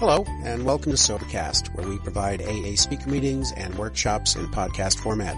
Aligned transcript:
Hello, 0.00 0.24
and 0.44 0.64
welcome 0.64 0.92
to 0.92 0.96
Sobercast, 0.96 1.74
where 1.74 1.86
we 1.86 1.98
provide 1.98 2.40
AA 2.40 2.74
speaker 2.74 3.10
meetings 3.10 3.52
and 3.52 3.74
workshops 3.74 4.34
in 4.34 4.46
podcast 4.46 4.98
format. 4.98 5.36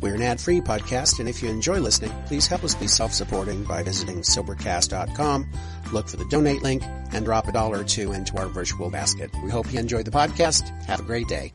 We're 0.00 0.14
an 0.14 0.22
ad-free 0.22 0.62
podcast, 0.62 1.20
and 1.20 1.28
if 1.28 1.42
you 1.42 1.50
enjoy 1.50 1.78
listening, 1.78 2.10
please 2.24 2.46
help 2.46 2.64
us 2.64 2.74
be 2.74 2.86
self-supporting 2.86 3.64
by 3.64 3.82
visiting 3.82 4.22
Sobercast.com, 4.22 5.46
look 5.92 6.08
for 6.08 6.16
the 6.16 6.24
donate 6.30 6.62
link, 6.62 6.82
and 7.12 7.26
drop 7.26 7.48
a 7.48 7.52
dollar 7.52 7.80
or 7.80 7.84
two 7.84 8.12
into 8.12 8.34
our 8.38 8.46
virtual 8.46 8.88
basket. 8.88 9.30
We 9.44 9.50
hope 9.50 9.70
you 9.70 9.78
enjoy 9.78 10.04
the 10.04 10.10
podcast. 10.10 10.70
Have 10.86 11.00
a 11.00 11.02
great 11.02 11.28
day. 11.28 11.52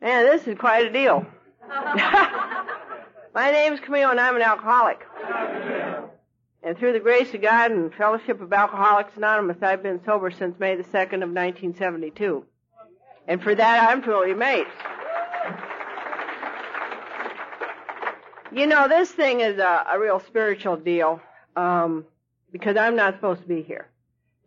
Man, 0.00 0.26
this 0.26 0.48
is 0.48 0.58
quite 0.58 0.86
a 0.86 0.92
deal. 0.92 1.24
My 3.32 3.52
name's 3.52 3.78
Camille, 3.78 4.10
and 4.10 4.18
I'm 4.18 4.34
an 4.34 4.42
alcoholic. 4.42 5.06
And 6.64 6.78
through 6.78 6.92
the 6.92 7.00
grace 7.00 7.34
of 7.34 7.42
God 7.42 7.72
and 7.72 7.92
fellowship 7.92 8.40
of 8.40 8.52
Alcoholics 8.52 9.16
Anonymous, 9.16 9.56
I've 9.62 9.82
been 9.82 10.00
sober 10.04 10.30
since 10.30 10.58
May 10.60 10.76
the 10.76 10.84
2nd 10.84 11.22
of 11.22 11.30
1972. 11.30 12.44
And 13.26 13.42
for 13.42 13.54
that, 13.54 13.90
I'm 13.90 14.00
truly 14.00 14.30
amazed. 14.30 14.68
You 18.52 18.66
know, 18.66 18.86
this 18.86 19.10
thing 19.10 19.40
is 19.40 19.58
a, 19.58 19.86
a 19.92 19.98
real 19.98 20.20
spiritual 20.20 20.76
deal, 20.76 21.20
um, 21.56 22.04
because 22.52 22.76
I'm 22.76 22.94
not 22.94 23.14
supposed 23.14 23.42
to 23.42 23.48
be 23.48 23.62
here. 23.62 23.88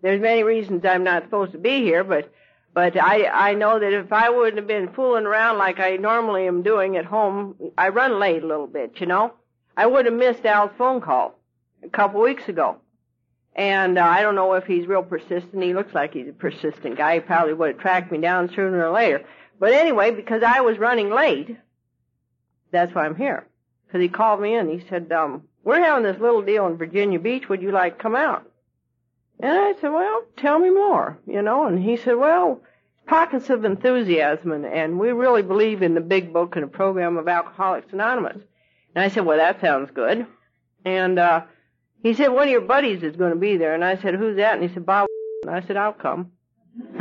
There's 0.02 0.22
many 0.22 0.44
reasons 0.44 0.86
I'm 0.86 1.04
not 1.04 1.24
supposed 1.24 1.54
to 1.54 1.58
be 1.58 1.82
here, 1.82 2.04
but 2.04 2.32
but 2.74 2.96
I 3.02 3.26
I 3.26 3.54
know 3.56 3.80
that 3.80 3.94
if 3.94 4.14
I 4.14 4.30
wouldn't 4.30 4.58
have 4.58 4.68
been 4.68 4.94
fooling 4.94 5.26
around 5.26 5.58
like 5.58 5.80
I 5.80 5.96
normally 5.96 6.46
am 6.46 6.62
doing 6.62 6.98
at 6.98 7.06
home, 7.06 7.56
I 7.78 7.90
run 7.90 8.20
late 8.20 8.44
a 8.44 8.48
little 8.48 8.68
bit, 8.68 9.00
you 9.00 9.08
know. 9.08 9.34
I 9.76 9.88
would 9.88 10.06
have 10.06 10.14
missed 10.14 10.46
Al's 10.46 10.72
phone 10.78 11.02
call 11.02 11.40
a 11.86 11.90
couple 11.90 12.22
weeks 12.22 12.48
ago. 12.48 12.78
And 13.56 13.98
uh, 13.98 14.04
I 14.04 14.22
don't 14.22 14.36
know 14.36 14.54
if 14.54 14.66
he's 14.66 14.86
real 14.86 15.04
persistent. 15.04 15.64
He 15.64 15.74
looks 15.74 15.94
like 15.94 16.14
he's 16.14 16.28
a 16.28 16.34
persistent 16.34 16.98
guy. 16.98 17.16
He 17.16 17.20
probably 17.22 17.54
would 17.54 17.74
have 17.74 17.80
tracked 17.80 18.12
me 18.12 18.18
down 18.18 18.50
sooner 18.50 18.86
or 18.86 18.92
later. 18.92 19.24
But 19.60 19.72
anyway, 19.72 20.12
because 20.12 20.44
I 20.44 20.62
was 20.62 20.78
running 20.78 21.10
late, 21.10 21.58
that's 22.72 22.94
why 22.94 23.06
I'm 23.06 23.16
here. 23.16 23.48
Because 23.88 24.02
he 24.02 24.10
called 24.10 24.42
me 24.42 24.56
in. 24.56 24.68
He 24.78 24.86
said, 24.90 25.12
um, 25.14 25.44
we're 25.64 25.80
having 25.80 26.04
this 26.04 26.20
little 26.20 26.42
deal 26.42 26.68
in 26.68 26.78
Virginia 26.78 27.20
Beach. 27.20 27.48
Would 27.48 27.62
you 27.62 27.72
like 27.72 27.98
to 27.98 28.04
come 28.04 28.16
out? 28.16 28.50
And 29.40 29.52
I 29.52 29.74
said, 29.80 29.92
well, 29.92 30.24
tell 30.38 30.60
me 30.60 30.70
more, 30.70 31.18
you 31.26 31.42
know. 31.42 31.66
And 31.66 31.82
he 31.82 31.96
said, 31.96 32.18
well, 32.18 32.62
pockets 33.08 33.50
of 33.50 33.64
enthusiasm, 33.64 34.52
and, 34.52 34.66
and 34.66 35.00
we 35.00 35.12
really 35.12 35.42
believe 35.42 35.82
in 35.82 35.94
the 35.94 36.02
big 36.02 36.34
book 36.34 36.56
and 36.56 36.64
the 36.64 36.68
program 36.68 37.18
of 37.18 37.28
Alcoholics 37.28 37.94
Anonymous. 37.94 38.38
And 38.96 39.04
I 39.04 39.10
said, 39.10 39.26
well, 39.26 39.38
that 39.38 39.62
sounds 39.62 39.92
good. 39.94 40.26
And 40.86 41.20
uh, 41.20 41.44
he 42.06 42.14
said, 42.14 42.28
one 42.28 42.44
of 42.44 42.52
your 42.52 42.62
buddies 42.62 43.02
is 43.02 43.16
going 43.16 43.32
to 43.32 43.40
be 43.40 43.58
there. 43.58 43.74
And 43.74 43.84
I 43.84 43.98
said, 43.98 44.14
who's 44.14 44.38
that? 44.38 44.54
And 44.54 44.62
he 44.62 44.72
said, 44.72 44.86
Bob. 44.86 45.08
And 45.42 45.56
I 45.56 45.66
said, 45.66 45.76
I'll 45.76 45.92
come. 45.92 46.34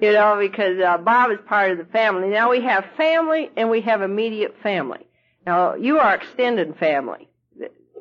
you 0.00 0.14
know, 0.14 0.38
because 0.40 0.80
uh, 0.80 0.96
Bob 0.96 1.30
is 1.30 1.40
part 1.46 1.72
of 1.72 1.78
the 1.78 1.84
family. 1.84 2.28
Now 2.28 2.50
we 2.50 2.62
have 2.62 2.86
family 2.96 3.50
and 3.54 3.68
we 3.68 3.82
have 3.82 4.00
immediate 4.00 4.56
family. 4.62 5.06
Now 5.44 5.74
you 5.74 5.98
are 5.98 6.14
extended 6.14 6.78
family, 6.78 7.28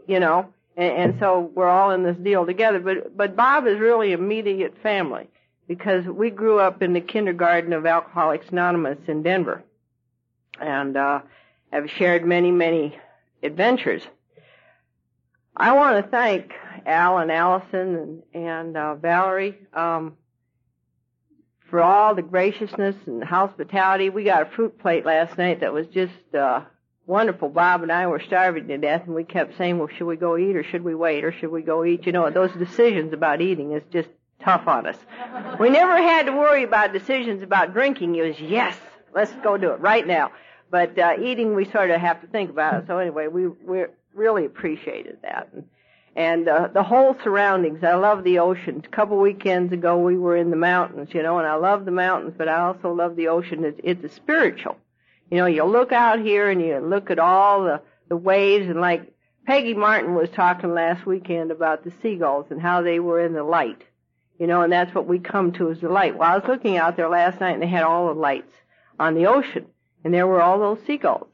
you 0.07 0.21
know, 0.21 0.47
and, 0.77 0.93
and 0.93 1.19
so 1.19 1.51
we're 1.53 1.67
all 1.67 1.91
in 1.91 2.03
this 2.03 2.15
deal 2.15 2.45
together. 2.45 2.79
But 2.79 3.17
but 3.17 3.35
Bob 3.35 3.67
is 3.67 3.79
really 3.79 4.13
immediate 4.13 4.81
family 4.81 5.27
because 5.67 6.05
we 6.05 6.29
grew 6.29 6.61
up 6.61 6.81
in 6.81 6.93
the 6.93 7.01
kindergarten 7.01 7.73
of 7.73 7.85
Alcoholics 7.85 8.47
Anonymous 8.49 8.99
in 9.09 9.23
Denver, 9.23 9.61
and 10.57 10.95
uh, 10.95 11.19
have 11.73 11.89
shared 11.89 12.25
many 12.25 12.49
many 12.49 12.97
adventures. 13.41 14.03
I 15.55 15.73
want 15.73 16.03
to 16.03 16.09
thank 16.09 16.51
Al 16.85 17.19
and 17.19 17.31
Allison 17.31 18.23
and, 18.33 18.45
and 18.45 18.77
uh, 18.77 18.95
Valerie 18.95 19.57
um, 19.73 20.17
for 21.69 21.81
all 21.81 22.15
the 22.15 22.23
graciousness 22.23 22.95
and 23.05 23.23
hospitality. 23.23 24.09
We 24.09 24.23
got 24.23 24.41
a 24.41 24.45
fruit 24.45 24.79
plate 24.79 25.05
last 25.05 25.37
night 25.37 25.59
that 25.59 25.71
was 25.71 25.85
just 25.87 26.13
uh, 26.33 26.61
wonderful. 27.05 27.49
Bob 27.49 27.83
and 27.83 27.91
I 27.91 28.07
were 28.07 28.19
starving 28.19 28.67
to 28.67 28.77
death, 28.79 29.03
and 29.05 29.13
we 29.13 29.23
kept 29.23 29.55
saying, 29.57 29.77
"Well, 29.77 29.89
should 29.95 30.07
we 30.07 30.15
go 30.15 30.37
eat 30.37 30.55
or 30.55 30.63
should 30.63 30.83
we 30.83 30.95
wait 30.95 31.23
or 31.23 31.31
should 31.31 31.51
we 31.51 31.61
go 31.61 31.85
eat?" 31.85 32.07
You 32.07 32.13
know, 32.13 32.29
those 32.31 32.51
decisions 32.53 33.13
about 33.13 33.39
eating 33.39 33.73
is 33.73 33.83
just 33.91 34.09
tough 34.43 34.67
on 34.67 34.87
us. 34.87 34.97
We 35.59 35.69
never 35.69 35.97
had 35.97 36.25
to 36.25 36.31
worry 36.31 36.63
about 36.63 36.93
decisions 36.93 37.43
about 37.43 37.73
drinking. 37.73 38.15
It 38.15 38.27
was 38.27 38.39
yes, 38.39 38.75
let's 39.13 39.31
go 39.43 39.57
do 39.57 39.69
it 39.71 39.79
right 39.79 40.05
now. 40.05 40.31
But 40.71 40.97
uh, 40.97 41.13
eating, 41.21 41.53
we 41.53 41.65
sort 41.65 41.91
of 41.91 42.01
have 42.01 42.21
to 42.21 42.27
think 42.27 42.49
about 42.49 42.73
it. 42.73 42.87
So 42.87 42.97
anyway, 42.97 43.27
we 43.27 43.47
we're 43.47 43.91
really 44.13 44.45
appreciated 44.45 45.17
that. 45.23 45.49
And, 45.53 45.63
and 46.15 46.47
uh, 46.47 46.67
the 46.73 46.83
whole 46.83 47.15
surroundings. 47.23 47.83
I 47.83 47.95
love 47.95 48.23
the 48.23 48.39
ocean. 48.39 48.83
A 48.85 48.87
couple 48.89 49.17
weekends 49.17 49.73
ago, 49.73 49.97
we 49.97 50.17
were 50.17 50.37
in 50.37 50.51
the 50.51 50.55
mountains, 50.55 51.09
you 51.11 51.23
know, 51.23 51.39
and 51.39 51.47
I 51.47 51.55
love 51.55 51.85
the 51.85 51.91
mountains, 51.91 52.35
but 52.37 52.47
I 52.47 52.59
also 52.61 52.93
love 52.93 53.15
the 53.15 53.29
ocean. 53.29 53.65
It's, 53.65 53.79
it's 53.83 54.03
a 54.03 54.15
spiritual. 54.15 54.77
You 55.31 55.37
know, 55.37 55.45
you 55.47 55.63
look 55.63 55.91
out 55.91 56.19
here 56.19 56.49
and 56.49 56.61
you 56.61 56.77
look 56.77 57.09
at 57.09 57.17
all 57.17 57.63
the 57.63 57.81
the 58.09 58.17
waves, 58.17 58.69
and 58.69 58.79
like 58.79 59.11
Peggy 59.47 59.73
Martin 59.73 60.13
was 60.13 60.29
talking 60.29 60.73
last 60.73 61.05
weekend 61.05 61.51
about 61.51 61.83
the 61.83 61.91
seagulls 62.01 62.47
and 62.51 62.61
how 62.61 62.81
they 62.81 62.99
were 62.99 63.19
in 63.19 63.33
the 63.33 63.43
light. 63.43 63.81
You 64.39 64.47
know, 64.47 64.61
and 64.61 64.71
that's 64.71 64.93
what 64.93 65.07
we 65.07 65.19
come 65.19 65.51
to 65.53 65.71
as 65.71 65.79
the 65.79 65.89
light. 65.89 66.17
Well, 66.17 66.29
I 66.29 66.37
was 66.37 66.47
looking 66.47 66.77
out 66.77 66.97
there 66.97 67.09
last 67.09 67.39
night, 67.39 67.53
and 67.53 67.61
they 67.61 67.67
had 67.67 67.83
all 67.83 68.13
the 68.13 68.19
lights 68.19 68.53
on 68.99 69.15
the 69.15 69.27
ocean, 69.27 69.65
and 70.03 70.13
there 70.13 70.27
were 70.27 70.41
all 70.41 70.59
those 70.59 70.85
seagulls. 70.85 71.27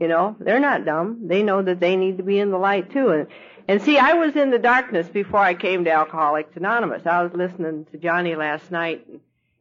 You 0.00 0.06
know, 0.06 0.36
they're 0.38 0.60
not 0.60 0.84
dumb. 0.84 1.26
They 1.26 1.42
know 1.42 1.60
that 1.62 1.80
they 1.80 1.96
need 1.96 2.18
to 2.18 2.22
be 2.22 2.38
in 2.38 2.50
the 2.50 2.58
light 2.58 2.92
too. 2.92 3.10
And, 3.10 3.26
and 3.66 3.82
see, 3.82 3.98
I 3.98 4.14
was 4.14 4.36
in 4.36 4.50
the 4.50 4.58
darkness 4.58 5.08
before 5.08 5.40
I 5.40 5.54
came 5.54 5.84
to 5.84 5.90
Alcoholics 5.90 6.56
Anonymous. 6.56 7.04
I 7.04 7.22
was 7.22 7.32
listening 7.32 7.86
to 7.90 7.98
Johnny 7.98 8.36
last 8.36 8.70
night 8.70 9.06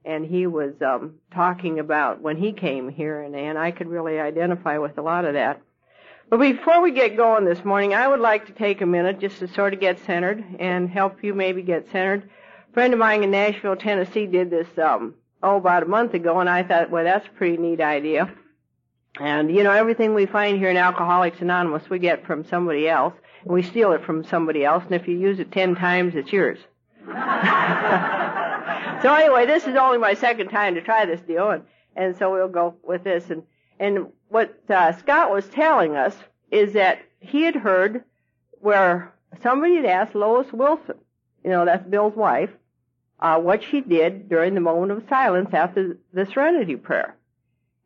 and, 0.06 0.26
he 0.26 0.48
was, 0.48 0.74
um, 0.82 1.16
talking 1.34 1.80
about 1.80 2.22
when 2.22 2.38
he 2.38 2.54
came 2.54 2.88
here 2.88 3.22
and, 3.22 3.36
and 3.36 3.58
I 3.58 3.72
could 3.72 3.88
really 3.88 4.20
identify 4.20 4.78
with 4.78 4.98
a 4.98 5.02
lot 5.02 5.26
of 5.26 5.34
that. 5.34 5.62
But 6.30 6.40
before 6.40 6.82
we 6.82 6.92
get 6.92 7.18
going 7.18 7.46
this 7.46 7.66
morning, 7.66 7.94
I 7.94 8.08
would 8.08 8.20
like 8.20 8.46
to 8.46 8.52
take 8.52 8.82
a 8.82 8.86
minute 8.86 9.20
just 9.20 9.40
to 9.40 9.48
sort 9.48 9.74
of 9.74 9.80
get 9.80 10.00
centered 10.06 10.44
and 10.60 10.90
help 10.90 11.24
you 11.24 11.34
maybe 11.34 11.62
get 11.62 11.90
centered. 11.92 12.30
A 12.70 12.74
friend 12.74 12.94
of 12.94 13.00
mine 13.00 13.24
in 13.24 13.32
Nashville, 13.32 13.76
Tennessee 13.76 14.28
did 14.28 14.50
this, 14.50 14.68
um, 14.78 15.16
oh, 15.42 15.58
about 15.58 15.84
a 15.84 15.88
month 15.88 16.14
ago 16.14 16.40
and 16.40 16.50
I 16.50 16.64
thought, 16.64 16.92
well, 16.92 17.04
that's 17.04 17.26
a 17.26 17.32
pretty 17.32 17.58
neat 17.58 17.82
idea. 17.82 18.32
And, 19.20 19.54
you 19.54 19.64
know, 19.64 19.72
everything 19.72 20.14
we 20.14 20.26
find 20.26 20.58
here 20.58 20.70
in 20.70 20.78
Alcoholics 20.78 21.42
Anonymous 21.42 21.90
we 21.90 22.00
get 22.00 22.26
from 22.26 22.46
somebody 22.46 22.88
else, 22.88 23.14
and 23.44 23.52
we 23.52 23.64
steal 23.64 23.92
it 23.94 24.04
from 24.04 24.24
somebody 24.24 24.64
else, 24.64 24.84
and 24.84 24.94
if 24.94 25.08
you 25.08 25.18
use 25.18 25.40
it 25.40 25.52
ten 25.52 25.76
times, 25.76 26.16
it's 26.16 26.32
yours. 26.32 26.60
so 27.06 27.14
anyway, 29.14 29.46
this 29.46 29.66
is 29.66 29.76
only 29.76 29.98
my 29.98 30.14
second 30.14 30.50
time 30.50 30.76
to 30.76 30.82
try 30.82 31.06
this 31.06 31.22
deal, 31.22 31.50
and, 31.50 31.64
and 31.96 32.16
so 32.18 32.32
we'll 32.32 32.48
go 32.48 32.76
with 32.84 33.04
this. 33.04 33.30
And, 33.30 33.44
and 33.80 34.08
what 34.30 34.56
uh, 34.70 34.92
Scott 34.98 35.32
was 35.32 35.48
telling 35.48 35.96
us 35.96 36.16
is 36.52 36.74
that 36.74 37.00
he 37.20 37.44
had 37.44 37.56
heard 37.56 38.04
where 38.60 39.14
somebody 39.42 39.76
had 39.76 39.86
asked 39.86 40.16
Lois 40.16 40.52
Wilson, 40.54 40.96
you 41.44 41.50
know, 41.50 41.66
that's 41.66 41.88
Bill's 41.88 42.16
wife, 42.16 42.52
uh, 43.20 43.40
what 43.40 43.64
she 43.64 43.82
did 43.82 44.30
during 44.30 44.54
the 44.54 44.62
moment 44.62 44.92
of 44.92 45.04
silence 45.10 45.50
after 45.54 45.98
the 46.14 46.26
Serenity 46.26 46.76
Prayer. 46.76 47.17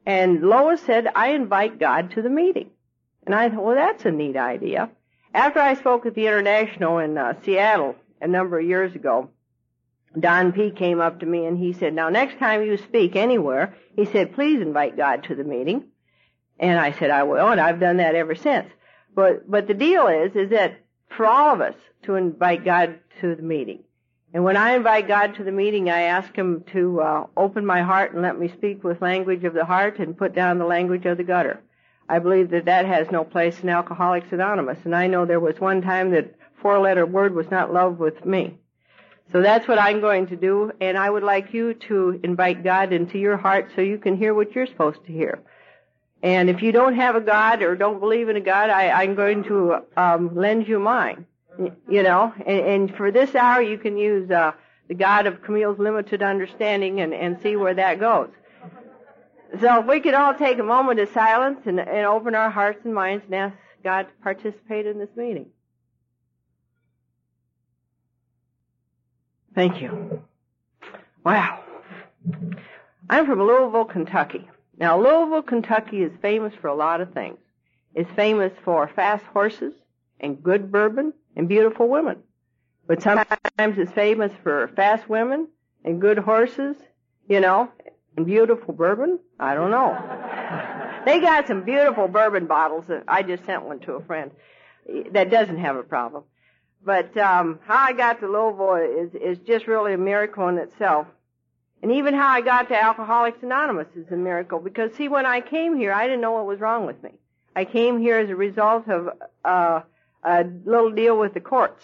And 0.06 0.42
Lois 0.42 0.82
said, 0.82 1.08
I 1.16 1.30
invite 1.30 1.80
God 1.80 2.12
to 2.12 2.22
the 2.22 2.30
meeting. 2.30 2.72
And 3.26 3.36
I 3.36 3.50
thought, 3.50 3.64
well, 3.64 3.76
that's 3.76 4.06
a 4.06 4.12
neat 4.12 4.36
idea. 4.36 4.90
After 5.34 5.60
I 5.60 5.76
spoke 5.76 6.06
at 6.06 6.16
the 6.16 6.28
International 6.28 7.00
in 7.00 7.18
uh, 7.18 7.36
Seattle 7.44 7.96
a 8.20 8.28
number 8.28 8.60
of 8.60 8.66
years 8.66 8.96
ago, 8.96 9.30
Don 10.20 10.52
P. 10.52 10.72
came 10.72 11.00
up 11.00 11.20
to 11.20 11.26
me 11.26 11.46
and 11.46 11.58
he 11.58 11.74
said, 11.74 11.94
now 11.94 12.10
next 12.10 12.38
time 12.38 12.64
you 12.64 12.78
speak 12.78 13.16
anywhere, 13.16 13.76
he 13.96 14.06
said, 14.06 14.34
please 14.34 14.62
invite 14.62 14.98
God 14.98 15.24
to 15.26 15.36
the 15.36 15.44
meeting. 15.44 15.86
And 16.60 16.80
I 16.80 16.92
said, 16.92 17.10
I 17.10 17.24
will, 17.24 17.48
and 17.48 17.62
I've 17.62 17.80
done 17.80 17.98
that 17.98 18.16
ever 18.16 18.36
since. 18.36 18.70
But, 19.16 19.50
but 19.50 19.68
the 19.68 19.74
deal 19.74 20.08
is, 20.08 20.36
is 20.36 20.50
that 20.50 20.80
for 21.16 21.26
all 21.26 21.54
of 21.54 21.62
us 21.62 21.76
to 22.04 22.16
invite 22.16 22.66
God 22.66 23.00
to 23.22 23.36
the 23.36 23.42
meeting. 23.42 23.84
And 24.34 24.44
when 24.46 24.56
I 24.56 24.76
invite 24.76 25.08
God 25.10 25.36
to 25.36 25.44
the 25.44 25.52
meeting, 25.52 25.90
I 25.90 26.04
ask 26.04 26.34
Him 26.34 26.64
to 26.72 27.02
uh, 27.02 27.28
open 27.36 27.66
my 27.66 27.82
heart 27.82 28.14
and 28.14 28.22
let 28.22 28.40
me 28.40 28.48
speak 28.48 28.84
with 28.84 29.02
language 29.02 29.44
of 29.44 29.54
the 29.54 29.66
heart 29.66 30.00
and 30.00 30.18
put 30.18 30.34
down 30.34 30.58
the 30.58 30.66
language 30.66 31.06
of 31.06 31.18
the 31.18 31.24
gutter. 31.24 31.62
I 32.08 32.20
believe 32.20 32.50
that 32.52 32.66
that 32.66 32.86
has 32.86 33.12
no 33.12 33.24
place 33.24 33.60
in 33.62 33.70
Alcoholics 33.70 34.32
Anonymous. 34.32 34.80
And 34.86 34.96
I 34.96 35.08
know 35.08 35.26
there 35.26 35.40
was 35.40 35.60
one 35.60 35.82
time 35.82 36.12
that 36.12 36.36
four-letter 36.62 37.06
word 37.06 37.36
was 37.36 37.52
not 37.52 37.74
love 37.74 38.00
with 38.00 38.26
me. 38.26 38.58
So 39.32 39.42
that's 39.42 39.68
what 39.68 39.80
I'm 39.80 40.02
going 40.02 40.28
to 40.28 40.36
do. 40.36 40.72
And 40.80 40.98
I 40.98 41.10
would 41.10 41.24
like 41.24 41.54
you 41.54 41.74
to 41.88 42.20
invite 42.24 42.64
God 42.64 42.94
into 42.94 43.18
your 43.18 43.38
heart 43.38 43.72
so 43.76 43.82
you 43.82 43.98
can 43.98 44.16
hear 44.18 44.34
what 44.34 44.54
you're 44.54 44.68
supposed 44.68 45.06
to 45.06 45.12
hear. 45.12 45.42
And 46.24 46.50
if 46.50 46.62
you 46.62 46.72
don't 46.72 46.96
have 46.96 47.16
a 47.16 47.22
God 47.22 47.64
or 47.64 47.76
don't 47.76 48.00
believe 48.00 48.30
in 48.30 48.36
a 48.36 48.42
God, 48.42 48.70
I, 48.70 48.90
I'm 48.90 49.16
going 49.16 49.44
to 49.46 49.78
um, 49.98 50.36
lend 50.36 50.68
you 50.68 50.80
mine. 50.80 51.26
You 51.90 52.04
know, 52.04 52.34
and, 52.46 52.60
and 52.60 52.96
for 52.96 53.12
this 53.12 53.36
hour 53.36 53.62
you 53.62 53.78
can 53.78 53.98
use 53.98 54.30
uh, 54.32 54.54
the 54.88 54.96
God 54.96 55.28
of 55.28 55.42
Camille's 55.42 55.80
limited 55.80 56.22
understanding 56.22 57.02
and, 57.02 57.14
and 57.14 57.40
see 57.42 57.56
where 57.56 57.74
that 57.74 58.00
goes. 58.00 58.30
So 59.60 59.82
if 59.82 59.86
we 59.86 60.00
could 60.00 60.14
all 60.14 60.34
take 60.34 60.60
a 60.60 60.64
moment 60.64 61.00
of 61.00 61.10
silence 61.10 61.60
and, 61.66 61.80
and 61.80 62.06
open 62.06 62.36
our 62.36 62.50
hearts 62.50 62.80
and 62.86 62.94
minds 62.94 63.26
and 63.26 63.36
ask 63.36 63.56
God 63.84 64.04
to 64.04 64.14
participate 64.24 64.86
in 64.86 64.98
this 64.98 65.10
meeting. 65.16 65.48
Thank 69.54 69.82
you. 69.82 70.22
Wow. 71.26 71.64
I'm 73.10 73.26
from 73.26 73.40
Louisville, 73.42 73.86
Kentucky. 73.86 74.50
Now, 74.78 74.98
Louisville, 74.98 75.42
Kentucky 75.42 76.02
is 76.02 76.12
famous 76.22 76.54
for 76.62 76.68
a 76.68 76.76
lot 76.76 77.02
of 77.02 77.14
things. 77.14 77.38
It's 77.94 78.10
famous 78.16 78.54
for 78.64 78.90
fast 78.96 79.26
horses 79.26 79.74
and 80.22 80.42
good 80.42 80.72
bourbon 80.72 81.12
and 81.36 81.50
beautiful 81.50 81.90
women. 81.90 82.18
But 82.88 83.02
sometimes 83.02 83.78
it's 83.78 83.92
famous 83.92 84.32
for 84.44 84.70
fast 84.76 85.10
women 85.10 85.48
and 85.84 86.00
good 86.00 86.18
horses, 86.18 86.78
you 87.28 87.40
know, 87.40 87.70
and 88.16 88.26
beautiful 88.26 88.74
bourbon. 88.74 89.20
I 89.40 89.54
don't 89.54 89.72
know. 89.72 89.98
they 91.06 91.20
got 91.20 91.48
some 91.48 91.64
beautiful 91.64 92.08
bourbon 92.08 92.48
bottles. 92.48 92.86
That 92.88 93.04
I 93.08 93.24
just 93.24 93.46
sent 93.46 93.64
one 93.64 93.80
to 93.82 93.94
a 93.94 94.04
friend 94.04 94.32
that 95.12 95.30
doesn't 95.30 95.58
have 95.58 95.76
a 95.76 95.84
problem. 95.84 96.24
But 96.84 97.16
um, 97.18 97.60
how 97.66 97.78
I 97.78 97.94
got 97.94 98.20
to 98.22 98.28
Louisville 98.28 98.76
is 98.76 99.16
is 99.16 99.38
just 99.46 99.68
really 99.68 99.94
a 99.94 99.98
miracle 99.98 100.48
in 100.48 100.58
itself. 100.58 101.08
And 101.84 101.92
even 101.94 102.14
how 102.14 102.28
I 102.28 102.42
got 102.42 102.70
to 102.70 102.80
Alcoholics 102.80 103.42
Anonymous 103.42 103.88
is 103.96 104.12
a 104.12 104.16
miracle 104.16 104.60
because 104.60 104.94
see, 104.94 105.08
when 105.08 105.26
I 105.26 105.42
came 105.42 105.76
here, 105.78 105.92
I 105.92 106.06
didn't 106.06 106.22
know 106.22 106.34
what 106.34 106.46
was 106.46 106.60
wrong 106.60 106.86
with 106.86 107.02
me. 107.02 107.12
I 107.56 107.66
came 107.66 108.00
here 108.00 108.18
as 108.18 108.30
a 108.30 108.36
result 108.36 108.88
of 108.88 109.10
uh, 109.44 109.82
a 110.24 110.46
little 110.66 110.92
deal 110.92 111.18
with 111.18 111.34
the 111.34 111.40
courts, 111.40 111.84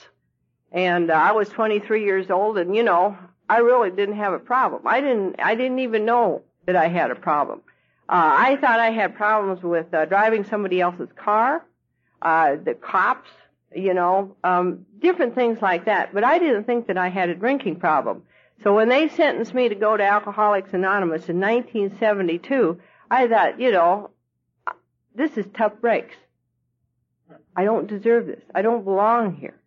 and 0.71 1.09
uh, 1.09 1.13
I 1.13 1.31
was 1.31 1.49
23 1.49 2.03
years 2.03 2.29
old, 2.29 2.57
and 2.57 2.75
you 2.75 2.83
know, 2.83 3.17
I 3.49 3.59
really 3.59 3.91
didn't 3.91 4.17
have 4.17 4.33
a 4.33 4.39
problem. 4.39 4.83
I 4.85 5.01
didn't. 5.01 5.35
I 5.39 5.55
didn't 5.55 5.79
even 5.79 6.05
know 6.05 6.43
that 6.65 6.75
I 6.75 6.87
had 6.87 7.11
a 7.11 7.15
problem. 7.15 7.61
Uh, 8.09 8.33
I 8.37 8.55
thought 8.57 8.79
I 8.79 8.91
had 8.91 9.15
problems 9.15 9.63
with 9.63 9.93
uh, 9.93 10.05
driving 10.05 10.45
somebody 10.45 10.79
else's 10.79 11.09
car, 11.15 11.65
uh, 12.21 12.55
the 12.63 12.73
cops, 12.73 13.29
you 13.75 13.93
know, 13.93 14.35
um, 14.43 14.85
different 14.99 15.35
things 15.35 15.61
like 15.61 15.85
that. 15.85 16.13
But 16.13 16.23
I 16.23 16.39
didn't 16.39 16.63
think 16.63 16.87
that 16.87 16.97
I 16.97 17.09
had 17.09 17.29
a 17.29 17.35
drinking 17.35 17.77
problem. 17.77 18.23
So 18.63 18.73
when 18.73 18.89
they 18.89 19.09
sentenced 19.09 19.53
me 19.53 19.69
to 19.69 19.75
go 19.75 19.95
to 19.95 20.03
Alcoholics 20.03 20.73
Anonymous 20.73 21.29
in 21.29 21.39
1972, 21.39 22.79
I 23.11 23.27
thought, 23.27 23.59
you 23.59 23.71
know, 23.71 24.09
this 25.13 25.37
is 25.37 25.45
tough 25.55 25.73
breaks. 25.81 26.15
I 27.56 27.63
don't 27.63 27.88
deserve 27.88 28.27
this. 28.27 28.41
I 28.53 28.62
don't 28.62 28.83
belong 28.83 29.35
here. 29.35 29.59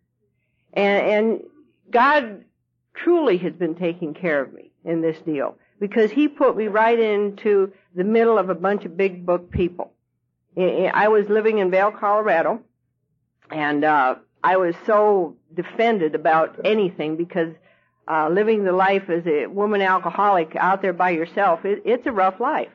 And, 0.73 1.07
and 1.07 1.43
God 1.89 2.45
truly 2.93 3.37
has 3.37 3.53
been 3.53 3.75
taking 3.75 4.13
care 4.13 4.41
of 4.41 4.53
me 4.53 4.71
in 4.85 5.01
this 5.01 5.19
deal 5.21 5.57
because 5.79 6.11
He 6.11 6.27
put 6.27 6.55
me 6.55 6.67
right 6.67 6.99
into 6.99 7.73
the 7.95 8.03
middle 8.03 8.37
of 8.37 8.49
a 8.49 8.55
bunch 8.55 8.85
of 8.85 8.95
big 8.95 9.25
book 9.25 9.51
people. 9.51 9.93
I 10.57 11.07
was 11.07 11.29
living 11.29 11.59
in 11.59 11.71
Vail, 11.71 11.91
Colorado, 11.91 12.61
and 13.49 13.85
uh, 13.85 14.15
I 14.43 14.57
was 14.57 14.75
so 14.85 15.37
defended 15.53 16.15
about 16.15 16.59
anything 16.65 17.15
because 17.15 17.53
uh, 18.07 18.29
living 18.29 18.63
the 18.63 18.71
life 18.71 19.09
as 19.09 19.25
a 19.27 19.47
woman 19.47 19.81
alcoholic 19.81 20.55
out 20.55 20.81
there 20.81 20.93
by 20.93 21.11
yourself, 21.11 21.63
it, 21.63 21.81
it's 21.85 22.05
a 22.05 22.11
rough 22.11 22.39
life. 22.39 22.71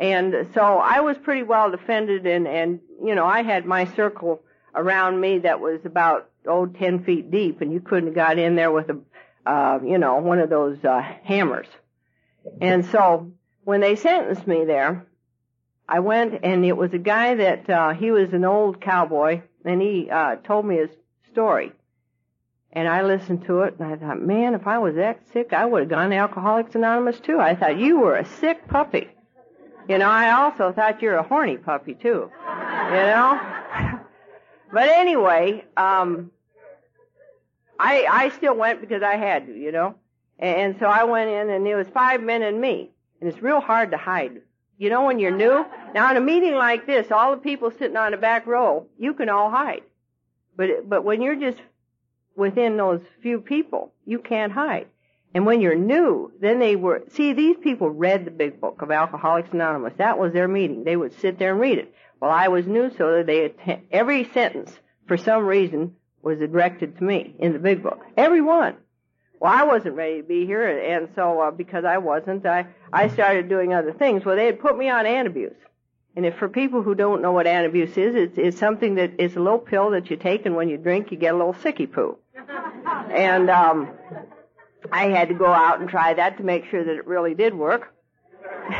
And 0.00 0.48
so 0.54 0.62
I 0.62 1.00
was 1.00 1.18
pretty 1.18 1.42
well 1.42 1.70
defended 1.70 2.26
and, 2.26 2.48
and, 2.48 2.80
you 3.04 3.14
know, 3.14 3.26
I 3.26 3.42
had 3.42 3.66
my 3.66 3.84
circle 3.84 4.40
around 4.74 5.20
me 5.20 5.40
that 5.40 5.60
was 5.60 5.80
about, 5.84 6.30
oh, 6.46 6.64
ten 6.64 7.04
feet 7.04 7.30
deep 7.30 7.60
and 7.60 7.70
you 7.70 7.80
couldn't 7.80 8.06
have 8.06 8.14
got 8.14 8.38
in 8.38 8.56
there 8.56 8.70
with 8.70 8.88
a, 8.88 8.98
uh, 9.44 9.78
you 9.84 9.98
know, 9.98 10.16
one 10.16 10.38
of 10.38 10.48
those, 10.48 10.82
uh, 10.86 11.02
hammers. 11.22 11.66
And 12.62 12.86
so 12.86 13.30
when 13.64 13.82
they 13.82 13.94
sentenced 13.94 14.46
me 14.46 14.64
there, 14.64 15.06
I 15.86 16.00
went 16.00 16.44
and 16.44 16.64
it 16.64 16.78
was 16.78 16.94
a 16.94 16.98
guy 16.98 17.34
that, 17.34 17.68
uh, 17.68 17.92
he 17.92 18.10
was 18.10 18.32
an 18.32 18.46
old 18.46 18.80
cowboy 18.80 19.42
and 19.66 19.82
he, 19.82 20.08
uh, 20.10 20.36
told 20.36 20.64
me 20.64 20.76
his 20.76 20.90
story. 21.30 21.72
And 22.72 22.88
I 22.88 23.02
listened 23.02 23.44
to 23.44 23.62
it 23.62 23.74
and 23.78 23.92
I 23.92 23.96
thought, 23.96 24.22
man, 24.22 24.54
if 24.54 24.66
I 24.66 24.78
was 24.78 24.94
that 24.94 25.28
sick, 25.34 25.52
I 25.52 25.66
would 25.66 25.80
have 25.80 25.90
gone 25.90 26.08
to 26.08 26.16
Alcoholics 26.16 26.74
Anonymous 26.74 27.20
too. 27.20 27.38
I 27.38 27.54
thought, 27.54 27.76
you 27.76 28.00
were 28.00 28.16
a 28.16 28.24
sick 28.24 28.66
puppy. 28.66 29.10
You 29.90 29.98
know, 29.98 30.08
I 30.08 30.30
also 30.30 30.72
thought 30.72 31.02
you're 31.02 31.16
a 31.16 31.22
horny 31.24 31.56
puppy 31.56 31.94
too. 31.94 32.30
You 32.30 33.02
know? 33.10 33.40
but 34.72 34.88
anyway, 34.88 35.64
um, 35.76 36.30
I, 37.76 38.06
I 38.08 38.28
still 38.28 38.54
went 38.54 38.80
because 38.80 39.02
I 39.02 39.16
had 39.16 39.48
to, 39.48 39.52
you 39.52 39.72
know? 39.72 39.96
And, 40.38 40.76
so 40.78 40.86
I 40.86 41.02
went 41.02 41.28
in 41.28 41.50
and 41.50 41.66
there 41.66 41.76
was 41.76 41.88
five 41.92 42.22
men 42.22 42.42
and 42.42 42.60
me. 42.60 42.90
And 43.20 43.28
it's 43.28 43.42
real 43.42 43.60
hard 43.60 43.90
to 43.90 43.96
hide. 43.96 44.40
You 44.78 44.90
know 44.90 45.04
when 45.04 45.18
you're 45.18 45.36
new? 45.36 45.66
Now 45.92 46.08
in 46.12 46.16
a 46.16 46.20
meeting 46.20 46.54
like 46.54 46.86
this, 46.86 47.10
all 47.10 47.32
the 47.32 47.42
people 47.42 47.72
sitting 47.72 47.96
on 47.96 48.12
the 48.12 48.16
back 48.16 48.46
row, 48.46 48.86
you 48.96 49.12
can 49.12 49.28
all 49.28 49.50
hide. 49.50 49.82
But, 50.56 50.88
but 50.88 51.04
when 51.04 51.20
you're 51.20 51.34
just 51.34 51.58
within 52.36 52.76
those 52.76 53.00
few 53.22 53.40
people. 53.40 53.92
You 54.06 54.18
can't 54.18 54.52
hide. 54.52 54.86
And 55.32 55.46
when 55.46 55.60
you're 55.60 55.76
new, 55.76 56.32
then 56.40 56.58
they 56.58 56.74
were, 56.74 57.04
see, 57.12 57.32
these 57.32 57.56
people 57.56 57.88
read 57.88 58.24
the 58.24 58.32
big 58.32 58.60
book 58.60 58.82
of 58.82 58.90
Alcoholics 58.90 59.50
Anonymous. 59.52 59.94
That 59.98 60.18
was 60.18 60.32
their 60.32 60.48
meeting. 60.48 60.82
They 60.82 60.96
would 60.96 61.18
sit 61.20 61.38
there 61.38 61.52
and 61.52 61.60
read 61.60 61.78
it. 61.78 61.94
Well, 62.20 62.32
I 62.32 62.48
was 62.48 62.66
new, 62.66 62.90
so 62.98 63.22
they, 63.22 63.44
attend, 63.44 63.82
every 63.92 64.24
sentence, 64.32 64.76
for 65.06 65.16
some 65.16 65.46
reason, 65.46 65.94
was 66.22 66.38
directed 66.38 66.98
to 66.98 67.04
me 67.04 67.34
in 67.38 67.52
the 67.52 67.58
big 67.58 67.82
book. 67.82 68.00
Every 68.16 68.40
one. 68.40 68.74
Well, 69.38 69.52
I 69.52 69.62
wasn't 69.64 69.94
ready 69.94 70.20
to 70.20 70.26
be 70.26 70.44
here, 70.44 70.68
and 70.68 71.08
so, 71.14 71.40
uh, 71.40 71.50
because 71.50 71.84
I 71.84 71.98
wasn't, 71.98 72.44
I, 72.44 72.66
I 72.92 73.08
started 73.08 73.48
doing 73.48 73.72
other 73.72 73.92
things. 73.92 74.24
Well, 74.24 74.36
they 74.36 74.46
had 74.46 74.60
put 74.60 74.76
me 74.76 74.90
on 74.90 75.06
antabuse. 75.06 75.54
And 76.16 76.26
if 76.26 76.36
for 76.36 76.48
people 76.48 76.82
who 76.82 76.94
don't 76.94 77.22
know 77.22 77.32
what 77.32 77.46
antabuse 77.46 77.96
is, 77.96 78.14
it's, 78.16 78.36
it's 78.36 78.58
something 78.58 78.96
that, 78.96 79.12
it's 79.18 79.36
a 79.36 79.40
little 79.40 79.58
pill 79.58 79.92
that 79.92 80.10
you 80.10 80.16
take, 80.16 80.44
and 80.44 80.56
when 80.56 80.68
you 80.68 80.76
drink, 80.76 81.10
you 81.10 81.16
get 81.16 81.32
a 81.34 81.36
little 81.36 81.54
sicky 81.54 81.90
poo. 81.90 82.18
And 83.10 83.48
um, 83.48 83.88
I 84.92 85.08
had 85.08 85.28
to 85.28 85.34
go 85.34 85.46
out 85.46 85.80
and 85.80 85.88
try 85.88 86.14
that 86.14 86.38
to 86.38 86.44
make 86.44 86.66
sure 86.66 86.82
that 86.84 86.94
it 86.94 87.06
really 87.06 87.34
did 87.34 87.54
work. 87.54 87.94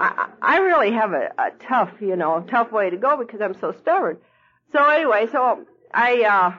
I, 0.00 0.28
I 0.40 0.58
really 0.58 0.92
have 0.92 1.12
a, 1.12 1.30
a 1.38 1.50
tough, 1.68 1.90
you 2.00 2.16
know, 2.16 2.44
tough 2.48 2.72
way 2.72 2.88
to 2.90 2.96
go 2.96 3.16
because 3.18 3.40
I'm 3.40 3.54
so 3.54 3.72
stubborn. 3.72 4.16
So 4.72 4.88
anyway, 4.88 5.26
so 5.30 5.66
I 5.92 6.22
uh, 6.22 6.54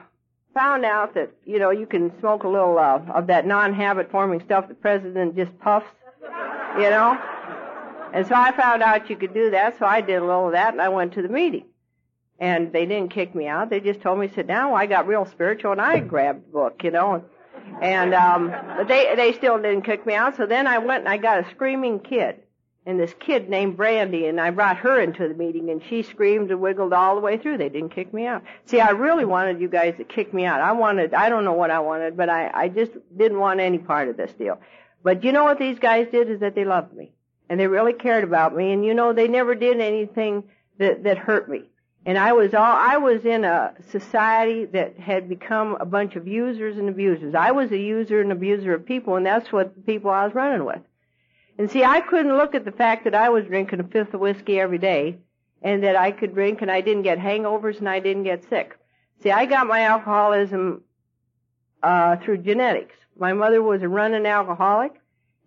found 0.54 0.84
out 0.84 1.14
that 1.14 1.30
you 1.44 1.58
know 1.58 1.70
you 1.70 1.86
can 1.86 2.16
smoke 2.20 2.44
a 2.44 2.48
little 2.48 2.78
uh, 2.78 3.00
of 3.12 3.26
that 3.26 3.46
non-habit 3.46 4.10
forming 4.10 4.40
stuff 4.40 4.68
the 4.68 4.74
president 4.74 5.34
just 5.34 5.58
puffs, 5.58 5.86
you 6.76 6.90
know. 6.90 7.18
And 8.14 8.26
so 8.26 8.34
I 8.34 8.52
found 8.52 8.82
out 8.82 9.08
you 9.08 9.16
could 9.16 9.32
do 9.32 9.50
that, 9.50 9.78
so 9.78 9.86
I 9.86 10.02
did 10.02 10.16
a 10.16 10.24
little 10.24 10.46
of 10.46 10.52
that, 10.52 10.72
and 10.72 10.82
I 10.82 10.90
went 10.90 11.14
to 11.14 11.22
the 11.22 11.28
meeting. 11.28 11.64
And 12.42 12.72
they 12.72 12.86
didn't 12.86 13.10
kick 13.10 13.36
me 13.36 13.46
out. 13.46 13.70
They 13.70 13.78
just 13.78 14.00
told 14.00 14.18
me, 14.18 14.26
sit 14.26 14.48
down. 14.48 14.72
Well, 14.72 14.80
I 14.80 14.86
got 14.86 15.06
real 15.06 15.24
spiritual, 15.26 15.70
and 15.70 15.80
I 15.80 16.00
grabbed 16.00 16.48
the 16.48 16.50
book, 16.50 16.82
you 16.82 16.90
know. 16.90 17.24
And 17.80 18.12
um, 18.12 18.52
but 18.76 18.88
they 18.88 19.14
they 19.14 19.32
still 19.32 19.62
didn't 19.62 19.82
kick 19.82 20.04
me 20.04 20.14
out. 20.14 20.36
So 20.36 20.46
then 20.46 20.66
I 20.66 20.78
went 20.78 21.04
and 21.04 21.08
I 21.08 21.18
got 21.18 21.46
a 21.46 21.50
screaming 21.50 22.00
kid, 22.00 22.42
and 22.84 22.98
this 22.98 23.14
kid 23.20 23.48
named 23.48 23.76
Brandy, 23.76 24.26
and 24.26 24.40
I 24.40 24.50
brought 24.50 24.78
her 24.78 25.00
into 25.00 25.28
the 25.28 25.34
meeting, 25.34 25.70
and 25.70 25.80
she 25.88 26.02
screamed 26.02 26.50
and 26.50 26.60
wiggled 26.60 26.92
all 26.92 27.14
the 27.14 27.20
way 27.20 27.38
through. 27.38 27.58
They 27.58 27.68
didn't 27.68 27.94
kick 27.94 28.12
me 28.12 28.26
out. 28.26 28.42
See, 28.64 28.80
I 28.80 28.90
really 28.90 29.24
wanted 29.24 29.60
you 29.60 29.68
guys 29.68 29.94
to 29.98 30.04
kick 30.04 30.34
me 30.34 30.44
out. 30.44 30.60
I 30.60 30.72
wanted, 30.72 31.14
I 31.14 31.28
don't 31.28 31.44
know 31.44 31.52
what 31.52 31.70
I 31.70 31.78
wanted, 31.78 32.16
but 32.16 32.28
I 32.28 32.50
I 32.52 32.68
just 32.68 32.90
didn't 33.16 33.38
want 33.38 33.60
any 33.60 33.78
part 33.78 34.08
of 34.08 34.16
this 34.16 34.32
deal. 34.32 34.58
But 35.04 35.22
you 35.22 35.30
know 35.30 35.44
what 35.44 35.60
these 35.60 35.78
guys 35.78 36.08
did 36.10 36.28
is 36.28 36.40
that 36.40 36.56
they 36.56 36.64
loved 36.64 36.92
me 36.92 37.12
and 37.48 37.60
they 37.60 37.68
really 37.68 37.92
cared 37.92 38.24
about 38.24 38.56
me. 38.56 38.72
And 38.72 38.84
you 38.84 38.94
know, 38.94 39.12
they 39.12 39.28
never 39.28 39.54
did 39.54 39.80
anything 39.80 40.42
that 40.78 41.04
that 41.04 41.18
hurt 41.18 41.48
me. 41.48 41.68
And 42.04 42.18
I 42.18 42.32
was 42.32 42.52
all 42.52 42.62
I 42.62 42.96
was 42.96 43.24
in 43.24 43.44
a 43.44 43.74
society 43.90 44.64
that 44.66 44.98
had 44.98 45.28
become 45.28 45.76
a 45.78 45.84
bunch 45.84 46.16
of 46.16 46.26
users 46.26 46.76
and 46.76 46.88
abusers. 46.88 47.34
I 47.34 47.52
was 47.52 47.70
a 47.70 47.78
user 47.78 48.20
and 48.20 48.32
abuser 48.32 48.74
of 48.74 48.84
people, 48.84 49.14
and 49.14 49.24
that's 49.24 49.52
what 49.52 49.74
the 49.76 49.82
people 49.82 50.10
I 50.10 50.24
was 50.24 50.34
running 50.34 50.64
with. 50.64 50.80
And 51.58 51.70
see, 51.70 51.84
I 51.84 52.00
couldn't 52.00 52.36
look 52.36 52.56
at 52.56 52.64
the 52.64 52.72
fact 52.72 53.04
that 53.04 53.14
I 53.14 53.28
was 53.28 53.44
drinking 53.44 53.78
a 53.78 53.84
fifth 53.84 54.14
of 54.14 54.20
whiskey 54.20 54.58
every 54.58 54.78
day, 54.78 55.18
and 55.62 55.84
that 55.84 55.94
I 55.94 56.10
could 56.10 56.34
drink 56.34 56.60
and 56.60 56.70
I 56.70 56.80
didn't 56.80 57.02
get 57.02 57.18
hangovers 57.18 57.78
and 57.78 57.88
I 57.88 58.00
didn't 58.00 58.24
get 58.24 58.48
sick. 58.48 58.76
See, 59.22 59.30
I 59.30 59.46
got 59.46 59.68
my 59.68 59.82
alcoholism 59.82 60.82
uh, 61.84 62.16
through 62.16 62.38
genetics. 62.38 62.96
My 63.16 63.32
mother 63.32 63.62
was 63.62 63.82
a 63.82 63.88
running 63.88 64.26
alcoholic, 64.26 64.92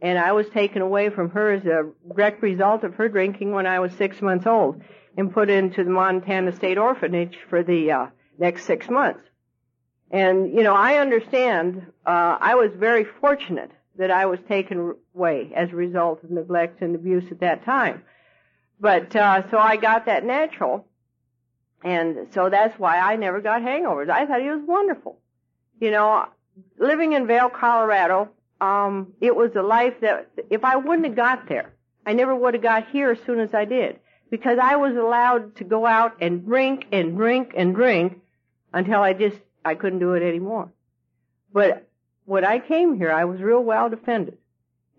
and 0.02 0.18
I 0.18 0.32
was 0.32 0.48
taken 0.50 0.82
away 0.82 1.10
from 1.10 1.32
her 1.32 1.52
as 1.52 1.66
a 1.66 1.92
direct 2.08 2.42
result 2.42 2.86
of 2.86 2.94
her 2.94 3.10
drinking 3.10 3.52
when 3.52 3.66
I 3.66 3.80
was 3.80 3.92
six 3.94 4.22
months 4.22 4.46
old 4.46 4.82
and 5.18 5.34
put 5.34 5.50
into 5.50 5.84
the 5.84 5.90
Montana 5.90 6.56
State 6.56 6.78
Orphanage 6.78 7.38
for 7.50 7.64
the 7.64 7.92
uh, 7.92 8.06
next 8.38 8.66
six 8.66 8.90
months. 8.90 9.22
And, 10.12 10.54
you 10.54 10.64
know, 10.64 10.74
I 10.74 10.98
understand, 10.98 11.88
uh, 12.06 12.38
I 12.40 12.56
was 12.56 12.72
very 12.78 13.06
fortunate 13.06 13.72
that 13.98 14.12
I 14.12 14.26
was 14.26 14.40
taken 14.48 14.94
away 15.16 15.52
as 15.56 15.72
a 15.72 15.76
result 15.76 16.24
of 16.24 16.32
neglect 16.32 16.82
and 16.82 16.96
abuse 16.96 17.24
at 17.32 17.40
that 17.40 17.66
time. 17.66 18.04
But, 18.80 19.16
uh, 19.16 19.50
so 19.50 19.58
I 19.58 19.78
got 19.78 20.06
that 20.06 20.26
natural. 20.26 20.86
And 21.84 22.28
so 22.32 22.50
that's 22.50 22.78
why 22.78 23.00
I 23.00 23.16
never 23.16 23.42
got 23.42 23.62
hangovers. 23.62 24.10
I 24.10 24.26
thought 24.26 24.42
it 24.42 24.52
was 24.52 24.64
wonderful. 24.66 25.20
You 25.80 25.92
know, 25.92 26.26
living 26.78 27.14
in 27.14 27.28
Vail, 27.28 27.50
Colorado, 27.50 28.30
um, 28.60 29.14
it 29.22 29.36
was 29.36 29.52
a 29.56 29.62
life 29.62 29.94
that 30.02 30.30
if 30.50 30.64
I 30.64 30.76
wouldn't 30.76 31.06
have 31.06 31.16
got 31.16 31.48
there, 31.48 31.74
I 32.06 32.14
never 32.14 32.36
would 32.36 32.54
have 32.54 32.64
got 32.64 32.90
here 32.90 33.12
as 33.12 33.20
soon 33.26 33.40
as 33.40 33.54
I 33.54 33.66
did 33.66 34.00
because 34.30 34.60
I 34.62 34.76
was 34.76 34.96
allowed 34.96 35.56
to 35.58 35.64
go 35.64 35.86
out 35.86 36.18
and 36.22 36.46
drink 36.46 36.86
and 36.92 37.16
drink 37.16 37.54
and 37.56 37.76
drink 37.76 38.22
until 38.74 39.02
I 39.02 39.14
just 39.14 39.38
I 39.64 39.76
couldn't 39.76 40.00
do 40.00 40.14
it 40.14 40.24
anymore. 40.24 40.72
But 41.54 41.88
when 42.26 42.44
I 42.44 42.60
came 42.60 42.98
here, 42.98 43.12
I 43.12 43.26
was 43.26 43.42
real 43.42 43.64
well 43.64 43.90
defended. 43.90 44.38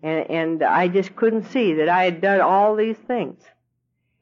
And, 0.03 0.29
and 0.29 0.63
I 0.63 0.87
just 0.87 1.15
couldn't 1.15 1.45
see 1.51 1.73
that 1.73 1.89
I 1.89 2.03
had 2.03 2.21
done 2.21 2.41
all 2.41 2.75
these 2.75 2.97
things. 2.97 3.41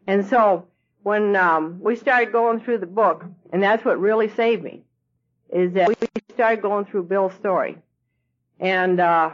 And 0.07 0.25
so, 0.25 0.67
when 1.03 1.35
um, 1.35 1.79
we 1.81 1.95
started 1.95 2.31
going 2.31 2.59
through 2.61 2.79
the 2.79 2.85
book, 2.85 3.25
and 3.51 3.61
that's 3.61 3.83
what 3.83 3.99
really 3.99 4.29
saved 4.29 4.63
me, 4.63 4.83
is 5.49 5.73
that 5.73 5.89
we 5.89 5.95
started 6.33 6.61
going 6.61 6.85
through 6.85 7.03
Bill's 7.03 7.33
story. 7.33 7.77
And 8.59 8.99
uh, 8.99 9.31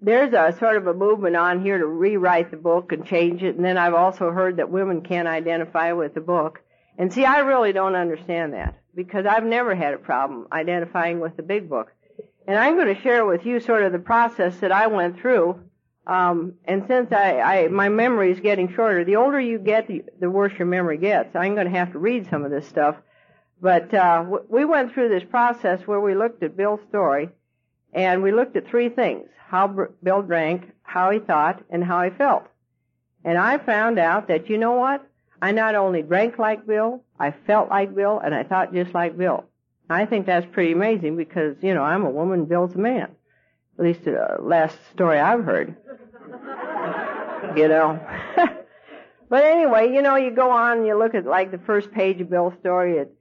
there's 0.00 0.32
a 0.32 0.56
sort 0.58 0.76
of 0.76 0.86
a 0.86 0.94
movement 0.94 1.36
on 1.36 1.62
here 1.62 1.78
to 1.78 1.86
rewrite 1.86 2.50
the 2.50 2.56
book 2.56 2.92
and 2.92 3.06
change 3.06 3.42
it. 3.42 3.56
And 3.56 3.64
then 3.64 3.78
I've 3.78 3.94
also 3.94 4.30
heard 4.30 4.58
that 4.58 4.70
women 4.70 5.02
can't 5.02 5.28
identify 5.28 5.92
with 5.92 6.14
the 6.14 6.20
book. 6.20 6.60
And 6.98 7.12
see, 7.12 7.24
I 7.24 7.40
really 7.40 7.72
don't 7.72 7.94
understand 7.94 8.54
that 8.54 8.78
because 8.94 9.26
I've 9.26 9.44
never 9.44 9.74
had 9.74 9.94
a 9.94 9.98
problem 9.98 10.48
identifying 10.52 11.20
with 11.20 11.36
the 11.36 11.42
big 11.42 11.68
book. 11.68 11.92
And 12.46 12.58
I'm 12.58 12.76
going 12.76 12.94
to 12.94 13.00
share 13.02 13.24
with 13.24 13.44
you 13.44 13.60
sort 13.60 13.82
of 13.82 13.92
the 13.92 13.98
process 13.98 14.56
that 14.58 14.72
I 14.72 14.86
went 14.86 15.18
through. 15.18 15.60
Um, 16.06 16.54
and 16.64 16.84
since 16.86 17.12
I, 17.12 17.40
I, 17.40 17.68
my 17.68 17.88
memory 17.88 18.30
is 18.30 18.38
getting 18.38 18.72
shorter, 18.72 19.04
the 19.04 19.16
older 19.16 19.40
you 19.40 19.58
get, 19.58 19.88
the, 19.88 20.04
the 20.20 20.30
worse 20.30 20.52
your 20.58 20.66
memory 20.66 20.98
gets. 20.98 21.34
I'm 21.34 21.54
going 21.54 21.66
to 21.66 21.76
have 21.76 21.92
to 21.92 21.98
read 21.98 22.28
some 22.30 22.44
of 22.44 22.50
this 22.50 22.66
stuff. 22.68 22.96
But 23.60 23.92
uh, 23.92 24.24
we 24.48 24.64
went 24.64 24.92
through 24.92 25.08
this 25.08 25.24
process 25.24 25.80
where 25.86 26.00
we 26.00 26.14
looked 26.14 26.42
at 26.42 26.56
Bill's 26.56 26.80
story, 26.88 27.30
and 27.96 28.22
we 28.22 28.30
looked 28.30 28.54
at 28.54 28.68
three 28.68 28.90
things: 28.90 29.28
how 29.48 29.88
Bill 30.02 30.22
drank, 30.22 30.70
how 30.84 31.10
he 31.10 31.18
thought, 31.18 31.64
and 31.70 31.82
how 31.82 32.02
he 32.04 32.10
felt. 32.10 32.46
And 33.24 33.36
I 33.36 33.58
found 33.58 33.98
out 33.98 34.28
that 34.28 34.48
you 34.48 34.56
know 34.56 34.74
what? 34.74 35.04
I 35.42 35.50
not 35.50 35.74
only 35.74 36.02
drank 36.02 36.38
like 36.38 36.66
Bill, 36.66 37.02
I 37.18 37.32
felt 37.32 37.68
like 37.68 37.94
Bill, 37.94 38.20
and 38.20 38.34
I 38.34 38.44
thought 38.44 38.72
just 38.72 38.94
like 38.94 39.18
Bill. 39.18 39.44
I 39.90 40.06
think 40.06 40.26
that's 40.26 40.46
pretty 40.52 40.72
amazing 40.72 41.16
because, 41.16 41.56
you 41.60 41.74
know, 41.74 41.82
I'm 41.82 42.04
a 42.04 42.10
woman, 42.10 42.46
Bill's 42.46 42.74
a 42.74 42.78
man. 42.78 43.08
At 43.78 43.84
least 43.84 44.04
the 44.04 44.38
last 44.40 44.78
story 44.92 45.18
I've 45.18 45.44
heard. 45.44 45.76
you 47.56 47.68
know. 47.68 48.00
but 49.28 49.44
anyway, 49.44 49.92
you 49.92 50.02
know, 50.02 50.16
you 50.16 50.30
go 50.30 50.50
on 50.50 50.78
and 50.78 50.86
you 50.86 50.98
look 50.98 51.14
at 51.14 51.26
like 51.26 51.50
the 51.50 51.58
first 51.58 51.92
page 51.92 52.20
of 52.20 52.30
Bill's 52.30 52.54
story. 52.60 52.98
It, 52.98 53.12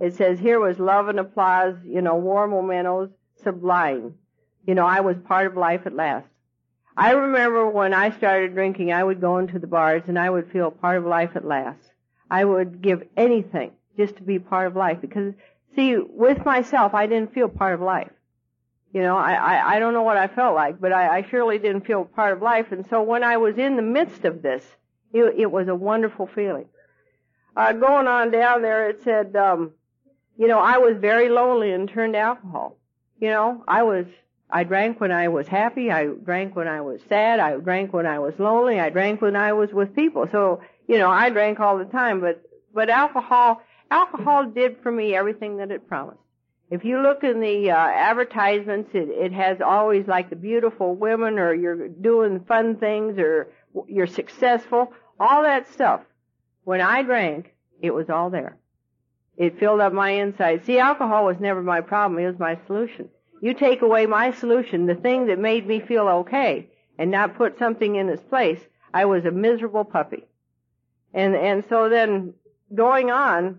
it 0.00 0.14
says, 0.14 0.38
here 0.38 0.60
was 0.60 0.78
love 0.78 1.08
and 1.08 1.18
applause, 1.18 1.76
you 1.84 2.02
know, 2.02 2.16
warm 2.16 2.50
mementos, 2.50 3.10
sublime. 3.42 4.14
You 4.66 4.74
know, 4.74 4.86
I 4.86 5.00
was 5.00 5.16
part 5.26 5.46
of 5.46 5.56
life 5.56 5.82
at 5.86 5.94
last. 5.94 6.26
I 6.96 7.12
remember 7.12 7.68
when 7.68 7.94
I 7.94 8.10
started 8.16 8.54
drinking, 8.54 8.92
I 8.92 9.02
would 9.02 9.20
go 9.20 9.38
into 9.38 9.58
the 9.58 9.66
bars 9.66 10.02
and 10.06 10.18
I 10.18 10.28
would 10.28 10.50
feel 10.52 10.70
part 10.70 10.98
of 10.98 11.04
life 11.04 11.30
at 11.34 11.44
last. 11.44 11.80
I 12.30 12.44
would 12.44 12.82
give 12.82 13.02
anything 13.16 13.72
just 13.96 14.16
to 14.16 14.22
be 14.22 14.38
part 14.38 14.66
of 14.66 14.76
life 14.76 15.00
because, 15.00 15.34
see, 15.74 15.96
with 15.96 16.44
myself, 16.44 16.94
I 16.94 17.06
didn't 17.06 17.34
feel 17.34 17.48
part 17.48 17.74
of 17.74 17.80
life. 17.80 18.10
You 18.92 19.00
know, 19.00 19.16
I, 19.16 19.32
I, 19.32 19.74
I 19.74 19.78
don't 19.78 19.94
know 19.94 20.02
what 20.02 20.18
I 20.18 20.28
felt 20.28 20.54
like, 20.54 20.80
but 20.80 20.92
I, 20.92 21.18
I 21.18 21.26
surely 21.30 21.58
didn't 21.58 21.86
feel 21.86 22.04
part 22.04 22.34
of 22.34 22.42
life. 22.42 22.72
And 22.72 22.86
so 22.88 23.02
when 23.02 23.24
I 23.24 23.38
was 23.38 23.56
in 23.56 23.76
the 23.76 23.82
midst 23.82 24.24
of 24.26 24.42
this, 24.42 24.62
it, 25.12 25.34
it 25.38 25.50
was 25.50 25.68
a 25.68 25.74
wonderful 25.74 26.26
feeling. 26.26 26.66
Uh, 27.56 27.72
going 27.72 28.06
on 28.06 28.30
down 28.30 28.62
there, 28.62 28.90
it 28.90 29.02
said, 29.02 29.34
um, 29.34 29.72
you 30.38 30.46
know, 30.46 30.58
I 30.58 30.78
was 30.78 30.96
very 30.98 31.30
lonely 31.30 31.72
and 31.72 31.88
turned 31.88 32.14
to 32.14 32.18
alcohol. 32.18 32.76
You 33.18 33.28
know, 33.28 33.64
I 33.66 33.82
was 33.82 34.06
I 34.52 34.64
drank 34.64 35.00
when 35.00 35.10
I 35.10 35.28
was 35.28 35.48
happy. 35.48 35.90
I 35.90 36.06
drank 36.06 36.54
when 36.54 36.68
I 36.68 36.82
was 36.82 37.00
sad. 37.08 37.40
I 37.40 37.56
drank 37.56 37.94
when 37.94 38.06
I 38.06 38.18
was 38.18 38.34
lonely. 38.38 38.78
I 38.78 38.90
drank 38.90 39.22
when 39.22 39.34
I 39.34 39.54
was 39.54 39.72
with 39.72 39.96
people. 39.96 40.28
So, 40.30 40.60
you 40.86 40.98
know, 40.98 41.08
I 41.08 41.30
drank 41.30 41.58
all 41.58 41.78
the 41.78 41.86
time, 41.86 42.20
but, 42.20 42.42
but 42.74 42.90
alcohol, 42.90 43.62
alcohol 43.90 44.50
did 44.50 44.76
for 44.82 44.92
me 44.92 45.14
everything 45.14 45.56
that 45.56 45.70
it 45.70 45.88
promised. 45.88 46.18
If 46.70 46.84
you 46.84 47.02
look 47.02 47.24
in 47.24 47.40
the 47.40 47.70
uh, 47.70 47.76
advertisements, 47.76 48.90
it, 48.92 49.08
it 49.08 49.32
has 49.32 49.58
always 49.60 50.06
like 50.06 50.28
the 50.28 50.36
beautiful 50.36 50.94
women 50.94 51.38
or 51.38 51.54
you're 51.54 51.88
doing 51.88 52.44
fun 52.46 52.76
things 52.76 53.18
or 53.18 53.48
you're 53.88 54.06
successful, 54.06 54.92
all 55.18 55.42
that 55.42 55.72
stuff. 55.72 56.02
When 56.64 56.82
I 56.82 57.02
drank, 57.02 57.54
it 57.80 57.92
was 57.92 58.10
all 58.10 58.28
there. 58.28 58.58
It 59.36 59.58
filled 59.58 59.80
up 59.80 59.94
my 59.94 60.10
inside. 60.10 60.66
See, 60.66 60.78
alcohol 60.78 61.24
was 61.24 61.36
never 61.40 61.62
my 61.62 61.80
problem. 61.80 62.22
It 62.22 62.26
was 62.26 62.38
my 62.38 62.58
solution. 62.66 63.08
You 63.42 63.54
take 63.54 63.82
away 63.82 64.06
my 64.06 64.30
solution, 64.30 64.86
the 64.86 64.94
thing 64.94 65.26
that 65.26 65.36
made 65.36 65.66
me 65.66 65.80
feel 65.80 66.06
okay, 66.08 66.68
and 66.96 67.10
not 67.10 67.36
put 67.36 67.58
something 67.58 67.96
in 67.96 68.08
its 68.08 68.22
place, 68.22 68.60
I 68.94 69.04
was 69.06 69.24
a 69.24 69.32
miserable 69.32 69.84
puppy. 69.84 70.28
And, 71.12 71.34
and 71.34 71.64
so 71.68 71.88
then 71.88 72.34
going 72.72 73.10
on, 73.10 73.58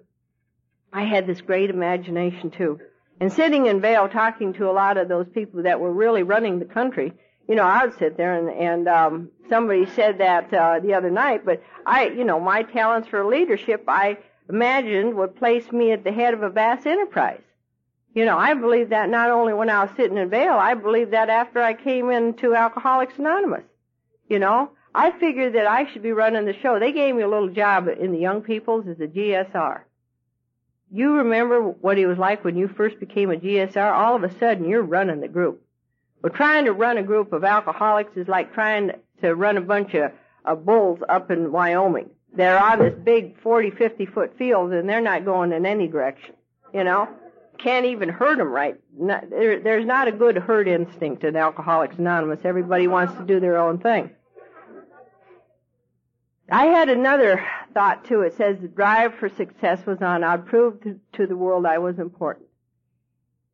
I 0.94 1.04
had 1.04 1.28
this 1.28 1.42
great 1.42 1.70
imagination 1.70 2.50
too. 2.50 2.80
And 3.20 3.32
sitting 3.32 3.66
in 3.66 3.82
Vail 3.82 4.08
talking 4.08 4.54
to 4.54 4.70
a 4.70 4.72
lot 4.72 4.96
of 4.96 5.10
those 5.10 5.28
people 5.34 5.64
that 5.64 5.82
were 5.82 5.92
really 5.92 6.24
running 6.24 6.60
the 6.60 6.66
country, 6.66 7.12
you 7.50 7.56
know, 7.56 7.64
I 7.64 7.86
would 7.86 7.98
sit 7.98 8.16
there 8.16 8.36
and, 8.36 8.50
and 8.50 8.88
um, 8.88 9.32
somebody 9.50 9.86
said 9.86 10.20
that 10.20 10.54
uh, 10.54 10.80
the 10.80 10.94
other 10.94 11.12
night, 11.12 11.44
but 11.44 11.62
I, 11.86 12.06
you 12.08 12.24
know, 12.24 12.40
my 12.40 12.64
talents 12.64 13.10
for 13.10 13.26
leadership, 13.26 13.84
I 13.90 14.18
imagined 14.48 15.16
would 15.16 15.36
place 15.36 15.70
me 15.74 15.92
at 15.92 16.06
the 16.06 16.14
head 16.14 16.34
of 16.34 16.42
a 16.42 16.50
vast 16.50 16.88
enterprise. 16.88 17.42
You 18.14 18.26
know, 18.26 18.38
I 18.38 18.54
believed 18.54 18.92
that 18.92 19.10
not 19.10 19.32
only 19.32 19.54
when 19.54 19.70
I 19.70 19.84
was 19.84 19.92
sitting 19.98 20.18
in 20.18 20.30
Vail, 20.30 20.54
I 20.54 20.76
believed 20.76 21.12
that 21.12 21.30
after 21.30 21.62
I 21.62 21.74
came 21.74 22.12
into 22.12 22.54
Alcoholics 22.54 23.18
Anonymous. 23.18 23.64
You 24.30 24.40
know, 24.40 24.72
I 24.94 25.12
figured 25.20 25.54
that 25.56 25.66
I 25.66 25.92
should 25.92 26.04
be 26.04 26.12
running 26.12 26.46
the 26.46 26.54
show. 26.54 26.80
They 26.80 26.92
gave 26.92 27.16
me 27.16 27.24
a 27.24 27.28
little 27.28 27.50
job 27.50 27.88
in 27.88 28.12
the 28.12 28.20
young 28.20 28.42
people's 28.42 28.88
as 28.88 29.00
a 29.00 29.08
GSR. 29.08 29.82
You 30.92 31.16
remember 31.16 31.62
what 31.62 31.98
it 31.98 32.06
was 32.06 32.20
like 32.20 32.44
when 32.44 32.56
you 32.56 32.68
first 32.68 33.00
became 33.00 33.32
a 33.32 33.36
GSR? 33.36 33.92
All 33.92 34.16
of 34.16 34.24
a 34.24 34.38
sudden, 34.38 34.70
you're 34.70 34.84
running 34.84 35.22
the 35.22 35.28
group. 35.28 35.64
Well, 36.22 36.32
trying 36.32 36.66
to 36.66 36.74
run 36.74 37.00
a 37.00 37.04
group 37.04 37.34
of 37.34 37.44
alcoholics 37.44 38.16
is 38.16 38.28
like 38.28 38.54
trying 38.54 38.92
to 39.22 39.34
run 39.34 39.58
a 39.58 39.62
bunch 39.62 39.96
of, 39.96 40.12
of 40.46 40.66
bulls 40.66 41.00
up 41.10 41.32
in 41.32 41.52
Wyoming. 41.52 42.12
They're 42.36 42.60
on 42.60 42.80
this 42.80 42.94
big 43.04 43.40
40, 43.42 43.72
50 43.72 44.06
foot 44.06 44.38
field 44.38 44.72
and 44.72 44.88
they're 44.88 45.02
not 45.02 45.26
going 45.26 45.52
in 45.52 45.66
any 45.66 45.88
direction. 45.88 46.36
You 46.74 46.84
know? 46.84 47.10
Can't 47.58 47.86
even 47.86 48.10
hurt 48.10 48.38
them 48.38 48.50
right. 48.50 48.80
Not, 48.98 49.30
there, 49.30 49.60
there's 49.60 49.86
not 49.86 50.08
a 50.08 50.12
good 50.12 50.38
herd 50.38 50.68
instinct 50.68 51.24
in 51.24 51.36
Alcoholics 51.36 51.98
Anonymous. 51.98 52.42
Everybody 52.44 52.88
wants 52.88 53.14
to 53.16 53.26
do 53.26 53.40
their 53.40 53.58
own 53.58 53.80
thing. 53.80 54.12
I 56.52 56.66
had 56.66 56.90
another 56.90 57.46
thought 57.74 58.06
too. 58.06 58.22
It 58.22 58.36
says 58.38 58.58
the 58.60 58.68
drive 58.68 59.16
for 59.16 59.30
success 59.30 59.86
was 59.86 60.02
on. 60.02 60.24
I'd 60.24 60.46
prove 60.46 60.82
to, 60.84 61.00
to 61.14 61.26
the 61.26 61.38
world 61.38 61.66
I 61.66 61.78
was 61.78 62.00
important. 62.00 62.48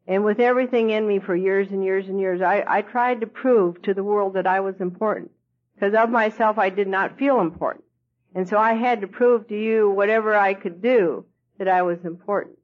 And 0.08 0.26
with 0.26 0.40
everything 0.40 0.90
in 0.90 1.08
me 1.08 1.20
for 1.20 1.36
years 1.36 1.70
and 1.72 1.84
years 1.84 2.08
and 2.08 2.20
years, 2.20 2.42
I, 2.42 2.64
I 2.68 2.82
tried 2.82 3.22
to 3.22 3.28
prove 3.28 3.82
to 3.84 3.94
the 3.94 4.04
world 4.04 4.34
that 4.34 4.48
I 4.48 4.60
was 4.60 4.76
important. 4.82 5.32
Because 5.76 5.94
of 5.94 6.10
myself, 6.10 6.58
I 6.58 6.70
did 6.70 6.88
not 6.88 7.18
feel 7.18 7.40
important. 7.40 7.86
And 8.34 8.50
so 8.50 8.58
I 8.58 8.74
had 8.74 9.02
to 9.02 9.08
prove 9.08 9.48
to 9.48 9.58
you 9.58 9.90
whatever 9.90 10.36
I 10.36 10.56
could 10.56 10.82
do 10.82 11.26
that 11.58 11.68
I 11.68 11.84
was 11.84 12.00
important 12.04 12.59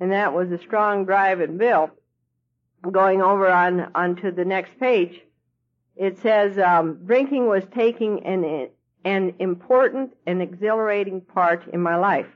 and 0.00 0.12
that 0.12 0.34
was 0.34 0.50
a 0.50 0.58
strong 0.58 1.04
drive 1.04 1.40
in 1.40 1.56
Bill. 1.56 1.90
Going 2.90 3.22
over 3.22 3.48
on 3.48 3.90
onto 3.94 4.30
the 4.30 4.44
next 4.44 4.78
page, 4.78 5.20
it 5.96 6.18
says 6.18 6.58
um, 6.58 7.00
drinking 7.06 7.46
was 7.46 7.64
taking 7.74 8.24
an 8.26 8.68
an 9.04 9.34
important 9.38 10.14
and 10.26 10.42
exhilarating 10.42 11.20
part 11.22 11.66
in 11.72 11.80
my 11.80 11.96
life. 11.96 12.26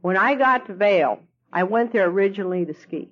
When 0.00 0.16
I 0.16 0.34
got 0.34 0.66
to 0.66 0.74
Vail, 0.74 1.20
I 1.52 1.62
went 1.62 1.92
there 1.92 2.08
originally 2.08 2.64
to 2.64 2.74
ski, 2.74 3.10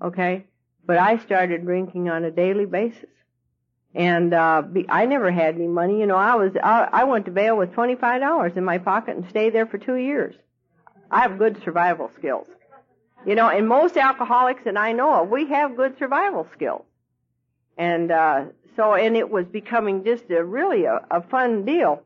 okay, 0.00 0.44
but 0.86 0.96
I 0.98 1.18
started 1.18 1.64
drinking 1.64 2.08
on 2.08 2.24
a 2.24 2.30
daily 2.30 2.66
basis. 2.66 3.10
And 3.94 4.32
uh 4.32 4.62
be, 4.62 4.86
I 4.88 5.06
never 5.06 5.30
had 5.30 5.56
any 5.56 5.66
money, 5.66 5.98
you 6.00 6.06
know. 6.06 6.16
I 6.16 6.36
was 6.36 6.52
I, 6.62 6.88
I 6.92 7.04
went 7.04 7.24
to 7.26 7.32
Vail 7.32 7.56
with 7.56 7.72
twenty 7.74 7.96
five 7.96 8.20
dollars 8.20 8.52
in 8.56 8.64
my 8.64 8.78
pocket 8.78 9.16
and 9.16 9.28
stayed 9.28 9.54
there 9.54 9.66
for 9.66 9.78
two 9.78 9.96
years. 9.96 10.34
I 11.10 11.20
have 11.20 11.36
good 11.36 11.60
survival 11.62 12.10
skills. 12.16 12.46
You 13.24 13.36
know, 13.36 13.48
and 13.48 13.68
most 13.68 13.96
alcoholics 13.96 14.64
that 14.64 14.76
I 14.76 14.92
know 14.92 15.22
of, 15.22 15.28
we 15.28 15.46
have 15.46 15.76
good 15.76 15.96
survival 15.98 16.46
skills. 16.52 16.84
And, 17.78 18.10
uh, 18.10 18.46
so, 18.76 18.94
and 18.94 19.16
it 19.16 19.30
was 19.30 19.46
becoming 19.46 20.04
just 20.04 20.28
a 20.30 20.42
really 20.44 20.84
a, 20.84 21.00
a 21.10 21.22
fun 21.22 21.64
deal. 21.64 22.02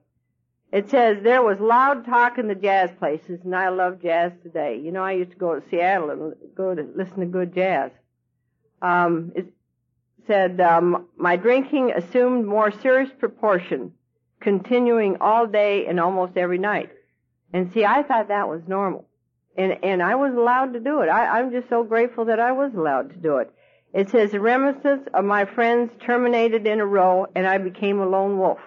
It 0.73 0.91
says 0.91 1.23
there 1.23 1.43
was 1.43 1.59
loud 1.59 2.05
talk 2.05 2.39
in 2.39 2.49
the 2.49 2.55
jazz 2.55 2.91
places, 2.99 3.41
and 3.45 3.55
I 3.55 3.69
love 3.71 4.03
jazz 4.03 4.33
today. 4.43 4.79
You 4.83 4.93
know, 4.93 5.03
I 5.03 5.13
used 5.13 5.31
to 5.31 5.37
go 5.37 5.59
to 5.59 5.67
Seattle 5.71 6.11
and 6.11 6.35
go 6.55 6.75
to 6.75 6.83
listen 6.95 7.21
to 7.21 7.27
good 7.27 7.55
jazz. 7.55 7.93
Um, 8.83 9.33
it 9.35 9.47
said 10.27 10.61
um, 10.61 11.07
my 11.17 11.37
drinking 11.37 11.93
assumed 11.93 12.47
more 12.47 12.71
serious 12.71 13.11
proportion, 13.19 13.93
continuing 14.41 15.17
all 15.21 15.47
day 15.47 15.87
and 15.87 15.99
almost 15.99 16.37
every 16.37 16.59
night. 16.59 16.91
And 17.53 17.73
see, 17.73 17.85
I 17.85 18.03
thought 18.03 18.29
that 18.29 18.49
was 18.49 18.61
normal 18.67 19.07
and 19.57 19.79
and 19.83 20.03
I 20.03 20.15
was 20.15 20.35
allowed 20.35 20.73
to 20.75 20.81
do 20.81 21.01
it. 21.01 21.09
I, 21.09 21.39
I'm 21.39 21.51
just 21.51 21.69
so 21.69 21.85
grateful 21.85 22.25
that 22.27 22.41
I 22.41 22.53
was 22.53 22.73
allowed 22.75 23.11
to 23.11 23.17
do 23.17 23.39
it. 23.39 23.53
It 23.93 24.11
says 24.11 24.33
the 24.33 24.41
reminiscence 24.41 25.09
of 25.15 25.25
my 25.25 25.45
friends 25.45 25.91
terminated 26.05 26.67
in 26.67 26.81
a 26.81 26.87
row, 26.87 27.27
and 27.35 27.47
I 27.47 27.59
became 27.59 27.99
a 28.01 28.07
lone 28.07 28.39
wolf, 28.39 28.59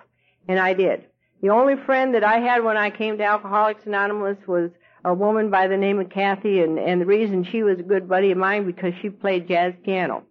and 0.47 0.59
I 0.59 0.73
did. 0.73 1.05
The 1.41 1.49
only 1.49 1.75
friend 1.75 2.15
that 2.15 2.23
I 2.23 2.39
had 2.39 2.63
when 2.63 2.77
I 2.77 2.89
came 2.89 3.17
to 3.17 3.23
Alcoholics 3.23 3.85
Anonymous 3.85 4.37
was 4.47 4.71
a 5.05 5.13
woman 5.13 5.49
by 5.49 5.67
the 5.67 5.77
name 5.77 5.99
of 5.99 6.09
Kathy, 6.09 6.61
and 6.61 6.79
and 6.79 6.99
the 7.01 7.05
reason 7.05 7.43
she 7.43 7.63
was 7.63 7.79
a 7.79 7.83
good 7.83 8.09
buddy 8.09 8.31
of 8.31 8.37
mine 8.37 8.65
because 8.65 8.93
she 9.01 9.09
played 9.09 9.47
jazz 9.47 9.73
piano, 9.83 10.23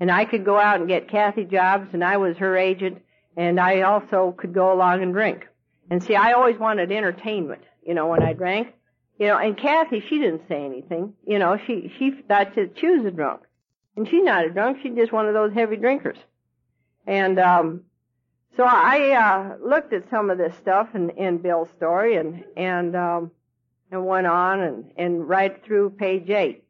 And 0.00 0.10
I 0.10 0.24
could 0.24 0.44
go 0.44 0.58
out 0.58 0.80
and 0.80 0.88
get 0.88 1.08
Kathy 1.08 1.44
jobs, 1.44 1.88
and 1.92 2.04
I 2.04 2.16
was 2.16 2.36
her 2.38 2.56
agent, 2.56 3.02
and 3.36 3.60
I 3.60 3.82
also 3.82 4.34
could 4.36 4.54
go 4.54 4.72
along 4.72 5.02
and 5.02 5.12
drink. 5.12 5.46
And 5.90 6.02
see, 6.02 6.16
I 6.16 6.32
always 6.32 6.58
wanted 6.58 6.90
entertainment, 6.90 7.62
you 7.82 7.94
know, 7.94 8.08
when 8.08 8.22
I 8.22 8.32
drank. 8.32 8.68
You 9.18 9.28
know, 9.28 9.38
and 9.38 9.56
Kathy, 9.56 10.04
she 10.08 10.18
didn't 10.18 10.46
say 10.48 10.64
anything. 10.64 11.14
You 11.26 11.38
know, 11.38 11.58
she, 11.66 11.92
she 11.98 12.10
thought 12.10 12.54
that 12.54 12.78
she 12.78 12.86
was 12.88 13.06
a 13.06 13.10
drunk. 13.10 13.42
And 13.96 14.06
she's 14.06 14.22
not 14.22 14.44
a 14.44 14.50
drunk, 14.50 14.78
she's 14.82 14.94
just 14.94 15.12
one 15.12 15.26
of 15.26 15.34
those 15.34 15.54
heavy 15.54 15.76
drinkers. 15.76 16.18
And, 17.06 17.38
um, 17.38 17.82
so 18.56 18.64
I, 18.64 19.12
uh, 19.12 19.56
looked 19.62 19.92
at 19.92 20.08
some 20.10 20.30
of 20.30 20.38
this 20.38 20.54
stuff 20.56 20.94
in, 20.94 21.10
in 21.10 21.38
Bill's 21.38 21.70
story 21.76 22.16
and, 22.16 22.44
and, 22.56 22.96
um, 22.96 23.30
and 23.90 24.04
went 24.04 24.26
on 24.26 24.60
and, 24.60 24.92
and 24.96 25.28
right 25.28 25.62
through 25.64 25.90
page 25.90 26.28
eight. 26.30 26.64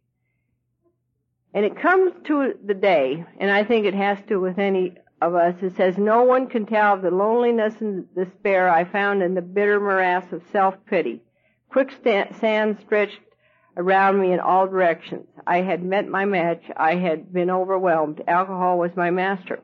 And 1.55 1.65
it 1.65 1.81
comes 1.81 2.13
to 2.27 2.55
the 2.65 2.75
day, 2.75 3.25
and 3.39 3.51
I 3.51 3.65
think 3.65 3.87
it 3.87 3.95
has 3.95 4.19
to 4.29 4.37
with 4.37 4.59
any 4.59 4.95
of 5.23 5.35
us, 5.35 5.55
it 5.63 5.75
says, 5.77 5.97
no 5.97 6.23
one 6.23 6.49
can 6.49 6.67
tell 6.67 6.99
the 6.99 7.11
loneliness 7.11 7.75
and 7.81 8.13
despair 8.15 8.69
I 8.69 8.85
found 8.85 9.23
in 9.23 9.35
the 9.35 9.43
bitter 9.43 9.81
morass 9.81 10.31
of 10.33 10.43
self-pity. 10.53 11.23
Quicksand 11.77 12.79
stretched 12.87 13.21
around 13.77 14.19
me 14.19 14.33
in 14.33 14.41
all 14.41 14.67
directions. 14.67 15.27
I 15.47 15.61
had 15.61 15.85
met 15.85 16.09
my 16.09 16.25
match. 16.25 16.63
I 16.75 16.95
had 16.95 17.35
been 17.35 17.51
overwhelmed. 17.51 18.23
Alcohol 18.27 18.79
was 18.79 18.93
my 18.97 19.11
master. 19.11 19.61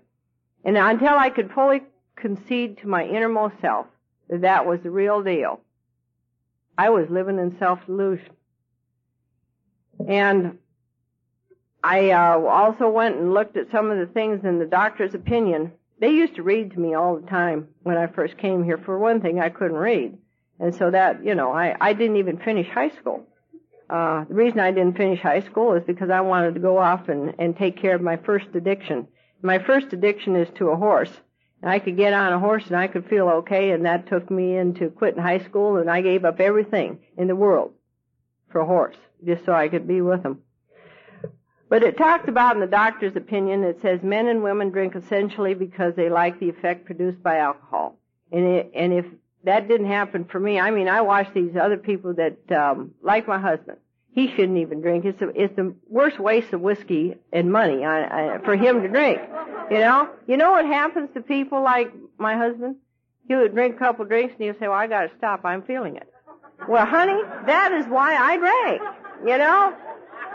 And 0.63 0.77
until 0.77 1.15
I 1.15 1.31
could 1.31 1.51
fully 1.53 1.81
concede 2.15 2.77
to 2.83 2.87
my 2.87 3.07
innermost 3.07 3.55
self 3.63 3.87
that 4.29 4.43
that 4.43 4.67
was 4.67 4.81
the 4.83 4.91
real 4.91 5.23
deal, 5.23 5.61
I 6.77 6.91
was 6.91 7.09
living 7.09 7.39
in 7.39 7.57
self-delusion. 7.59 8.29
And 10.07 10.59
I 11.83 12.11
uh, 12.11 12.41
also 12.41 12.91
went 12.91 13.17
and 13.17 13.33
looked 13.33 13.57
at 13.57 13.71
some 13.71 13.91
of 13.91 13.97
the 13.97 14.13
things 14.13 14.45
in 14.45 14.59
the 14.59 14.67
doctor's 14.67 15.15
opinion. 15.15 15.73
They 15.99 16.11
used 16.11 16.35
to 16.35 16.43
read 16.43 16.73
to 16.73 16.79
me 16.79 16.93
all 16.93 17.17
the 17.19 17.27
time 17.27 17.69
when 17.85 17.97
I 17.97 18.07
first 18.07 18.37
came 18.37 18.65
here. 18.65 18.77
For 18.77 18.99
one 18.99 19.23
thing, 19.23 19.41
I 19.41 19.49
couldn't 19.49 19.79
read. 19.79 20.19
And 20.63 20.73
so 20.73 20.93
that, 20.93 21.25
you 21.25 21.35
know, 21.35 21.51
I, 21.53 21.77
I 21.81 21.93
didn't 21.93 22.19
even 22.19 22.39
finish 22.39 22.69
high 22.69 22.91
school. 22.91 23.27
Uh, 23.91 24.25
the 24.25 24.35
reason 24.35 24.61
I 24.61 24.71
didn't 24.71 24.97
finish 24.97 25.21
high 25.21 25.41
school 25.41 25.75
is 25.75 25.83
because 25.85 26.09
I 26.09 26.21
wanted 26.21 26.55
to 26.55 26.61
go 26.61 26.79
off 26.79 27.09
and, 27.09 27.35
and 27.41 27.57
take 27.57 27.77
care 27.77 27.97
of 27.97 28.01
my 28.01 28.17
first 28.17 28.47
addiction. 28.55 29.09
My 29.43 29.59
first 29.59 29.93
addiction 29.93 30.37
is 30.37 30.49
to 30.59 30.69
a 30.69 30.77
horse. 30.77 31.11
And 31.61 31.71
I 31.71 31.81
could 31.81 31.97
get 31.97 32.13
on 32.13 32.33
a 32.33 32.39
horse 32.39 32.65
and 32.69 32.77
I 32.77 32.87
could 32.87 33.09
feel 33.09 33.29
okay 33.29 33.73
and 33.73 33.87
that 33.87 34.07
took 34.07 34.31
me 34.31 34.57
into 34.57 34.89
quitting 34.89 35.21
high 35.21 35.41
school 35.41 35.79
and 35.79 35.91
I 35.91 36.01
gave 36.01 36.25
up 36.25 36.39
everything 36.39 37.01
in 37.19 37.27
the 37.27 37.37
world 37.37 37.73
for 38.51 38.61
a 38.61 38.67
horse 38.67 38.97
just 39.27 39.45
so 39.45 39.53
I 39.53 39.69
could 39.69 39.89
be 39.89 40.01
with 40.01 40.25
him. 40.25 40.43
But 41.69 41.83
it 41.83 41.99
talks 41.99 42.29
about 42.29 42.55
in 42.55 42.61
the 42.61 42.69
doctor's 42.69 43.17
opinion, 43.17 43.65
it 43.65 43.81
says 43.83 44.01
men 44.03 44.29
and 44.29 44.45
women 44.45 44.71
drink 44.71 44.95
essentially 44.95 45.55
because 45.55 45.95
they 45.97 46.09
like 46.09 46.39
the 46.39 46.51
effect 46.51 46.85
produced 46.85 47.21
by 47.21 47.39
alcohol. 47.39 47.99
And, 48.31 48.45
it, 48.45 48.71
and 48.75 48.93
if 48.93 49.07
that 49.45 49.69
didn't 49.69 49.89
happen 49.89 50.25
for 50.25 50.39
me, 50.39 50.59
I 50.61 50.71
mean, 50.71 50.89
I 50.89 51.01
watch 51.01 51.29
these 51.35 51.57
other 51.57 51.77
people 51.77 52.15
that, 52.15 52.53
um, 52.53 52.93
like 53.03 53.27
my 53.27 53.39
husband. 53.39 53.79
He 54.15 54.29
shouldn't 54.29 54.59
even 54.59 54.83
drink. 54.83 55.07
It's, 55.07 55.23
a, 55.23 55.29
it's 55.31 55.57
the 55.57 55.75
worst 55.89 56.19
waste 56.19 56.53
of 56.53 56.61
whiskey 56.61 57.15
and 57.33 57.51
money 57.51 57.83
I, 57.85 58.35
I, 58.35 58.39
for 58.45 58.55
him 58.55 58.83
to 58.83 58.89
drink. 58.89 59.19
You 59.71 59.79
know? 59.79 60.11
You 60.27 60.37
know 60.37 60.51
what 60.51 60.67
happens 60.67 61.09
to 61.15 61.23
people 61.23 61.63
like 61.63 61.91
my 62.19 62.37
husband? 62.37 62.77
He 63.27 63.35
would 63.35 63.55
drink 63.55 63.77
a 63.77 63.79
couple 63.79 64.05
drinks 64.05 64.35
and 64.35 64.45
he'd 64.45 64.59
say, 64.59 64.69
well, 64.69 64.77
I 64.77 64.87
gotta 64.87 65.11
stop. 65.17 65.45
I'm 65.45 65.63
feeling 65.63 65.97
it. 65.97 66.13
Well, 66.69 66.85
honey, 66.85 67.21
that 67.47 67.73
is 67.73 67.87
why 67.87 68.15
I 68.15 68.37
drank. 68.37 68.83
You 69.27 69.39
know? 69.39 69.75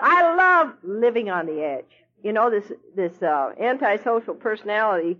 I 0.01 0.35
love 0.35 0.73
living 0.83 1.29
on 1.29 1.45
the 1.45 1.61
edge. 1.61 1.85
You 2.23 2.33
know, 2.33 2.49
this, 2.49 2.71
this, 2.95 3.21
uh, 3.21 3.51
antisocial 3.59 4.33
personality 4.33 5.17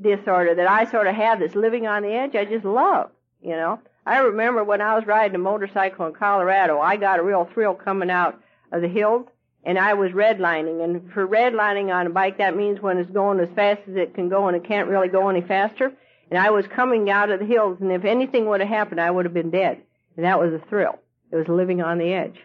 disorder 0.00 0.54
that 0.54 0.68
I 0.68 0.88
sort 0.90 1.06
of 1.06 1.14
have, 1.14 1.40
this 1.40 1.54
living 1.54 1.86
on 1.86 2.02
the 2.02 2.12
edge, 2.12 2.36
I 2.36 2.44
just 2.44 2.64
love, 2.64 3.10
you 3.42 3.50
know. 3.50 3.80
I 4.06 4.20
remember 4.20 4.64
when 4.64 4.80
I 4.80 4.94
was 4.94 5.06
riding 5.06 5.34
a 5.34 5.38
motorcycle 5.38 6.06
in 6.06 6.14
Colorado, 6.14 6.80
I 6.80 6.96
got 6.96 7.18
a 7.18 7.22
real 7.22 7.48
thrill 7.52 7.74
coming 7.74 8.10
out 8.10 8.40
of 8.72 8.80
the 8.80 8.88
hills, 8.88 9.26
and 9.64 9.78
I 9.78 9.94
was 9.94 10.12
redlining. 10.12 10.82
And 10.82 11.12
for 11.12 11.26
redlining 11.26 11.94
on 11.94 12.06
a 12.06 12.10
bike, 12.10 12.38
that 12.38 12.56
means 12.56 12.80
when 12.80 12.96
it's 12.96 13.10
going 13.10 13.38
as 13.40 13.50
fast 13.54 13.82
as 13.88 13.96
it 13.96 14.14
can 14.14 14.28
go 14.30 14.48
and 14.48 14.56
it 14.56 14.64
can't 14.64 14.88
really 14.88 15.08
go 15.08 15.28
any 15.28 15.42
faster. 15.42 15.92
And 16.30 16.38
I 16.38 16.50
was 16.50 16.66
coming 16.66 17.10
out 17.10 17.30
of 17.30 17.40
the 17.40 17.46
hills, 17.46 17.78
and 17.80 17.92
if 17.92 18.04
anything 18.04 18.46
would 18.46 18.60
have 18.60 18.68
happened, 18.68 19.00
I 19.00 19.10
would 19.10 19.26
have 19.26 19.34
been 19.34 19.50
dead. 19.50 19.82
And 20.16 20.24
that 20.24 20.40
was 20.40 20.52
a 20.52 20.66
thrill. 20.68 20.98
It 21.30 21.36
was 21.36 21.48
living 21.48 21.82
on 21.82 21.98
the 21.98 22.12
edge. 22.12 22.38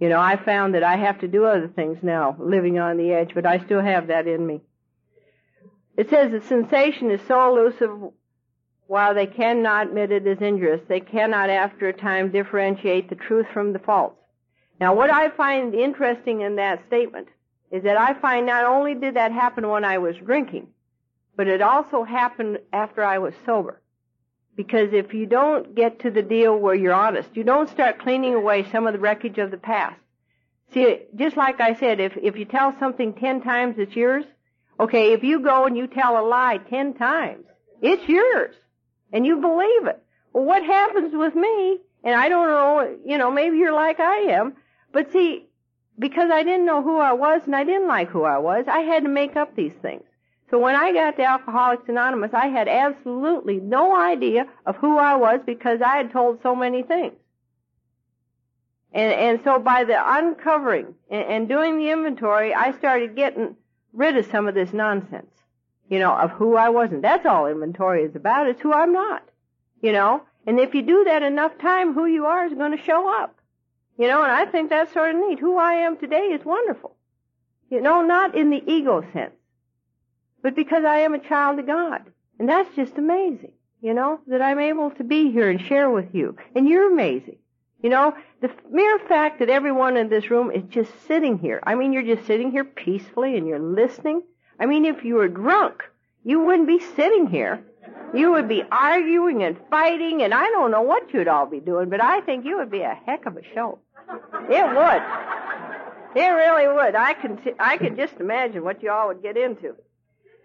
You 0.00 0.08
know, 0.08 0.20
I 0.20 0.36
found 0.36 0.74
that 0.74 0.82
I 0.82 0.96
have 0.96 1.20
to 1.20 1.28
do 1.28 1.44
other 1.44 1.68
things 1.68 1.98
now, 2.02 2.36
living 2.38 2.78
on 2.78 2.96
the 2.96 3.12
edge, 3.12 3.32
but 3.34 3.46
I 3.46 3.58
still 3.64 3.82
have 3.82 4.06
that 4.06 4.26
in 4.26 4.46
me. 4.46 4.62
It 5.96 6.08
says 6.08 6.30
the 6.30 6.40
sensation 6.40 7.10
is 7.10 7.20
so 7.28 7.50
elusive 7.50 7.90
while 8.90 9.14
they 9.14 9.26
cannot 9.28 9.86
admit 9.86 10.10
it 10.10 10.26
as 10.26 10.38
injurious, 10.40 10.80
they 10.88 10.98
cannot 10.98 11.48
after 11.48 11.86
a 11.86 11.92
time 11.92 12.32
differentiate 12.32 13.08
the 13.08 13.14
truth 13.14 13.46
from 13.54 13.72
the 13.72 13.78
false. 13.78 14.16
Now 14.80 14.96
what 14.96 15.12
I 15.12 15.30
find 15.30 15.76
interesting 15.76 16.40
in 16.40 16.56
that 16.56 16.84
statement 16.88 17.28
is 17.70 17.84
that 17.84 17.96
I 17.96 18.14
find 18.14 18.46
not 18.46 18.64
only 18.64 18.96
did 18.96 19.14
that 19.14 19.30
happen 19.30 19.68
when 19.68 19.84
I 19.84 19.98
was 19.98 20.16
drinking, 20.16 20.66
but 21.36 21.46
it 21.46 21.62
also 21.62 22.02
happened 22.02 22.58
after 22.72 23.04
I 23.04 23.18
was 23.18 23.32
sober. 23.46 23.80
Because 24.56 24.92
if 24.92 25.14
you 25.14 25.24
don't 25.24 25.72
get 25.76 26.00
to 26.00 26.10
the 26.10 26.22
deal 26.22 26.58
where 26.58 26.74
you're 26.74 26.92
honest, 26.92 27.28
you 27.34 27.44
don't 27.44 27.70
start 27.70 28.00
cleaning 28.00 28.34
away 28.34 28.68
some 28.72 28.88
of 28.88 28.92
the 28.92 28.98
wreckage 28.98 29.38
of 29.38 29.52
the 29.52 29.56
past. 29.56 30.00
See, 30.74 30.98
just 31.14 31.36
like 31.36 31.60
I 31.60 31.74
said, 31.74 32.00
if, 32.00 32.16
if 32.16 32.36
you 32.36 32.44
tell 32.44 32.74
something 32.80 33.14
ten 33.14 33.40
times, 33.40 33.76
it's 33.78 33.94
yours. 33.94 34.24
Okay, 34.80 35.12
if 35.12 35.22
you 35.22 35.38
go 35.44 35.66
and 35.66 35.76
you 35.76 35.86
tell 35.86 36.18
a 36.18 36.26
lie 36.26 36.58
ten 36.68 36.94
times, 36.94 37.44
it's 37.80 38.08
yours. 38.08 38.56
And 39.12 39.26
you 39.26 39.40
believe 39.40 39.86
it. 39.86 40.02
Well, 40.32 40.44
what 40.44 40.64
happens 40.64 41.14
with 41.14 41.34
me, 41.34 41.78
and 42.04 42.14
I 42.14 42.28
don't 42.28 42.48
know, 42.48 42.96
you 43.04 43.18
know, 43.18 43.30
maybe 43.30 43.58
you're 43.58 43.74
like 43.74 44.00
I 44.00 44.16
am, 44.32 44.54
but 44.92 45.12
see, 45.12 45.46
because 45.98 46.30
I 46.30 46.42
didn't 46.42 46.66
know 46.66 46.82
who 46.82 46.98
I 46.98 47.12
was 47.12 47.42
and 47.44 47.54
I 47.54 47.64
didn't 47.64 47.88
like 47.88 48.08
who 48.08 48.24
I 48.24 48.38
was, 48.38 48.66
I 48.68 48.80
had 48.80 49.02
to 49.02 49.08
make 49.08 49.36
up 49.36 49.54
these 49.54 49.74
things. 49.74 50.04
So 50.50 50.58
when 50.58 50.74
I 50.74 50.92
got 50.92 51.16
to 51.16 51.24
Alcoholics 51.24 51.88
Anonymous, 51.88 52.34
I 52.34 52.48
had 52.48 52.66
absolutely 52.66 53.58
no 53.58 53.96
idea 53.96 54.46
of 54.66 54.76
who 54.76 54.98
I 54.98 55.14
was 55.14 55.40
because 55.46 55.80
I 55.80 55.96
had 55.96 56.10
told 56.10 56.42
so 56.42 56.56
many 56.56 56.82
things. 56.82 57.14
And, 58.92 59.12
and 59.12 59.40
so 59.44 59.60
by 59.60 59.84
the 59.84 59.96
uncovering 59.96 60.94
and, 61.08 61.22
and 61.22 61.48
doing 61.48 61.78
the 61.78 61.90
inventory, 61.90 62.52
I 62.52 62.72
started 62.72 63.14
getting 63.14 63.56
rid 63.92 64.16
of 64.16 64.26
some 64.26 64.48
of 64.48 64.54
this 64.54 64.72
nonsense, 64.72 65.30
you 65.90 65.98
know, 65.98 66.12
of 66.12 66.30
who 66.30 66.56
I 66.56 66.70
wasn't. 66.70 67.02
That's 67.02 67.26
all 67.26 67.46
inventory 67.46 68.04
is 68.04 68.16
about, 68.16 68.48
is 68.48 68.60
who 68.60 68.72
I'm 68.72 68.92
not, 68.92 69.22
you 69.82 69.92
know. 69.92 70.22
And 70.46 70.58
if 70.58 70.74
you 70.74 70.80
do 70.80 71.04
that 71.04 71.22
enough 71.22 71.58
time, 71.58 71.92
who 71.92 72.06
you 72.06 72.24
are 72.24 72.46
is 72.46 72.54
going 72.54 72.76
to 72.76 72.82
show 72.82 73.14
up. 73.22 73.36
You 73.98 74.08
know, 74.08 74.22
and 74.22 74.32
I 74.32 74.46
think 74.46 74.70
that's 74.70 74.94
sort 74.94 75.14
of 75.14 75.20
neat. 75.20 75.38
Who 75.38 75.58
I 75.58 75.74
am 75.74 75.98
today 75.98 76.28
is 76.28 76.42
wonderful. 76.42 76.96
You 77.68 77.82
know, 77.82 78.00
not 78.00 78.34
in 78.34 78.48
the 78.48 78.62
ego 78.66 79.04
sense 79.12 79.34
but 80.42 80.54
because 80.54 80.84
I 80.84 80.98
am 80.98 81.14
a 81.14 81.18
child 81.18 81.58
of 81.58 81.66
God. 81.66 82.02
And 82.38 82.48
that's 82.48 82.74
just 82.74 82.96
amazing, 82.96 83.52
you 83.82 83.94
know, 83.94 84.20
that 84.26 84.40
I'm 84.40 84.58
able 84.58 84.90
to 84.92 85.04
be 85.04 85.30
here 85.30 85.50
and 85.50 85.60
share 85.60 85.90
with 85.90 86.14
you. 86.14 86.36
And 86.54 86.66
you're 86.68 86.90
amazing. 86.90 87.36
You 87.82 87.90
know, 87.90 88.14
the 88.40 88.50
mere 88.70 88.98
fact 88.98 89.38
that 89.38 89.48
everyone 89.48 89.96
in 89.96 90.08
this 90.08 90.30
room 90.30 90.50
is 90.50 90.62
just 90.68 90.92
sitting 91.06 91.38
here. 91.38 91.60
I 91.62 91.74
mean, 91.74 91.92
you're 91.92 92.14
just 92.14 92.26
sitting 92.26 92.50
here 92.50 92.64
peacefully 92.64 93.36
and 93.36 93.46
you're 93.46 93.58
listening. 93.58 94.22
I 94.60 94.66
mean, 94.66 94.84
if 94.84 95.04
you 95.04 95.14
were 95.14 95.28
drunk, 95.28 95.82
you 96.22 96.40
wouldn't 96.40 96.68
be 96.68 96.80
sitting 96.80 97.26
here. 97.26 97.64
You 98.12 98.32
would 98.32 98.48
be 98.48 98.62
arguing 98.70 99.42
and 99.42 99.56
fighting 99.70 100.22
and 100.22 100.34
I 100.34 100.44
don't 100.50 100.70
know 100.70 100.82
what 100.82 101.12
you'd 101.14 101.28
all 101.28 101.46
be 101.46 101.60
doing, 101.60 101.88
but 101.88 102.02
I 102.02 102.20
think 102.20 102.44
you 102.44 102.58
would 102.58 102.70
be 102.70 102.82
a 102.82 102.98
heck 103.06 103.24
of 103.24 103.36
a 103.36 103.42
show. 103.54 103.78
It 104.48 104.66
would. 104.76 106.20
It 106.20 106.28
really 106.28 106.66
would. 106.66 106.94
I 106.94 107.14
can, 107.14 107.40
I 107.58 107.76
can 107.78 107.96
just 107.96 108.14
imagine 108.20 108.64
what 108.64 108.82
you 108.82 108.90
all 108.90 109.08
would 109.08 109.22
get 109.22 109.36
into. 109.36 109.76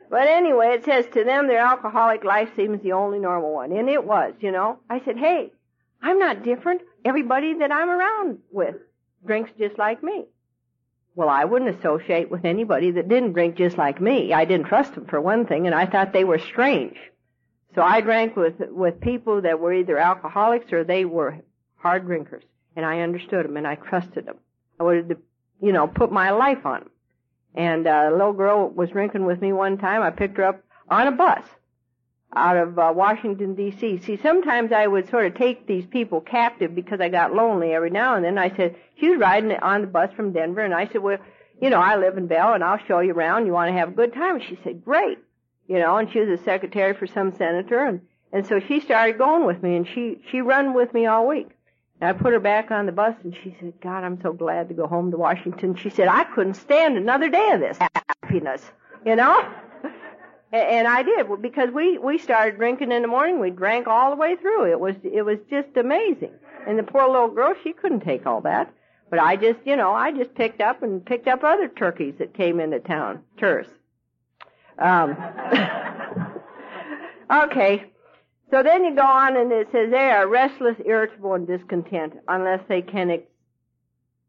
But 0.10 0.28
anyway, 0.28 0.76
it 0.76 0.86
says 0.86 1.08
to 1.14 1.24
them 1.24 1.48
their 1.48 1.66
alcoholic 1.66 2.24
life 2.24 2.50
seems 2.56 2.82
the 2.84 2.92
only 2.94 3.20
normal 3.20 3.52
one. 3.54 3.72
And 3.72 3.90
it 3.90 4.06
was, 4.06 4.34
you 4.40 4.52
know. 4.52 4.80
I 4.90 5.02
said, 5.04 5.18
hey, 5.18 5.52
I'm 6.02 6.20
not 6.20 6.44
different. 6.44 6.82
Everybody 7.04 7.56
that 7.56 7.72
I'm 7.72 7.90
around 7.90 8.38
with 8.52 8.76
drinks 9.26 9.52
just 9.58 9.80
like 9.80 10.04
me. 10.04 10.26
Well, 11.16 11.30
I 11.30 11.46
wouldn't 11.46 11.80
associate 11.80 12.30
with 12.30 12.44
anybody 12.44 12.92
that 12.92 13.08
didn't 13.08 13.34
drink 13.34 13.56
just 13.56 13.78
like 13.78 14.02
me. 14.02 14.34
I 14.34 14.44
didn't 14.44 14.68
trust 14.68 14.96
them 14.96 15.06
for 15.06 15.22
one 15.22 15.46
thing, 15.46 15.66
and 15.66 15.74
I 15.74 15.86
thought 15.86 16.12
they 16.12 16.26
were 16.26 16.40
strange. 16.40 16.98
So 17.74 17.82
I 17.82 18.02
drank 18.02 18.36
with 18.36 18.56
with 18.70 19.02
people 19.02 19.42
that 19.42 19.60
were 19.60 19.74
either 19.74 19.98
alcoholics 19.98 20.72
or 20.72 20.84
they 20.84 21.06
were 21.06 21.40
hard 21.78 22.06
drinkers, 22.06 22.44
and 22.76 22.86
I 22.86 23.02
understood 23.02 23.46
them 23.46 23.58
and 23.58 23.68
I 23.68 23.76
trusted 23.76 24.26
them. 24.26 24.38
I 24.80 24.84
wanted 24.84 25.10
to, 25.10 25.18
you 25.62 25.72
know, 25.72 25.88
put 25.88 26.12
my 26.12 26.32
life 26.32 26.66
on 26.66 26.82
them. 26.82 26.90
And 27.54 27.88
uh, 27.88 28.10
a 28.10 28.12
little 28.12 28.34
girl 28.34 28.70
was 28.70 28.90
drinking 28.90 29.26
with 29.26 29.42
me 29.42 29.54
one 29.54 29.78
time. 29.78 30.02
I 30.02 30.10
picked 30.10 30.38
her 30.38 30.44
up 30.44 30.64
on 30.90 31.08
a 31.08 31.12
bus 31.12 31.44
out 32.36 32.58
of 32.58 32.78
uh, 32.78 32.92
Washington 32.96 33.56
D.C. 33.56 34.00
See, 34.00 34.18
sometimes 34.18 34.72
I 34.72 34.88
would 34.88 35.10
sort 35.10 35.26
of 35.26 35.36
take 35.36 35.68
these 35.68 35.86
people 35.86 36.22
captive 36.22 36.76
because 36.76 37.00
I 37.02 37.10
got 37.10 37.34
lonely 37.34 37.74
every 37.74 37.90
now 37.90 38.16
and 38.16 38.26
then. 38.26 38.38
I 38.38 38.56
said 38.56 38.76
she 39.00 39.10
was 39.10 39.20
riding 39.20 39.52
on 39.52 39.82
the 39.82 39.88
bus 39.88 40.12
from 40.14 40.34
Denver, 40.34 40.62
and 40.62 40.74
I 40.74 40.88
said, 40.88 41.02
"Well, 41.02 41.18
you 41.62 41.70
know, 41.70 41.80
I 41.80 41.96
live 41.96 42.18
in 42.18 42.28
Vail 42.28 42.54
and 42.54 42.64
I'll 42.64 42.80
show 42.88 43.00
you 43.00 43.14
around. 43.14 43.46
You 43.46 43.54
want 43.54 43.70
to 43.70 43.78
have 43.78 43.90
a 43.90 43.94
good 43.94 44.14
time? 44.14 44.36
And 44.36 44.44
she 44.44 44.60
said, 44.64 44.84
great. 44.84 45.20
You 45.68 45.80
know, 45.80 45.98
and 45.98 46.12
she 46.12 46.20
was 46.20 46.40
a 46.40 46.44
secretary 46.44 46.94
for 46.94 47.08
some 47.08 47.36
senator 47.36 47.80
and, 47.80 48.02
and 48.32 48.46
so 48.46 48.60
she 48.60 48.82
started 48.82 49.18
going 49.18 49.46
with 49.46 49.64
me 49.64 49.76
and 49.76 49.88
she, 49.88 50.22
she 50.30 50.42
run 50.42 50.74
with 50.74 50.94
me 50.94 51.06
all 51.06 51.28
week. 51.28 51.50
And 52.02 52.10
I 52.10 52.14
put 52.14 52.34
her 52.34 52.40
back 52.40 52.72
on 52.72 52.86
the 52.86 52.92
bus 52.92 53.16
and 53.24 53.36
she 53.44 53.56
said, 53.60 53.74
God, 53.82 54.04
I'm 54.04 54.22
so 54.22 54.34
glad 54.34 54.68
to 54.68 54.76
go 54.76 54.86
home 54.86 55.12
to 55.12 55.18
Washington. 55.18 55.76
She 55.76 55.90
said, 55.90 56.08
I 56.08 56.26
couldn't 56.26 56.56
stand 56.56 56.98
another 56.98 57.30
day 57.30 57.52
of 57.52 57.62
this 57.62 57.78
happiness, 57.78 58.62
you 59.06 59.16
know? 59.16 59.50
And 60.56 60.88
I 60.88 61.04
did 61.04 61.28
because 61.42 61.70
we 61.72 61.98
we 61.98 62.18
started 62.18 62.58
drinking 62.58 62.92
in 62.92 63.02
the 63.02 63.08
morning. 63.08 63.40
We 63.40 63.50
drank 63.50 63.88
all 63.88 64.10
the 64.10 64.16
way 64.16 64.36
through. 64.36 64.72
It 64.72 64.80
was 64.80 64.96
it 65.04 65.24
was 65.24 65.40
just 65.50 65.76
amazing. 65.76 66.32
And 66.68 66.80
the 66.80 66.84
poor 66.84 67.08
little 67.08 67.30
girl, 67.30 67.54
she 67.64 67.74
couldn't 67.74 68.02
take 68.02 68.26
all 68.26 68.42
that. 68.42 68.74
But 69.10 69.20
I 69.20 69.36
just, 69.36 69.60
you 69.66 69.76
know, 69.76 69.92
I 69.92 70.12
just 70.12 70.34
picked 70.34 70.62
up 70.62 70.82
and 70.82 71.06
picked 71.06 71.28
up 71.28 71.44
other 71.44 71.68
turkeys 71.68 72.16
that 72.20 72.34
came 72.34 72.60
into 72.60 72.80
town, 72.80 73.22
tourists. 73.38 73.74
Um, 74.80 75.16
okay. 77.32 77.86
So 78.52 78.64
then 78.64 78.84
you 78.84 78.96
go 78.96 79.06
on 79.06 79.38
and 79.38 79.52
it 79.52 79.68
says 79.72 79.92
they 79.92 80.10
are 80.10 80.28
restless, 80.28 80.78
irritable, 80.86 81.34
and 81.34 81.48
discontent 81.48 82.14
unless 82.28 82.62
they 82.68 82.82
can 82.82 83.12
ex- 83.12 83.28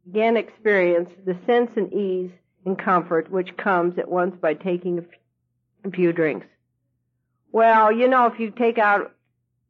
again 0.09 0.37
experience 0.37 1.11
the 1.25 1.37
sense 1.47 1.71
and 1.77 1.93
ease 1.93 2.31
and 2.65 2.79
comfort 2.79 3.31
which 3.31 3.57
comes 3.57 3.99
at 3.99 4.09
once 4.09 4.37
by 4.41 4.55
taking 4.55 4.99
a 4.99 5.03
few 5.91 6.13
drinks. 6.13 6.47
Well, 7.53 7.91
you 7.93 8.09
know, 8.09 8.27
if 8.27 8.39
you 8.39 8.51
take 8.51 8.79
out 8.79 9.15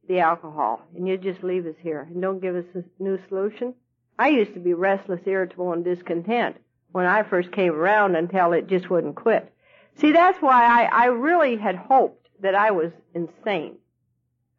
the 0.09 0.20
alcohol 0.20 0.83
and 0.96 1.07
you 1.07 1.16
just 1.16 1.42
leave 1.42 1.66
us 1.66 1.76
here 1.81 2.07
and 2.11 2.20
don't 2.20 2.40
give 2.40 2.57
us 2.57 2.64
a 2.74 3.02
new 3.02 3.18
solution, 3.29 3.74
I 4.18 4.29
used 4.29 4.55
to 4.55 4.61
be 4.61 4.74
restless, 4.74 5.20
irritable, 5.26 5.72
and 5.72 5.85
discontent 5.85 6.57
when 6.92 7.07
I 7.07 7.22
first 7.22 7.52
came 7.52 7.72
around 7.72 8.16
until 8.16 8.52
it 8.52 8.68
just 8.68 8.88
wouldn't 8.88 9.16
quit. 9.16 9.52
See, 9.96 10.12
that's 10.12 10.40
why 10.40 10.64
I, 10.64 11.05
I 11.05 11.07
really 11.07 11.57
had 11.57 11.76
hoped 11.76 12.29
that 12.40 12.55
I 12.55 12.70
was 12.70 12.92
insane. 13.14 13.76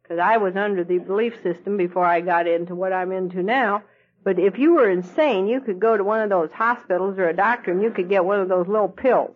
Because 0.02 0.18
I 0.18 0.36
was 0.38 0.56
under 0.56 0.84
the 0.84 0.98
belief 0.98 1.42
system 1.42 1.76
before 1.76 2.04
I 2.04 2.20
got 2.20 2.46
into 2.46 2.74
what 2.74 2.92
I'm 2.92 3.12
into 3.12 3.42
now. 3.42 3.82
But 4.24 4.38
if 4.38 4.58
you 4.58 4.74
were 4.74 4.90
insane, 4.90 5.46
you 5.46 5.60
could 5.60 5.80
go 5.80 5.96
to 5.96 6.04
one 6.04 6.20
of 6.20 6.30
those 6.30 6.50
hospitals 6.52 7.18
or 7.18 7.28
a 7.28 7.36
doctor 7.36 7.72
and 7.72 7.82
you 7.82 7.90
could 7.90 8.08
get 8.08 8.24
one 8.24 8.40
of 8.40 8.48
those 8.48 8.66
little 8.66 8.88
pills. 8.88 9.34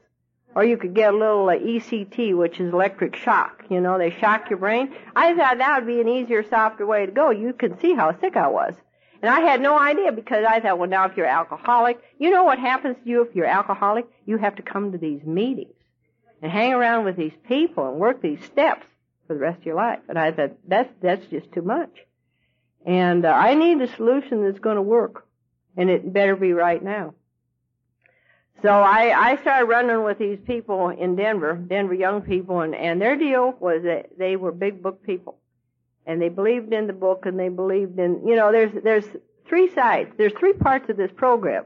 Or 0.54 0.64
you 0.64 0.76
could 0.76 0.94
get 0.94 1.14
a 1.14 1.16
little 1.16 1.48
uh, 1.48 1.56
ECT, 1.56 2.36
which 2.36 2.60
is 2.60 2.72
electric 2.72 3.16
shock. 3.16 3.64
You 3.70 3.80
know, 3.80 3.96
they 3.96 4.10
shock 4.10 4.50
your 4.50 4.58
brain. 4.58 4.94
I 5.16 5.34
thought 5.34 5.58
that 5.58 5.78
would 5.78 5.86
be 5.86 6.00
an 6.00 6.08
easier, 6.08 6.46
softer 6.48 6.84
way 6.84 7.06
to 7.06 7.12
go. 7.12 7.30
You 7.30 7.52
could 7.54 7.80
see 7.80 7.94
how 7.94 8.18
sick 8.20 8.36
I 8.36 8.48
was. 8.48 8.74
And 9.22 9.30
I 9.30 9.40
had 9.40 9.60
no 9.60 9.78
idea 9.78 10.10
because 10.10 10.44
I 10.46 10.60
thought, 10.60 10.78
well, 10.78 10.90
now 10.90 11.06
if 11.06 11.16
you're 11.16 11.26
alcoholic, 11.26 12.00
you 12.18 12.30
know 12.30 12.42
what 12.42 12.58
happens 12.58 12.96
to 13.02 13.08
you 13.08 13.22
if 13.22 13.34
you're 13.36 13.46
alcoholic? 13.46 14.06
You 14.26 14.36
have 14.36 14.56
to 14.56 14.62
come 14.62 14.92
to 14.92 14.98
these 14.98 15.22
meetings 15.24 15.74
and 16.42 16.50
hang 16.50 16.72
around 16.72 17.04
with 17.04 17.16
these 17.16 17.32
people 17.46 17.88
and 17.88 17.98
work 17.98 18.20
these 18.20 18.44
steps 18.44 18.84
for 19.26 19.34
the 19.34 19.40
rest 19.40 19.60
of 19.60 19.66
your 19.66 19.76
life. 19.76 20.00
And 20.08 20.18
I 20.18 20.32
thought, 20.32 20.52
that's, 20.66 20.92
that's 21.00 21.24
just 21.26 21.52
too 21.52 21.62
much. 21.62 21.90
And 22.84 23.24
uh, 23.24 23.30
I 23.30 23.54
need 23.54 23.80
a 23.80 23.94
solution 23.94 24.44
that's 24.44 24.58
going 24.58 24.76
to 24.76 24.82
work. 24.82 25.24
And 25.76 25.88
it 25.88 26.12
better 26.12 26.34
be 26.34 26.52
right 26.52 26.82
now. 26.82 27.14
So 28.62 28.68
I, 28.68 29.32
I 29.32 29.36
started 29.40 29.66
running 29.66 30.04
with 30.04 30.18
these 30.18 30.38
people 30.46 30.90
in 30.90 31.16
Denver, 31.16 31.54
Denver 31.56 31.94
young 31.94 32.22
people, 32.22 32.60
and, 32.60 32.76
and 32.76 33.02
their 33.02 33.16
deal 33.16 33.54
was 33.58 33.82
that 33.82 34.10
they 34.16 34.36
were 34.36 34.52
big 34.52 34.80
book 34.80 35.02
people. 35.04 35.38
And 36.06 36.22
they 36.22 36.28
believed 36.28 36.72
in 36.72 36.86
the 36.86 36.92
book 36.92 37.26
and 37.26 37.38
they 37.38 37.48
believed 37.48 37.98
in 37.98 38.26
you 38.26 38.34
know 38.34 38.50
there's 38.50 38.72
there's 38.82 39.04
three 39.48 39.72
sides. 39.72 40.10
There's 40.16 40.32
three 40.32 40.52
parts 40.52 40.88
of 40.90 40.96
this 40.96 41.10
program. 41.14 41.64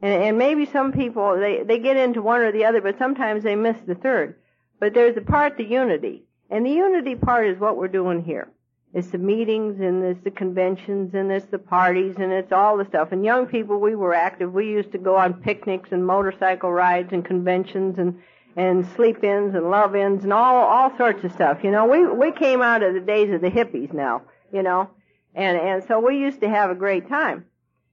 And, 0.00 0.22
and 0.22 0.38
maybe 0.38 0.66
some 0.66 0.92
people 0.92 1.36
they 1.38 1.62
they 1.62 1.78
get 1.78 1.96
into 1.96 2.22
one 2.22 2.40
or 2.40 2.52
the 2.52 2.64
other 2.64 2.80
but 2.80 2.98
sometimes 2.98 3.44
they 3.44 3.54
miss 3.56 3.76
the 3.86 3.94
third. 3.94 4.36
But 4.80 4.94
there's 4.94 5.16
a 5.16 5.20
part 5.20 5.56
the 5.56 5.64
unity. 5.64 6.24
And 6.50 6.64
the 6.64 6.70
unity 6.70 7.14
part 7.14 7.46
is 7.48 7.58
what 7.58 7.76
we're 7.76 7.88
doing 7.88 8.24
here 8.24 8.48
it's 8.94 9.08
the 9.08 9.18
meetings 9.18 9.80
and 9.80 10.02
it's 10.02 10.22
the 10.24 10.30
conventions 10.30 11.14
and 11.14 11.30
it's 11.30 11.46
the 11.46 11.58
parties 11.58 12.16
and 12.18 12.32
it's 12.32 12.52
all 12.52 12.76
the 12.76 12.86
stuff 12.86 13.12
and 13.12 13.24
young 13.24 13.46
people 13.46 13.78
we 13.78 13.94
were 13.94 14.14
active 14.14 14.52
we 14.52 14.66
used 14.66 14.92
to 14.92 14.98
go 14.98 15.16
on 15.16 15.34
picnics 15.34 15.90
and 15.92 16.06
motorcycle 16.06 16.72
rides 16.72 17.12
and 17.12 17.24
conventions 17.24 17.98
and 17.98 18.18
and 18.58 18.84
sleep-ins 18.96 19.54
and 19.54 19.70
love-ins 19.70 20.24
and 20.24 20.32
all 20.32 20.56
all 20.64 20.96
sorts 20.98 21.22
of 21.24 21.32
stuff. 21.32 21.58
You 21.62 21.70
know, 21.70 21.86
we 21.86 22.06
we 22.06 22.32
came 22.32 22.60
out 22.60 22.82
of 22.82 22.92
the 22.92 23.00
days 23.00 23.32
of 23.32 23.40
the 23.40 23.50
hippies 23.50 23.92
now. 23.94 24.22
You 24.52 24.62
know, 24.62 24.90
and 25.34 25.56
and 25.56 25.84
so 25.86 26.00
we 26.00 26.18
used 26.18 26.40
to 26.40 26.48
have 26.48 26.70
a 26.70 26.74
great 26.74 27.08
time, 27.08 27.44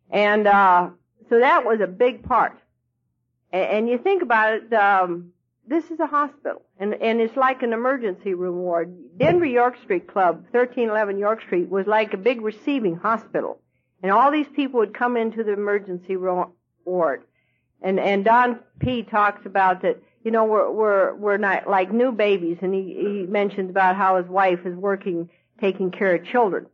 and 0.10 0.48
uh, 0.48 0.90
so 1.30 1.40
that 1.40 1.66
was 1.66 1.82
a 1.82 1.88
big 1.88 2.24
part. 2.24 2.58
And, 3.52 3.64
and 3.64 3.90
you 3.90 4.00
think 4.00 4.24
about 4.24 4.54
it, 4.54 4.74
um, 4.74 5.34
this 5.68 5.90
is 5.90 6.00
a 6.00 6.08
hospital, 6.08 6.62
and 6.80 6.94
and 6.94 7.20
it's 7.20 7.36
like 7.36 7.64
an 7.64 7.74
emergency 7.74 8.34
room 8.34 8.58
ward. 8.58 8.96
Denver 9.18 9.46
York 9.46 9.76
Street 9.84 10.08
Club, 10.08 10.36
1311 10.52 11.18
York 11.18 11.42
Street, 11.42 11.70
was 11.70 11.88
like 11.88 12.14
a 12.14 12.18
big 12.18 12.42
receiving 12.42 12.96
hospital, 12.96 13.62
and 14.04 14.12
all 14.12 14.32
these 14.32 14.48
people 14.56 14.80
would 14.80 14.94
come 14.94 15.18
into 15.18 15.44
the 15.44 15.54
emergency 15.54 16.16
room 16.16 16.52
ward. 16.86 17.24
And 17.82 18.00
and 18.00 18.24
Don 18.24 18.60
P 18.80 19.04
talks 19.04 19.46
about 19.46 19.82
that 19.82 20.02
you 20.24 20.32
know, 20.32 20.46
we're 20.46 20.72
we're 20.72 21.16
we're 21.16 21.38
not 21.38 21.68
like 21.68 21.92
new 21.92 22.12
babies, 22.12 22.58
and 22.62 22.74
he 22.74 22.96
he 23.00 23.26
mentions 23.28 23.70
about 23.70 23.96
how 23.96 24.18
his 24.18 24.28
wife 24.28 24.66
is 24.66 24.76
working 24.76 25.30
taking 25.62 25.92
care 25.92 26.16
of 26.16 26.26
children, 26.26 26.66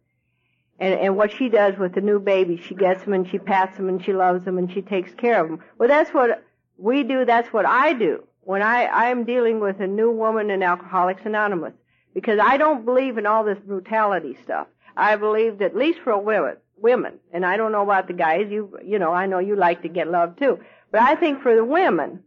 and 0.79 0.99
and 0.99 1.15
what 1.15 1.31
she 1.31 1.49
does 1.49 1.77
with 1.77 1.93
the 1.93 2.01
new 2.01 2.19
baby, 2.19 2.57
she 2.57 2.75
gets 2.75 3.03
them 3.03 3.13
and 3.13 3.29
she 3.29 3.37
pats 3.37 3.77
them 3.77 3.89
and 3.89 4.03
she 4.03 4.13
loves 4.13 4.43
them 4.45 4.57
and 4.57 4.71
she 4.71 4.81
takes 4.81 5.13
care 5.15 5.41
of 5.41 5.49
them. 5.49 5.59
Well, 5.77 5.89
that's 5.89 6.13
what 6.13 6.43
we 6.77 7.03
do. 7.03 7.25
That's 7.25 7.51
what 7.53 7.65
I 7.65 7.93
do 7.93 8.23
when 8.51 8.61
I 8.61 8.85
I'm 8.87 9.23
dealing 9.23 9.61
with 9.61 9.79
a 9.79 9.87
new 9.87 10.11
woman 10.11 10.49
in 10.49 10.61
Alcoholics 10.61 11.21
Anonymous 11.23 11.73
because 12.13 12.37
I 12.37 12.57
don't 12.57 12.83
believe 12.83 13.17
in 13.17 13.25
all 13.25 13.45
this 13.45 13.59
brutality 13.59 14.37
stuff. 14.43 14.67
I 14.97 15.15
believe 15.15 15.59
that 15.59 15.71
at 15.71 15.77
least 15.77 15.99
for 16.03 16.17
women, 16.17 16.57
women, 16.75 17.13
and 17.31 17.45
I 17.45 17.55
don't 17.55 17.71
know 17.71 17.83
about 17.83 18.07
the 18.07 18.13
guys. 18.13 18.47
You 18.49 18.77
you 18.83 18.99
know, 18.99 19.13
I 19.13 19.25
know 19.25 19.39
you 19.39 19.55
like 19.55 19.83
to 19.83 19.87
get 19.87 20.11
love 20.11 20.35
too, 20.35 20.59
but 20.91 20.99
I 20.99 21.15
think 21.15 21.41
for 21.41 21.55
the 21.55 21.63
women, 21.63 22.23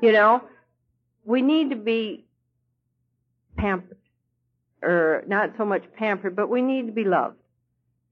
you 0.00 0.12
know 0.12 0.42
we 1.26 1.42
need 1.42 1.68
to 1.68 1.76
be 1.76 2.24
pampered, 3.58 3.98
or 4.82 5.24
not 5.26 5.58
so 5.58 5.66
much 5.66 5.84
pampered, 5.98 6.34
but 6.34 6.48
we 6.48 6.62
need 6.62 6.86
to 6.86 6.92
be 6.92 7.04
loved. 7.04 7.36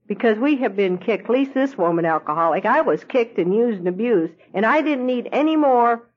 Because 0.05 0.37
we 0.37 0.57
have 0.57 0.75
been 0.75 0.99
kicked, 0.99 1.23
at 1.23 1.31
least 1.31 1.55
this 1.55 1.75
woman 1.75 2.05
alcoholic, 2.05 2.63
I 2.67 2.81
was 2.81 3.03
kicked 3.03 3.39
and 3.39 3.55
used 3.55 3.79
and 3.79 3.87
abused, 3.87 4.33
and 4.53 4.67
I 4.67 4.83
didn't 4.83 5.07
need 5.07 5.29
any 5.31 5.55
more, 5.55 6.07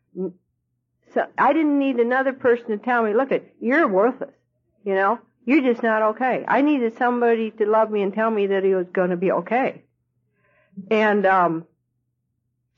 so 1.14 1.27
I 1.37 1.53
didn't 1.53 1.79
need 1.79 1.97
another 1.97 2.33
person 2.33 2.68
to 2.68 2.79
tell 2.79 3.03
me, 3.03 3.14
look, 3.14 3.31
you're 3.61 3.88
worthless, 3.88 4.35
you 4.85 4.94
know, 4.94 5.18
you're 5.44 5.62
just 5.62 5.83
not 5.83 6.03
okay. 6.03 6.44
I 6.47 6.61
needed 6.61 6.99
somebody 6.99 7.51
to 7.53 7.66
love 7.66 7.90
me 7.90 8.03
and 8.03 8.12
tell 8.12 8.31
me 8.31 8.49
that 8.49 8.64
he 8.64 8.75
was 8.75 8.87
going 8.92 9.11
to 9.11 9.16
be 9.16 9.33
okay. 9.33 9.83
And, 10.90 11.27
um, 11.27 11.66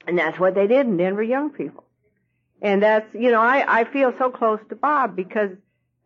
and 0.07 0.19
that's 0.19 0.39
what 0.39 0.55
they 0.55 0.67
did 0.67 0.87
in 0.87 0.97
Denver 0.97 1.23
young 1.23 1.51
people. 1.51 1.85
And 2.63 2.83
that's, 2.83 3.13
you 3.15 3.31
know, 3.31 3.41
I, 3.41 3.81
I 3.81 3.85
feel 3.85 4.13
so 4.19 4.31
close 4.31 4.61
to 4.69 4.77
Bob 4.77 5.17
because, 5.17 5.51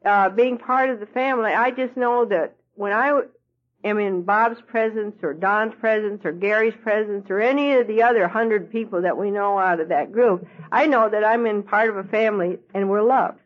uh, 0.04 0.28
being 0.30 0.58
part 0.58 0.90
of 0.90 1.00
the 1.00 1.06
family, 1.06 1.52
I 1.52 1.70
just 1.70 1.96
know 1.96 2.24
that 2.26 2.56
when 2.74 2.92
I 2.92 3.22
am 3.84 3.98
in 3.98 4.22
Bob's 4.22 4.60
presence 4.62 5.16
or 5.22 5.34
Don's 5.34 5.74
presence 5.78 6.24
or 6.24 6.32
Gary's 6.32 6.74
presence 6.82 7.26
or 7.30 7.40
any 7.40 7.74
of 7.74 7.86
the 7.86 8.02
other 8.02 8.26
hundred 8.26 8.70
people 8.72 9.02
that 9.02 9.16
we 9.16 9.30
know 9.30 9.58
out 9.58 9.80
of 9.80 9.90
that 9.90 10.10
group, 10.10 10.46
I 10.72 10.86
know 10.86 11.08
that 11.08 11.24
I'm 11.24 11.46
in 11.46 11.62
part 11.62 11.90
of 11.90 11.96
a 11.96 12.04
family 12.04 12.58
and 12.72 12.88
we're 12.88 13.02
loved 13.02 13.38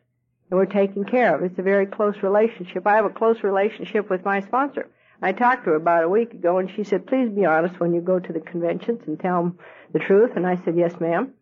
and 0.49 0.57
we're 0.57 0.65
taken 0.65 1.03
care 1.03 1.35
of. 1.35 1.43
It's 1.43 1.59
a 1.59 1.63
very 1.63 1.85
close 1.85 2.15
relationship. 2.23 2.87
I 2.87 2.95
have 2.95 3.05
a 3.05 3.09
close 3.09 3.43
relationship 3.43 4.09
with 4.09 4.23
my 4.23 4.41
sponsor. 4.41 4.89
I 5.21 5.33
talked 5.33 5.65
to 5.65 5.71
her 5.71 5.75
about 5.75 6.05
a 6.05 6.09
week 6.09 6.33
ago 6.33 6.57
and 6.59 6.71
she 6.71 6.85
said, 6.85 7.05
please 7.05 7.29
be 7.29 7.45
honest 7.45 7.79
when 7.79 7.93
you 7.93 7.99
go 7.99 8.19
to 8.19 8.33
the 8.33 8.39
conventions 8.39 9.01
and 9.05 9.19
tell 9.19 9.43
them 9.43 9.59
the 9.91 9.99
truth. 9.99 10.31
And 10.37 10.47
I 10.47 10.55
said, 10.63 10.77
yes 10.77 10.97
ma'am. 10.99 11.33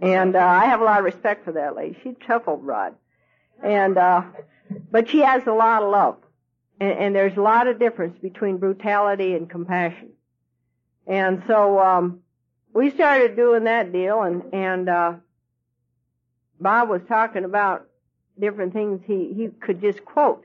And 0.00 0.36
uh, 0.36 0.40
I 0.40 0.66
have 0.66 0.80
a 0.80 0.84
lot 0.84 0.98
of 0.98 1.04
respect 1.04 1.44
for 1.44 1.52
that 1.52 1.74
lady. 1.74 1.98
She's 2.02 2.14
chuffled 2.16 2.60
rod. 2.62 2.94
And 3.62 3.96
uh 3.96 4.22
but 4.90 5.08
she 5.08 5.20
has 5.20 5.46
a 5.46 5.52
lot 5.52 5.82
of 5.82 5.90
love. 5.90 6.16
And, 6.80 6.92
and 6.98 7.14
there's 7.14 7.36
a 7.36 7.40
lot 7.42 7.66
of 7.66 7.78
difference 7.78 8.18
between 8.20 8.58
brutality 8.58 9.34
and 9.34 9.48
compassion. 9.48 10.10
And 11.06 11.42
so 11.46 11.78
um 11.78 12.20
we 12.72 12.90
started 12.90 13.36
doing 13.36 13.64
that 13.64 13.92
deal 13.92 14.22
and 14.22 14.42
and 14.52 14.88
uh 14.88 15.12
Bob 16.60 16.88
was 16.88 17.02
talking 17.08 17.44
about 17.44 17.86
different 18.38 18.72
things 18.72 19.00
he 19.06 19.32
he 19.34 19.48
could 19.48 19.80
just 19.80 20.04
quote. 20.04 20.44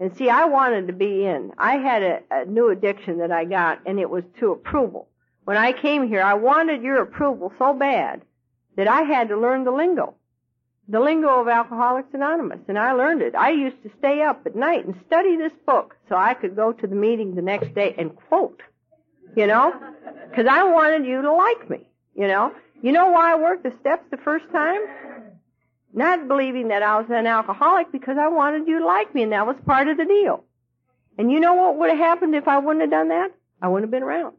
And 0.00 0.16
see, 0.16 0.28
I 0.28 0.46
wanted 0.46 0.88
to 0.88 0.92
be 0.92 1.24
in. 1.24 1.52
I 1.58 1.76
had 1.76 2.02
a, 2.02 2.20
a 2.30 2.44
new 2.44 2.70
addiction 2.70 3.18
that 3.18 3.30
I 3.30 3.44
got, 3.44 3.80
and 3.86 4.00
it 4.00 4.10
was 4.10 4.24
to 4.40 4.50
approval. 4.50 5.08
When 5.44 5.56
I 5.56 5.72
came 5.72 6.08
here, 6.08 6.22
I 6.22 6.34
wanted 6.34 6.82
your 6.82 7.00
approval 7.02 7.52
so 7.56 7.72
bad 7.72 8.22
that 8.76 8.88
I 8.88 9.02
had 9.02 9.28
to 9.28 9.36
learn 9.36 9.64
the 9.64 9.70
lingo. 9.70 10.14
The 10.92 11.00
lingo 11.00 11.40
of 11.40 11.48
Alcoholics 11.48 12.12
Anonymous, 12.12 12.60
and 12.68 12.78
I 12.78 12.92
learned 12.92 13.22
it. 13.22 13.34
I 13.34 13.48
used 13.48 13.82
to 13.82 13.90
stay 13.98 14.20
up 14.20 14.42
at 14.44 14.54
night 14.54 14.84
and 14.84 14.94
study 15.06 15.38
this 15.38 15.54
book 15.64 15.96
so 16.06 16.16
I 16.16 16.34
could 16.34 16.54
go 16.54 16.70
to 16.70 16.86
the 16.86 16.94
meeting 16.94 17.34
the 17.34 17.40
next 17.40 17.74
day 17.74 17.94
and 17.96 18.14
quote, 18.14 18.60
you 19.34 19.46
know, 19.46 19.72
because 20.28 20.46
I 20.46 20.64
wanted 20.64 21.06
you 21.06 21.22
to 21.22 21.32
like 21.32 21.70
me, 21.70 21.88
you 22.14 22.28
know. 22.28 22.52
You 22.82 22.92
know 22.92 23.10
why 23.10 23.32
I 23.32 23.36
worked 23.36 23.62
the 23.62 23.72
steps 23.80 24.04
the 24.10 24.18
first 24.18 24.44
time? 24.52 24.82
Not 25.94 26.28
believing 26.28 26.68
that 26.68 26.82
I 26.82 26.98
was 26.98 27.06
an 27.08 27.26
alcoholic 27.26 27.90
because 27.90 28.18
I 28.18 28.28
wanted 28.28 28.68
you 28.68 28.80
to 28.80 28.84
like 28.84 29.14
me 29.14 29.22
and 29.22 29.32
that 29.32 29.46
was 29.46 29.56
part 29.64 29.88
of 29.88 29.96
the 29.96 30.04
deal. 30.04 30.44
And 31.16 31.32
you 31.32 31.40
know 31.40 31.54
what 31.54 31.78
would 31.78 31.88
have 31.88 31.98
happened 31.98 32.34
if 32.34 32.46
I 32.46 32.58
wouldn't 32.58 32.82
have 32.82 32.90
done 32.90 33.08
that? 33.08 33.30
I 33.62 33.68
wouldn't 33.68 33.90
have 33.90 33.98
been 33.98 34.06
around. 34.06 34.34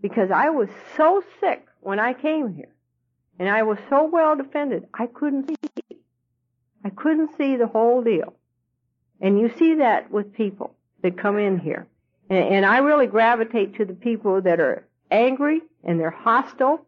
Because 0.00 0.30
I 0.30 0.48
was 0.50 0.68
so 0.96 1.24
sick 1.40 1.66
when 1.80 1.98
I 1.98 2.12
came 2.12 2.54
here. 2.54 2.68
And 3.38 3.48
I 3.48 3.62
was 3.62 3.78
so 3.88 4.04
well 4.04 4.36
defended, 4.36 4.86
I 4.94 5.06
couldn't 5.06 5.48
see. 5.48 5.98
I 6.84 6.90
couldn't 6.90 7.36
see 7.36 7.56
the 7.56 7.66
whole 7.66 8.02
deal. 8.02 8.34
And 9.20 9.38
you 9.38 9.52
see 9.58 9.74
that 9.76 10.10
with 10.10 10.34
people 10.34 10.74
that 11.02 11.18
come 11.18 11.38
in 11.38 11.58
here. 11.58 11.86
And, 12.30 12.54
and 12.54 12.66
I 12.66 12.78
really 12.78 13.06
gravitate 13.06 13.76
to 13.76 13.84
the 13.84 13.94
people 13.94 14.40
that 14.42 14.60
are 14.60 14.86
angry 15.10 15.62
and 15.84 15.98
they're 15.98 16.10
hostile, 16.10 16.86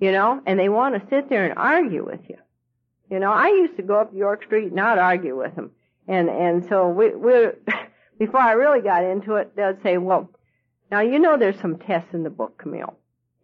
you 0.00 0.12
know, 0.12 0.42
and 0.46 0.58
they 0.58 0.68
want 0.68 0.94
to 0.94 1.08
sit 1.08 1.28
there 1.28 1.44
and 1.44 1.58
argue 1.58 2.04
with 2.04 2.20
you. 2.28 2.36
You 3.10 3.20
know, 3.20 3.32
I 3.32 3.48
used 3.48 3.76
to 3.76 3.82
go 3.82 4.00
up 4.00 4.12
York 4.14 4.44
Street 4.44 4.66
and 4.66 4.74
not 4.74 4.98
argue 4.98 5.36
with 5.36 5.54
them. 5.54 5.70
And, 6.08 6.28
and 6.28 6.66
so 6.68 6.88
we, 6.88 7.10
we, 7.10 7.48
before 8.18 8.40
I 8.40 8.52
really 8.52 8.80
got 8.80 9.04
into 9.04 9.36
it, 9.36 9.54
they'd 9.56 9.82
say, 9.82 9.98
well, 9.98 10.30
now 10.90 11.00
you 11.00 11.18
know 11.18 11.36
there's 11.36 11.60
some 11.60 11.78
tests 11.78 12.14
in 12.14 12.22
the 12.22 12.30
book, 12.30 12.58
Camille. 12.58 12.96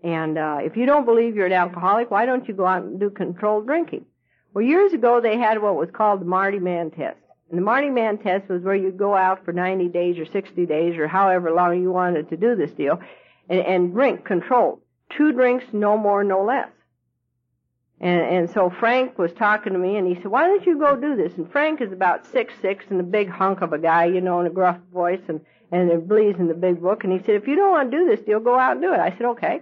And, 0.02 0.36
uh, 0.36 0.58
if 0.62 0.76
you 0.76 0.86
don't 0.86 1.04
believe 1.04 1.36
you're 1.36 1.46
an 1.46 1.52
alcoholic, 1.52 2.10
why 2.10 2.26
don't 2.26 2.46
you 2.48 2.54
go 2.54 2.66
out 2.66 2.82
and 2.82 2.98
do 2.98 3.10
controlled 3.10 3.66
drinking? 3.66 4.04
Well, 4.54 4.64
years 4.64 4.92
ago 4.92 5.20
they 5.20 5.38
had 5.38 5.62
what 5.62 5.76
was 5.76 5.90
called 5.92 6.20
the 6.20 6.26
Marty 6.26 6.58
Mann 6.58 6.90
test. 6.90 7.18
And 7.48 7.58
the 7.58 7.62
Marty 7.62 7.90
Mann 7.90 8.18
test 8.18 8.48
was 8.48 8.62
where 8.62 8.74
you 8.74 8.90
go 8.90 9.14
out 9.14 9.44
for 9.44 9.52
90 9.52 9.88
days 9.88 10.18
or 10.18 10.26
60 10.26 10.66
days 10.66 10.96
or 10.98 11.06
however 11.06 11.50
long 11.50 11.80
you 11.82 11.92
wanted 11.92 12.30
to 12.30 12.36
do 12.36 12.56
this 12.56 12.72
deal 12.72 12.98
and, 13.48 13.60
and 13.60 13.92
drink 13.92 14.24
controlled. 14.24 14.80
Two 15.16 15.32
drinks, 15.32 15.66
no 15.72 15.96
more, 15.96 16.24
no 16.24 16.44
less. 16.44 16.70
And, 18.00 18.20
and 18.22 18.50
so 18.50 18.68
Frank 18.68 19.18
was 19.18 19.32
talking 19.32 19.72
to 19.74 19.78
me 19.78 19.96
and 19.96 20.08
he 20.08 20.14
said, 20.16 20.26
why 20.26 20.46
don't 20.46 20.66
you 20.66 20.78
go 20.78 20.96
do 20.96 21.14
this? 21.14 21.34
And 21.36 21.50
Frank 21.52 21.80
is 21.80 21.92
about 21.92 22.26
six 22.26 22.52
six 22.60 22.84
and 22.90 22.98
a 22.98 23.04
big 23.04 23.28
hunk 23.28 23.60
of 23.60 23.72
a 23.72 23.78
guy, 23.78 24.06
you 24.06 24.20
know, 24.20 24.40
in 24.40 24.46
a 24.46 24.50
gruff 24.50 24.78
voice 24.92 25.20
and, 25.28 25.40
and 25.70 25.90
it 25.90 26.08
believes 26.08 26.40
in 26.40 26.48
the 26.48 26.54
big 26.54 26.82
book. 26.82 27.04
And 27.04 27.12
he 27.12 27.20
said, 27.20 27.36
if 27.36 27.46
you 27.46 27.54
don't 27.54 27.70
want 27.70 27.90
to 27.90 27.96
do 27.96 28.06
this 28.06 28.24
deal, 28.24 28.40
go 28.40 28.58
out 28.58 28.72
and 28.72 28.82
do 28.82 28.92
it. 28.92 28.98
I 28.98 29.10
said, 29.10 29.26
okay. 29.26 29.60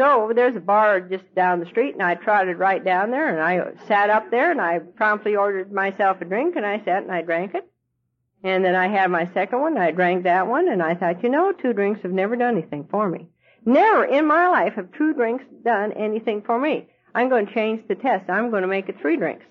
So 0.00 0.32
there's 0.34 0.56
a 0.56 0.60
bar 0.60 1.02
just 1.02 1.34
down 1.34 1.60
the 1.60 1.66
street 1.66 1.92
and 1.92 2.02
I 2.02 2.14
trotted 2.14 2.58
right 2.58 2.82
down 2.82 3.10
there 3.10 3.28
and 3.28 3.38
I 3.38 3.74
sat 3.86 4.08
up 4.08 4.30
there 4.30 4.50
and 4.50 4.58
I 4.58 4.78
promptly 4.78 5.36
ordered 5.36 5.70
myself 5.70 6.22
a 6.22 6.24
drink 6.24 6.56
and 6.56 6.64
I 6.64 6.82
sat 6.86 7.02
and 7.02 7.12
I 7.12 7.20
drank 7.20 7.54
it. 7.54 7.70
And 8.42 8.64
then 8.64 8.74
I 8.74 8.88
had 8.88 9.10
my 9.10 9.30
second 9.34 9.60
one, 9.60 9.76
I 9.76 9.90
drank 9.90 10.24
that 10.24 10.46
one, 10.46 10.70
and 10.70 10.82
I 10.82 10.94
thought, 10.94 11.22
you 11.22 11.28
know, 11.28 11.52
two 11.52 11.74
drinks 11.74 12.00
have 12.00 12.12
never 12.12 12.34
done 12.34 12.56
anything 12.56 12.88
for 12.90 13.10
me. 13.10 13.28
Never 13.66 14.06
in 14.06 14.26
my 14.26 14.48
life 14.48 14.72
have 14.76 14.90
two 14.92 15.12
drinks 15.12 15.44
done 15.62 15.92
anything 15.92 16.40
for 16.46 16.58
me. 16.58 16.88
I'm 17.14 17.28
going 17.28 17.44
to 17.44 17.52
change 17.52 17.86
the 17.86 17.94
test. 17.94 18.30
I'm 18.30 18.48
going 18.48 18.62
to 18.62 18.68
make 18.68 18.88
it 18.88 18.98
three 19.02 19.18
drinks. 19.18 19.44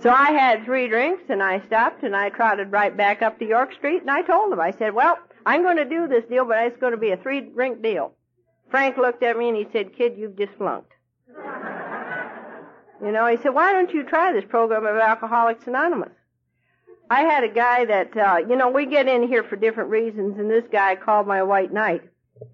so 0.00 0.08
I 0.08 0.32
had 0.32 0.64
three 0.64 0.88
drinks 0.88 1.24
and 1.28 1.42
I 1.42 1.60
stopped 1.66 2.04
and 2.04 2.16
I 2.16 2.30
trotted 2.30 2.72
right 2.72 2.96
back 2.96 3.20
up 3.20 3.38
to 3.38 3.44
York 3.44 3.74
Street 3.74 4.00
and 4.00 4.10
I 4.10 4.22
told 4.22 4.50
them, 4.50 4.60
I 4.60 4.70
said, 4.70 4.94
well, 4.94 5.18
I'm 5.46 5.62
going 5.62 5.76
to 5.76 5.84
do 5.84 6.08
this 6.08 6.24
deal, 6.28 6.44
but 6.44 6.66
it's 6.66 6.80
going 6.80 6.92
to 6.92 6.98
be 6.98 7.10
a 7.10 7.16
three 7.16 7.40
drink 7.40 7.82
deal. 7.82 8.12
Frank 8.70 8.96
looked 8.96 9.22
at 9.22 9.36
me 9.36 9.48
and 9.48 9.56
he 9.56 9.66
said, 9.72 9.96
kid, 9.96 10.14
you've 10.16 10.36
just 10.36 10.52
flunked. 10.58 10.92
you 13.04 13.12
know, 13.12 13.26
he 13.26 13.36
said, 13.42 13.54
why 13.54 13.72
don't 13.72 13.92
you 13.92 14.04
try 14.04 14.32
this 14.32 14.44
program 14.48 14.86
of 14.86 14.96
Alcoholics 14.96 15.66
Anonymous? 15.66 16.12
I 17.10 17.22
had 17.22 17.44
a 17.44 17.48
guy 17.48 17.84
that, 17.84 18.16
uh, 18.16 18.38
you 18.48 18.56
know, 18.56 18.70
we 18.70 18.86
get 18.86 19.06
in 19.06 19.28
here 19.28 19.44
for 19.44 19.56
different 19.56 19.90
reasons 19.90 20.38
and 20.38 20.50
this 20.50 20.64
guy 20.72 20.96
called 20.96 21.26
my 21.26 21.42
white 21.42 21.72
knight 21.72 22.02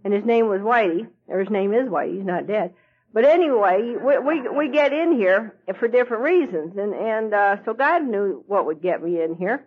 and 0.05 0.12
his 0.12 0.24
name 0.24 0.48
was 0.48 0.61
Whitey, 0.61 1.09
or 1.29 1.40
his 1.40 1.50
name 1.50 1.72
is 1.72 1.88
Whitey, 1.88 2.16
he's 2.16 2.26
not 2.26 2.46
dead. 2.46 2.74
But 3.12 3.24
anyway, 3.24 3.96
we, 4.00 4.18
we, 4.18 4.48
we 4.48 4.68
get 4.68 4.92
in 4.92 5.16
here 5.16 5.57
for 5.79 5.88
different 5.88 6.22
reasons, 6.22 6.76
and, 6.76 6.94
and, 6.94 7.35
uh, 7.35 7.57
so 7.64 7.74
God 7.74 8.05
knew 8.05 8.44
what 8.46 8.66
would 8.66 8.83
get 8.83 9.03
me 9.03 9.20
in 9.20 9.35
here. 9.35 9.64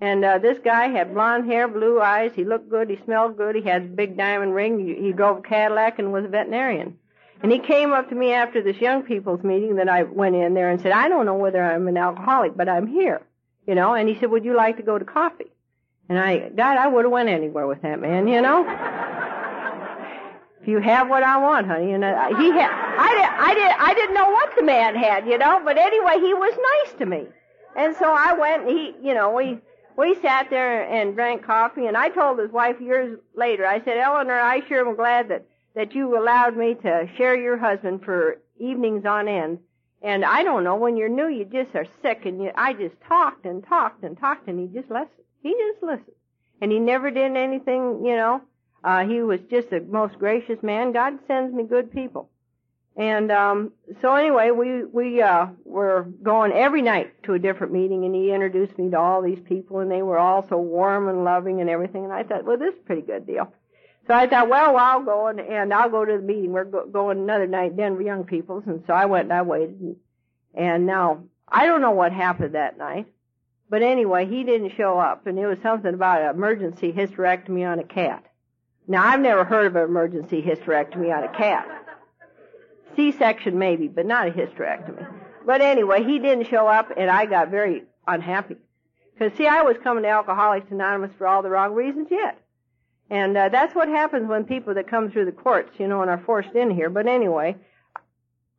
And, 0.00 0.24
uh, 0.24 0.38
this 0.38 0.58
guy 0.62 0.88
had 0.88 1.14
blonde 1.14 1.46
hair, 1.46 1.68
blue 1.68 2.00
eyes, 2.00 2.32
he 2.34 2.44
looked 2.44 2.68
good, 2.68 2.90
he 2.90 2.98
smelled 3.04 3.36
good, 3.36 3.56
he 3.56 3.62
had 3.62 3.82
a 3.82 3.86
big 3.86 4.16
diamond 4.16 4.54
ring, 4.54 4.78
he, 4.78 4.94
he 4.94 5.12
drove 5.12 5.38
a 5.38 5.42
Cadillac 5.42 5.98
and 5.98 6.12
was 6.12 6.24
a 6.24 6.28
veterinarian. 6.28 6.98
And 7.42 7.50
he 7.50 7.58
came 7.58 7.92
up 7.92 8.08
to 8.08 8.14
me 8.14 8.32
after 8.32 8.62
this 8.62 8.76
young 8.78 9.02
people's 9.02 9.42
meeting 9.42 9.76
that 9.76 9.88
I 9.88 10.02
went 10.02 10.36
in 10.36 10.54
there 10.54 10.70
and 10.70 10.80
said, 10.80 10.92
I 10.92 11.08
don't 11.08 11.26
know 11.26 11.34
whether 11.34 11.62
I'm 11.62 11.88
an 11.88 11.96
alcoholic, 11.96 12.56
but 12.56 12.68
I'm 12.68 12.86
here. 12.86 13.22
You 13.66 13.74
know, 13.74 13.94
and 13.94 14.08
he 14.08 14.18
said, 14.18 14.30
would 14.30 14.44
you 14.44 14.54
like 14.54 14.76
to 14.76 14.82
go 14.82 14.98
to 14.98 15.04
coffee? 15.04 15.50
And 16.08 16.18
I, 16.18 16.50
God, 16.50 16.78
I 16.78 16.86
would 16.86 17.04
have 17.04 17.12
went 17.12 17.28
anywhere 17.28 17.66
with 17.66 17.82
that 17.82 18.00
man, 18.00 18.28
you 18.28 18.40
know? 18.40 18.64
If 20.66 20.70
you 20.70 20.80
have 20.80 21.08
what 21.08 21.22
I 21.22 21.36
want, 21.36 21.68
honey. 21.68 21.92
And 21.92 22.02
uh, 22.02 22.36
he 22.36 22.50
had, 22.50 22.68
I 22.72 23.14
did, 23.14 23.28
I 23.38 23.54
did, 23.54 23.70
I 23.78 23.94
didn't 23.94 24.14
know 24.16 24.30
what 24.30 24.50
the 24.56 24.64
man 24.64 24.96
had, 24.96 25.24
you 25.24 25.38
know. 25.38 25.60
But 25.64 25.78
anyway, 25.78 26.14
he 26.14 26.34
was 26.34 26.58
nice 26.84 26.98
to 26.98 27.06
me, 27.06 27.26
and 27.76 27.94
so 27.94 28.12
I 28.12 28.32
went. 28.32 28.62
and 28.66 28.76
He, 28.76 28.92
you 29.00 29.14
know, 29.14 29.30
we 29.30 29.60
we 29.96 30.14
sat 30.20 30.50
there 30.50 30.82
and 30.82 31.14
drank 31.14 31.44
coffee. 31.44 31.86
And 31.86 31.96
I 31.96 32.08
told 32.08 32.38
his 32.38 32.50
wife 32.50 32.80
years 32.80 33.18
later, 33.34 33.66
I 33.66 33.82
said, 33.84 33.98
Eleanor, 33.98 34.38
I 34.38 34.66
sure 34.66 34.86
am 34.86 34.96
glad 34.96 35.28
that 35.28 35.46
that 35.74 35.94
you 35.94 36.18
allowed 36.18 36.56
me 36.56 36.74
to 36.74 37.06
share 37.18 37.38
your 37.38 37.58
husband 37.58 38.02
for 38.02 38.40
evenings 38.58 39.04
on 39.04 39.28
end. 39.28 39.58
And 40.00 40.24
I 40.24 40.42
don't 40.42 40.64
know, 40.64 40.76
when 40.76 40.96
you're 40.96 41.10
new, 41.10 41.28
you 41.28 41.44
just 41.44 41.74
are 41.74 41.84
sick, 42.00 42.24
and 42.24 42.42
you, 42.42 42.50
I 42.54 42.72
just 42.72 42.94
talked 43.06 43.44
and 43.44 43.62
talked 43.66 44.02
and 44.02 44.18
talked, 44.18 44.48
and 44.48 44.58
he 44.58 44.74
just 44.74 44.90
listened. 44.90 45.10
He 45.42 45.52
just 45.52 45.82
listened, 45.82 46.16
and 46.62 46.72
he 46.72 46.78
never 46.78 47.10
did 47.10 47.36
anything, 47.36 48.02
you 48.06 48.16
know 48.16 48.40
uh, 48.86 49.04
he 49.04 49.20
was 49.20 49.40
just 49.50 49.70
the 49.70 49.80
most 49.80 50.16
gracious 50.18 50.62
man. 50.62 50.92
God 50.92 51.18
sends 51.26 51.52
me 51.52 51.64
good 51.64 51.92
people. 51.92 52.30
And 52.96 53.30
um, 53.30 53.72
so 54.00 54.14
anyway, 54.14 54.52
we 54.52 54.84
we 54.84 55.20
uh, 55.20 55.48
were 55.64 56.06
going 56.22 56.52
every 56.52 56.80
night 56.80 57.22
to 57.24 57.34
a 57.34 57.38
different 57.38 57.72
meeting, 57.74 58.06
and 58.06 58.14
he 58.14 58.32
introduced 58.32 58.78
me 58.78 58.90
to 58.90 58.98
all 58.98 59.20
these 59.20 59.40
people, 59.40 59.80
and 59.80 59.90
they 59.90 60.00
were 60.00 60.18
all 60.18 60.46
so 60.48 60.58
warm 60.58 61.08
and 61.08 61.22
loving 61.22 61.60
and 61.60 61.68
everything. 61.68 62.04
And 62.04 62.12
I 62.12 62.22
thought, 62.22 62.44
well, 62.44 62.56
this 62.56 62.72
is 62.72 62.80
a 62.80 62.84
pretty 62.84 63.02
good 63.02 63.26
deal. 63.26 63.52
So 64.06 64.14
I 64.14 64.26
thought, 64.26 64.48
well, 64.48 64.76
I'll 64.78 65.02
go 65.02 65.26
and, 65.26 65.40
and 65.40 65.74
I'll 65.74 65.90
go 65.90 66.04
to 66.04 66.12
the 66.16 66.22
meeting. 66.22 66.52
We're 66.52 66.64
go- 66.64 66.86
going 66.86 67.18
another 67.18 67.46
night, 67.46 67.76
Denver 67.76 68.02
Young 68.02 68.24
People's, 68.24 68.64
and 68.66 68.82
so 68.86 68.94
I 68.94 69.04
went 69.04 69.24
and 69.24 69.32
I 69.32 69.42
waited. 69.42 69.78
And, 69.80 69.96
and 70.54 70.86
now 70.86 71.24
I 71.46 71.66
don't 71.66 71.82
know 71.82 71.90
what 71.90 72.12
happened 72.12 72.54
that 72.54 72.78
night, 72.78 73.06
but 73.68 73.82
anyway, 73.82 74.26
he 74.26 74.42
didn't 74.42 74.72
show 74.76 74.98
up, 74.98 75.26
and 75.26 75.38
it 75.38 75.46
was 75.46 75.58
something 75.62 75.92
about 75.92 76.22
an 76.22 76.30
emergency 76.30 76.92
hysterectomy 76.92 77.70
on 77.70 77.78
a 77.78 77.84
cat. 77.84 78.24
Now, 78.88 79.04
I've 79.04 79.20
never 79.20 79.44
heard 79.44 79.66
of 79.66 79.76
an 79.76 79.82
emergency 79.82 80.40
hysterectomy 80.40 81.14
on 81.14 81.24
a 81.24 81.28
cat. 81.36 81.68
C-section 82.96 83.58
maybe, 83.58 83.88
but 83.88 84.06
not 84.06 84.28
a 84.28 84.30
hysterectomy. 84.30 85.06
But 85.44 85.60
anyway, 85.60 86.02
he 86.02 86.18
didn't 86.18 86.48
show 86.48 86.66
up, 86.66 86.90
and 86.96 87.08
I 87.08 87.26
got 87.26 87.50
very 87.50 87.84
unhappy. 88.06 88.56
Because, 89.12 89.36
see, 89.38 89.46
I 89.46 89.62
was 89.62 89.76
coming 89.82 90.02
to 90.02 90.08
Alcoholics 90.08 90.70
Anonymous 90.70 91.12
for 91.16 91.26
all 91.26 91.42
the 91.42 91.50
wrong 91.50 91.72
reasons 91.74 92.08
yet. 92.10 92.38
And 93.08 93.36
uh, 93.36 93.48
that's 93.50 93.74
what 93.74 93.88
happens 93.88 94.28
when 94.28 94.44
people 94.44 94.74
that 94.74 94.88
come 94.88 95.10
through 95.10 95.26
the 95.26 95.32
courts, 95.32 95.78
you 95.78 95.86
know, 95.86 96.02
and 96.02 96.10
are 96.10 96.22
forced 96.26 96.54
in 96.54 96.70
here. 96.70 96.90
But 96.90 97.06
anyway, 97.06 97.56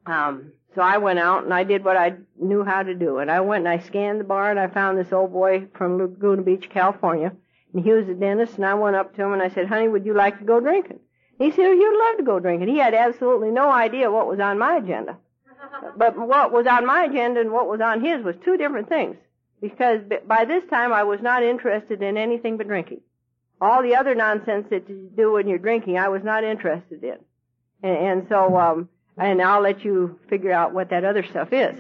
um, 0.05 0.53
so 0.73 0.81
I 0.81 0.99
went 0.99 1.19
out 1.19 1.43
and 1.43 1.53
I 1.53 1.65
did 1.65 1.83
what 1.83 1.97
I 1.97 2.13
knew 2.39 2.63
how 2.63 2.81
to 2.83 2.95
do. 2.95 3.17
And 3.17 3.29
I 3.29 3.41
went 3.41 3.67
and 3.67 3.81
I 3.81 3.83
scanned 3.83 4.21
the 4.21 4.23
bar 4.23 4.49
and 4.49 4.59
I 4.59 4.67
found 4.67 4.97
this 4.97 5.11
old 5.11 5.33
boy 5.33 5.67
from 5.73 5.97
Laguna 5.97 6.43
Beach, 6.43 6.69
California 6.69 7.33
and 7.73 7.83
he 7.83 7.91
was 7.91 8.07
a 8.07 8.13
dentist, 8.13 8.55
and 8.55 8.65
I 8.65 8.73
went 8.73 8.95
up 8.95 9.15
to 9.15 9.23
him 9.23 9.33
and 9.33 9.41
I 9.41 9.49
said, 9.49 9.67
honey, 9.67 9.87
would 9.87 10.05
you 10.05 10.13
like 10.13 10.39
to 10.39 10.45
go 10.45 10.59
drinking? 10.59 10.99
He 11.37 11.51
said, 11.51 11.73
he 11.73 11.87
would 11.87 11.99
love 11.99 12.17
to 12.17 12.23
go 12.23 12.39
drinking. 12.39 12.69
He 12.69 12.79
had 12.79 12.93
absolutely 12.93 13.51
no 13.51 13.69
idea 13.69 14.11
what 14.11 14.27
was 14.27 14.39
on 14.39 14.57
my 14.57 14.77
agenda. 14.77 15.17
But 15.95 16.17
what 16.17 16.51
was 16.51 16.65
on 16.65 16.85
my 16.85 17.03
agenda 17.03 17.41
and 17.41 17.51
what 17.51 17.67
was 17.67 17.81
on 17.81 18.03
his 18.03 18.23
was 18.23 18.35
two 18.43 18.57
different 18.57 18.89
things. 18.89 19.17
Because 19.61 20.01
by 20.27 20.45
this 20.45 20.63
time 20.69 20.93
I 20.93 21.03
was 21.03 21.21
not 21.21 21.43
interested 21.43 22.01
in 22.01 22.17
anything 22.17 22.57
but 22.57 22.67
drinking. 22.67 23.01
All 23.59 23.81
the 23.81 23.95
other 23.95 24.15
nonsense 24.15 24.67
that 24.69 24.87
you 24.87 25.09
do 25.15 25.33
when 25.33 25.47
you're 25.47 25.57
drinking, 25.57 25.97
I 25.97 26.09
was 26.09 26.23
not 26.23 26.43
interested 26.43 27.03
in. 27.03 27.17
And, 27.83 27.97
and 27.97 28.25
so, 28.29 28.57
um, 28.57 28.89
and 29.17 29.41
I'll 29.41 29.61
let 29.61 29.83
you 29.83 30.19
figure 30.29 30.51
out 30.51 30.73
what 30.73 30.89
that 30.91 31.03
other 31.03 31.23
stuff 31.23 31.49
is. 31.51 31.75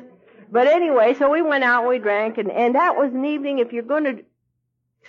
But 0.51 0.67
anyway, 0.67 1.15
so 1.15 1.29
we 1.29 1.41
went 1.41 1.63
out 1.63 1.81
and 1.81 1.89
we 1.89 1.99
drank, 1.99 2.37
and, 2.37 2.51
and 2.51 2.75
that 2.75 2.95
was 2.95 3.13
an 3.13 3.25
evening, 3.25 3.59
if 3.59 3.73
you're 3.73 3.83
going 3.83 4.03
to 4.05 4.23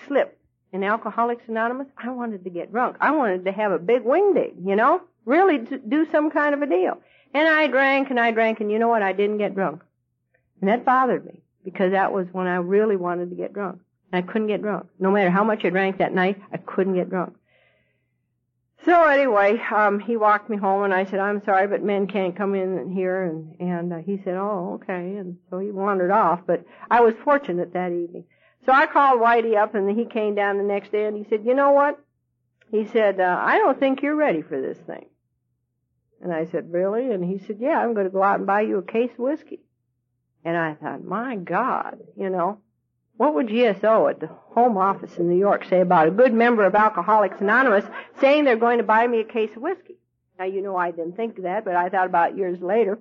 slip 0.06 0.37
in 0.72 0.84
Alcoholics 0.84 1.42
Anonymous, 1.48 1.88
I 1.96 2.10
wanted 2.10 2.44
to 2.44 2.50
get 2.50 2.70
drunk. 2.70 2.96
I 3.00 3.10
wanted 3.12 3.44
to 3.44 3.52
have 3.52 3.72
a 3.72 3.78
big 3.78 4.04
wingding, 4.04 4.66
you 4.66 4.76
know? 4.76 5.02
Really 5.24 5.58
do 5.58 6.06
some 6.10 6.30
kind 6.30 6.54
of 6.54 6.62
a 6.62 6.66
deal. 6.66 6.98
And 7.34 7.46
I 7.46 7.66
drank 7.66 8.10
and 8.10 8.18
I 8.18 8.30
drank 8.30 8.60
and 8.60 8.70
you 8.70 8.78
know 8.78 8.88
what? 8.88 9.02
I 9.02 9.12
didn't 9.12 9.38
get 9.38 9.54
drunk. 9.54 9.82
And 10.60 10.68
that 10.68 10.84
bothered 10.84 11.24
me 11.24 11.42
because 11.64 11.92
that 11.92 12.12
was 12.12 12.26
when 12.32 12.46
I 12.46 12.56
really 12.56 12.96
wanted 12.96 13.30
to 13.30 13.36
get 13.36 13.52
drunk. 13.52 13.80
And 14.10 14.24
I 14.24 14.26
couldn't 14.26 14.48
get 14.48 14.62
drunk. 14.62 14.86
No 14.98 15.10
matter 15.10 15.30
how 15.30 15.44
much 15.44 15.64
I 15.64 15.70
drank 15.70 15.98
that 15.98 16.14
night, 16.14 16.40
I 16.52 16.56
couldn't 16.56 16.94
get 16.94 17.10
drunk. 17.10 17.34
So 18.84 19.04
anyway, 19.04 19.60
um, 19.74 19.98
he 19.98 20.16
walked 20.16 20.48
me 20.48 20.56
home 20.56 20.84
and 20.84 20.94
I 20.94 21.04
said, 21.04 21.18
I'm 21.18 21.42
sorry, 21.44 21.66
but 21.66 21.82
men 21.82 22.06
can't 22.06 22.36
come 22.36 22.54
in 22.54 22.90
here. 22.92 23.24
And, 23.24 23.56
and 23.60 23.92
uh, 23.92 23.98
he 23.98 24.20
said, 24.24 24.36
oh, 24.36 24.80
okay. 24.80 25.16
And 25.16 25.36
so 25.50 25.58
he 25.58 25.70
wandered 25.70 26.10
off, 26.10 26.40
but 26.46 26.64
I 26.90 27.00
was 27.00 27.14
fortunate 27.24 27.72
that 27.74 27.92
evening. 27.92 28.24
So 28.68 28.74
I 28.74 28.84
called 28.84 29.18
Whitey 29.18 29.56
up 29.56 29.74
and 29.74 29.98
he 29.98 30.04
came 30.04 30.34
down 30.34 30.58
the 30.58 30.62
next 30.62 30.92
day 30.92 31.06
and 31.06 31.16
he 31.16 31.24
said, 31.30 31.46
you 31.46 31.54
know 31.54 31.70
what? 31.70 31.98
He 32.70 32.86
said, 32.86 33.18
uh, 33.18 33.40
I 33.40 33.56
don't 33.56 33.80
think 33.80 34.02
you're 34.02 34.14
ready 34.14 34.42
for 34.42 34.60
this 34.60 34.76
thing. 34.76 35.06
And 36.20 36.34
I 36.34 36.44
said, 36.44 36.70
really? 36.70 37.10
And 37.10 37.24
he 37.24 37.38
said, 37.38 37.56
yeah, 37.60 37.78
I'm 37.78 37.94
going 37.94 38.04
to 38.04 38.12
go 38.12 38.22
out 38.22 38.36
and 38.36 38.46
buy 38.46 38.60
you 38.60 38.76
a 38.76 38.82
case 38.82 39.10
of 39.12 39.20
whiskey. 39.20 39.60
And 40.44 40.54
I 40.54 40.74
thought, 40.74 41.02
my 41.02 41.36
God, 41.36 41.96
you 42.14 42.28
know, 42.28 42.58
what 43.16 43.32
would 43.32 43.46
GSO 43.46 44.10
at 44.10 44.20
the 44.20 44.26
home 44.26 44.76
office 44.76 45.16
in 45.16 45.30
New 45.30 45.38
York 45.38 45.64
say 45.64 45.80
about 45.80 46.08
a 46.08 46.10
good 46.10 46.34
member 46.34 46.66
of 46.66 46.74
Alcoholics 46.74 47.40
Anonymous 47.40 47.86
saying 48.20 48.44
they're 48.44 48.56
going 48.56 48.76
to 48.76 48.84
buy 48.84 49.06
me 49.06 49.20
a 49.20 49.24
case 49.24 49.56
of 49.56 49.62
whiskey? 49.62 49.96
Now, 50.38 50.44
you 50.44 50.60
know, 50.60 50.76
I 50.76 50.90
didn't 50.90 51.16
think 51.16 51.38
of 51.38 51.44
that, 51.44 51.64
but 51.64 51.74
I 51.74 51.88
thought 51.88 52.06
about 52.06 52.36
years 52.36 52.60
later. 52.60 52.98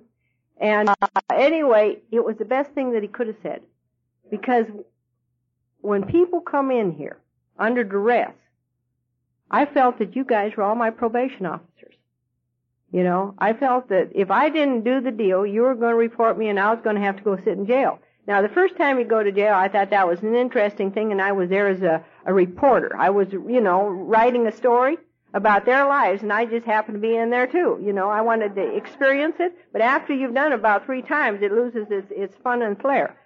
And 0.56 0.88
uh, 0.88 0.94
anyway, 1.30 1.98
it 2.10 2.24
was 2.24 2.38
the 2.38 2.46
best 2.46 2.70
thing 2.70 2.92
that 2.92 3.02
he 3.02 3.08
could 3.08 3.26
have 3.26 3.36
said. 3.42 3.60
Because 4.30 4.64
when 5.80 6.04
people 6.04 6.40
come 6.40 6.70
in 6.70 6.92
here 6.92 7.18
under 7.58 7.84
duress, 7.84 8.34
I 9.50 9.64
felt 9.66 9.98
that 9.98 10.14
you 10.16 10.24
guys 10.24 10.52
were 10.56 10.62
all 10.62 10.74
my 10.74 10.90
probation 10.90 11.46
officers. 11.46 11.94
You 12.92 13.02
know, 13.02 13.34
I 13.38 13.52
felt 13.52 13.88
that 13.90 14.10
if 14.14 14.30
I 14.30 14.48
didn't 14.48 14.84
do 14.84 15.00
the 15.00 15.10
deal, 15.10 15.44
you 15.44 15.62
were 15.62 15.74
going 15.74 15.92
to 15.92 15.96
report 15.96 16.38
me 16.38 16.48
and 16.48 16.58
I 16.58 16.72
was 16.72 16.82
going 16.82 16.96
to 16.96 17.02
have 17.02 17.16
to 17.16 17.22
go 17.22 17.36
sit 17.36 17.58
in 17.58 17.66
jail. 17.66 17.98
Now, 18.26 18.42
the 18.42 18.48
first 18.48 18.76
time 18.76 18.98
you 18.98 19.04
go 19.04 19.22
to 19.22 19.32
jail, 19.32 19.54
I 19.54 19.68
thought 19.68 19.90
that 19.90 20.06
was 20.06 20.20
an 20.20 20.34
interesting 20.34 20.90
thing 20.92 21.12
and 21.12 21.20
I 21.20 21.32
was 21.32 21.48
there 21.48 21.68
as 21.68 21.82
a, 21.82 22.04
a 22.26 22.32
reporter. 22.32 22.94
I 22.96 23.10
was, 23.10 23.32
you 23.32 23.60
know, 23.60 23.86
writing 23.86 24.46
a 24.46 24.52
story 24.52 24.98
about 25.34 25.66
their 25.66 25.86
lives 25.86 26.22
and 26.22 26.32
I 26.32 26.46
just 26.46 26.66
happened 26.66 26.96
to 26.96 27.00
be 27.00 27.16
in 27.16 27.30
there 27.30 27.46
too. 27.46 27.78
You 27.82 27.92
know, 27.92 28.08
I 28.08 28.20
wanted 28.22 28.54
to 28.54 28.76
experience 28.76 29.36
it, 29.38 29.54
but 29.72 29.80
after 29.80 30.14
you've 30.14 30.34
done 30.34 30.52
it 30.52 30.56
about 30.56 30.84
three 30.86 31.02
times, 31.02 31.40
it 31.42 31.52
loses 31.52 31.86
its, 31.90 32.10
its 32.10 32.34
fun 32.42 32.62
and 32.62 32.78
flair. 32.80 33.16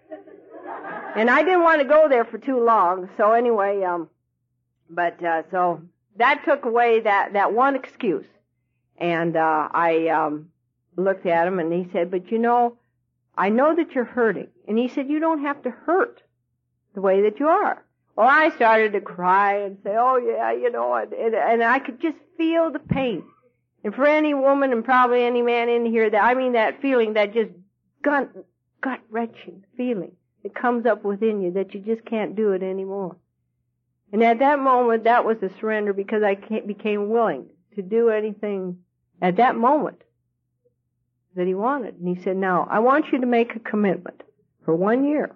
And 1.16 1.28
I 1.30 1.42
didn't 1.42 1.62
want 1.62 1.82
to 1.82 1.88
go 1.88 2.08
there 2.08 2.24
for 2.24 2.38
too 2.38 2.62
long, 2.64 3.08
so 3.16 3.32
anyway, 3.32 3.82
um, 3.82 4.08
but, 4.88 5.22
uh, 5.22 5.42
so 5.50 5.82
that 6.16 6.42
took 6.44 6.64
away 6.64 7.00
that, 7.00 7.34
that 7.34 7.52
one 7.52 7.76
excuse. 7.76 8.26
And, 8.98 9.36
uh, 9.36 9.68
I, 9.72 10.08
um, 10.08 10.48
looked 10.96 11.26
at 11.26 11.46
him 11.46 11.58
and 11.58 11.72
he 11.72 11.88
said, 11.92 12.10
but 12.10 12.30
you 12.30 12.38
know, 12.38 12.76
I 13.36 13.48
know 13.48 13.74
that 13.74 13.92
you're 13.92 14.04
hurting. 14.04 14.48
And 14.68 14.78
he 14.78 14.88
said, 14.88 15.08
you 15.08 15.20
don't 15.20 15.42
have 15.42 15.62
to 15.62 15.70
hurt 15.70 16.22
the 16.94 17.00
way 17.00 17.22
that 17.22 17.40
you 17.40 17.48
are. 17.48 17.84
Well, 18.14 18.28
I 18.28 18.50
started 18.50 18.92
to 18.92 19.00
cry 19.00 19.56
and 19.60 19.78
say, 19.82 19.94
oh 19.96 20.18
yeah, 20.18 20.52
you 20.52 20.70
know, 20.70 20.94
and, 20.94 21.12
and 21.34 21.64
I 21.64 21.78
could 21.78 22.00
just 22.00 22.18
feel 22.36 22.70
the 22.70 22.78
pain. 22.78 23.24
And 23.84 23.94
for 23.94 24.06
any 24.06 24.34
woman 24.34 24.70
and 24.72 24.84
probably 24.84 25.24
any 25.24 25.42
man 25.42 25.68
in 25.68 25.86
here, 25.86 26.10
that 26.10 26.22
I 26.22 26.34
mean 26.34 26.52
that 26.52 26.80
feeling, 26.82 27.14
that 27.14 27.32
just 27.32 27.50
gut, 28.02 28.30
gut 28.80 29.00
wrenching 29.08 29.64
feeling 29.76 30.12
that 30.42 30.54
comes 30.54 30.86
up 30.86 31.04
within 31.04 31.40
you 31.40 31.52
that 31.52 31.74
you 31.74 31.80
just 31.80 32.04
can't 32.04 32.36
do 32.36 32.52
it 32.52 32.62
anymore. 32.62 33.16
And 34.12 34.22
at 34.22 34.40
that 34.40 34.58
moment, 34.58 35.04
that 35.04 35.24
was 35.24 35.42
a 35.42 35.50
surrender 35.58 35.92
because 35.92 36.22
I 36.22 36.34
became 36.34 37.08
willing 37.08 37.46
to 37.76 37.82
do 37.82 38.10
anything 38.10 38.78
at 39.22 39.36
that 39.36 39.56
moment 39.56 40.02
that 41.34 41.46
he 41.46 41.54
wanted. 41.54 41.98
And 41.98 42.14
he 42.16 42.22
said, 42.22 42.36
now, 42.36 42.68
I 42.70 42.80
want 42.80 43.06
you 43.10 43.20
to 43.20 43.26
make 43.26 43.56
a 43.56 43.60
commitment 43.60 44.22
for 44.64 44.74
one 44.74 45.04
year. 45.04 45.34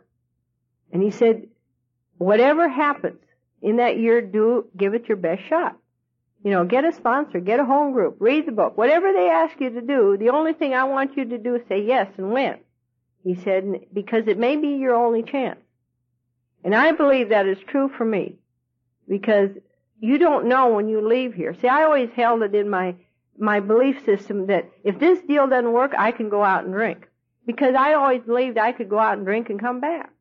And 0.92 1.02
he 1.02 1.10
said, 1.10 1.46
whatever 2.18 2.68
happens 2.68 3.20
in 3.62 3.76
that 3.76 3.98
year, 3.98 4.20
do, 4.20 4.66
give 4.76 4.92
it 4.94 5.08
your 5.08 5.16
best 5.16 5.42
shot. 5.48 5.76
You 6.44 6.50
know, 6.50 6.64
get 6.64 6.84
a 6.84 6.92
sponsor, 6.92 7.40
get 7.40 7.60
a 7.60 7.64
home 7.64 7.92
group, 7.92 8.16
read 8.20 8.46
the 8.46 8.52
book, 8.52 8.76
whatever 8.76 9.12
they 9.12 9.28
ask 9.30 9.58
you 9.58 9.70
to 9.70 9.80
do, 9.80 10.16
the 10.18 10.28
only 10.28 10.52
thing 10.52 10.74
I 10.74 10.84
want 10.84 11.16
you 11.16 11.24
to 11.24 11.38
do 11.38 11.56
is 11.56 11.62
say 11.68 11.82
yes 11.82 12.08
and 12.18 12.30
win. 12.30 12.58
He 13.26 13.34
said, 13.34 13.80
because 13.92 14.28
it 14.28 14.38
may 14.38 14.54
be 14.54 14.76
your 14.76 14.94
only 14.94 15.24
chance. 15.24 15.58
And 16.62 16.72
I 16.76 16.92
believe 16.92 17.30
that 17.30 17.48
is 17.48 17.58
true 17.66 17.88
for 17.88 18.04
me. 18.04 18.36
Because 19.08 19.50
you 19.98 20.16
don't 20.16 20.46
know 20.46 20.68
when 20.68 20.86
you 20.86 21.00
leave 21.00 21.34
here. 21.34 21.52
See, 21.60 21.66
I 21.66 21.82
always 21.82 22.08
held 22.14 22.42
it 22.42 22.54
in 22.54 22.70
my, 22.70 22.94
my 23.36 23.58
belief 23.58 24.04
system 24.04 24.46
that 24.46 24.70
if 24.84 25.00
this 25.00 25.18
deal 25.26 25.48
doesn't 25.48 25.72
work, 25.72 25.92
I 25.98 26.12
can 26.12 26.28
go 26.28 26.44
out 26.44 26.66
and 26.66 26.72
drink. 26.72 27.08
Because 27.44 27.74
I 27.74 27.94
always 27.94 28.22
believed 28.22 28.58
I 28.58 28.70
could 28.70 28.88
go 28.88 29.00
out 29.00 29.16
and 29.16 29.26
drink 29.26 29.50
and 29.50 29.58
come 29.58 29.80
back. 29.80 30.12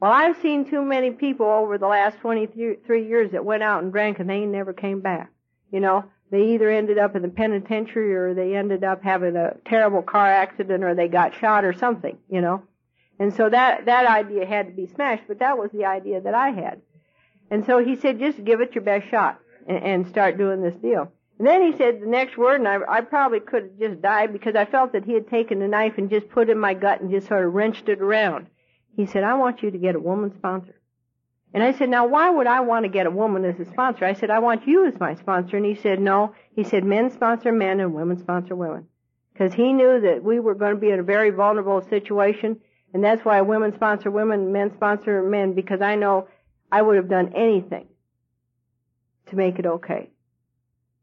Well, 0.00 0.10
I've 0.10 0.40
seen 0.40 0.70
too 0.70 0.80
many 0.80 1.10
people 1.10 1.44
over 1.44 1.76
the 1.76 1.86
last 1.86 2.16
23 2.20 3.06
years 3.06 3.32
that 3.32 3.44
went 3.44 3.62
out 3.62 3.82
and 3.82 3.92
drank 3.92 4.20
and 4.20 4.30
they 4.30 4.46
never 4.46 4.72
came 4.72 5.02
back. 5.02 5.30
You 5.70 5.80
know, 5.80 6.06
they 6.30 6.54
either 6.54 6.70
ended 6.70 6.98
up 6.98 7.16
in 7.16 7.22
the 7.22 7.28
penitentiary 7.28 8.14
or 8.14 8.34
they 8.34 8.54
ended 8.54 8.84
up 8.84 9.02
having 9.02 9.36
a 9.36 9.56
terrible 9.64 10.02
car 10.02 10.26
accident 10.26 10.84
or 10.84 10.94
they 10.94 11.08
got 11.08 11.34
shot 11.34 11.64
or 11.64 11.72
something, 11.72 12.18
you 12.28 12.40
know. 12.40 12.62
And 13.18 13.34
so 13.34 13.48
that, 13.48 13.86
that 13.86 14.06
idea 14.06 14.46
had 14.46 14.66
to 14.66 14.72
be 14.72 14.86
smashed, 14.86 15.24
but 15.26 15.40
that 15.40 15.58
was 15.58 15.70
the 15.72 15.86
idea 15.86 16.20
that 16.20 16.34
I 16.34 16.50
had. 16.50 16.80
And 17.50 17.64
so 17.66 17.78
he 17.78 17.96
said, 17.96 18.18
just 18.18 18.44
give 18.44 18.60
it 18.60 18.74
your 18.74 18.84
best 18.84 19.08
shot 19.08 19.40
and, 19.66 19.78
and 19.78 20.08
start 20.08 20.38
doing 20.38 20.62
this 20.62 20.76
deal. 20.76 21.10
And 21.38 21.46
then 21.46 21.62
he 21.62 21.76
said 21.76 22.00
the 22.00 22.06
next 22.06 22.36
word, 22.36 22.60
and 22.60 22.68
I, 22.68 22.78
I 22.88 23.00
probably 23.00 23.40
could 23.40 23.62
have 23.62 23.78
just 23.78 24.02
died 24.02 24.32
because 24.32 24.54
I 24.56 24.64
felt 24.64 24.92
that 24.92 25.04
he 25.04 25.14
had 25.14 25.28
taken 25.28 25.62
a 25.62 25.68
knife 25.68 25.94
and 25.96 26.10
just 26.10 26.28
put 26.28 26.48
it 26.48 26.52
in 26.52 26.58
my 26.58 26.74
gut 26.74 27.00
and 27.00 27.10
just 27.10 27.28
sort 27.28 27.46
of 27.46 27.54
wrenched 27.54 27.88
it 27.88 28.00
around. 28.00 28.48
He 28.96 29.06
said, 29.06 29.22
I 29.22 29.34
want 29.34 29.62
you 29.62 29.70
to 29.70 29.78
get 29.78 29.94
a 29.94 30.00
woman 30.00 30.34
sponsor. 30.36 30.74
And 31.54 31.62
I 31.62 31.72
said, 31.72 31.88
now 31.88 32.06
why 32.06 32.28
would 32.30 32.46
I 32.46 32.60
want 32.60 32.84
to 32.84 32.90
get 32.90 33.06
a 33.06 33.10
woman 33.10 33.44
as 33.44 33.58
a 33.58 33.64
sponsor? 33.70 34.04
I 34.04 34.12
said, 34.12 34.30
I 34.30 34.38
want 34.38 34.66
you 34.66 34.86
as 34.86 35.00
my 35.00 35.14
sponsor. 35.14 35.56
And 35.56 35.64
he 35.64 35.74
said, 35.74 35.98
no. 35.98 36.34
He 36.54 36.62
said, 36.62 36.84
men 36.84 37.10
sponsor 37.10 37.52
men 37.52 37.80
and 37.80 37.94
women 37.94 38.18
sponsor 38.18 38.54
women. 38.54 38.86
Because 39.32 39.54
he 39.54 39.72
knew 39.72 40.00
that 40.00 40.22
we 40.22 40.40
were 40.40 40.54
going 40.54 40.74
to 40.74 40.80
be 40.80 40.90
in 40.90 40.98
a 40.98 41.04
very 41.04 41.30
vulnerable 41.30 41.80
situation. 41.88 42.60
And 42.92 43.02
that's 43.02 43.24
why 43.24 43.40
women 43.40 43.74
sponsor 43.74 44.10
women, 44.10 44.52
men 44.52 44.72
sponsor 44.74 45.22
men, 45.22 45.54
because 45.54 45.80
I 45.80 45.94
know 45.94 46.28
I 46.70 46.82
would 46.82 46.96
have 46.96 47.08
done 47.08 47.32
anything 47.34 47.86
to 49.26 49.36
make 49.36 49.58
it 49.58 49.66
okay. 49.66 50.10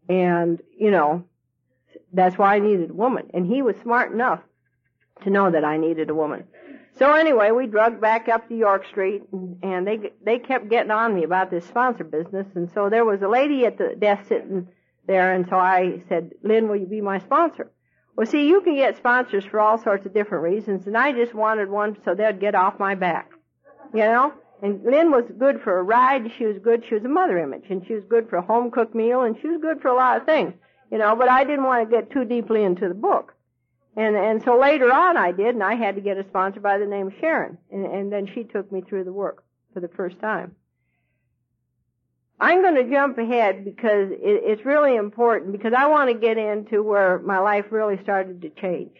And, 0.07 0.61
you 0.77 0.91
know, 0.91 1.25
that's 2.13 2.37
why 2.37 2.55
I 2.55 2.59
needed 2.59 2.91
a 2.91 2.93
woman. 2.93 3.29
And 3.33 3.47
he 3.47 3.61
was 3.61 3.75
smart 3.81 4.11
enough 4.11 4.41
to 5.23 5.29
know 5.29 5.49
that 5.49 5.63
I 5.63 5.77
needed 5.77 6.09
a 6.09 6.15
woman. 6.15 6.45
So 6.97 7.13
anyway, 7.13 7.51
we 7.51 7.67
drug 7.67 7.99
back 7.99 8.29
up 8.29 8.47
to 8.47 8.55
York 8.55 8.85
Street, 8.87 9.23
and 9.31 9.85
they 9.85 10.11
they 10.23 10.39
kept 10.39 10.69
getting 10.69 10.91
on 10.91 11.13
me 11.13 11.23
about 11.23 11.51
this 11.51 11.65
sponsor 11.65 12.05
business. 12.05 12.47
And 12.55 12.71
so 12.73 12.89
there 12.89 13.03
was 13.03 13.21
a 13.21 13.27
lady 13.27 13.65
at 13.65 13.77
the 13.77 13.95
desk 13.99 14.29
sitting 14.29 14.69
there, 15.05 15.33
and 15.33 15.45
so 15.49 15.57
I 15.57 16.01
said, 16.07 16.31
"Lynn, 16.41 16.69
will 16.69 16.77
you 16.77 16.87
be 16.87 17.01
my 17.01 17.19
sponsor?" 17.19 17.69
Well, 18.15 18.25
see, 18.25 18.47
you 18.47 18.61
can 18.61 18.75
get 18.75 18.95
sponsors 18.95 19.43
for 19.43 19.59
all 19.59 19.77
sorts 19.77 20.05
of 20.05 20.13
different 20.13 20.45
reasons, 20.45 20.87
and 20.87 20.97
I 20.97 21.11
just 21.11 21.33
wanted 21.33 21.69
one 21.69 21.97
so 22.05 22.15
they'd 22.15 22.39
get 22.39 22.55
off 22.55 22.79
my 22.79 22.95
back, 22.95 23.29
you 23.93 23.99
know. 23.99 24.33
And 24.61 24.81
Lynn 24.85 25.11
was 25.11 25.25
good 25.37 25.59
for 25.61 25.77
a 25.77 25.83
ride. 25.83 26.31
She 26.37 26.45
was 26.45 26.57
good. 26.59 26.85
She 26.87 26.95
was 26.95 27.03
a 27.03 27.09
mother 27.09 27.37
image, 27.37 27.65
and 27.69 27.85
she 27.85 27.93
was 27.93 28.05
good 28.05 28.29
for 28.29 28.37
a 28.37 28.41
home 28.41 28.71
cooked 28.71 28.95
meal, 28.95 29.23
and 29.23 29.37
she 29.41 29.49
was 29.49 29.59
good 29.61 29.81
for 29.81 29.89
a 29.89 29.95
lot 29.95 30.15
of 30.15 30.25
things, 30.25 30.53
you 30.89 30.97
know. 30.97 31.13
But 31.13 31.27
I 31.27 31.43
didn't 31.43 31.65
want 31.65 31.89
to 31.89 31.93
get 31.93 32.09
too 32.09 32.23
deeply 32.23 32.63
into 32.63 32.87
the 32.87 32.93
book. 32.93 33.34
And 33.97 34.15
and 34.15 34.43
so 34.43 34.59
later 34.59 34.91
on 34.91 35.15
I 35.15 35.31
did, 35.31 35.55
and 35.55 35.63
I 35.63 35.75
had 35.75 35.95
to 35.95 36.01
get 36.01 36.17
a 36.17 36.25
sponsor 36.25 36.59
by 36.59 36.77
the 36.77 36.85
name 36.85 37.07
of 37.07 37.13
Sharon, 37.19 37.57
and, 37.71 37.85
and 37.85 38.11
then 38.11 38.27
she 38.33 38.43
took 38.43 38.71
me 38.71 38.81
through 38.81 39.05
the 39.05 39.13
work 39.13 39.43
for 39.73 39.79
the 39.79 39.87
first 39.87 40.19
time. 40.19 40.55
I'm 42.37 42.61
going 42.61 42.75
to 42.75 42.89
jump 42.89 43.17
ahead 43.17 43.63
because 43.63 44.11
it, 44.11 44.19
it's 44.21 44.65
really 44.65 44.97
important 44.97 45.53
because 45.53 45.73
I 45.73 45.85
want 45.87 46.11
to 46.11 46.19
get 46.19 46.37
into 46.37 46.83
where 46.83 47.19
my 47.19 47.39
life 47.39 47.67
really 47.69 47.97
started 48.03 48.41
to 48.41 48.49
change, 48.49 48.97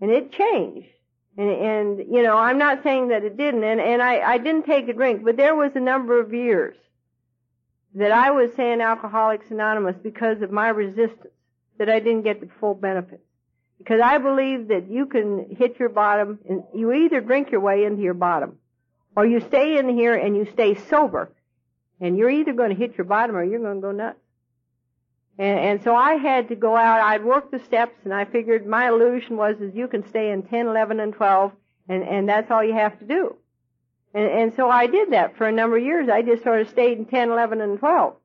and 0.00 0.10
it 0.10 0.32
changed. 0.32 0.88
And, 1.36 1.50
and 1.50 1.98
you 1.98 2.22
know, 2.22 2.36
I'm 2.36 2.58
not 2.58 2.84
saying 2.84 3.08
that 3.08 3.24
it 3.24 3.36
didn't, 3.36 3.64
and 3.64 3.80
and 3.80 4.00
I 4.00 4.20
I 4.20 4.38
didn't 4.38 4.66
take 4.66 4.88
a 4.88 4.92
drink, 4.92 5.24
but 5.24 5.36
there 5.36 5.56
was 5.56 5.72
a 5.74 5.80
number 5.80 6.20
of 6.20 6.32
years 6.32 6.76
that 7.94 8.12
I 8.12 8.30
was 8.30 8.50
saying 8.54 8.80
Alcoholics 8.80 9.50
Anonymous 9.50 9.96
because 10.00 10.42
of 10.42 10.52
my 10.52 10.68
resistance 10.68 11.32
that 11.78 11.88
I 11.88 11.98
didn't 11.98 12.22
get 12.22 12.40
the 12.40 12.48
full 12.60 12.74
benefits. 12.74 13.22
Because 13.78 14.00
I 14.00 14.18
believe 14.18 14.68
that 14.68 14.90
you 14.90 15.06
can 15.06 15.54
hit 15.56 15.78
your 15.78 15.88
bottom, 15.88 16.38
and 16.48 16.64
you 16.74 16.92
either 16.92 17.20
drink 17.20 17.50
your 17.50 17.60
way 17.60 17.84
into 17.84 18.02
your 18.02 18.14
bottom, 18.14 18.58
or 19.16 19.24
you 19.24 19.40
stay 19.40 19.78
in 19.78 19.88
here 19.88 20.14
and 20.14 20.36
you 20.36 20.46
stay 20.52 20.74
sober, 20.74 21.30
and 22.00 22.16
you're 22.16 22.30
either 22.30 22.52
going 22.52 22.70
to 22.70 22.76
hit 22.76 22.98
your 22.98 23.04
bottom 23.04 23.36
or 23.36 23.44
you're 23.44 23.60
going 23.60 23.76
to 23.76 23.80
go 23.80 23.92
nuts. 23.92 24.18
And, 25.38 25.58
and 25.58 25.84
so 25.84 25.94
I 25.94 26.14
had 26.14 26.48
to 26.48 26.56
go 26.56 26.76
out. 26.76 27.00
I'd 27.00 27.24
worked 27.24 27.52
the 27.52 27.60
steps, 27.60 27.96
and 28.04 28.12
I 28.12 28.24
figured 28.24 28.66
my 28.66 28.88
illusion 28.88 29.36
was 29.36 29.56
is 29.60 29.74
you 29.74 29.86
can 29.86 30.06
stay 30.08 30.30
in 30.32 30.42
10, 30.42 30.66
11, 30.66 31.00
and 31.00 31.12
12, 31.12 31.52
and 31.88 32.02
and 32.02 32.28
that's 32.28 32.50
all 32.50 32.62
you 32.64 32.74
have 32.74 32.98
to 32.98 33.04
do. 33.04 33.36
And 34.12 34.26
and 34.26 34.54
so 34.56 34.68
I 34.68 34.86
did 34.86 35.12
that 35.12 35.36
for 35.36 35.46
a 35.46 35.52
number 35.52 35.76
of 35.76 35.84
years. 35.84 36.08
I 36.08 36.22
just 36.22 36.42
sort 36.42 36.60
of 36.60 36.68
stayed 36.68 36.98
in 36.98 37.06
10, 37.06 37.30
11, 37.30 37.60
and 37.60 37.78
12, 37.78 38.16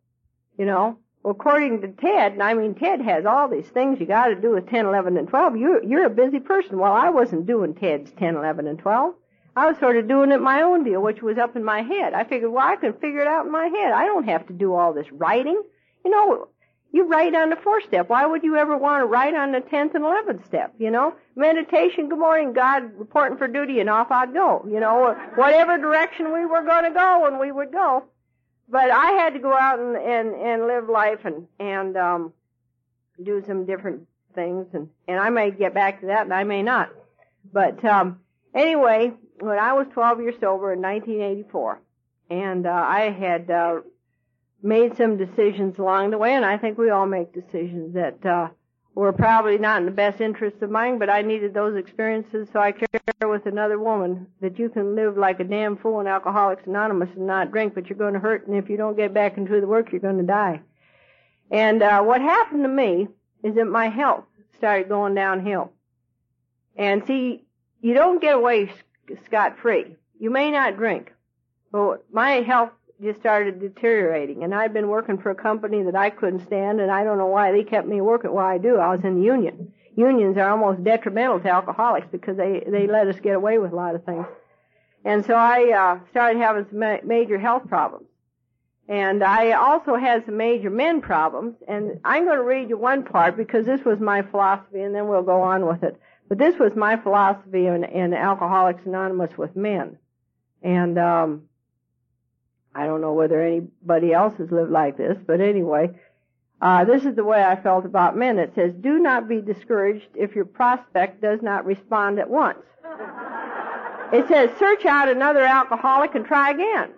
you 0.57 0.65
know. 0.65 0.97
According 1.25 1.81
to 1.81 1.87
Ted, 1.87 2.33
and 2.33 2.43
I 2.43 2.53
mean, 2.53 2.75
Ted 2.75 2.99
has 3.01 3.25
all 3.25 3.47
these 3.47 3.67
things 3.67 3.99
you 3.99 4.05
got 4.05 4.27
to 4.27 4.35
do 4.35 4.51
with 4.51 4.69
10, 4.69 4.85
11, 4.85 5.15
and 5.15 5.27
12. 5.27 5.55
You're, 5.55 5.83
you're 5.83 6.05
a 6.05 6.09
busy 6.09 6.39
person. 6.39 6.77
Well, 6.77 6.91
I 6.91 7.09
wasn't 7.09 7.47
doing 7.47 7.73
Ted's 7.75 8.11
10, 8.19 8.35
11, 8.35 8.67
and 8.67 8.77
12. 8.77 9.15
I 9.55 9.67
was 9.67 9.77
sort 9.79 9.97
of 9.97 10.07
doing 10.07 10.31
it 10.31 10.41
my 10.41 10.63
own 10.63 10.83
deal, 10.83 11.01
which 11.01 11.21
was 11.21 11.37
up 11.37 11.55
in 11.55 11.63
my 11.63 11.81
head. 11.81 12.13
I 12.13 12.25
figured, 12.25 12.51
well, 12.51 12.67
I 12.67 12.75
can 12.75 12.93
figure 12.93 13.21
it 13.21 13.27
out 13.27 13.45
in 13.45 13.51
my 13.51 13.67
head. 13.67 13.93
I 13.93 14.05
don't 14.05 14.27
have 14.27 14.47
to 14.47 14.53
do 14.53 14.73
all 14.73 14.93
this 14.93 15.11
writing. 15.11 15.61
You 16.03 16.11
know, 16.11 16.49
you 16.91 17.07
write 17.07 17.33
on 17.35 17.51
the 17.51 17.55
fourth 17.55 17.85
step. 17.85 18.09
Why 18.09 18.25
would 18.25 18.43
you 18.43 18.57
ever 18.57 18.75
want 18.75 19.01
to 19.01 19.05
write 19.05 19.35
on 19.35 19.51
the 19.51 19.61
tenth 19.61 19.95
and 19.95 20.03
eleventh 20.03 20.45
step? 20.45 20.73
You 20.77 20.91
know, 20.91 21.15
meditation. 21.35 22.09
Good 22.09 22.19
morning, 22.19 22.51
God, 22.51 22.91
reporting 22.97 23.37
for 23.37 23.47
duty, 23.47 23.79
and 23.79 23.89
off 23.89 24.11
I'd 24.11 24.33
go. 24.33 24.65
You 24.69 24.79
know, 24.79 25.15
whatever 25.35 25.77
direction 25.77 26.33
we 26.33 26.45
were 26.45 26.63
going 26.63 26.83
to 26.83 26.91
go, 26.91 27.27
and 27.27 27.39
we 27.39 27.51
would 27.51 27.71
go 27.71 28.05
but 28.69 28.89
I 28.89 29.11
had 29.11 29.33
to 29.33 29.39
go 29.39 29.53
out 29.53 29.79
and, 29.79 29.95
and, 29.95 30.35
and 30.35 30.67
live 30.67 30.89
life 30.89 31.25
and, 31.25 31.47
and, 31.59 31.97
um, 31.97 32.33
do 33.21 33.43
some 33.45 33.65
different 33.65 34.07
things, 34.33 34.67
and 34.73 34.89
and 35.07 35.19
I 35.19 35.29
may 35.29 35.51
get 35.51 35.73
back 35.73 36.01
to 36.01 36.07
that, 36.07 36.23
and 36.23 36.33
I 36.33 36.43
may 36.43 36.63
not. 36.63 36.89
But 37.51 37.83
um, 37.85 38.19
anyway, 38.53 39.11
when 39.39 39.59
I 39.59 39.73
was 39.73 39.87
12 39.93 40.21
years 40.21 40.35
sober 40.39 40.73
in 40.73 40.81
1984, 40.81 41.81
and 42.29 42.65
uh, 42.65 42.71
I 42.71 43.11
had 43.11 43.51
uh, 43.51 43.81
made 44.61 44.97
some 44.97 45.17
decisions 45.17 45.77
along 45.77 46.11
the 46.11 46.17
way, 46.17 46.33
and 46.33 46.45
I 46.45 46.57
think 46.57 46.77
we 46.77 46.89
all 46.89 47.05
make 47.05 47.33
decisions 47.33 47.93
that 47.93 48.25
uh, 48.25 48.49
were 48.95 49.11
probably 49.11 49.57
not 49.57 49.79
in 49.79 49.85
the 49.85 49.91
best 49.91 50.21
interest 50.21 50.61
of 50.61 50.69
mine, 50.69 50.99
but 50.99 51.09
I 51.09 51.21
needed 51.21 51.53
those 51.53 51.75
experiences 51.75 52.47
so 52.53 52.59
I 52.59 52.71
share 52.71 53.27
with 53.27 53.45
another 53.45 53.79
woman 53.79 54.27
that 54.41 54.59
you 54.59 54.69
can 54.69 54.95
live 54.95 55.17
like 55.17 55.39
a 55.39 55.43
damn 55.43 55.77
fool 55.77 55.99
in 55.99 56.07
Alcoholics 56.07 56.67
Anonymous 56.67 57.09
and 57.15 57.25
not 57.25 57.51
drink, 57.51 57.73
but 57.73 57.87
you're 57.87 57.97
going 57.97 58.13
to 58.13 58.19
hurt, 58.19 58.47
and 58.47 58.55
if 58.55 58.69
you 58.69 58.77
don't 58.77 58.95
get 58.95 59.13
back 59.13 59.37
into 59.37 59.59
the 59.59 59.67
work, 59.67 59.91
you're 59.91 60.01
going 60.01 60.17
to 60.17 60.23
die. 60.23 60.61
And 61.49 61.81
uh, 61.81 62.01
what 62.03 62.21
happened 62.21 62.63
to 62.63 62.69
me 62.69 63.07
is 63.43 63.55
that 63.55 63.65
my 63.65 63.89
health 63.89 64.25
started 64.57 64.89
going 64.89 65.15
downhill. 65.15 65.71
And 66.75 67.05
see, 67.05 67.43
you 67.81 67.93
don't 67.93 68.21
get 68.21 68.35
away 68.35 68.71
scot 69.25 69.57
free. 69.59 69.95
You 70.19 70.29
may 70.29 70.51
not 70.51 70.77
drink, 70.77 71.11
but 71.71 72.05
my 72.11 72.41
health 72.41 72.71
just 73.03 73.19
started 73.19 73.59
deteriorating. 73.59 74.43
And 74.43 74.53
I'd 74.55 74.73
been 74.73 74.87
working 74.87 75.17
for 75.17 75.29
a 75.29 75.35
company 75.35 75.83
that 75.83 75.95
I 75.95 76.09
couldn't 76.09 76.45
stand, 76.47 76.79
and 76.79 76.89
I 76.89 77.03
don't 77.03 77.17
know 77.17 77.27
why 77.27 77.51
they 77.51 77.63
kept 77.63 77.87
me 77.87 78.01
working. 78.01 78.33
Well, 78.33 78.45
I 78.45 78.57
do. 78.57 78.77
I 78.77 78.95
was 78.95 79.03
in 79.03 79.15
the 79.15 79.25
union. 79.25 79.73
Unions 79.95 80.37
are 80.37 80.49
almost 80.49 80.83
detrimental 80.83 81.39
to 81.41 81.49
alcoholics 81.49 82.07
because 82.11 82.37
they 82.37 82.63
they 82.67 82.87
let 82.87 83.07
us 83.07 83.19
get 83.19 83.35
away 83.35 83.59
with 83.59 83.71
a 83.71 83.75
lot 83.75 83.93
of 83.93 84.03
things. 84.05 84.25
And 85.05 85.25
so 85.25 85.35
I 85.35 85.71
uh, 85.71 85.99
started 86.09 86.39
having 86.39 86.65
some 86.69 86.79
ma- 86.79 87.03
major 87.03 87.37
health 87.37 87.67
problems. 87.67 88.07
And 88.87 89.23
I 89.23 89.51
also 89.51 89.95
had 89.95 90.25
some 90.25 90.37
major 90.37 90.69
men 90.69 91.01
problems. 91.01 91.55
And 91.67 91.99
I'm 92.03 92.25
going 92.25 92.37
to 92.37 92.43
read 92.43 92.69
you 92.69 92.77
one 92.77 93.03
part 93.03 93.37
because 93.37 93.65
this 93.65 93.81
was 93.85 93.99
my 93.99 94.23
philosophy, 94.23 94.81
and 94.81 94.93
then 94.93 95.07
we'll 95.07 95.23
go 95.23 95.41
on 95.41 95.65
with 95.65 95.83
it. 95.83 95.99
But 96.27 96.37
this 96.37 96.57
was 96.57 96.71
my 96.75 96.97
philosophy 96.97 97.67
in, 97.67 97.83
in 97.83 98.13
Alcoholics 98.13 98.85
Anonymous 98.85 99.37
with 99.37 99.55
men. 99.55 99.97
And 100.61 100.97
um, 100.97 101.43
I 102.75 102.85
don't 102.85 103.01
know 103.01 103.13
whether 103.13 103.41
anybody 103.41 104.13
else 104.13 104.33
has 104.37 104.51
lived 104.51 104.71
like 104.71 104.97
this, 104.97 105.17
but 105.25 105.41
anyway, 105.41 105.91
uh, 106.61 106.85
this 106.85 107.05
is 107.05 107.15
the 107.15 107.23
way 107.23 107.43
I 107.43 107.55
felt 107.61 107.85
about 107.85 108.17
men. 108.17 108.39
It 108.39 108.53
says, 108.55 108.73
do 108.79 108.97
not 108.97 109.27
be 109.27 109.41
discouraged 109.41 110.07
if 110.15 110.33
your 110.33 110.45
prospect 110.45 111.21
does 111.21 111.41
not 111.41 111.65
respond 111.65 112.19
at 112.19 112.29
once. 112.29 112.63
It 114.11 114.27
says, 114.27 114.49
search 114.57 114.85
out 114.85 115.09
another 115.09 115.43
alcoholic 115.43 116.15
and 116.15 116.25
try 116.25 116.51
again. 116.51 116.91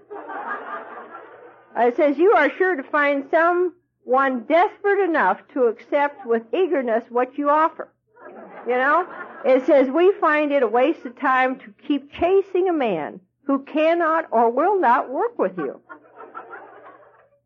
It 1.78 1.96
says, 1.98 2.18
you 2.18 2.32
are 2.34 2.50
sure 2.58 2.76
to 2.76 2.84
find 2.84 3.26
someone 3.32 4.44
desperate 4.44 5.04
enough 5.04 5.40
to 5.54 5.64
accept 5.64 6.26
with 6.26 6.44
eagerness 6.54 7.04
what 7.10 7.38
you 7.38 7.50
offer. 7.50 7.90
You 8.68 8.76
know? 8.76 9.08
It 9.44 9.66
says, 9.66 9.90
we 9.90 10.14
find 10.22 10.52
it 10.52 10.64
a 10.64 10.68
waste 10.68 11.06
of 11.06 11.20
time 11.20 11.60
to 11.60 11.74
keep 11.86 12.12
chasing 12.12 12.70
a 12.70 12.74
man 12.74 13.20
who 13.46 13.64
cannot 13.64 14.26
or 14.32 14.50
will 14.50 14.80
not 14.80 15.10
work 15.10 15.38
with 15.38 15.58
you. 15.58 15.80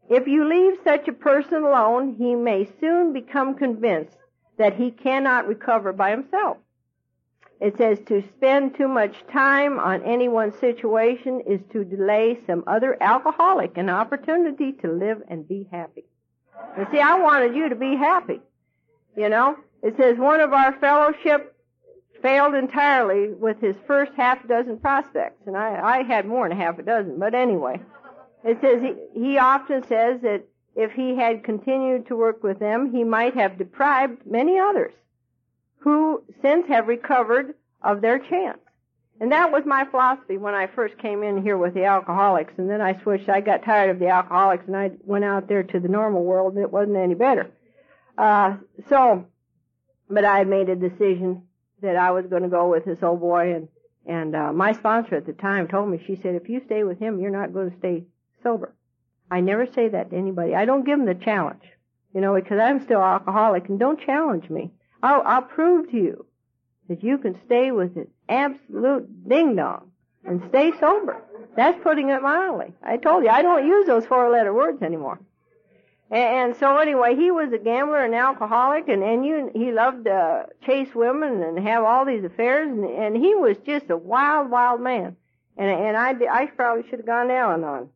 If 0.09 0.27
you 0.27 0.47
leave 0.47 0.79
such 0.83 1.07
a 1.07 1.13
person 1.13 1.63
alone, 1.63 2.15
he 2.17 2.33
may 2.33 2.67
soon 2.79 3.13
become 3.13 3.55
convinced 3.55 4.17
that 4.57 4.75
he 4.75 4.91
cannot 4.91 5.47
recover 5.47 5.93
by 5.93 6.11
himself. 6.11 6.57
It 7.61 7.77
says 7.77 7.99
to 8.07 8.23
spend 8.37 8.75
too 8.75 8.87
much 8.87 9.13
time 9.31 9.79
on 9.79 10.01
any 10.03 10.29
one 10.29 10.57
situation 10.59 11.41
is 11.45 11.59
to 11.73 11.83
delay 11.83 12.39
some 12.47 12.63
other 12.67 12.97
alcoholic 13.01 13.77
an 13.77 13.89
opportunity 13.89 14.71
to 14.81 14.91
live 14.91 15.21
and 15.27 15.47
be 15.47 15.67
happy. 15.71 16.05
And 16.77 16.87
see, 16.91 16.99
I 16.99 17.19
wanted 17.19 17.55
you 17.55 17.69
to 17.69 17.75
be 17.75 17.95
happy. 17.95 18.39
You 19.17 19.29
know, 19.29 19.57
it 19.83 19.95
says 19.97 20.17
one 20.17 20.39
of 20.39 20.53
our 20.53 20.73
fellowship 20.79 21.55
failed 22.21 22.55
entirely 22.55 23.33
with 23.33 23.59
his 23.59 23.75
first 23.87 24.11
half 24.15 24.47
dozen 24.47 24.79
prospects, 24.79 25.41
and 25.45 25.55
I, 25.55 25.99
I 25.99 26.03
had 26.03 26.25
more 26.25 26.47
than 26.47 26.57
half 26.57 26.79
a 26.79 26.83
dozen, 26.83 27.19
but 27.19 27.33
anyway. 27.33 27.79
It 28.43 28.59
says 28.61 28.81
he, 28.81 29.19
he 29.19 29.37
often 29.37 29.83
says 29.83 30.21
that 30.21 30.45
if 30.75 30.91
he 30.93 31.15
had 31.15 31.43
continued 31.43 32.07
to 32.07 32.15
work 32.15 32.41
with 32.43 32.59
them, 32.59 32.91
he 32.91 33.03
might 33.03 33.35
have 33.35 33.57
deprived 33.57 34.25
many 34.25 34.57
others 34.59 34.93
who 35.79 36.23
since 36.41 36.67
have 36.67 36.87
recovered 36.87 37.55
of 37.81 38.01
their 38.01 38.19
chance. 38.19 38.59
And 39.21 39.33
that 39.33 39.51
was 39.51 39.63
my 39.65 39.85
philosophy 39.85 40.37
when 40.37 40.53
I 40.53 40.67
first 40.67 40.97
came 40.97 41.23
in 41.23 41.41
here 41.41 41.57
with 41.57 41.73
the 41.73 41.83
alcoholics, 41.83 42.53
and 42.57 42.69
then 42.69 42.79
I 42.79 43.01
switched. 43.01 43.27
I 43.27 43.41
got 43.41 43.65
tired 43.65 43.89
of 43.89 43.99
the 43.99 44.07
alcoholics, 44.07 44.63
and 44.67 44.75
I 44.77 44.91
went 45.03 45.25
out 45.25 45.49
there 45.49 45.63
to 45.63 45.79
the 45.79 45.89
normal 45.89 46.23
world, 46.23 46.53
and 46.53 46.63
it 46.63 46.71
wasn't 46.71 46.95
any 46.95 47.15
better. 47.15 47.51
Uh, 48.17 48.55
so, 48.87 49.25
but 50.09 50.23
I 50.23 50.45
made 50.45 50.69
a 50.69 50.75
decision 50.75 51.43
that 51.81 51.95
I 51.95 52.11
was 52.11 52.25
going 52.27 52.43
to 52.43 52.49
go 52.49 52.69
with 52.69 52.85
this 52.85 53.01
old 53.01 53.19
boy, 53.19 53.55
and 53.55 53.67
and 54.05 54.35
uh, 54.35 54.53
my 54.53 54.73
sponsor 54.73 55.15
at 55.15 55.25
the 55.25 55.33
time 55.33 55.67
told 55.67 55.89
me, 55.89 56.01
she 56.05 56.15
said, 56.15 56.35
if 56.35 56.49
you 56.49 56.61
stay 56.65 56.83
with 56.83 56.99
him, 56.99 57.19
you're 57.19 57.29
not 57.29 57.53
going 57.53 57.69
to 57.69 57.77
stay 57.77 58.05
sober. 58.41 58.73
I 59.29 59.41
never 59.41 59.67
say 59.67 59.89
that 59.89 60.09
to 60.09 60.15
anybody. 60.17 60.55
I 60.55 60.65
don't 60.65 60.85
give 60.85 60.97
them 60.97 61.05
the 61.05 61.13
challenge, 61.13 61.61
you 62.15 62.21
know, 62.21 62.33
because 62.33 62.59
I'm 62.59 62.83
still 62.83 63.01
alcoholic, 63.01 63.69
and 63.69 63.77
don't 63.77 64.01
challenge 64.01 64.49
me. 64.49 64.71
I'll, 65.03 65.21
I'll 65.23 65.43
prove 65.43 65.91
to 65.91 65.97
you 65.97 66.25
that 66.87 67.03
you 67.03 67.19
can 67.19 67.39
stay 67.45 67.71
with 67.71 67.97
it 67.97 68.09
absolute 68.27 69.27
ding 69.27 69.55
dong 69.55 69.91
and 70.25 70.41
stay 70.49 70.71
sober. 70.79 71.21
That's 71.55 71.81
putting 71.83 72.09
it 72.09 72.21
mildly. 72.21 72.73
I 72.83 72.97
told 72.97 73.23
you 73.23 73.29
I 73.29 73.41
don't 73.41 73.67
use 73.67 73.85
those 73.85 74.05
four 74.05 74.29
letter 74.29 74.53
words 74.53 74.81
anymore. 74.81 75.19
And, 76.11 76.55
so 76.55 76.77
anyway, 76.77 77.15
he 77.15 77.29
was 77.29 77.53
a 77.53 77.59
gambler 77.59 78.03
and 78.03 78.15
alcoholic, 78.15 78.87
and 78.87 79.03
and 79.03 79.23
you, 79.23 79.51
he 79.53 79.71
loved 79.71 80.05
to 80.05 80.47
chase 80.65 80.89
women 80.95 81.43
and 81.43 81.59
have 81.59 81.83
all 81.83 82.03
these 82.03 82.23
affairs, 82.23 82.67
and, 82.67 82.83
and 82.83 83.15
he 83.15 83.35
was 83.35 83.57
just 83.63 83.91
a 83.91 83.97
wild, 83.97 84.49
wild 84.49 84.81
man. 84.81 85.15
And 85.55 85.69
and 85.69 85.95
I 85.95 86.15
I 86.31 86.45
probably 86.47 86.89
should 86.89 86.99
have 86.99 87.05
gone 87.05 87.27
down 87.27 87.63
on. 87.63 87.89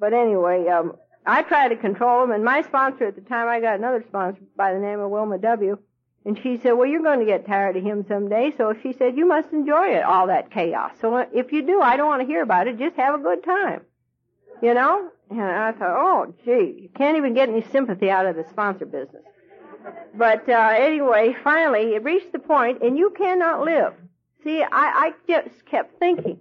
But 0.00 0.14
anyway, 0.14 0.66
um, 0.66 0.96
I 1.24 1.42
tried 1.42 1.68
to 1.68 1.76
control 1.76 2.24
him, 2.24 2.32
and 2.32 2.44
my 2.44 2.62
sponsor 2.62 3.06
at 3.06 3.14
the 3.14 3.20
time, 3.20 3.46
I 3.46 3.60
got 3.60 3.78
another 3.78 4.04
sponsor 4.08 4.40
by 4.56 4.72
the 4.72 4.80
name 4.80 4.98
of 4.98 5.10
Wilma 5.10 5.38
W. 5.38 5.78
And 6.24 6.38
she 6.42 6.58
said, 6.58 6.72
well, 6.72 6.86
you're 6.86 7.02
going 7.02 7.20
to 7.20 7.24
get 7.24 7.46
tired 7.46 7.76
of 7.76 7.82
him 7.82 8.04
someday. 8.06 8.52
So 8.56 8.74
she 8.82 8.92
said, 8.92 9.16
you 9.16 9.26
must 9.26 9.52
enjoy 9.52 9.94
it, 9.96 10.02
all 10.02 10.26
that 10.26 10.50
chaos. 10.50 10.92
So 11.00 11.16
if 11.16 11.50
you 11.50 11.62
do, 11.62 11.80
I 11.80 11.96
don't 11.96 12.08
want 12.08 12.20
to 12.20 12.26
hear 12.26 12.42
about 12.42 12.66
it. 12.66 12.78
Just 12.78 12.96
have 12.96 13.14
a 13.14 13.22
good 13.22 13.42
time. 13.42 13.80
You 14.60 14.74
know? 14.74 15.10
And 15.30 15.40
I 15.40 15.72
thought, 15.72 15.96
oh, 15.96 16.34
gee, 16.44 16.82
you 16.82 16.88
can't 16.96 17.16
even 17.16 17.34
get 17.34 17.48
any 17.48 17.62
sympathy 17.70 18.10
out 18.10 18.26
of 18.26 18.34
the 18.34 18.44
sponsor 18.50 18.84
business. 18.84 19.22
But 20.14 20.48
uh, 20.48 20.74
anyway, 20.76 21.36
finally, 21.42 21.94
it 21.94 22.02
reached 22.02 22.32
the 22.32 22.40
point, 22.40 22.82
and 22.82 22.98
you 22.98 23.14
cannot 23.16 23.64
live. 23.64 23.94
See, 24.42 24.62
I, 24.62 24.66
I 24.72 25.12
just 25.28 25.64
kept 25.66 25.98
thinking 25.98 26.40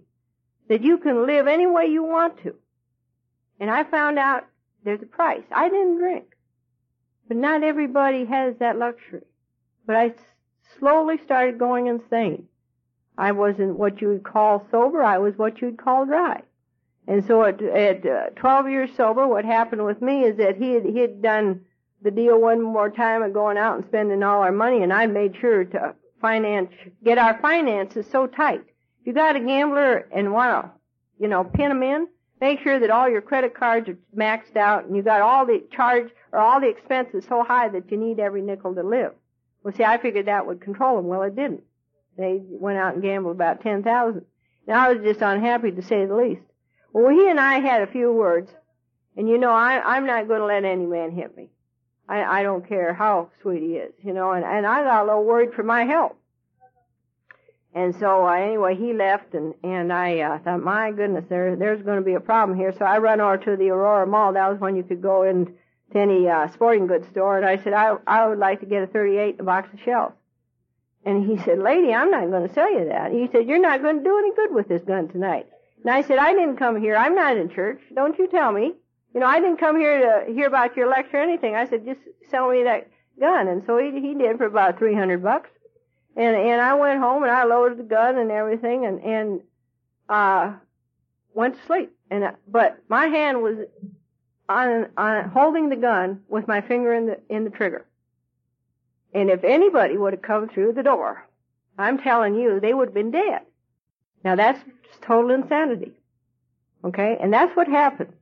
that 0.69 0.83
you 0.83 0.97
can 0.97 1.27
live 1.27 1.47
any 1.47 1.67
way 1.67 1.85
you 1.85 2.03
want 2.03 2.41
to. 2.43 2.55
And 3.59 3.69
I 3.69 3.83
found 3.83 4.17
out 4.17 4.45
there's 4.83 5.01
a 5.01 5.05
price. 5.05 5.43
I 5.51 5.69
didn't 5.69 5.97
drink. 5.97 6.35
But 7.27 7.37
not 7.37 7.63
everybody 7.63 8.25
has 8.25 8.55
that 8.59 8.77
luxury. 8.77 9.25
But 9.85 9.95
I 9.95 10.13
slowly 10.79 11.19
started 11.25 11.59
going 11.59 11.87
insane. 11.87 12.47
I 13.17 13.33
wasn't 13.33 13.77
what 13.77 14.01
you 14.01 14.09
would 14.09 14.23
call 14.23 14.65
sober. 14.71 15.03
I 15.03 15.17
was 15.17 15.37
what 15.37 15.61
you'd 15.61 15.77
call 15.77 16.05
dry. 16.05 16.41
And 17.09 17.25
so 17.25 17.43
at, 17.43 17.59
at 17.59 18.05
uh, 18.05 18.29
12 18.35 18.69
years 18.69 18.89
sober, 18.95 19.27
what 19.27 19.43
happened 19.43 19.83
with 19.83 19.99
me 19.99 20.23
is 20.23 20.37
that 20.37 20.57
he 20.57 20.73
had, 20.73 20.85
he 20.85 20.99
had 20.99 21.23
done 21.23 21.61
the 22.03 22.11
deal 22.11 22.39
one 22.39 22.61
more 22.61 22.91
time 22.91 23.23
of 23.23 23.33
going 23.33 23.57
out 23.57 23.77
and 23.77 23.85
spending 23.87 24.21
all 24.21 24.43
our 24.43 24.51
money, 24.51 24.83
and 24.83 24.93
I 24.93 25.07
made 25.07 25.35
sure 25.41 25.65
to 25.65 25.95
finance, 26.21 26.69
get 27.03 27.17
our 27.17 27.39
finances 27.41 28.05
so 28.11 28.27
tight. 28.27 28.61
If 29.01 29.07
you 29.07 29.13
got 29.13 29.35
a 29.35 29.39
gambler 29.39 30.07
and 30.13 30.31
want 30.31 30.65
to, 30.65 30.71
you 31.19 31.27
know, 31.27 31.43
pin 31.43 31.69
them 31.69 31.81
in, 31.81 32.07
make 32.39 32.61
sure 32.61 32.79
that 32.79 32.91
all 32.91 33.09
your 33.09 33.21
credit 33.21 33.55
cards 33.55 33.89
are 33.89 33.97
maxed 34.15 34.55
out 34.55 34.85
and 34.85 34.95
you 34.95 35.01
got 35.01 35.21
all 35.21 35.47
the 35.47 35.63
charge 35.71 36.09
or 36.31 36.37
all 36.37 36.61
the 36.61 36.69
expenses 36.69 37.25
so 37.27 37.43
high 37.43 37.69
that 37.69 37.89
you 37.89 37.97
need 37.97 38.19
every 38.19 38.43
nickel 38.43 38.75
to 38.75 38.83
live. 38.83 39.13
Well, 39.63 39.73
see, 39.73 39.83
I 39.83 39.97
figured 39.97 40.27
that 40.27 40.45
would 40.45 40.61
control 40.61 40.97
them. 40.97 41.07
Well, 41.07 41.23
it 41.23 41.35
didn't. 41.35 41.63
They 42.17 42.39
went 42.43 42.77
out 42.77 42.93
and 42.93 43.01
gambled 43.01 43.35
about 43.35 43.61
ten 43.61 43.81
thousand. 43.81 44.25
Now 44.67 44.87
I 44.87 44.93
was 44.93 45.03
just 45.03 45.21
unhappy 45.21 45.71
to 45.71 45.81
say 45.81 46.05
the 46.05 46.15
least. 46.15 46.41
Well, 46.93 47.09
he 47.09 47.29
and 47.29 47.39
I 47.39 47.59
had 47.59 47.81
a 47.81 47.87
few 47.87 48.11
words, 48.11 48.51
and 49.15 49.29
you 49.29 49.37
know, 49.37 49.51
I, 49.51 49.81
I'm 49.95 50.05
not 50.05 50.27
going 50.27 50.39
to 50.39 50.45
let 50.45 50.65
any 50.65 50.85
man 50.85 51.11
hit 51.11 51.35
me. 51.35 51.49
I, 52.07 52.39
I 52.39 52.43
don't 52.43 52.67
care 52.67 52.93
how 52.93 53.29
sweet 53.41 53.61
he 53.61 53.75
is, 53.75 53.93
you 54.03 54.13
know, 54.13 54.31
and, 54.31 54.43
and 54.43 54.65
I 54.65 54.83
got 54.83 55.03
a 55.03 55.05
little 55.05 55.23
worried 55.23 55.53
for 55.53 55.63
my 55.63 55.83
health. 55.83 56.13
And 57.73 57.95
so 57.95 58.27
uh, 58.27 58.31
anyway, 58.31 58.75
he 58.75 58.93
left, 58.93 59.35
and 59.35 59.53
and 59.63 59.93
I 59.93 60.19
uh, 60.21 60.39
thought, 60.39 60.63
my 60.63 60.91
goodness, 60.91 61.25
there 61.29 61.55
there's 61.55 61.83
going 61.83 61.99
to 61.99 62.03
be 62.03 62.15
a 62.15 62.19
problem 62.19 62.57
here. 62.57 62.73
So 62.75 62.83
I 62.83 62.97
run 62.97 63.21
over 63.21 63.37
to 63.37 63.55
the 63.55 63.69
Aurora 63.69 64.07
Mall. 64.07 64.33
That 64.33 64.49
was 64.49 64.59
when 64.59 64.75
you 64.75 64.81
could 64.81 65.03
go 65.03 65.21
in 65.21 65.53
to 65.91 65.99
any 65.99 66.27
uh, 66.27 66.47
sporting 66.47 66.87
goods 66.87 67.07
store, 67.09 67.37
and 67.37 67.45
I 67.45 67.63
said, 67.63 67.73
I 67.73 67.95
I 68.07 68.27
would 68.27 68.39
like 68.39 68.61
to 68.61 68.65
get 68.65 68.81
a 68.81 68.87
38 68.87 69.39
a 69.39 69.43
box 69.43 69.71
of 69.71 69.79
shells. 69.81 70.13
And 71.05 71.25
he 71.25 71.37
said, 71.43 71.59
lady, 71.59 71.93
I'm 71.93 72.11
not 72.11 72.29
going 72.29 72.47
to 72.47 72.53
sell 72.53 72.71
you 72.71 72.85
that. 72.89 73.11
He 73.11 73.29
said, 73.31 73.47
you're 73.47 73.61
not 73.61 73.81
going 73.81 73.99
to 73.99 74.03
do 74.03 74.17
any 74.17 74.35
good 74.35 74.53
with 74.53 74.67
this 74.67 74.81
gun 74.81 75.07
tonight. 75.07 75.47
And 75.83 75.91
I 75.91 76.01
said, 76.01 76.17
I 76.17 76.33
didn't 76.33 76.57
come 76.57 76.81
here. 76.81 76.95
I'm 76.95 77.15
not 77.15 77.37
in 77.37 77.49
church. 77.49 77.79
Don't 77.95 78.17
you 78.19 78.27
tell 78.27 78.51
me. 78.51 78.73
You 79.13 79.19
know, 79.19 79.25
I 79.25 79.39
didn't 79.39 79.57
come 79.57 79.79
here 79.79 80.25
to 80.25 80.33
hear 80.33 80.47
about 80.47 80.75
your 80.75 80.89
lecture 80.89 81.17
or 81.17 81.21
anything. 81.21 81.55
I 81.55 81.67
said, 81.67 81.85
just 81.85 81.99
sell 82.29 82.49
me 82.49 82.63
that, 82.63 82.89
gun, 83.19 83.47
and 83.47 83.63
so 83.65 83.77
he 83.77 83.99
he 83.99 84.13
did 84.13 84.37
for 84.37 84.45
about 84.45 84.77
three 84.77 84.93
hundred 84.93 85.23
bucks. 85.23 85.49
And 86.15 86.35
and 86.35 86.61
I 86.61 86.73
went 86.75 86.99
home 86.99 87.23
and 87.23 87.31
I 87.31 87.43
loaded 87.45 87.79
the 87.79 87.83
gun 87.83 88.17
and 88.17 88.31
everything, 88.31 88.85
and 88.85 88.99
and 89.03 89.41
uh 90.07 90.53
went 91.33 91.55
to 91.55 91.65
sleep. 91.65 91.91
And 92.11 92.23
uh, 92.23 92.31
but 92.47 92.77
my 92.87 93.07
hand 93.07 93.41
was 93.41 93.57
on 94.47 94.87
on 94.97 95.29
holding 95.29 95.69
the 95.69 95.75
gun 95.75 96.21
with 96.27 96.47
my 96.47 96.61
finger 96.61 96.93
in 96.93 97.07
the 97.07 97.19
in 97.29 97.43
the 97.45 97.49
trigger. 97.49 97.85
And 99.13 99.29
if 99.29 99.43
anybody 99.43 99.97
would 99.97 100.13
have 100.13 100.21
come 100.21 100.49
through 100.49 100.73
the 100.73 100.83
door, 100.83 101.27
I'm 101.77 101.97
telling 101.97 102.35
you, 102.35 102.59
they 102.59 102.73
would 102.73 102.89
have 102.89 102.93
been 102.93 103.11
dead. 103.11 103.41
Now 104.23 104.35
that's 104.35 104.59
total 105.01 105.31
insanity. 105.31 105.93
Okay? 106.83 107.17
And 107.21 107.33
that's 107.33 107.55
what 107.55 107.67
happens. 107.67 108.13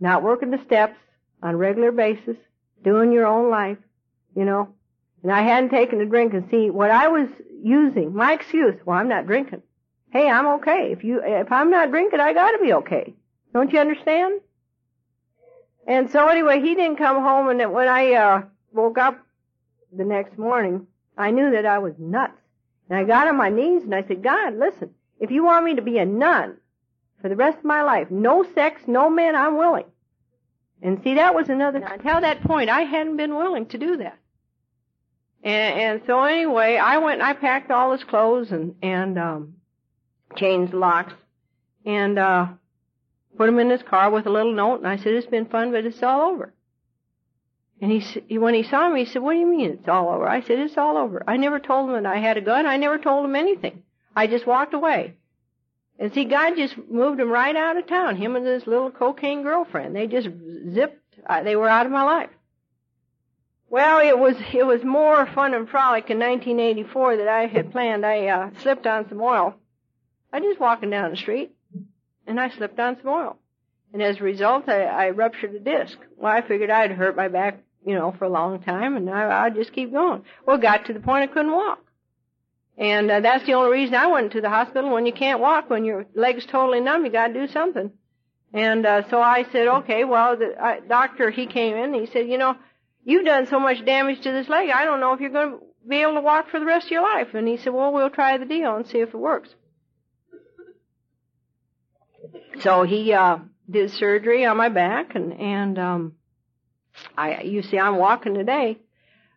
Not 0.00 0.22
working 0.22 0.50
the 0.50 0.62
steps 0.64 0.98
on 1.42 1.54
a 1.54 1.56
regular 1.56 1.92
basis, 1.92 2.36
doing 2.84 3.12
your 3.12 3.26
own 3.26 3.50
life, 3.50 3.78
you 4.36 4.44
know. 4.44 4.68
And 5.22 5.32
I 5.32 5.42
hadn't 5.42 5.70
taken 5.70 6.00
a 6.00 6.06
drink 6.06 6.34
and 6.34 6.48
see 6.50 6.70
what 6.70 6.90
I 6.90 7.08
was 7.08 7.28
using, 7.62 8.14
my 8.14 8.32
excuse, 8.32 8.76
well, 8.84 8.98
I'm 8.98 9.08
not 9.08 9.26
drinking. 9.26 9.62
Hey, 10.10 10.28
I'm 10.30 10.46
okay. 10.58 10.92
If 10.92 11.04
you, 11.04 11.20
if 11.22 11.50
I'm 11.50 11.70
not 11.70 11.90
drinking, 11.90 12.20
I 12.20 12.32
gotta 12.32 12.58
be 12.58 12.72
okay. 12.74 13.14
Don't 13.52 13.72
you 13.72 13.80
understand? 13.80 14.40
And 15.86 16.10
so 16.10 16.28
anyway, 16.28 16.60
he 16.60 16.74
didn't 16.74 16.96
come 16.96 17.22
home 17.22 17.48
and 17.48 17.72
when 17.72 17.88
I, 17.88 18.12
uh, 18.12 18.42
woke 18.72 18.98
up 18.98 19.18
the 19.92 20.04
next 20.04 20.38
morning, 20.38 20.86
I 21.16 21.30
knew 21.30 21.50
that 21.50 21.66
I 21.66 21.78
was 21.78 21.94
nuts. 21.98 22.38
And 22.88 22.98
I 22.98 23.04
got 23.04 23.28
on 23.28 23.36
my 23.36 23.48
knees 23.48 23.82
and 23.82 23.94
I 23.94 24.02
said, 24.06 24.22
God, 24.22 24.56
listen, 24.56 24.94
if 25.20 25.30
you 25.30 25.44
want 25.44 25.64
me 25.64 25.74
to 25.76 25.82
be 25.82 25.98
a 25.98 26.04
nun 26.04 26.56
for 27.20 27.28
the 27.28 27.36
rest 27.36 27.58
of 27.58 27.64
my 27.64 27.82
life, 27.82 28.10
no 28.10 28.44
sex, 28.54 28.82
no 28.86 29.10
men, 29.10 29.34
I'm 29.34 29.56
willing. 29.56 29.86
And 30.80 31.00
see, 31.02 31.14
that 31.14 31.34
was 31.34 31.48
another, 31.48 31.78
until 31.78 32.20
that 32.20 32.42
point, 32.42 32.70
I 32.70 32.82
hadn't 32.82 33.16
been 33.16 33.34
willing 33.34 33.66
to 33.66 33.78
do 33.78 33.96
that. 33.96 34.18
And, 35.42 35.80
and 35.80 36.02
so 36.06 36.22
anyway, 36.22 36.76
I 36.76 36.98
went 36.98 37.20
and 37.20 37.28
I 37.28 37.32
packed 37.32 37.70
all 37.70 37.92
his 37.92 38.04
clothes 38.04 38.52
and, 38.52 38.76
and, 38.82 39.18
um, 39.18 39.54
changed 40.36 40.74
locks 40.74 41.14
and, 41.84 42.18
uh, 42.18 42.46
put 43.36 43.48
him 43.48 43.58
in 43.58 43.70
his 43.70 43.82
car 43.82 44.10
with 44.10 44.26
a 44.26 44.30
little 44.30 44.52
note 44.52 44.76
and 44.76 44.88
I 44.88 44.96
said, 44.96 45.14
it's 45.14 45.26
been 45.26 45.46
fun, 45.46 45.72
but 45.72 45.84
it's 45.84 46.02
all 46.02 46.30
over. 46.32 46.52
And 47.80 47.92
he, 47.92 48.38
when 48.38 48.54
he 48.54 48.64
saw 48.64 48.88
me, 48.88 49.04
he 49.04 49.10
said, 49.10 49.22
what 49.22 49.34
do 49.34 49.38
you 49.38 49.46
mean 49.46 49.70
it's 49.70 49.88
all 49.88 50.08
over? 50.08 50.28
I 50.28 50.40
said, 50.40 50.58
it's 50.58 50.76
all 50.76 50.96
over. 50.96 51.22
I 51.26 51.36
never 51.36 51.60
told 51.60 51.88
him 51.88 52.02
that 52.02 52.12
I 52.12 52.18
had 52.18 52.36
a 52.36 52.40
gun. 52.40 52.66
I 52.66 52.76
never 52.76 52.98
told 52.98 53.24
him 53.24 53.36
anything. 53.36 53.84
I 54.14 54.26
just 54.26 54.46
walked 54.46 54.74
away. 54.74 55.14
And 55.98 56.12
see, 56.12 56.24
God 56.24 56.56
just 56.56 56.76
moved 56.76 57.20
him 57.20 57.30
right 57.30 57.56
out 57.56 57.76
of 57.76 57.86
town. 57.86 58.16
Him 58.16 58.36
and 58.36 58.46
his 58.46 58.66
little 58.66 58.90
cocaine 58.90 59.42
girlfriend. 59.42 59.96
They 59.96 60.06
just 60.06 60.28
zipped. 60.72 61.02
Uh, 61.26 61.42
they 61.42 61.56
were 61.56 61.68
out 61.68 61.86
of 61.86 61.92
my 61.92 62.02
life. 62.02 62.30
Well, 63.70 64.00
it 64.00 64.18
was 64.18 64.36
it 64.54 64.64
was 64.66 64.82
more 64.82 65.26
fun 65.26 65.52
and 65.52 65.68
frolic 65.68 66.08
in 66.08 66.18
1984 66.18 67.16
that 67.18 67.28
I 67.28 67.46
had 67.46 67.72
planned. 67.72 68.06
I 68.06 68.26
uh, 68.28 68.50
slipped 68.62 68.86
on 68.86 69.08
some 69.08 69.20
oil. 69.20 69.54
I 70.32 70.38
was 70.38 70.48
just 70.48 70.60
walking 70.60 70.90
down 70.90 71.10
the 71.10 71.16
street, 71.16 71.54
and 72.26 72.40
I 72.40 72.48
slipped 72.48 72.78
on 72.78 72.96
some 72.96 73.08
oil, 73.08 73.36
and 73.92 74.02
as 74.02 74.20
a 74.20 74.22
result, 74.24 74.68
I, 74.68 74.84
I 74.84 75.10
ruptured 75.10 75.54
a 75.54 75.58
disc. 75.58 75.98
Well, 76.16 76.32
I 76.32 76.40
figured 76.40 76.70
I'd 76.70 76.92
hurt 76.92 77.16
my 77.16 77.28
back 77.28 77.62
you 77.84 77.94
know, 77.94 78.14
for 78.18 78.26
a 78.26 78.30
long 78.30 78.60
time, 78.60 78.96
and 78.96 79.08
I, 79.08 79.44
I'd 79.44 79.54
just 79.54 79.72
keep 79.72 79.92
going. 79.92 80.22
Well, 80.44 80.56
it 80.56 80.62
got 80.62 80.86
to 80.86 80.92
the 80.92 81.00
point 81.00 81.30
I 81.30 81.32
couldn't 81.32 81.52
walk. 81.52 81.78
And 82.78 83.10
uh, 83.10 83.20
that's 83.20 83.44
the 83.44 83.54
only 83.54 83.72
reason 83.72 83.96
I 83.96 84.06
went 84.06 84.32
to 84.32 84.40
the 84.40 84.48
hospital. 84.48 84.90
When 84.90 85.04
you 85.04 85.12
can't 85.12 85.40
walk, 85.40 85.68
when 85.68 85.84
your 85.84 86.06
leg's 86.14 86.46
totally 86.46 86.80
numb, 86.80 87.04
you 87.04 87.10
got 87.10 87.28
to 87.28 87.34
do 87.34 87.48
something. 87.48 87.90
And 88.52 88.86
uh, 88.86 89.08
so 89.10 89.20
I 89.20 89.44
said, 89.50 89.66
okay, 89.66 90.04
well, 90.04 90.36
the 90.36 90.54
uh, 90.58 90.76
doctor, 90.88 91.30
he 91.30 91.46
came 91.46 91.76
in, 91.76 91.92
he 91.92 92.06
said, 92.06 92.28
you 92.28 92.38
know, 92.38 92.56
you've 93.04 93.26
done 93.26 93.46
so 93.46 93.58
much 93.58 93.84
damage 93.84 94.22
to 94.22 94.32
this 94.32 94.48
leg, 94.48 94.70
I 94.70 94.84
don't 94.84 95.00
know 95.00 95.12
if 95.12 95.20
you're 95.20 95.30
going 95.30 95.58
to 95.58 95.58
be 95.86 95.96
able 95.96 96.14
to 96.14 96.20
walk 96.20 96.50
for 96.50 96.60
the 96.60 96.66
rest 96.66 96.86
of 96.86 96.92
your 96.92 97.02
life. 97.02 97.34
And 97.34 97.48
he 97.48 97.56
said, 97.56 97.72
well, 97.72 97.92
we'll 97.92 98.10
try 98.10 98.38
the 98.38 98.46
deal 98.46 98.76
and 98.76 98.86
see 98.86 98.98
if 98.98 99.10
it 99.10 99.18
works. 99.18 99.50
So 102.60 102.82
he 102.84 103.12
uh, 103.12 103.38
did 103.70 103.90
surgery 103.92 104.44
on 104.44 104.56
my 104.56 104.68
back, 104.68 105.14
and 105.14 105.32
and 105.32 105.78
um, 105.78 106.12
I, 107.16 107.42
you 107.42 107.62
see, 107.62 107.78
I'm 107.78 107.96
walking 107.96 108.34
today. 108.34 108.78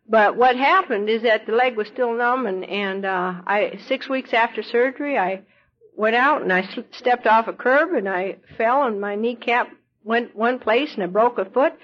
But 0.08 0.36
what 0.36 0.56
happened 0.56 1.08
is 1.08 1.22
that 1.22 1.46
the 1.46 1.52
leg 1.52 1.76
was 1.76 1.88
still 1.88 2.12
numb, 2.14 2.46
and 2.46 2.64
and 2.64 3.04
uh, 3.04 3.34
I 3.46 3.78
six 3.86 4.08
weeks 4.08 4.32
after 4.32 4.62
surgery, 4.62 5.18
I 5.18 5.42
went 5.96 6.16
out 6.16 6.42
and 6.42 6.52
I 6.52 6.68
stepped 6.90 7.26
off 7.26 7.48
a 7.48 7.52
curb 7.52 7.92
and 7.94 8.08
I 8.08 8.38
fell, 8.56 8.84
and 8.84 9.00
my 9.00 9.14
kneecap 9.14 9.68
went 10.04 10.34
one 10.34 10.58
place, 10.58 10.94
and 10.94 11.02
I 11.02 11.06
broke 11.06 11.38
a 11.38 11.44
foot. 11.44 11.74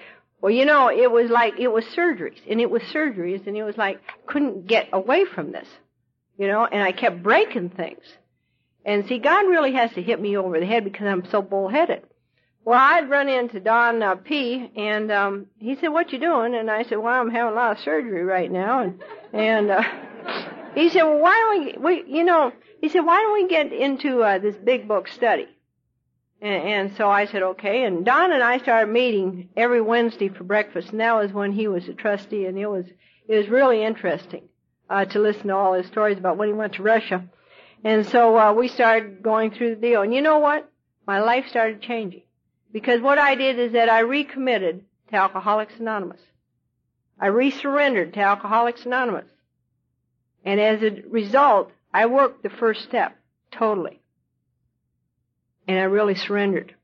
Well, 0.41 0.51
you 0.51 0.65
know, 0.65 0.89
it 0.89 1.11
was 1.11 1.29
like 1.29 1.59
it 1.59 1.69
was 1.69 1.85
surgeries, 1.85 2.39
and 2.49 2.59
it 2.59 2.69
was 2.69 2.81
surgeries, 2.83 3.47
and 3.47 3.55
it 3.55 3.63
was 3.63 3.77
like 3.77 4.01
couldn't 4.25 4.67
get 4.67 4.89
away 4.93 5.25
from 5.25 5.51
this, 5.51 5.67
you 6.37 6.47
know, 6.47 6.65
and 6.65 6.83
I 6.83 6.91
kept 6.91 7.23
breaking 7.23 7.69
things. 7.69 8.03
And 8.85 9.07
see, 9.07 9.19
God 9.19 9.47
really 9.47 9.73
has 9.73 9.91
to 9.93 10.01
hit 10.01 10.19
me 10.19 10.37
over 10.37 10.59
the 10.59 10.65
head 10.65 10.83
because 10.83 11.07
I'm 11.07 11.25
so 11.29 11.41
bullheaded. 11.41 12.03
Well, 12.69 12.77
I'd 12.77 13.09
run 13.09 13.29
into 13.29 13.59
Don 13.59 14.03
uh, 14.03 14.13
P. 14.13 14.71
and 14.75 15.11
um, 15.11 15.47
he 15.57 15.75
said, 15.75 15.87
"What 15.87 16.13
you 16.13 16.19
doing?" 16.19 16.53
And 16.53 16.69
I 16.69 16.83
said, 16.83 16.99
"Well, 16.99 17.19
I'm 17.19 17.31
having 17.31 17.53
a 17.53 17.55
lot 17.55 17.71
of 17.71 17.79
surgery 17.79 18.23
right 18.23 18.51
now." 18.51 18.83
And 18.83 19.03
and 19.33 19.71
uh, 19.71 19.81
he 20.75 20.89
said, 20.89 21.01
"Well, 21.01 21.17
why 21.17 21.31
don't 21.31 21.81
we, 21.81 22.03
we, 22.03 22.19
you 22.19 22.23
know?" 22.23 22.51
He 22.79 22.89
said, 22.89 22.99
"Why 22.99 23.21
don't 23.21 23.33
we 23.33 23.47
get 23.47 23.73
into 23.73 24.21
uh, 24.21 24.37
this 24.37 24.55
big 24.55 24.87
book 24.87 25.07
study?" 25.07 25.47
And, 26.41 26.63
and 26.63 26.95
so 26.95 27.09
I 27.09 27.25
said, 27.25 27.41
"Okay." 27.41 27.85
And 27.85 28.05
Don 28.05 28.31
and 28.31 28.43
I 28.43 28.59
started 28.59 28.93
meeting 28.93 29.49
every 29.57 29.81
Wednesday 29.81 30.29
for 30.29 30.43
breakfast, 30.43 30.91
and 30.91 30.99
that 30.99 31.15
was 31.15 31.33
when 31.33 31.51
he 31.51 31.67
was 31.67 31.87
a 31.87 31.95
trustee, 31.95 32.45
and 32.45 32.55
it 32.55 32.67
was 32.67 32.85
it 33.27 33.35
was 33.35 33.49
really 33.49 33.83
interesting 33.83 34.47
uh, 34.91 35.05
to 35.05 35.17
listen 35.17 35.47
to 35.47 35.55
all 35.55 35.73
his 35.73 35.87
stories 35.87 36.19
about 36.19 36.37
when 36.37 36.49
he 36.49 36.53
went 36.53 36.73
to 36.73 36.83
Russia. 36.83 37.25
And 37.83 38.05
so 38.05 38.37
uh, 38.37 38.53
we 38.53 38.67
started 38.67 39.23
going 39.23 39.49
through 39.49 39.73
the 39.73 39.81
deal, 39.81 40.03
and 40.03 40.13
you 40.13 40.21
know 40.21 40.37
what? 40.37 40.69
My 41.07 41.19
life 41.21 41.47
started 41.47 41.81
changing. 41.81 42.21
Because 42.71 43.01
what 43.01 43.17
I 43.17 43.35
did 43.35 43.57
is 43.57 43.73
that 43.73 43.89
I 43.89 43.99
recommitted 43.99 44.85
to 45.09 45.15
Alcoholics 45.15 45.79
Anonymous. 45.79 46.21
I 47.19 47.27
resurrendered 47.27 48.13
to 48.13 48.21
Alcoholics 48.21 48.85
Anonymous. 48.85 49.29
And 50.45 50.59
as 50.59 50.81
a 50.81 51.01
result, 51.09 51.71
I 51.93 52.05
worked 52.05 52.43
the 52.43 52.49
first 52.49 52.83
step 52.83 53.17
totally. 53.51 53.99
And 55.67 55.77
I 55.77 55.83
really 55.83 56.15
surrendered. 56.15 56.75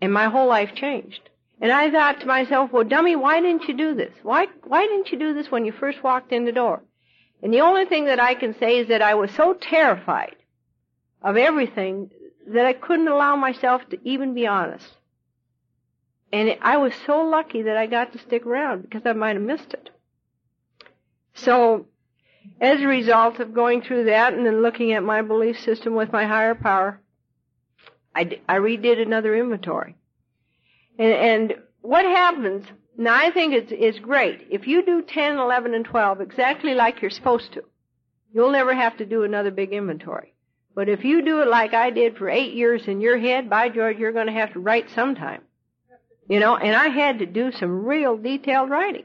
And 0.00 0.12
my 0.12 0.28
whole 0.28 0.48
life 0.48 0.74
changed. 0.74 1.28
And 1.60 1.72
I 1.72 1.90
thought 1.90 2.20
to 2.20 2.26
myself, 2.26 2.70
well, 2.72 2.84
dummy, 2.84 3.16
why 3.16 3.40
didn't 3.40 3.66
you 3.68 3.76
do 3.76 3.94
this? 3.94 4.12
Why, 4.22 4.46
why 4.64 4.86
didn't 4.86 5.10
you 5.10 5.18
do 5.18 5.34
this 5.34 5.50
when 5.50 5.64
you 5.64 5.72
first 5.72 6.02
walked 6.02 6.32
in 6.32 6.44
the 6.44 6.52
door? 6.52 6.82
And 7.42 7.52
the 7.52 7.60
only 7.60 7.86
thing 7.86 8.06
that 8.06 8.20
I 8.20 8.34
can 8.34 8.58
say 8.58 8.78
is 8.78 8.88
that 8.88 9.02
I 9.02 9.14
was 9.14 9.30
so 9.32 9.54
terrified 9.54 10.36
of 11.22 11.36
everything 11.36 12.10
that 12.48 12.66
I 12.66 12.72
couldn't 12.72 13.08
allow 13.08 13.36
myself 13.36 13.82
to 13.90 13.98
even 14.08 14.34
be 14.34 14.46
honest. 14.46 14.86
And 16.32 16.48
it, 16.48 16.58
I 16.60 16.76
was 16.76 16.92
so 17.06 17.22
lucky 17.22 17.62
that 17.62 17.76
I 17.76 17.86
got 17.86 18.12
to 18.12 18.18
stick 18.18 18.46
around 18.46 18.82
because 18.82 19.02
I 19.04 19.12
might 19.12 19.36
have 19.36 19.42
missed 19.42 19.72
it. 19.72 19.90
So, 21.34 21.86
as 22.60 22.80
a 22.80 22.86
result 22.86 23.40
of 23.40 23.54
going 23.54 23.82
through 23.82 24.04
that 24.04 24.32
and 24.34 24.46
then 24.46 24.62
looking 24.62 24.92
at 24.92 25.02
my 25.02 25.22
belief 25.22 25.60
system 25.60 25.94
with 25.94 26.12
my 26.12 26.26
higher 26.26 26.54
power, 26.54 27.00
I, 28.14 28.40
I 28.48 28.56
redid 28.56 29.00
another 29.00 29.36
inventory. 29.36 29.96
And, 30.98 31.12
and 31.12 31.54
what 31.82 32.04
happens, 32.04 32.66
now 32.96 33.14
I 33.14 33.30
think 33.30 33.52
it's, 33.52 33.72
it's 33.72 33.98
great. 33.98 34.46
If 34.50 34.66
you 34.66 34.84
do 34.84 35.02
10, 35.02 35.38
11, 35.38 35.74
and 35.74 35.84
12 35.84 36.20
exactly 36.20 36.74
like 36.74 37.02
you're 37.02 37.10
supposed 37.10 37.52
to, 37.52 37.64
you'll 38.32 38.52
never 38.52 38.74
have 38.74 38.96
to 38.98 39.06
do 39.06 39.22
another 39.22 39.50
big 39.50 39.72
inventory. 39.72 40.32
But 40.74 40.88
if 40.88 41.04
you 41.04 41.22
do 41.22 41.40
it 41.40 41.48
like 41.48 41.74
I 41.74 41.90
did 41.90 42.16
for 42.16 42.28
eight 42.28 42.54
years 42.54 42.86
in 42.86 43.00
your 43.00 43.18
head, 43.18 43.48
by 43.48 43.68
George, 43.68 43.98
you're 43.98 44.12
going 44.12 44.26
to 44.26 44.32
have 44.32 44.52
to 44.54 44.60
write 44.60 44.90
sometime. 44.90 45.42
You 46.28 46.40
know, 46.40 46.56
and 46.56 46.74
I 46.74 46.88
had 46.88 47.20
to 47.20 47.26
do 47.26 47.52
some 47.52 47.84
real 47.84 48.16
detailed 48.16 48.70
writing. 48.70 49.04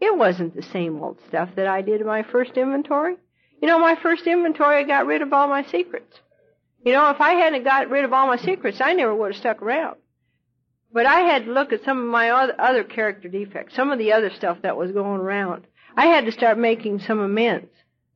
It 0.00 0.16
wasn't 0.16 0.54
the 0.54 0.62
same 0.62 1.00
old 1.02 1.18
stuff 1.28 1.50
that 1.56 1.66
I 1.66 1.82
did 1.82 2.00
in 2.00 2.06
my 2.06 2.22
first 2.22 2.56
inventory. 2.56 3.16
You 3.60 3.68
know, 3.68 3.78
my 3.78 3.96
first 3.96 4.26
inventory, 4.26 4.78
I 4.78 4.82
got 4.82 5.06
rid 5.06 5.22
of 5.22 5.32
all 5.32 5.48
my 5.48 5.64
secrets. 5.64 6.20
You 6.84 6.92
know, 6.92 7.10
if 7.10 7.20
I 7.20 7.34
hadn't 7.34 7.64
got 7.64 7.90
rid 7.90 8.04
of 8.04 8.12
all 8.12 8.26
my 8.26 8.36
secrets, 8.36 8.80
I 8.80 8.92
never 8.92 9.14
would 9.14 9.32
have 9.32 9.40
stuck 9.40 9.62
around. 9.62 9.96
But 10.92 11.06
I 11.06 11.20
had 11.20 11.46
to 11.46 11.52
look 11.52 11.72
at 11.72 11.84
some 11.84 11.98
of 11.98 12.06
my 12.06 12.30
other 12.30 12.84
character 12.84 13.28
defects, 13.28 13.74
some 13.74 13.90
of 13.90 13.98
the 13.98 14.12
other 14.12 14.30
stuff 14.30 14.58
that 14.62 14.76
was 14.76 14.90
going 14.92 15.20
around. 15.20 15.64
I 15.96 16.06
had 16.06 16.26
to 16.26 16.32
start 16.32 16.58
making 16.58 17.00
some 17.00 17.20
amends, 17.20 17.70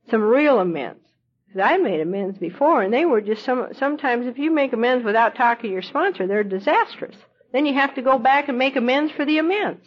some 0.09 0.21
real 0.21 0.59
amends. 0.59 0.99
Because 1.47 1.61
I 1.61 1.77
made 1.77 2.01
amends 2.01 2.37
before, 2.37 2.81
and 2.81 2.93
they 2.93 3.05
were 3.05 3.21
just 3.21 3.45
some. 3.45 3.69
Sometimes, 3.73 4.27
if 4.27 4.37
you 4.37 4.51
make 4.51 4.73
amends 4.73 5.05
without 5.05 5.35
talking 5.35 5.69
to 5.69 5.73
your 5.73 5.81
sponsor, 5.81 6.27
they're 6.27 6.43
disastrous. 6.43 7.15
Then 7.57 7.65
you 7.65 7.73
have 7.73 7.95
to 7.95 8.03
go 8.03 8.19
back 8.19 8.49
and 8.49 8.57
make 8.59 8.75
amends 8.75 9.11
for 9.13 9.25
the 9.25 9.39
amends. 9.39 9.83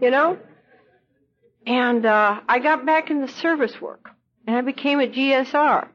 You 0.00 0.12
know? 0.12 0.38
And 1.66 2.06
uh, 2.06 2.38
I 2.48 2.60
got 2.60 2.86
back 2.86 3.10
into 3.10 3.26
service 3.26 3.80
work, 3.80 4.10
and 4.46 4.54
I 4.54 4.60
became 4.60 5.00
a 5.00 5.08
GSR. 5.08 5.88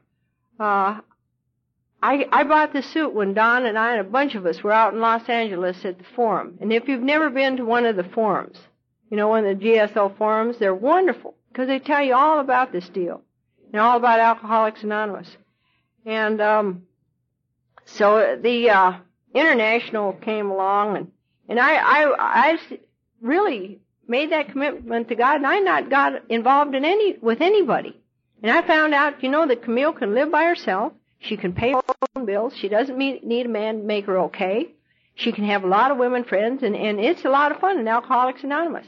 Uh, 0.60 1.00
I, 2.02 2.26
I 2.30 2.44
bought 2.44 2.74
the 2.74 2.82
suit 2.82 3.14
when 3.14 3.32
Don 3.32 3.64
and 3.64 3.78
I 3.78 3.92
and 3.92 4.06
a 4.06 4.10
bunch 4.10 4.34
of 4.34 4.44
us 4.44 4.62
were 4.62 4.72
out 4.72 4.92
in 4.92 5.00
Los 5.00 5.26
Angeles 5.26 5.82
at 5.86 5.96
the 5.96 6.04
forum. 6.14 6.58
And 6.60 6.70
if 6.70 6.86
you've 6.86 7.00
never 7.00 7.30
been 7.30 7.56
to 7.56 7.64
one 7.64 7.86
of 7.86 7.96
the 7.96 8.04
forums, 8.04 8.58
you 9.10 9.16
know, 9.16 9.34
in 9.36 9.44
the 9.44 9.54
GSO 9.54 10.18
forums. 10.18 10.58
They're 10.58 10.74
wonderful 10.74 11.34
because 11.48 11.66
they 11.66 11.78
tell 11.78 12.02
you 12.02 12.14
all 12.14 12.40
about 12.40 12.72
this 12.72 12.90
deal 12.90 13.22
and 13.72 13.80
all 13.80 13.96
about 13.96 14.20
Alcoholics 14.20 14.82
Anonymous. 14.82 15.34
And 16.04 16.42
um, 16.42 16.82
so 17.86 18.38
the 18.38 18.68
uh, 18.68 18.92
international 19.34 20.12
came 20.14 20.50
along, 20.50 20.96
and 20.96 21.12
and 21.48 21.60
I 21.60 21.74
I 21.74 22.14
I 22.18 22.58
really 23.20 23.80
made 24.06 24.32
that 24.32 24.48
commitment 24.50 25.08
to 25.08 25.14
God, 25.14 25.36
and 25.36 25.46
I 25.46 25.58
not 25.58 25.90
got 25.90 26.30
involved 26.30 26.74
in 26.74 26.84
any 26.84 27.16
with 27.20 27.40
anybody. 27.40 28.00
And 28.42 28.50
I 28.50 28.66
found 28.66 28.94
out, 28.94 29.22
you 29.22 29.30
know, 29.30 29.46
that 29.46 29.62
Camille 29.62 29.92
can 29.92 30.14
live 30.14 30.30
by 30.30 30.44
herself. 30.44 30.92
She 31.18 31.36
can 31.36 31.54
pay 31.54 31.72
her 31.72 31.82
own 32.14 32.26
bills. 32.26 32.54
She 32.56 32.68
doesn't 32.68 32.98
need 32.98 33.46
a 33.46 33.48
man 33.48 33.78
to 33.78 33.84
make 33.84 34.04
her 34.06 34.18
okay. 34.24 34.74
She 35.14 35.32
can 35.32 35.44
have 35.44 35.64
a 35.64 35.68
lot 35.68 35.90
of 35.90 35.96
women 35.96 36.24
friends, 36.24 36.62
and 36.62 36.76
and 36.76 37.00
it's 37.00 37.24
a 37.24 37.30
lot 37.30 37.52
of 37.52 37.60
fun 37.60 37.78
in 37.78 37.88
Alcoholics 37.88 38.44
Anonymous. 38.44 38.86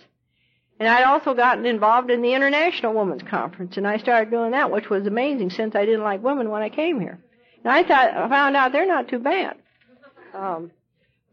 And 0.78 0.88
I'd 0.88 1.04
also 1.04 1.32
gotten 1.32 1.64
involved 1.64 2.10
in 2.10 2.20
the 2.20 2.34
International 2.34 2.92
Women's 2.92 3.22
Conference, 3.22 3.78
and 3.78 3.86
I 3.86 3.96
started 3.96 4.30
doing 4.30 4.50
that, 4.50 4.70
which 4.70 4.90
was 4.90 5.06
amazing 5.06 5.50
since 5.50 5.74
I 5.74 5.86
didn't 5.86 6.02
like 6.02 6.22
women 6.22 6.50
when 6.50 6.62
I 6.62 6.68
came 6.68 7.00
here. 7.00 7.18
And 7.64 7.72
I 7.72 7.82
thought 7.82 8.14
I 8.14 8.28
found 8.28 8.56
out 8.56 8.72
they're 8.72 8.86
not 8.86 9.08
too 9.08 9.18
bad. 9.18 9.56
Um, 10.36 10.70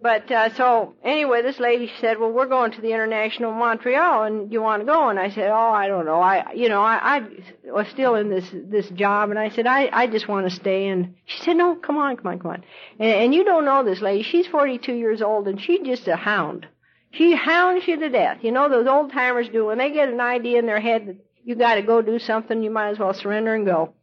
but 0.01 0.29
uh, 0.29 0.53
so 0.55 0.95
anyway, 1.01 1.41
this 1.43 1.61
lady 1.61 1.89
said, 2.01 2.19
"Well, 2.19 2.31
we're 2.31 2.47
going 2.47 2.71
to 2.71 2.81
the 2.81 2.91
International 2.91 3.53
Montreal, 3.53 4.23
and 4.23 4.51
you 4.51 4.61
want 4.61 4.81
to 4.81 4.85
go?" 4.85 5.07
And 5.07 5.17
I 5.17 5.29
said, 5.29 5.49
"Oh, 5.49 5.71
I 5.71 5.87
don't 5.87 6.05
know. 6.05 6.19
I, 6.19 6.51
you 6.53 6.67
know, 6.67 6.81
I, 6.81 7.17
I 7.17 7.71
was 7.71 7.87
still 7.87 8.15
in 8.15 8.29
this 8.29 8.49
this 8.53 8.89
job, 8.89 9.29
and 9.29 9.39
I 9.39 9.49
said, 9.49 9.65
I, 9.65 9.89
I 9.93 10.07
just 10.07 10.27
want 10.27 10.49
to 10.49 10.53
stay." 10.53 10.87
And 10.87 11.15
she 11.25 11.39
said, 11.43 11.55
"No, 11.55 11.75
come 11.75 11.97
on, 11.97 12.17
come 12.17 12.27
on, 12.27 12.39
come 12.39 12.51
on." 12.51 12.63
And, 12.99 13.11
and 13.11 13.33
you 13.33 13.45
don't 13.45 13.63
know 13.63 13.85
this 13.85 14.01
lady. 14.01 14.23
She's 14.23 14.45
42 14.47 14.93
years 14.93 15.21
old, 15.21 15.47
and 15.47 15.61
she's 15.61 15.85
just 15.85 16.05
a 16.09 16.17
hound. 16.17 16.67
She 17.11 17.33
hounds 17.33 17.87
you 17.87 17.97
to 17.97 18.09
death. 18.09 18.39
You 18.41 18.51
know 18.51 18.67
those 18.67 18.87
old 18.87 19.13
timers 19.13 19.47
do 19.47 19.67
when 19.67 19.77
they 19.77 19.91
get 19.91 20.09
an 20.09 20.19
idea 20.19 20.59
in 20.59 20.65
their 20.65 20.81
head 20.81 21.07
that 21.07 21.17
you 21.45 21.55
got 21.55 21.75
to 21.75 21.81
go 21.81 22.01
do 22.01 22.19
something. 22.19 22.61
You 22.61 22.71
might 22.71 22.89
as 22.89 22.99
well 22.99 23.13
surrender 23.13 23.55
and 23.55 23.65
go. 23.65 23.93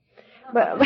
But 0.55 0.78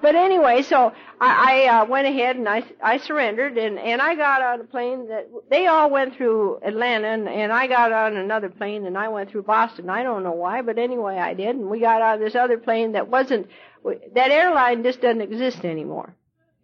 but 0.00 0.14
anyway, 0.14 0.62
so 0.62 0.92
I, 1.20 1.66
I 1.66 1.80
uh, 1.80 1.84
went 1.86 2.06
ahead 2.06 2.36
and 2.36 2.48
I, 2.48 2.64
I 2.82 2.98
surrendered 2.98 3.56
and, 3.58 3.78
and 3.78 4.00
I 4.00 4.14
got 4.14 4.42
on 4.42 4.60
a 4.60 4.64
plane 4.64 5.08
that 5.08 5.28
they 5.50 5.66
all 5.66 5.90
went 5.90 6.16
through 6.16 6.60
Atlanta 6.62 7.08
and, 7.08 7.28
and 7.28 7.52
I 7.52 7.66
got 7.66 7.92
on 7.92 8.16
another 8.16 8.48
plane 8.48 8.86
and 8.86 8.96
I 8.96 9.08
went 9.08 9.30
through 9.30 9.42
Boston. 9.42 9.90
I 9.90 10.02
don't 10.02 10.22
know 10.22 10.32
why, 10.32 10.62
but 10.62 10.78
anyway 10.78 11.18
I 11.18 11.34
did. 11.34 11.56
And 11.56 11.68
we 11.68 11.80
got 11.80 12.02
on 12.02 12.20
this 12.20 12.34
other 12.34 12.58
plane 12.58 12.92
that 12.92 13.08
wasn't, 13.08 13.48
that 14.14 14.30
airline 14.30 14.82
just 14.82 15.00
doesn't 15.00 15.22
exist 15.22 15.64
anymore. 15.64 16.14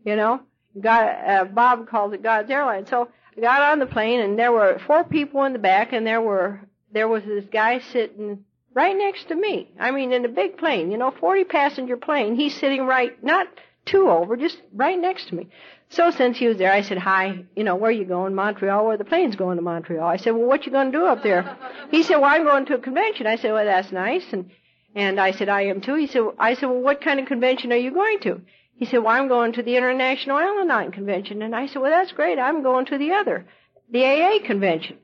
You 0.05 0.17
know? 0.17 0.41
God, 0.81 1.05
uh, 1.05 1.45
Bob 1.45 1.89
called 1.89 2.15
it 2.15 2.23
God's 2.23 2.51
airline. 2.51 2.87
So 2.87 3.09
I 3.37 3.41
got 3.41 3.63
on 3.63 3.79
the 3.79 3.87
plane 3.87 4.21
and 4.21 4.39
there 4.39 4.53
were 4.53 4.81
four 4.87 5.05
people 5.05 5.45
in 5.45 5.53
the 5.53 5.59
back 5.59 5.93
and 5.93 6.07
there 6.07 6.21
were, 6.21 6.61
there 6.93 7.09
was 7.09 7.25
this 7.25 7.45
guy 7.51 7.81
sitting 7.81 8.45
right 8.75 8.97
next 8.97 9.29
to 9.29 9.35
me. 9.35 9.71
I 9.79 9.91
mean, 9.93 10.13
in 10.13 10.25
a 10.25 10.29
big 10.29 10.59
plane, 10.59 10.91
you 10.91 10.99
know, 10.99 11.13
40 11.13 11.45
passenger 11.45 11.97
plane. 11.97 12.35
He's 12.35 12.55
sitting 12.55 12.87
right, 12.87 13.23
not 13.23 13.47
two 13.87 14.11
over, 14.11 14.37
just 14.37 14.61
right 14.75 14.99
next 14.99 15.29
to 15.29 15.35
me. 15.35 15.49
So 15.91 16.11
since 16.11 16.39
he 16.39 16.49
was 16.49 16.57
there, 16.57 16.73
I 16.73 16.81
said, 16.83 16.99
hi, 16.99 17.45
you 17.55 17.63
know, 17.63 17.77
where 17.77 17.91
are 17.91 17.93
you 17.93 18.05
going? 18.05 18.35
Montreal, 18.35 18.87
where 18.87 18.97
the 18.97 19.05
plane's 19.05 19.37
going 19.37 19.57
to 19.57 19.63
Montreal. 19.63 20.07
I 20.07 20.17
said, 20.17 20.33
well, 20.33 20.47
what 20.47 20.67
you 20.67 20.73
going 20.73 20.91
to 20.91 20.99
do 20.99 21.07
up 21.07 21.23
there? 21.23 21.57
He 21.91 22.03
said, 22.03 22.17
well, 22.17 22.31
I'm 22.31 22.45
going 22.45 22.67
to 22.67 22.75
a 22.75 22.79
convention. 22.79 23.27
I 23.27 23.37
said, 23.37 23.53
well, 23.53 23.65
that's 23.65 23.93
nice. 23.93 24.25
And, 24.33 24.51
and 24.95 25.21
I 25.21 25.31
said, 25.31 25.49
I 25.49 25.63
am 25.67 25.81
too. 25.81 25.95
He 25.95 26.07
said, 26.07 26.23
I 26.39 26.55
said, 26.55 26.67
well, 26.67 26.81
what 26.81 27.01
kind 27.01 27.21
of 27.21 27.27
convention 27.27 27.73
are 27.73 27.77
you 27.77 27.93
going 27.93 28.21
to? 28.21 28.41
He 28.77 28.87
said, 28.87 28.99
well, 28.99 29.15
I'm 29.15 29.29
going 29.29 29.53
to 29.53 29.63
the 29.63 29.77
International 29.77 30.39
Al-Anon 30.39 30.91
Convention. 30.91 31.43
And 31.43 31.55
I 31.55 31.67
said, 31.67 31.81
well, 31.81 31.93
that's 31.93 32.13
great. 32.13 32.39
I'm 32.39 32.63
going 32.63 32.87
to 32.87 32.99
the 32.99 33.13
other, 33.13 33.47
the 33.91 34.05
AA 34.05 34.45
convention. 34.45 34.99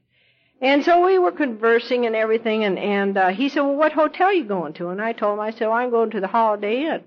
And 0.61 0.85
so 0.85 1.05
we 1.05 1.19
were 1.19 1.33
conversing 1.33 2.05
and 2.05 2.15
everything, 2.15 2.65
and 2.65 2.79
and 2.79 3.17
uh, 3.17 3.29
he 3.29 3.49
said, 3.49 3.63
"Well, 3.63 3.77
what 3.77 3.93
hotel 3.93 4.27
are 4.27 4.33
you 4.33 4.45
going 4.45 4.75
to?" 4.75 4.89
And 4.89 5.01
I 5.01 5.13
told 5.13 5.35
him, 5.35 5.41
I 5.41 5.51
said, 5.53 5.69
well, 5.69 5.77
"I'm 5.77 5.91
going 5.91 6.11
to 6.11 6.21
the 6.21 6.27
Holiday 6.27 6.85
Inn." 6.85 7.05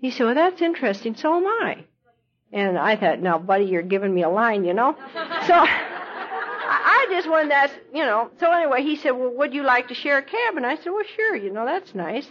He 0.00 0.10
said, 0.10 0.24
"Well, 0.24 0.34
that's 0.34 0.60
interesting. 0.60 1.14
So 1.14 1.36
am 1.36 1.46
I." 1.46 1.84
And 2.52 2.76
I 2.76 2.96
thought, 2.96 3.20
"Now, 3.20 3.38
buddy, 3.38 3.66
you're 3.66 3.82
giving 3.82 4.12
me 4.12 4.22
a 4.24 4.28
line, 4.28 4.64
you 4.64 4.74
know." 4.74 4.96
so 5.14 5.54
I 5.54 7.06
just 7.10 7.30
wanted 7.30 7.52
that, 7.52 7.70
you 7.94 8.04
know. 8.04 8.30
So 8.40 8.50
anyway, 8.50 8.82
he 8.82 8.96
said, 8.96 9.12
"Well, 9.12 9.30
would 9.30 9.54
you 9.54 9.62
like 9.62 9.88
to 9.88 9.94
share 9.94 10.18
a 10.18 10.22
cab?" 10.22 10.56
And 10.56 10.66
I 10.66 10.74
said, 10.76 10.90
"Well, 10.90 11.04
sure. 11.14 11.36
You 11.36 11.52
know, 11.52 11.64
that's 11.64 11.94
nice." 11.94 12.28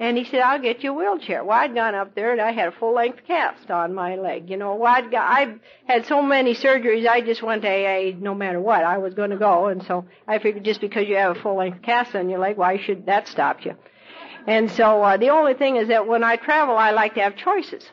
And 0.00 0.16
he 0.16 0.24
said, 0.24 0.40
I'll 0.40 0.60
get 0.60 0.84
you 0.84 0.92
a 0.92 0.94
wheelchair. 0.94 1.42
Well, 1.42 1.58
I'd 1.58 1.74
gone 1.74 1.96
up 1.96 2.14
there 2.14 2.30
and 2.30 2.40
I 2.40 2.52
had 2.52 2.68
a 2.68 2.72
full 2.72 2.94
length 2.94 3.24
cast 3.26 3.68
on 3.68 3.94
my 3.94 4.14
leg. 4.14 4.48
You 4.48 4.56
know, 4.56 4.76
well, 4.76 4.94
I'd 4.94 5.10
got, 5.10 5.28
I 5.28 5.56
had 5.86 6.06
so 6.06 6.22
many 6.22 6.54
surgeries, 6.54 7.08
I 7.08 7.20
just 7.20 7.42
went 7.42 7.62
to 7.62 7.68
AA 7.68 8.12
no 8.16 8.32
matter 8.32 8.60
what. 8.60 8.84
I 8.84 8.98
was 8.98 9.14
going 9.14 9.30
to 9.30 9.36
go. 9.36 9.66
And 9.66 9.82
so 9.82 10.04
I 10.28 10.38
figured 10.38 10.64
just 10.64 10.80
because 10.80 11.08
you 11.08 11.16
have 11.16 11.36
a 11.36 11.40
full 11.40 11.56
length 11.56 11.82
cast 11.82 12.14
on 12.14 12.30
your 12.30 12.38
leg, 12.38 12.56
why 12.56 12.78
should 12.78 13.06
that 13.06 13.26
stop 13.26 13.64
you? 13.64 13.74
And 14.46 14.70
so, 14.70 15.02
uh, 15.02 15.16
the 15.16 15.30
only 15.30 15.54
thing 15.54 15.76
is 15.76 15.88
that 15.88 16.06
when 16.06 16.22
I 16.22 16.36
travel, 16.36 16.76
I 16.76 16.92
like 16.92 17.14
to 17.14 17.20
have 17.20 17.36
choices. 17.36 17.84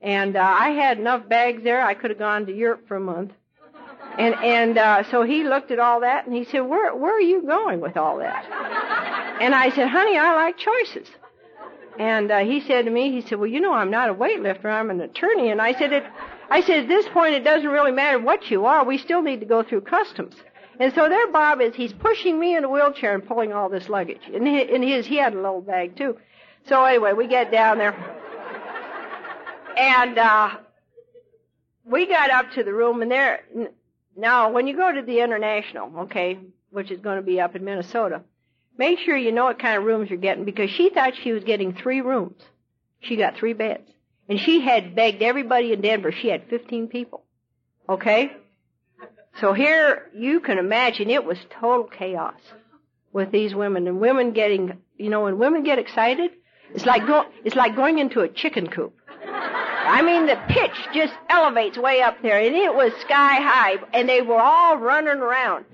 And, 0.00 0.36
uh, 0.36 0.40
I 0.40 0.70
had 0.70 0.98
enough 0.98 1.28
bags 1.28 1.62
there, 1.62 1.80
I 1.80 1.94
could 1.94 2.10
have 2.10 2.18
gone 2.18 2.46
to 2.46 2.52
Europe 2.52 2.88
for 2.88 2.96
a 2.96 3.00
month. 3.00 3.32
And, 4.18 4.34
and, 4.34 4.76
uh, 4.76 5.04
so 5.10 5.22
he 5.22 5.44
looked 5.44 5.70
at 5.70 5.78
all 5.78 6.00
that 6.00 6.26
and 6.26 6.34
he 6.34 6.44
said, 6.44 6.60
where, 6.60 6.94
where 6.94 7.16
are 7.16 7.20
you 7.20 7.42
going 7.42 7.80
with 7.80 7.96
all 7.96 8.18
that? 8.18 8.44
And 9.40 9.54
I 9.54 9.70
said, 9.70 9.88
honey, 9.88 10.18
I 10.18 10.34
like 10.34 10.58
choices. 10.58 11.08
And 11.98 12.30
uh, 12.30 12.38
he 12.38 12.60
said 12.60 12.84
to 12.84 12.90
me, 12.90 13.10
he 13.10 13.20
said, 13.20 13.38
"Well, 13.38 13.48
you 13.48 13.60
know, 13.60 13.74
I'm 13.74 13.90
not 13.90 14.10
a 14.10 14.14
weightlifter. 14.14 14.66
I'm 14.66 14.90
an 14.90 15.00
attorney." 15.00 15.50
And 15.50 15.60
I 15.60 15.72
said, 15.72 15.92
"It." 15.92 16.04
I 16.50 16.60
said, 16.60 16.84
"At 16.84 16.88
this 16.88 17.08
point, 17.08 17.34
it 17.34 17.44
doesn't 17.44 17.68
really 17.68 17.92
matter 17.92 18.18
what 18.18 18.50
you 18.50 18.66
are. 18.66 18.84
We 18.84 18.98
still 18.98 19.22
need 19.22 19.40
to 19.40 19.46
go 19.46 19.62
through 19.62 19.82
customs." 19.82 20.34
And 20.78 20.94
so 20.94 21.10
there, 21.10 21.30
Bob 21.30 21.60
is. 21.60 21.74
He's 21.74 21.92
pushing 21.92 22.40
me 22.40 22.56
in 22.56 22.64
a 22.64 22.68
wheelchair 22.68 23.14
and 23.14 23.26
pulling 23.26 23.52
all 23.52 23.68
this 23.68 23.88
luggage. 23.90 24.22
And 24.32 24.48
in 24.48 24.82
his, 24.82 25.04
he 25.06 25.16
had 25.16 25.34
a 25.34 25.36
little 25.36 25.60
bag 25.60 25.96
too. 25.96 26.16
So 26.66 26.82
anyway, 26.84 27.12
we 27.12 27.26
get 27.26 27.50
down 27.50 27.78
there, 27.78 27.94
and 29.76 30.18
uh, 30.18 30.50
we 31.84 32.06
got 32.06 32.30
up 32.30 32.52
to 32.52 32.64
the 32.64 32.72
room, 32.72 33.02
and 33.02 33.10
there. 33.10 33.40
Now, 34.16 34.50
when 34.50 34.66
you 34.66 34.76
go 34.76 34.90
to 34.92 35.02
the 35.02 35.20
international, 35.20 36.00
okay, 36.00 36.38
which 36.70 36.90
is 36.90 37.00
going 37.00 37.16
to 37.16 37.22
be 37.22 37.40
up 37.40 37.56
in 37.56 37.64
Minnesota, 37.64 38.22
Make 38.78 38.98
sure 39.00 39.16
you 39.16 39.32
know 39.32 39.44
what 39.44 39.58
kind 39.58 39.76
of 39.76 39.84
rooms 39.84 40.08
you're 40.10 40.18
getting 40.18 40.44
because 40.44 40.70
she 40.70 40.90
thought 40.90 41.14
she 41.22 41.32
was 41.32 41.44
getting 41.44 41.74
three 41.74 42.00
rooms. 42.00 42.40
She 43.00 43.16
got 43.16 43.36
three 43.36 43.52
beds. 43.52 43.88
And 44.28 44.38
she 44.38 44.60
had 44.60 44.94
begged 44.94 45.22
everybody 45.22 45.72
in 45.72 45.80
Denver. 45.80 46.12
She 46.12 46.28
had 46.28 46.48
15 46.48 46.88
people. 46.88 47.24
Okay? 47.88 48.30
So 49.40 49.52
here 49.52 50.08
you 50.14 50.40
can 50.40 50.58
imagine 50.58 51.10
it 51.10 51.24
was 51.24 51.38
total 51.60 51.84
chaos 51.84 52.40
with 53.12 53.32
these 53.32 53.54
women 53.54 53.88
and 53.88 54.00
women 54.00 54.32
getting, 54.32 54.78
you 54.96 55.10
know, 55.10 55.22
when 55.22 55.38
women 55.38 55.64
get 55.64 55.78
excited, 55.78 56.30
it's 56.74 56.86
like 56.86 57.06
go, 57.06 57.24
it's 57.44 57.56
like 57.56 57.74
going 57.74 57.98
into 57.98 58.20
a 58.20 58.28
chicken 58.28 58.68
coop. 58.68 58.94
I 59.90 60.02
mean, 60.02 60.26
the 60.26 60.40
pitch 60.48 60.76
just 60.94 61.14
elevates 61.28 61.76
way 61.76 62.00
up 62.00 62.22
there, 62.22 62.38
and 62.38 62.54
it 62.54 62.72
was 62.72 62.92
sky 63.00 63.40
high, 63.40 63.76
and 63.92 64.08
they 64.08 64.22
were 64.22 64.40
all 64.40 64.76
running 64.76 65.18
around. 65.18 65.64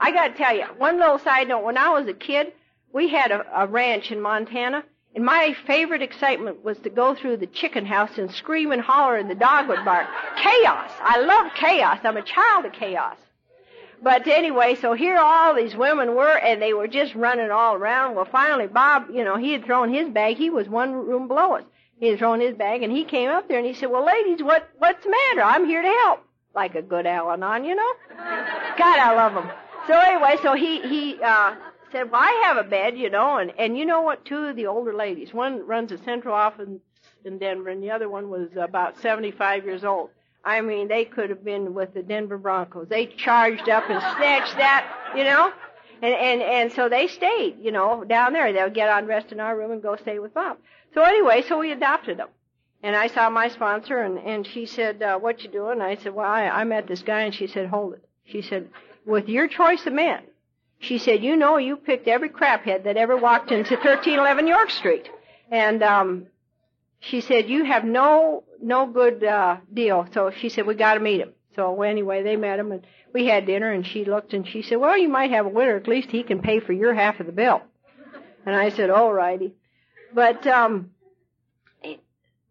I 0.00 0.12
got 0.12 0.28
to 0.28 0.34
tell 0.34 0.56
you, 0.56 0.64
one 0.78 0.98
little 0.98 1.18
side 1.18 1.48
note. 1.48 1.64
When 1.64 1.76
I 1.76 1.88
was 1.90 2.06
a 2.06 2.14
kid, 2.14 2.52
we 2.92 3.08
had 3.08 3.32
a, 3.32 3.44
a 3.52 3.66
ranch 3.66 4.12
in 4.12 4.20
Montana, 4.20 4.84
and 5.16 5.24
my 5.24 5.56
favorite 5.66 6.02
excitement 6.02 6.64
was 6.64 6.78
to 6.78 6.90
go 6.90 7.16
through 7.16 7.38
the 7.38 7.46
chicken 7.48 7.84
house 7.84 8.16
and 8.16 8.30
scream 8.30 8.70
and 8.70 8.80
holler, 8.80 9.16
and 9.16 9.28
the 9.28 9.34
dog 9.34 9.68
would 9.68 9.84
bark. 9.84 10.06
Chaos. 10.36 10.92
I 11.00 11.20
love 11.20 11.52
chaos. 11.56 11.98
I'm 12.04 12.16
a 12.16 12.22
child 12.22 12.64
of 12.64 12.72
chaos. 12.72 13.16
But 14.00 14.28
anyway, 14.28 14.76
so 14.76 14.92
here 14.92 15.18
all 15.18 15.56
these 15.56 15.74
women 15.74 16.14
were, 16.14 16.38
and 16.38 16.62
they 16.62 16.72
were 16.74 16.86
just 16.86 17.16
running 17.16 17.50
all 17.50 17.74
around. 17.74 18.14
Well, 18.14 18.28
finally, 18.30 18.68
Bob, 18.68 19.06
you 19.12 19.24
know, 19.24 19.36
he 19.36 19.50
had 19.50 19.64
thrown 19.64 19.92
his 19.92 20.08
bag. 20.08 20.36
He 20.36 20.50
was 20.50 20.68
one 20.68 20.92
room 20.92 21.26
below 21.26 21.54
us. 21.56 21.64
He 21.98 22.08
had 22.08 22.18
thrown 22.18 22.40
his 22.40 22.54
bag, 22.54 22.82
and 22.82 22.92
he 22.92 23.04
came 23.04 23.28
up 23.28 23.48
there 23.48 23.58
and 23.58 23.66
he 23.66 23.74
said, 23.74 23.90
"Well, 23.90 24.04
ladies, 24.04 24.42
what 24.42 24.68
what's 24.78 25.02
the 25.04 25.10
matter? 25.10 25.42
I'm 25.42 25.66
here 25.66 25.82
to 25.82 25.88
help." 26.04 26.24
Like 26.54 26.74
a 26.74 26.82
good 26.82 27.06
Al-Anon, 27.06 27.64
you 27.64 27.74
know. 27.74 27.92
God, 28.16 28.98
I 28.98 29.14
love 29.14 29.32
him. 29.32 29.50
So 29.86 29.98
anyway, 29.98 30.36
so 30.42 30.54
he 30.54 30.80
he 30.82 31.22
uh 31.22 31.56
said, 31.90 32.10
"Well, 32.10 32.20
I 32.20 32.42
have 32.46 32.56
a 32.56 32.68
bed, 32.68 32.96
you 32.96 33.10
know, 33.10 33.38
and 33.38 33.52
and 33.58 33.76
you 33.76 33.84
know 33.84 34.02
what? 34.02 34.24
Two 34.24 34.44
of 34.44 34.56
the 34.56 34.66
older 34.66 34.94
ladies, 34.94 35.34
one 35.34 35.66
runs 35.66 35.90
a 35.92 35.98
central 35.98 36.34
office 36.34 36.68
in 37.24 37.38
Denver, 37.38 37.70
and 37.70 37.82
the 37.82 37.90
other 37.90 38.08
one 38.08 38.30
was 38.30 38.48
about 38.56 39.00
75 39.00 39.64
years 39.64 39.84
old. 39.84 40.10
I 40.44 40.60
mean, 40.60 40.88
they 40.88 41.04
could 41.04 41.30
have 41.30 41.44
been 41.44 41.74
with 41.74 41.94
the 41.94 42.02
Denver 42.02 42.38
Broncos. 42.38 42.88
They 42.88 43.06
charged 43.06 43.68
up 43.68 43.90
and 43.90 44.00
snatched 44.16 44.56
that, 44.56 45.12
you 45.16 45.24
know." 45.24 45.52
And, 46.00 46.14
and, 46.14 46.42
and 46.42 46.72
so 46.72 46.88
they 46.88 47.08
stayed, 47.08 47.56
you 47.60 47.72
know, 47.72 48.04
down 48.04 48.32
there. 48.32 48.52
They'll 48.52 48.70
get 48.70 48.88
on 48.88 49.06
rest 49.06 49.32
in 49.32 49.40
our 49.40 49.58
room 49.58 49.72
and 49.72 49.82
go 49.82 49.96
stay 49.96 50.20
with 50.20 50.32
Bob. 50.32 50.58
So 50.94 51.02
anyway, 51.02 51.42
so 51.48 51.58
we 51.58 51.72
adopted 51.72 52.18
him. 52.18 52.28
And 52.82 52.94
I 52.94 53.08
saw 53.08 53.28
my 53.28 53.48
sponsor 53.48 53.98
and, 53.98 54.18
and 54.18 54.46
she 54.46 54.66
said, 54.66 55.02
uh, 55.02 55.18
what 55.18 55.42
you 55.42 55.50
doing? 55.50 55.80
I 55.80 55.96
said, 55.96 56.14
well, 56.14 56.30
I, 56.30 56.44
I 56.44 56.64
met 56.64 56.86
this 56.86 57.02
guy 57.02 57.22
and 57.22 57.34
she 57.34 57.46
said, 57.46 57.68
hold 57.68 57.94
it. 57.94 58.04
She 58.24 58.42
said, 58.42 58.68
with 59.04 59.28
your 59.28 59.48
choice 59.48 59.84
of 59.86 59.92
men. 59.92 60.22
She 60.80 60.98
said, 60.98 61.24
you 61.24 61.34
know, 61.34 61.56
you 61.56 61.76
picked 61.76 62.06
every 62.06 62.28
craphead 62.28 62.84
that 62.84 62.96
ever 62.96 63.16
walked 63.16 63.50
into 63.50 63.74
1311 63.74 64.46
York 64.46 64.70
Street. 64.70 65.08
And, 65.50 65.82
um, 65.82 66.26
she 67.00 67.20
said, 67.20 67.48
you 67.48 67.64
have 67.64 67.84
no, 67.84 68.44
no 68.60 68.86
good, 68.86 69.24
uh, 69.24 69.58
deal. 69.72 70.06
So 70.12 70.30
she 70.30 70.48
said, 70.48 70.66
we 70.66 70.74
gotta 70.74 71.00
meet 71.00 71.20
him. 71.20 71.32
So 71.54 71.82
anyway, 71.82 72.22
they 72.22 72.36
met 72.36 72.58
him 72.58 72.70
and 72.70 72.86
we 73.12 73.26
had 73.26 73.46
dinner 73.46 73.72
and 73.72 73.86
she 73.86 74.04
looked 74.04 74.32
and 74.34 74.46
she 74.46 74.62
said, 74.62 74.76
well, 74.76 74.96
you 74.96 75.08
might 75.08 75.30
have 75.30 75.46
a 75.46 75.48
winner. 75.48 75.76
At 75.76 75.88
least 75.88 76.10
he 76.10 76.22
can 76.22 76.40
pay 76.40 76.60
for 76.60 76.72
your 76.72 76.94
half 76.94 77.18
of 77.18 77.26
the 77.26 77.32
bill. 77.32 77.62
And 78.46 78.54
I 78.54 78.70
said, 78.70 78.90
all 78.90 79.12
righty. 79.12 79.54
But, 80.14 80.46
um, 80.46 80.90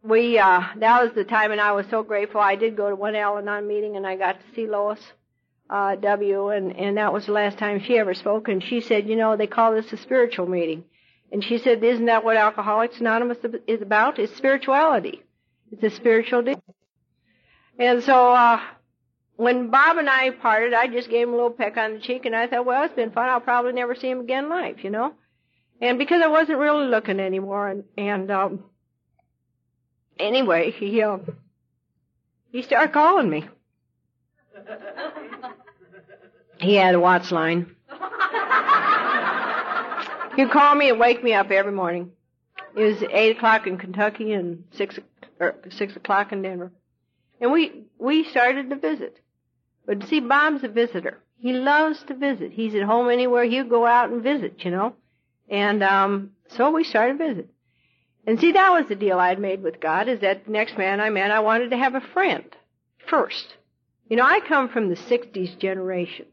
we, 0.03 0.39
uh, 0.39 0.62
that 0.78 1.03
was 1.03 1.14
the 1.14 1.24
time 1.24 1.51
and 1.51 1.60
I 1.60 1.74
was 1.74 1.86
so 1.89 2.03
grateful. 2.03 2.39
I 2.39 2.55
did 2.55 2.78
go 2.78 2.89
to 2.89 2.95
one 2.95 3.16
Al-Anon 3.16 3.68
meeting 3.68 3.97
and 3.97 4.08
I 4.08 4.16
got 4.16 4.39
to 4.39 4.55
see 4.55 4.68
Lois, 4.68 4.99
uh, 5.70 5.95
W 5.95 6.49
and, 6.49 6.76
and 6.76 6.97
that 6.97 7.12
was 7.12 7.26
the 7.26 7.34
last 7.34 7.58
time 7.58 7.82
she 7.82 7.97
ever 7.97 8.14
spoke 8.14 8.47
and 8.47 8.64
she 8.64 8.80
said, 8.80 9.10
you 9.10 9.16
know, 9.16 9.36
they 9.36 9.47
call 9.47 9.74
this 9.74 9.91
a 9.91 9.97
spiritual 9.97 10.47
meeting. 10.47 10.86
And 11.32 11.43
she 11.43 11.58
said, 11.58 11.84
isn't 11.84 12.05
that 12.05 12.24
what 12.24 12.38
Alcoholics 12.38 13.01
Anonymous 13.01 13.39
is 13.68 13.82
about? 13.82 14.18
It's 14.18 14.36
spirituality. 14.38 15.24
It's 15.72 15.84
a 15.84 15.89
spiritual 15.89 16.41
deal. 16.41 16.64
And 17.78 18.01
so, 18.01 18.32
uh, 18.32 18.62
when 19.36 19.70
Bob 19.70 19.97
and 19.97 20.10
I 20.10 20.32
parted, 20.32 20.74
I 20.74 20.88
just 20.88 21.10
gave 21.10 21.28
him 21.28 21.34
a 21.34 21.36
little 21.36 21.51
peck 21.51 21.76
on 21.76 21.95
the 21.95 21.99
cheek 21.99 22.26
and 22.26 22.36
I 22.36 22.47
thought, 22.47 22.66
well, 22.66 22.84
it's 22.84 22.95
been 22.95 23.12
fun. 23.12 23.30
I'll 23.30 23.41
probably 23.41 23.74
never 23.74 23.93
see 23.93 24.10
him 24.10 24.22
again 24.22 24.45
in 24.45 24.49
life, 24.49 24.84
you 24.84 24.89
know? 24.89 25.14
And 25.82 25.99
because 25.99 26.21
I 26.21 26.28
wasn't 26.28 26.59
really 26.59 26.88
looking 26.88 27.19
anymore 27.19 27.69
and, 27.69 27.84
and, 27.97 28.32
um, 28.32 28.63
anyway, 30.19 30.71
he, 30.71 31.01
uh, 31.01 31.17
he 32.51 32.63
started 32.63 32.93
calling 32.93 33.30
me. 33.30 33.47
He 36.59 36.75
had 36.75 36.95
a 36.95 36.99
WATS 36.99 37.32
line. 37.32 37.75
He'd 40.36 40.51
call 40.51 40.75
me 40.75 40.89
and 40.89 40.99
wake 40.99 41.23
me 41.23 41.34
up 41.34 41.51
every 41.51 41.71
morning. 41.71 42.11
It 42.75 42.84
was 42.84 43.03
eight 43.11 43.38
o'clock 43.38 43.65
in 43.65 43.78
Kentucky 43.78 44.34
and 44.34 44.63
six 44.71 44.99
or 45.39 45.55
six 45.69 45.95
o'clock 45.95 46.32
in 46.32 46.43
Denver, 46.43 46.71
and 47.41 47.51
we 47.51 47.86
we 47.97 48.23
started 48.23 48.69
to 48.69 48.75
visit. 48.75 49.19
But 49.88 50.03
see, 50.03 50.19
Bob's 50.19 50.63
a 50.63 50.67
visitor. 50.67 51.17
He 51.39 51.53
loves 51.53 52.03
to 52.03 52.13
visit. 52.13 52.51
He's 52.51 52.75
at 52.75 52.84
home 52.84 53.09
anywhere. 53.09 53.45
He'll 53.45 53.67
go 53.67 53.88
out 53.88 54.11
and 54.11 54.21
visit, 54.21 54.63
you 54.63 54.69
know. 54.69 54.93
And 55.50 55.84
um 55.84 56.32
so 56.50 56.72
we 56.72 56.84
started 56.84 57.18
to 57.18 57.28
visit. 57.28 57.50
And 58.26 58.39
see, 58.39 58.52
that 58.52 58.72
was 58.72 58.88
the 58.88 58.95
deal 58.95 59.20
I 59.20 59.30
had 59.30 59.39
made 59.39 59.64
with 59.64 59.80
God, 59.80 60.10
is 60.10 60.20
that 60.20 60.45
the 60.45 60.52
next 60.52 60.78
man 60.78 61.00
I 61.00 61.10
met, 61.10 61.32
I 61.32 61.39
wanted 61.39 61.72
to 61.72 61.78
have 61.78 61.95
a 61.95 62.02
friend 62.02 62.43
first. 63.08 63.56
You 64.10 64.18
know, 64.18 64.26
I 64.26 64.41
come 64.41 64.70
from 64.70 64.89
the 64.89 64.95
60s 64.95 65.58
generation. 65.58 66.26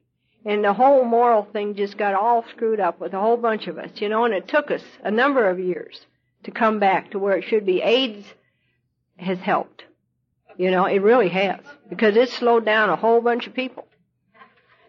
And 0.45 0.63
the 0.63 0.75
whole 0.75 1.05
moral 1.05 1.45
thing 1.53 1.75
just 1.75 1.97
got 1.97 2.15
all 2.15 2.45
screwed 2.51 2.81
up 2.81 3.01
with 3.01 3.15
a 3.15 3.21
whole 3.21 3.37
bunch 3.37 3.67
of 3.67 3.79
us, 3.79 3.91
you 3.97 4.09
know, 4.09 4.25
and 4.25 4.35
it 4.35 4.47
took 4.49 4.71
us 4.71 4.83
a 5.03 5.11
number 5.11 5.49
of 5.49 5.59
years 5.59 6.05
to 6.43 6.51
come 6.51 6.79
back 6.79 7.13
to 7.13 7.19
where 7.19 7.37
it 7.39 7.45
should 7.45 7.65
be. 7.65 7.81
AIDS 7.81 8.27
has 9.17 9.39
helped. 9.39 9.85
You 10.59 10.71
know, 10.71 10.85
it 10.85 10.99
really 10.99 11.31
has. 11.31 11.61
Because 11.89 12.17
it 12.17 12.29
slowed 12.29 12.65
down 12.65 12.91
a 12.91 12.97
whole 12.97 13.21
bunch 13.21 13.47
of 13.47 13.55
people. 13.55 13.87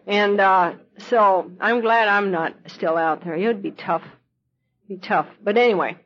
And, 0.06 0.40
uh, 0.40 0.74
so 0.98 1.50
I'm 1.60 1.80
glad 1.80 2.08
I'm 2.08 2.30
not 2.30 2.54
still 2.66 2.96
out 2.96 3.24
there. 3.24 3.34
It 3.34 3.46
would 3.46 3.62
be 3.62 3.72
tough. 3.72 4.02
Be 4.88 4.96
tough. 4.96 5.26
But 5.42 5.56
anyway. 5.56 5.96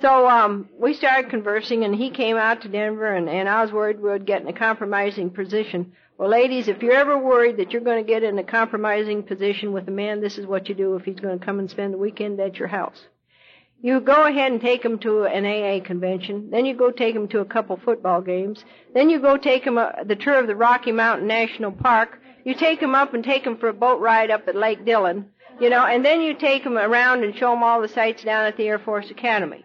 So, 0.00 0.26
um, 0.28 0.70
we 0.78 0.94
started 0.94 1.30
conversing 1.30 1.84
and 1.84 1.94
he 1.94 2.10
came 2.10 2.36
out 2.36 2.62
to 2.62 2.68
Denver 2.68 3.14
and, 3.14 3.28
and 3.28 3.48
I 3.48 3.62
was 3.62 3.70
worried 3.70 4.00
we 4.00 4.08
would 4.08 4.24
get 4.24 4.40
in 4.40 4.48
a 4.48 4.52
compromising 4.52 5.28
position. 5.28 5.92
Well, 6.16 6.30
ladies, 6.30 6.68
if 6.68 6.82
you're 6.82 6.94
ever 6.94 7.18
worried 7.18 7.58
that 7.58 7.72
you're 7.72 7.82
going 7.82 8.02
to 8.02 8.06
get 8.06 8.22
in 8.22 8.38
a 8.38 8.44
compromising 8.44 9.22
position 9.22 9.72
with 9.72 9.88
a 9.88 9.90
man, 9.90 10.20
this 10.20 10.38
is 10.38 10.46
what 10.46 10.68
you 10.68 10.74
do 10.74 10.96
if 10.96 11.04
he's 11.04 11.20
going 11.20 11.38
to 11.38 11.44
come 11.44 11.58
and 11.58 11.70
spend 11.70 11.92
the 11.92 11.98
weekend 11.98 12.40
at 12.40 12.56
your 12.56 12.68
house. 12.68 13.06
You 13.82 14.00
go 14.00 14.26
ahead 14.26 14.52
and 14.52 14.60
take 14.60 14.84
him 14.84 14.98
to 14.98 15.24
an 15.24 15.46
AA 15.46 15.82
convention. 15.82 16.50
Then 16.50 16.66
you 16.66 16.74
go 16.74 16.90
take 16.90 17.16
him 17.16 17.28
to 17.28 17.40
a 17.40 17.46
couple 17.46 17.78
football 17.82 18.20
games. 18.20 18.62
Then 18.92 19.08
you 19.08 19.20
go 19.20 19.38
take 19.38 19.64
him 19.64 19.78
a, 19.78 20.02
the 20.04 20.16
tour 20.16 20.38
of 20.38 20.46
the 20.46 20.56
Rocky 20.56 20.92
Mountain 20.92 21.26
National 21.26 21.72
Park. 21.72 22.20
You 22.44 22.54
take 22.54 22.80
him 22.80 22.94
up 22.94 23.14
and 23.14 23.24
take 23.24 23.46
him 23.46 23.56
for 23.56 23.68
a 23.68 23.74
boat 23.74 24.00
ride 24.00 24.30
up 24.30 24.46
at 24.48 24.56
Lake 24.56 24.84
Dillon. 24.84 25.30
You 25.60 25.68
know, 25.68 25.84
and 25.84 26.04
then 26.04 26.22
you 26.22 26.34
take 26.34 26.64
him 26.64 26.78
around 26.78 27.22
and 27.22 27.36
show 27.36 27.52
him 27.52 27.62
all 27.62 27.82
the 27.82 27.88
sights 27.88 28.24
down 28.24 28.46
at 28.46 28.56
the 28.56 28.66
Air 28.66 28.78
Force 28.78 29.10
Academy. 29.10 29.64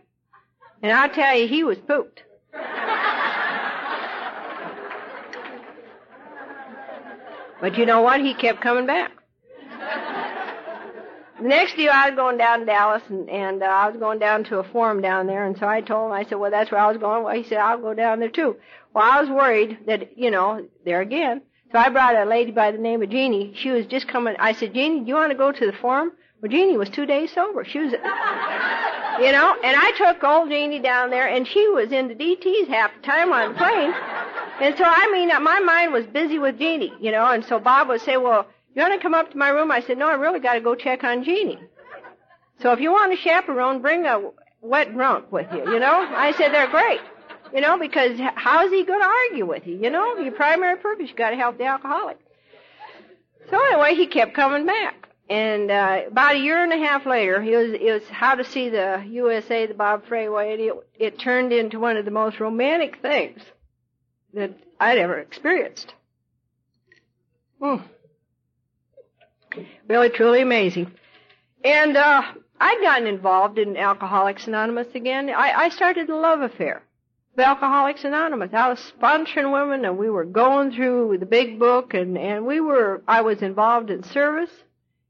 And 0.81 0.91
I'll 0.91 1.09
tell 1.09 1.37
you, 1.37 1.47
he 1.47 1.63
was 1.63 1.77
pooped. 1.77 2.21
But 7.61 7.77
you 7.77 7.85
know 7.85 8.01
what? 8.01 8.19
He 8.19 8.33
kept 8.33 8.61
coming 8.61 8.85
back. 8.85 9.11
The 11.41 11.47
next 11.47 11.77
year 11.77 11.91
I 11.91 12.09
was 12.09 12.15
going 12.15 12.37
down 12.37 12.59
to 12.59 12.65
Dallas 12.65 13.01
and, 13.09 13.29
and 13.29 13.61
uh, 13.61 13.65
I 13.65 13.89
was 13.89 13.97
going 13.97 14.19
down 14.19 14.45
to 14.45 14.59
a 14.59 14.63
forum 14.63 15.01
down 15.01 15.27
there 15.27 15.45
and 15.45 15.57
so 15.57 15.67
I 15.67 15.81
told 15.81 16.07
him, 16.07 16.13
I 16.13 16.23
said, 16.23 16.35
well 16.35 16.51
that's 16.51 16.71
where 16.71 16.79
I 16.79 16.87
was 16.87 16.97
going. 16.97 17.23
Well 17.23 17.35
he 17.35 17.43
said, 17.43 17.57
I'll 17.57 17.81
go 17.81 17.93
down 17.93 18.19
there 18.19 18.29
too. 18.29 18.55
Well 18.93 19.03
I 19.03 19.19
was 19.19 19.29
worried 19.29 19.79
that, 19.85 20.17
you 20.17 20.31
know, 20.31 20.65
there 20.85 21.01
again. 21.01 21.41
So 21.75 21.79
I 21.79 21.89
brought 21.89 22.15
a 22.15 22.23
lady 22.23 22.51
by 22.51 22.71
the 22.71 22.77
name 22.77 23.03
of 23.03 23.09
Jeannie. 23.09 23.51
She 23.53 23.69
was 23.69 23.85
just 23.85 24.07
coming, 24.07 24.37
I 24.39 24.53
said, 24.53 24.73
Jeannie, 24.73 25.01
do 25.01 25.07
you 25.07 25.15
want 25.15 25.33
to 25.33 25.37
go 25.37 25.51
to 25.51 25.65
the 25.65 25.73
forum? 25.73 26.13
Well 26.41 26.49
Jeannie 26.49 26.77
was 26.77 26.87
two 26.87 27.05
days 27.05 27.33
sober. 27.33 27.65
She 27.65 27.79
was, 27.79 27.91
you 29.21 29.31
know, 29.33 29.57
and 29.61 29.75
I 29.77 29.91
took 29.97 30.23
old 30.23 30.49
Jeannie 30.49 30.79
down 30.79 31.09
there 31.09 31.27
and 31.27 31.45
she 31.45 31.67
was 31.67 31.91
in 31.91 32.07
the 32.07 32.15
DTs 32.15 32.69
half 32.69 32.91
the 32.95 33.01
time 33.05 33.33
on 33.33 33.51
the 33.51 33.57
plane. 33.57 33.93
And 34.61 34.77
so 34.77 34.85
I 34.85 35.11
mean, 35.11 35.27
my 35.43 35.59
mind 35.59 35.91
was 35.91 36.05
busy 36.05 36.39
with 36.39 36.57
Jeannie, 36.57 36.93
you 37.01 37.11
know, 37.11 37.25
and 37.25 37.43
so 37.43 37.59
Bob 37.59 37.89
would 37.89 37.99
say, 37.99 38.15
well, 38.15 38.47
you 38.73 38.81
want 38.81 38.93
to 38.93 39.01
come 39.01 39.13
up 39.13 39.31
to 39.31 39.37
my 39.37 39.49
room? 39.49 39.69
I 39.69 39.81
said, 39.81 39.97
no, 39.97 40.07
I 40.07 40.13
really 40.13 40.39
got 40.39 40.53
to 40.53 40.61
go 40.61 40.75
check 40.75 41.03
on 41.03 41.25
Jeannie. 41.25 41.59
So 42.61 42.71
if 42.71 42.79
you 42.79 42.93
want 42.93 43.11
a 43.11 43.17
chaperone, 43.17 43.81
bring 43.81 44.05
a 44.05 44.31
wet 44.61 44.93
drunk 44.93 45.29
with 45.29 45.51
you, 45.51 45.69
you 45.73 45.79
know? 45.79 46.07
I 46.15 46.31
said, 46.37 46.53
they're 46.53 46.71
great. 46.71 47.01
You 47.55 47.61
know, 47.61 47.79
because 47.79 48.19
how's 48.35 48.69
he 48.69 48.83
going 48.83 48.99
to 48.99 49.07
argue 49.07 49.45
with 49.45 49.65
you? 49.65 49.77
You 49.77 49.89
know, 49.89 50.17
your 50.17 50.33
primary 50.33 50.77
purpose, 50.77 51.09
you 51.09 51.15
got 51.15 51.29
to 51.29 51.37
help 51.37 51.57
the 51.57 51.65
alcoholic. 51.65 52.19
So 53.49 53.57
anyway, 53.57 53.95
he 53.95 54.07
kept 54.07 54.33
coming 54.33 54.65
back. 54.65 55.07
And 55.29 55.71
uh, 55.71 56.01
about 56.07 56.35
a 56.35 56.39
year 56.39 56.61
and 56.61 56.73
a 56.73 56.77
half 56.77 57.05
later, 57.05 57.41
it 57.41 57.55
was, 57.55 57.79
it 57.81 57.91
was 57.91 58.07
how 58.09 58.35
to 58.35 58.43
see 58.43 58.69
the 58.69 59.03
USA, 59.09 59.65
the 59.65 59.73
Bob 59.73 60.05
Freeway, 60.05 60.53
and 60.53 60.61
it, 60.61 60.73
it 60.99 61.19
turned 61.19 61.53
into 61.53 61.79
one 61.79 61.97
of 61.97 62.05
the 62.05 62.11
most 62.11 62.39
romantic 62.39 63.01
things 63.01 63.41
that 64.33 64.51
I'd 64.79 64.97
ever 64.97 65.17
experienced. 65.17 65.93
Hmm 67.59 67.77
really 69.87 70.09
truly 70.09 70.41
amazing. 70.41 70.91
And 71.63 71.97
uh, 71.97 72.21
I'd 72.59 72.81
gotten 72.81 73.07
involved 73.07 73.57
in 73.57 73.77
Alcoholics 73.77 74.47
Anonymous 74.47 74.87
again. 74.93 75.29
I, 75.29 75.51
I 75.51 75.69
started 75.69 76.09
a 76.09 76.15
love 76.15 76.41
affair 76.41 76.83
Alcoholics 77.43 78.03
Anonymous. 78.03 78.53
I 78.53 78.69
was 78.69 78.93
sponsoring 78.99 79.51
women, 79.51 79.85
and 79.85 79.97
we 79.97 80.09
were 80.09 80.25
going 80.25 80.71
through 80.71 81.17
the 81.19 81.25
big 81.25 81.59
book, 81.59 81.93
and 81.93 82.17
and 82.17 82.45
we 82.45 82.59
were. 82.61 83.03
I 83.07 83.21
was 83.21 83.41
involved 83.41 83.89
in 83.89 84.03
service. 84.03 84.51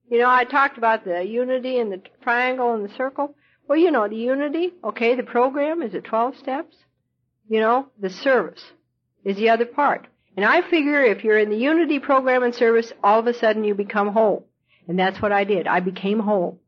You 0.10 0.20
know, 0.20 0.30
I 0.30 0.44
talked 0.44 0.78
about 0.78 1.06
the 1.06 1.24
unity 1.24 1.80
and 1.80 1.92
the 1.92 2.02
triangle 2.22 2.74
and 2.74 2.88
the 2.88 2.94
circle. 2.96 3.36
Well, 3.68 3.78
you 3.78 3.92
know, 3.92 4.08
the 4.08 4.16
unity. 4.16 4.74
Okay, 4.84 5.16
the 5.16 5.24
program 5.24 5.82
is 5.82 5.94
it 5.94 6.04
twelve 6.04 6.38
steps. 6.38 6.76
You 7.48 7.60
know, 7.60 7.88
the 8.00 8.10
service 8.10 8.64
is 9.24 9.38
the 9.38 9.50
other 9.50 9.66
part. 9.66 10.08
And 10.36 10.46
I 10.46 10.62
figure 10.62 11.04
if 11.04 11.24
you're 11.24 11.40
in 11.40 11.50
the 11.50 11.58
unity 11.58 12.00
program 12.00 12.44
and 12.44 12.54
service, 12.54 12.92
all 13.04 13.20
of 13.20 13.28
a 13.28 13.34
sudden 13.34 13.64
you 13.64 13.74
become 13.74 14.10
whole. 14.10 14.48
And 14.88 15.00
that's 15.00 15.22
what 15.22 15.32
I 15.32 15.44
did. 15.44 15.68
I 15.68 15.80
became 15.80 16.20
whole. 16.20 16.60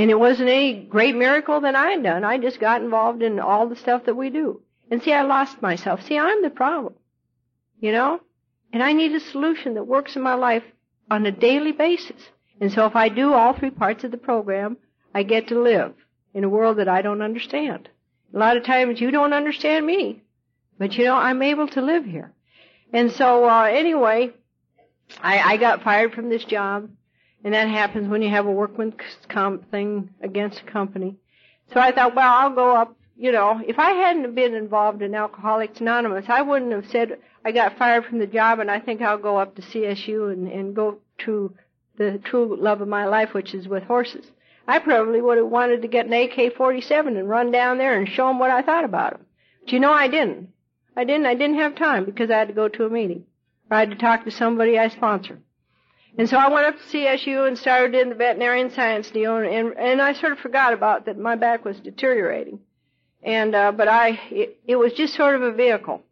And 0.00 0.10
it 0.10 0.18
wasn't 0.18 0.48
any 0.48 0.72
great 0.72 1.14
miracle 1.14 1.60
that 1.60 1.74
I 1.74 1.90
had 1.90 2.02
done. 2.02 2.24
I 2.24 2.38
just 2.38 2.58
got 2.58 2.80
involved 2.80 3.20
in 3.22 3.38
all 3.38 3.68
the 3.68 3.76
stuff 3.76 4.06
that 4.06 4.16
we 4.16 4.30
do. 4.30 4.62
And 4.90 5.02
see, 5.02 5.12
I 5.12 5.24
lost 5.24 5.60
myself. 5.60 6.02
See, 6.02 6.16
I'm 6.16 6.40
the 6.40 6.48
problem. 6.48 6.94
You 7.80 7.92
know? 7.92 8.20
And 8.72 8.82
I 8.82 8.94
need 8.94 9.12
a 9.12 9.20
solution 9.20 9.74
that 9.74 9.84
works 9.84 10.16
in 10.16 10.22
my 10.22 10.32
life 10.32 10.62
on 11.10 11.26
a 11.26 11.30
daily 11.30 11.72
basis. 11.72 12.30
And 12.62 12.72
so 12.72 12.86
if 12.86 12.96
I 12.96 13.10
do 13.10 13.34
all 13.34 13.52
three 13.52 13.68
parts 13.68 14.02
of 14.02 14.10
the 14.10 14.16
program, 14.16 14.78
I 15.14 15.22
get 15.22 15.48
to 15.48 15.60
live 15.60 15.92
in 16.32 16.44
a 16.44 16.48
world 16.48 16.78
that 16.78 16.88
I 16.88 17.02
don't 17.02 17.20
understand. 17.20 17.90
A 18.32 18.38
lot 18.38 18.56
of 18.56 18.64
times 18.64 19.02
you 19.02 19.10
don't 19.10 19.34
understand 19.34 19.84
me. 19.84 20.22
But 20.78 20.94
you 20.94 21.04
know, 21.04 21.16
I'm 21.16 21.42
able 21.42 21.68
to 21.68 21.82
live 21.82 22.06
here. 22.06 22.32
And 22.90 23.12
so, 23.12 23.46
uh, 23.46 23.64
anyway, 23.64 24.30
I, 25.20 25.40
I 25.40 25.56
got 25.58 25.82
fired 25.82 26.14
from 26.14 26.30
this 26.30 26.44
job, 26.46 26.88
and 27.44 27.54
that 27.54 27.68
happens 27.68 28.08
when 28.08 28.22
you 28.22 28.28
have 28.30 28.46
a 28.46 28.52
workman's 28.52 28.94
comp 29.28 29.70
thing 29.70 30.10
against 30.22 30.60
a 30.60 30.70
company. 30.70 31.16
So 31.72 31.80
I 31.80 31.92
thought, 31.92 32.14
well, 32.14 32.32
I'll 32.32 32.54
go 32.54 32.76
up, 32.76 32.96
you 33.16 33.32
know, 33.32 33.60
if 33.66 33.78
I 33.78 33.92
hadn't 33.92 34.34
been 34.34 34.54
involved 34.54 35.02
in 35.02 35.14
Alcoholics 35.14 35.80
Anonymous, 35.80 36.26
I 36.28 36.42
wouldn't 36.42 36.72
have 36.72 36.88
said 36.90 37.18
I 37.44 37.52
got 37.52 37.78
fired 37.78 38.04
from 38.04 38.18
the 38.18 38.26
job 38.26 38.58
and 38.58 38.70
I 38.70 38.80
think 38.80 39.00
I'll 39.00 39.18
go 39.18 39.36
up 39.36 39.56
to 39.56 39.62
CSU 39.62 40.32
and, 40.32 40.48
and 40.48 40.74
go 40.74 40.98
to 41.18 41.54
the 41.96 42.18
true 42.24 42.56
love 42.60 42.80
of 42.80 42.88
my 42.88 43.06
life, 43.06 43.32
which 43.32 43.54
is 43.54 43.68
with 43.68 43.84
horses. 43.84 44.26
I 44.66 44.78
probably 44.78 45.20
would 45.20 45.38
have 45.38 45.46
wanted 45.46 45.82
to 45.82 45.88
get 45.88 46.06
an 46.06 46.12
AK-47 46.12 47.18
and 47.18 47.28
run 47.28 47.50
down 47.50 47.78
there 47.78 47.98
and 47.98 48.08
show 48.08 48.28
them 48.28 48.38
what 48.38 48.50
I 48.50 48.62
thought 48.62 48.84
about 48.84 49.12
them. 49.12 49.26
But 49.60 49.72
you 49.72 49.80
know, 49.80 49.92
I 49.92 50.08
didn't. 50.08 50.50
I 50.96 51.04
didn't. 51.04 51.26
I 51.26 51.34
didn't 51.34 51.58
have 51.58 51.74
time 51.74 52.04
because 52.04 52.30
I 52.30 52.38
had 52.38 52.48
to 52.48 52.54
go 52.54 52.68
to 52.68 52.84
a 52.84 52.90
meeting. 52.90 53.24
I 53.70 53.80
had 53.80 53.90
to 53.90 53.96
talk 53.96 54.24
to 54.24 54.30
somebody 54.30 54.78
I 54.78 54.88
sponsored. 54.88 55.42
And 56.18 56.28
so 56.28 56.36
I 56.36 56.48
went 56.48 56.66
up 56.66 56.76
to 56.76 56.82
CSU 56.82 57.46
and 57.46 57.56
started 57.56 57.94
in 57.94 58.08
the 58.08 58.14
veterinarian 58.14 58.70
science 58.70 59.10
deal, 59.10 59.36
and, 59.36 59.46
and, 59.46 59.78
and 59.78 60.02
I 60.02 60.12
sort 60.12 60.32
of 60.32 60.38
forgot 60.38 60.72
about 60.72 61.06
that 61.06 61.18
my 61.18 61.36
back 61.36 61.64
was 61.64 61.78
deteriorating. 61.80 62.60
And 63.22 63.54
uh, 63.54 63.72
but 63.72 63.88
I, 63.88 64.18
it, 64.30 64.58
it 64.66 64.76
was 64.76 64.92
just 64.94 65.14
sort 65.14 65.34
of 65.34 65.42
a 65.42 65.52
vehicle 65.52 66.02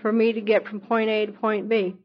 for 0.00 0.12
me 0.12 0.32
to 0.34 0.40
get 0.40 0.66
from 0.66 0.80
point 0.80 1.08
A 1.08 1.26
to 1.26 1.32
point 1.32 1.68
B. 1.68 1.96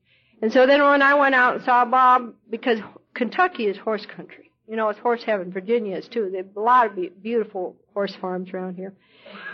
And 0.41 0.53
so 0.53 0.65
then 0.65 0.81
when 0.83 1.01
I 1.01 1.15
went 1.15 1.35
out 1.35 1.55
and 1.55 1.63
saw 1.63 1.83
Bob, 1.85 2.33
because 2.49 2.79
Kentucky 3.13 3.65
is 3.65 3.77
horse 3.77 4.05
country, 4.05 4.51
you 4.67 4.75
know, 4.75 4.89
it's 4.89 4.99
horse 4.99 5.23
heaven. 5.23 5.51
Virginia 5.51 5.97
is 5.97 6.07
too. 6.07 6.29
There's 6.31 6.45
a 6.55 6.59
lot 6.59 6.85
of 6.85 7.23
beautiful 7.23 7.75
horse 7.93 8.15
farms 8.15 8.51
around 8.51 8.75
here. 8.75 8.93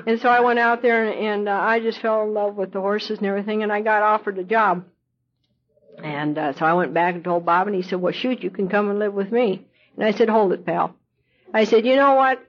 And 0.06 0.20
so 0.20 0.30
I 0.30 0.42
went 0.42 0.60
out 0.60 0.82
there 0.82 1.08
and, 1.08 1.26
and 1.26 1.50
uh, 1.50 1.54
I 1.54 1.80
just 1.80 2.00
fell 2.00 2.24
in 2.24 2.34
love 2.34 2.56
with 2.56 2.74
the 2.74 2.82
horses 2.82 3.20
and 3.20 3.28
everything, 3.28 3.64
and 3.64 3.72
I 3.72 3.82
got 3.82 4.04
offered 4.04 4.38
a 4.38 4.44
job. 4.44 4.86
And 6.02 6.38
uh, 6.38 6.54
so 6.54 6.66
I 6.66 6.74
went 6.74 6.94
back 6.94 7.16
and 7.16 7.24
told 7.24 7.46
Bob, 7.46 7.68
and 7.68 7.76
he 7.76 7.82
said, 7.82 8.02
"Well, 8.02 8.14
shoot, 8.14 8.44
you 8.44 8.50
can 8.50 8.70
come 8.70 8.90
and 8.90 9.00
live 9.00 9.14
with 9.14 9.32
me." 9.32 9.66
And 9.96 10.06
I 10.06 10.12
said, 10.12 10.30
"Hold 10.30 10.54
it, 10.54 10.66
pal." 10.66 10.96
I 11.54 11.66
said, 11.66 11.86
"You 11.86 11.96
know 11.96 12.16
what? 12.16 12.40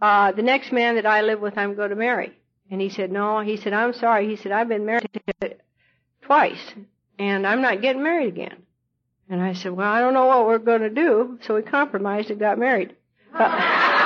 Uh, 0.00 0.32
the 0.32 0.42
next 0.42 0.72
man 0.72 0.96
that 0.96 1.06
I 1.06 1.22
live 1.22 1.40
with, 1.40 1.58
I'm 1.58 1.74
going 1.74 1.90
to 1.90 1.96
marry." 1.96 2.32
And 2.70 2.80
he 2.80 2.88
said, 2.88 3.10
"No." 3.10 3.40
He 3.40 3.56
said, 3.56 3.72
"I'm 3.72 3.92
sorry." 3.92 4.28
He 4.28 4.36
said, 4.36 4.52
"I've 4.52 4.68
been 4.68 4.86
married 4.86 5.08
twice, 6.22 6.74
and 7.18 7.46
I'm 7.46 7.62
not 7.62 7.82
getting 7.82 8.02
married 8.02 8.28
again." 8.28 8.62
And 9.28 9.42
I 9.42 9.54
said, 9.54 9.72
"Well, 9.72 9.90
I 9.90 10.00
don't 10.00 10.14
know 10.14 10.26
what 10.26 10.46
we're 10.46 10.58
going 10.58 10.82
to 10.82 10.90
do." 10.90 11.38
So 11.46 11.54
we 11.54 11.62
compromised 11.62 12.30
and 12.30 12.38
got 12.38 12.58
married. 12.58 12.94
Uh, 13.34 13.92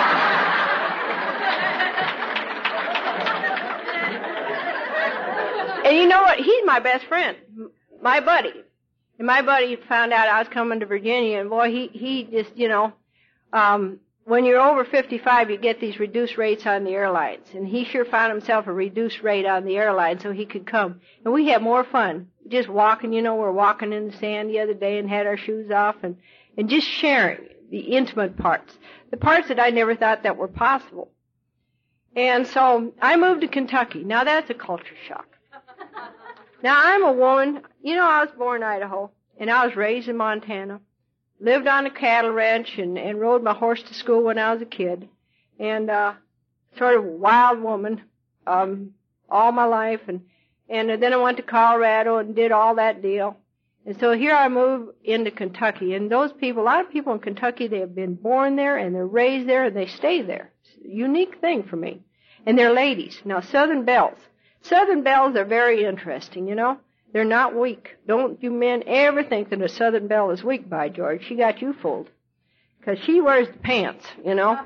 And 5.91 5.99
you 5.99 6.07
know 6.07 6.23
what? 6.23 6.39
He's 6.39 6.65
my 6.67 6.79
best 6.79 7.05
friend, 7.07 7.37
my 8.01 8.21
buddy. 8.21 8.53
And 9.21 9.27
my 9.27 9.43
buddy 9.43 9.77
found 9.77 10.15
out 10.15 10.29
I 10.29 10.39
was 10.39 10.49
coming 10.49 10.81
to 10.81 10.87
Virginia, 10.87 11.41
and 11.41 11.51
boy, 11.51 11.71
he 11.71 11.89
he 11.89 12.25
just 12.25 12.57
you 12.57 12.69
know, 12.69 12.95
um, 13.53 14.01
when 14.25 14.47
you're 14.47 14.59
over 14.59 14.83
55, 14.83 15.51
you 15.51 15.59
get 15.59 15.79
these 15.79 16.01
reduced 16.01 16.39
rates 16.39 16.65
on 16.65 16.85
the 16.85 16.93
airlines, 16.93 17.47
and 17.53 17.69
he 17.69 17.85
sure 17.85 18.07
found 18.07 18.33
himself 18.33 18.67
a 18.67 18.73
reduced 18.73 19.23
rate 19.23 19.45
on 19.45 19.67
the 19.67 19.77
airline 19.77 20.21
so 20.21 20.33
he 20.33 20.47
could 20.47 20.67
come. 20.67 21.03
And 21.23 21.35
we 21.35 21.49
had 21.49 21.61
more 21.61 21.85
fun 21.85 22.29
just 22.49 22.71
walking. 22.71 23.13
You 23.13 23.21
know, 23.21 23.35
we're 23.35 23.53
walking 23.53 23.93
in 23.93 24.07
the 24.07 24.17
sand 24.17 24.49
the 24.49 24.61
other 24.61 24.73
day 24.73 24.99
and 24.99 25.07
had 25.07 25.27
our 25.27 25.37
shoes 25.37 25.71
off, 25.71 25.97
and 26.03 26.17
and 26.57 26.71
just 26.71 26.87
sharing 26.87 27.47
the 27.71 27.79
intimate 27.79 28.39
parts, 28.39 28.79
the 29.11 29.19
parts 29.19 29.49
that 29.49 29.61
I 29.61 29.69
never 29.69 29.97
thought 29.97 30.23
that 30.23 30.39
were 30.39 30.49
possible. 30.49 31.11
And 32.17 32.47
so 32.47 32.95
I 33.03 33.17
moved 33.17 33.43
to 33.43 33.49
Kentucky. 33.49 34.03
Now 34.03 34.25
that's 34.25 34.49
a 34.49 34.55
culture 34.55 34.97
shock. 35.07 35.27
Now 36.63 36.81
I'm 36.83 37.05
a 37.05 37.13
woman. 37.13 37.63
You 37.83 37.97
know, 37.97 38.09
I 38.09 38.25
was 38.25 38.35
born 38.37 38.63
in 38.63 38.69
Idaho, 38.69 39.11
and 39.39 39.51
I 39.51 39.67
was 39.67 39.77
raised 39.77 40.09
in 40.09 40.17
Montana. 40.17 40.81
Lived 41.41 41.67
on 41.67 41.87
a 41.87 41.91
cattle 41.91 42.33
ranch 42.33 42.79
and, 42.79 42.99
and 42.99 43.19
rode 43.19 43.43
my 43.43 43.55
horse 43.55 43.83
to 43.83 43.95
school 43.95 44.23
when 44.23 44.39
I 44.39 44.53
was 44.53 44.61
a 44.61 44.67
kid, 44.67 45.09
and 45.59 45.89
uh, 45.89 46.13
sort 46.77 46.97
of 46.97 47.05
wild 47.05 47.63
woman 47.63 48.03
um, 48.47 48.93
all 49.29 49.53
my 49.53 49.65
life. 49.65 50.01
And 50.07 50.23
and 50.69 51.03
then 51.03 51.13
I 51.13 51.17
went 51.17 51.39
to 51.39 51.43
Colorado 51.43 52.19
and 52.19 52.37
did 52.37 52.53
all 52.53 52.77
that 52.77 53.03
deal. 53.03 53.37
And 53.87 53.99
so 53.99 54.13
here 54.13 54.35
I 54.35 54.49
moved 54.49 54.93
into 55.03 55.31
Kentucky, 55.31 55.95
and 55.95 56.11
those 56.11 56.33
people, 56.33 56.63
a 56.63 56.65
lot 56.65 56.85
of 56.85 56.93
people 56.93 57.13
in 57.15 57.19
Kentucky, 57.19 57.67
they 57.67 57.81
have 57.81 57.95
been 57.95 58.15
born 58.15 58.57
there 58.57 58.77
and 58.77 58.95
they're 58.95 59.07
raised 59.07 59.49
there 59.49 59.65
and 59.65 59.77
they 59.77 59.87
stay 59.87 60.23
there. 60.23 60.53
It's 60.63 60.85
a 60.85 60.89
unique 60.89 61.41
thing 61.41 61.65
for 61.65 61.77
me. 61.77 62.03
And 62.47 62.59
they're 62.59 62.73
ladies. 62.73 63.21
Now, 63.25 63.41
Southern 63.41 63.85
Belles. 63.85 64.19
Southern 64.63 65.03
belles 65.03 65.37
are 65.37 65.45
very 65.45 65.85
interesting, 65.85 66.47
you 66.47 66.55
know. 66.55 66.79
They're 67.13 67.25
not 67.25 67.59
weak. 67.59 67.97
Don't 68.07 68.43
you 68.43 68.51
men 68.51 68.85
ever 68.87 69.25
think 69.25 69.51
that 69.51 69.61
a 69.61 69.69
Southern 69.69 70.07
belle 70.07 70.31
is 70.31 70.45
weak, 70.45 70.69
by 70.69 70.89
George. 70.89 71.25
She 71.27 71.35
got 71.35 71.61
you 71.61 71.73
fooled. 71.73 72.09
Cause 72.85 72.99
she 73.05 73.21
wears 73.21 73.49
the 73.49 73.59
pants, 73.59 74.07
you 74.25 74.35
know. 74.35 74.59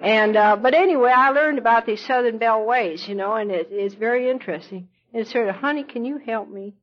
And, 0.00 0.36
uh, 0.36 0.56
but 0.56 0.74
anyway, 0.74 1.12
I 1.14 1.30
learned 1.30 1.58
about 1.58 1.86
these 1.86 2.04
Southern 2.04 2.38
belle 2.38 2.64
ways, 2.64 3.08
you 3.08 3.14
know, 3.14 3.34
and 3.34 3.50
it, 3.50 3.68
it's 3.70 3.94
very 3.94 4.28
interesting. 4.28 4.88
And 5.12 5.22
it's 5.22 5.32
sort 5.32 5.48
of, 5.48 5.54
honey, 5.54 5.84
can 5.84 6.04
you 6.04 6.18
help 6.18 6.50
me? 6.50 6.74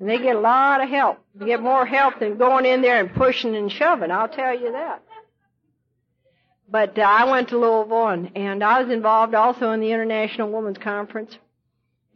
And 0.00 0.08
they 0.08 0.18
get 0.18 0.36
a 0.36 0.40
lot 0.40 0.82
of 0.82 0.88
help. 0.88 1.18
They 1.34 1.46
get 1.46 1.62
more 1.62 1.86
help 1.86 2.18
than 2.18 2.38
going 2.38 2.66
in 2.66 2.82
there 2.82 2.98
and 2.98 3.14
pushing 3.14 3.54
and 3.54 3.70
shoving, 3.70 4.10
I'll 4.10 4.28
tell 4.28 4.58
you 4.58 4.72
that. 4.72 5.02
But 6.68 6.98
uh, 6.98 7.02
I 7.02 7.30
went 7.30 7.50
to 7.50 7.58
Louisville 7.58 8.08
and, 8.08 8.30
and 8.36 8.64
I 8.64 8.82
was 8.82 8.92
involved 8.92 9.34
also 9.34 9.70
in 9.70 9.80
the 9.80 9.92
International 9.92 10.50
Women's 10.50 10.78
Conference 10.78 11.38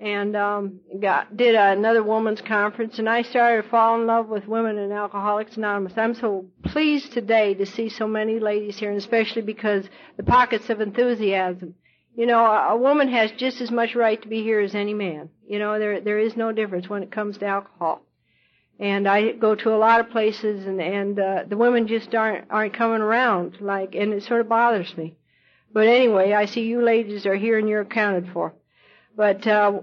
and 0.01 0.35
um 0.35 0.81
got 0.99 1.37
did 1.37 1.55
another 1.55 2.03
women's 2.03 2.41
conference 2.41 2.99
and 2.99 3.09
I 3.09 3.21
started 3.21 3.63
to 3.63 3.69
fall 3.69 4.01
in 4.01 4.07
love 4.07 4.29
with 4.29 4.49
women 4.49 4.79
in 4.79 4.91
Alcoholics 4.91 5.59
Anonymous. 5.59 5.93
I'm 5.97 6.15
so 6.15 6.47
pleased 6.65 7.13
today 7.13 7.53
to 7.55 7.67
see 7.67 7.91
so 7.91 8.09
many 8.09 8.41
ladies 8.41 8.79
here 8.79 8.89
and 8.89 8.99
especially 8.99 9.43
because 9.43 9.89
the 10.17 10.23
pockets 10.23 10.71
of 10.71 10.81
enthusiasm. 10.81 11.75
You 12.17 12.27
know, 12.27 12.45
a, 12.45 12.71
a 12.71 12.77
woman 12.77 13.09
has 13.09 13.31
just 13.33 13.61
as 13.61 13.71
much 13.71 13.95
right 13.95 14.21
to 14.21 14.29
be 14.29 14.43
here 14.43 14.61
as 14.61 14.75
any 14.75 14.95
man. 14.95 15.29
You 15.47 15.59
know, 15.59 15.79
there 15.79 16.01
there 16.01 16.19
is 16.19 16.35
no 16.35 16.51
difference 16.51 16.89
when 16.89 17.03
it 17.03 17.13
comes 17.13 17.37
to 17.39 17.47
alcohol. 17.47 18.03
And 18.79 19.07
I 19.07 19.33
go 19.33 19.55
to 19.55 19.75
a 19.75 19.77
lot 19.77 20.01
of 20.01 20.11
places 20.11 20.65
and 20.65 20.81
and 20.81 21.21
uh, 21.21 21.45
the 21.47 21.59
women 21.59 21.87
just 21.87 22.15
aren't 22.15 22.51
aren't 22.51 22.73
coming 22.73 23.03
around 23.03 23.59
like 23.61 23.95
and 23.95 24.15
it 24.15 24.23
sort 24.23 24.41
of 24.41 24.49
bothers 24.49 24.97
me. 24.97 25.15
But 25.73 25.87
anyway, 25.89 26.33
I 26.33 26.47
see 26.47 26.63
you 26.63 26.83
ladies 26.83 27.27
are 27.27 27.37
here 27.37 27.59
and 27.59 27.69
you're 27.69 27.83
accounted 27.83 28.31
for. 28.33 28.55
But 29.21 29.47
uh, 29.47 29.83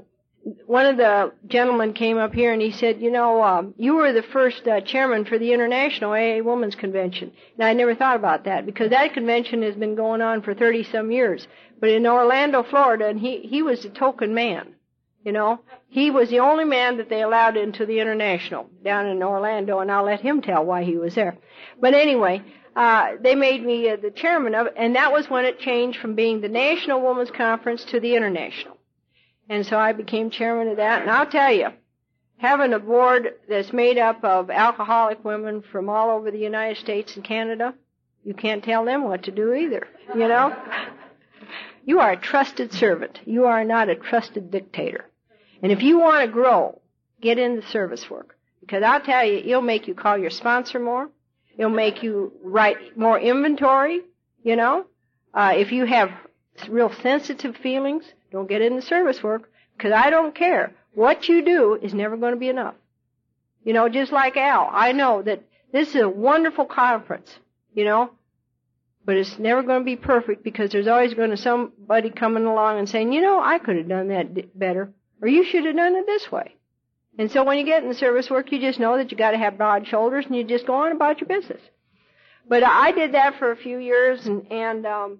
one 0.65 0.87
of 0.87 0.97
the 0.97 1.31
gentlemen 1.45 1.93
came 1.93 2.17
up 2.17 2.33
here 2.33 2.53
and 2.53 2.59
he 2.59 2.71
said, 2.71 2.99
you 2.99 3.11
know, 3.11 3.43
um, 3.43 3.75
you 3.77 3.93
were 3.93 4.11
the 4.11 4.23
first 4.23 4.67
uh, 4.67 4.81
chairman 4.81 5.25
for 5.25 5.37
the 5.37 5.53
International 5.53 6.13
AA 6.13 6.41
Women's 6.41 6.73
Convention. 6.73 7.31
And 7.53 7.63
I 7.63 7.73
never 7.73 7.93
thought 7.93 8.15
about 8.15 8.45
that 8.45 8.65
because 8.65 8.89
that 8.89 9.13
convention 9.13 9.61
has 9.61 9.75
been 9.75 9.93
going 9.93 10.23
on 10.23 10.41
for 10.41 10.55
30 10.55 10.85
some 10.85 11.11
years. 11.11 11.47
But 11.79 11.89
in 11.89 12.07
Orlando, 12.07 12.63
Florida, 12.63 13.09
and 13.09 13.19
he, 13.19 13.41
he 13.41 13.61
was 13.61 13.85
a 13.85 13.89
token 13.89 14.33
man. 14.33 14.73
You 15.23 15.33
know, 15.33 15.59
he 15.87 16.09
was 16.09 16.31
the 16.31 16.39
only 16.39 16.65
man 16.65 16.97
that 16.97 17.07
they 17.07 17.21
allowed 17.21 17.57
into 17.57 17.85
the 17.85 17.99
International 17.99 18.67
down 18.83 19.05
in 19.05 19.21
Orlando, 19.21 19.81
and 19.81 19.91
I'll 19.91 20.05
let 20.05 20.21
him 20.21 20.41
tell 20.41 20.65
why 20.65 20.83
he 20.83 20.97
was 20.97 21.13
there. 21.13 21.37
But 21.79 21.93
anyway, 21.93 22.41
uh, 22.75 23.11
they 23.21 23.35
made 23.35 23.63
me 23.63 23.87
uh, 23.87 23.97
the 23.97 24.09
chairman 24.09 24.55
of 24.55 24.69
and 24.75 24.95
that 24.95 25.11
was 25.11 25.29
when 25.29 25.45
it 25.45 25.59
changed 25.59 25.99
from 25.99 26.15
being 26.15 26.41
the 26.41 26.49
National 26.49 27.01
Women's 27.01 27.29
Conference 27.29 27.83
to 27.91 27.99
the 27.99 28.15
International. 28.15 28.76
And 29.49 29.65
so 29.65 29.77
I 29.77 29.93
became 29.93 30.29
chairman 30.29 30.67
of 30.67 30.77
that. 30.77 31.01
And 31.01 31.11
I'll 31.11 31.25
tell 31.25 31.51
you, 31.51 31.69
having 32.37 32.73
a 32.73 32.79
board 32.79 33.35
that's 33.47 33.73
made 33.73 33.97
up 33.97 34.23
of 34.23 34.49
alcoholic 34.49 35.23
women 35.23 35.61
from 35.61 35.89
all 35.89 36.09
over 36.09 36.31
the 36.31 36.37
United 36.37 36.77
States 36.77 37.15
and 37.15 37.23
Canada, 37.23 37.73
you 38.23 38.33
can't 38.33 38.63
tell 38.63 38.83
them 38.83 39.05
what 39.05 39.23
to 39.23 39.31
do 39.31 39.53
either, 39.53 39.87
you 40.13 40.27
know? 40.27 40.55
You 41.85 42.01
are 42.01 42.11
a 42.11 42.17
trusted 42.17 42.73
servant. 42.73 43.21
You 43.25 43.45
are 43.45 43.63
not 43.63 43.87
a 43.87 43.95
trusted 43.95 44.51
dictator. 44.51 45.05
And 45.63 45.71
if 45.71 45.81
you 45.81 45.99
want 45.99 46.25
to 46.25 46.31
grow, 46.31 46.81
get 47.21 47.39
into 47.39 47.65
service 47.65 48.09
work. 48.09 48.37
Because 48.59 48.83
I'll 48.83 48.99
tell 48.99 49.23
you, 49.23 49.37
it'll 49.37 49.61
make 49.61 49.87
you 49.87 49.95
call 49.95 50.17
your 50.17 50.29
sponsor 50.29 50.79
more. 50.79 51.09
It'll 51.57 51.71
make 51.71 52.03
you 52.03 52.33
write 52.43 52.97
more 52.97 53.17
inventory, 53.17 54.01
you 54.43 54.57
know? 54.57 54.85
Uh, 55.33 55.53
if 55.55 55.71
you 55.71 55.85
have 55.85 56.11
real 56.67 56.91
sensitive 57.01 57.55
feelings, 57.55 58.03
don't 58.31 58.49
get 58.49 58.61
into 58.61 58.81
service 58.81 59.21
work 59.23 59.49
because 59.75 59.91
I 59.91 60.09
don't 60.09 60.35
care. 60.35 60.73
What 60.93 61.29
you 61.29 61.43
do 61.43 61.77
is 61.81 61.93
never 61.93 62.17
going 62.17 62.33
to 62.33 62.39
be 62.39 62.49
enough. 62.49 62.75
You 63.63 63.73
know, 63.73 63.89
just 63.89 64.11
like 64.11 64.37
Al, 64.37 64.69
I 64.71 64.91
know 64.91 65.21
that 65.21 65.43
this 65.71 65.89
is 65.89 66.01
a 66.01 66.09
wonderful 66.09 66.65
conference, 66.65 67.37
you 67.73 67.85
know, 67.85 68.11
but 69.05 69.17
it's 69.17 69.37
never 69.37 69.63
going 69.63 69.81
to 69.81 69.85
be 69.85 69.95
perfect 69.95 70.43
because 70.43 70.71
there's 70.71 70.87
always 70.87 71.13
going 71.13 71.29
to 71.29 71.37
somebody 71.37 72.09
coming 72.09 72.45
along 72.45 72.79
and 72.79 72.89
saying, 72.89 73.13
you 73.13 73.21
know, 73.21 73.41
I 73.41 73.59
could 73.59 73.77
have 73.77 73.87
done 73.87 74.07
that 74.09 74.57
better, 74.57 74.91
or 75.21 75.27
you 75.27 75.43
should 75.43 75.65
have 75.65 75.75
done 75.75 75.95
it 75.95 76.05
this 76.05 76.31
way. 76.31 76.55
And 77.17 77.31
so 77.31 77.43
when 77.43 77.57
you 77.57 77.65
get 77.65 77.83
in 77.83 77.89
the 77.89 77.95
service 77.95 78.29
work, 78.29 78.51
you 78.51 78.59
just 78.59 78.79
know 78.79 78.97
that 78.97 79.11
you 79.11 79.17
got 79.17 79.31
to 79.31 79.37
have 79.37 79.57
broad 79.57 79.87
shoulders 79.87 80.25
and 80.25 80.35
you 80.35 80.43
just 80.43 80.67
go 80.67 80.75
on 80.75 80.91
about 80.91 81.19
your 81.19 81.27
business. 81.27 81.61
But 82.47 82.63
I 82.63 82.91
did 82.91 83.13
that 83.13 83.37
for 83.39 83.51
a 83.51 83.57
few 83.57 83.77
years, 83.77 84.25
and 84.25 84.49
and 84.51 84.85
um, 84.85 85.19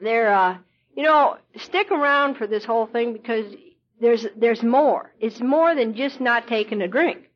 there, 0.00 0.32
uh, 0.32 0.58
you 0.98 1.04
know, 1.04 1.36
stick 1.56 1.92
around 1.92 2.38
for 2.38 2.48
this 2.48 2.64
whole 2.64 2.86
thing 2.86 3.12
because 3.12 3.54
there's 4.00 4.26
there's 4.36 4.64
more. 4.64 5.12
It's 5.20 5.40
more 5.40 5.72
than 5.76 5.94
just 5.94 6.20
not 6.20 6.48
taking 6.48 6.82
a 6.82 6.88
drink. 6.88 7.30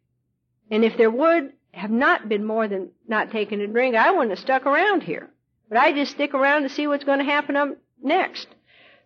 And 0.72 0.84
if 0.84 0.96
there 0.96 1.12
would 1.12 1.52
have 1.70 1.92
not 1.92 2.28
been 2.28 2.44
more 2.44 2.66
than 2.66 2.90
not 3.06 3.30
taking 3.30 3.60
a 3.60 3.68
drink, 3.68 3.94
I 3.94 4.10
wouldn't 4.10 4.30
have 4.30 4.40
stuck 4.40 4.66
around 4.66 5.04
here. 5.04 5.30
But 5.68 5.78
I 5.78 5.92
just 5.92 6.10
stick 6.10 6.34
around 6.34 6.64
to 6.64 6.70
see 6.70 6.88
what's 6.88 7.04
going 7.04 7.20
to 7.20 7.24
happen 7.24 7.54
up 7.54 7.68
next. 8.02 8.48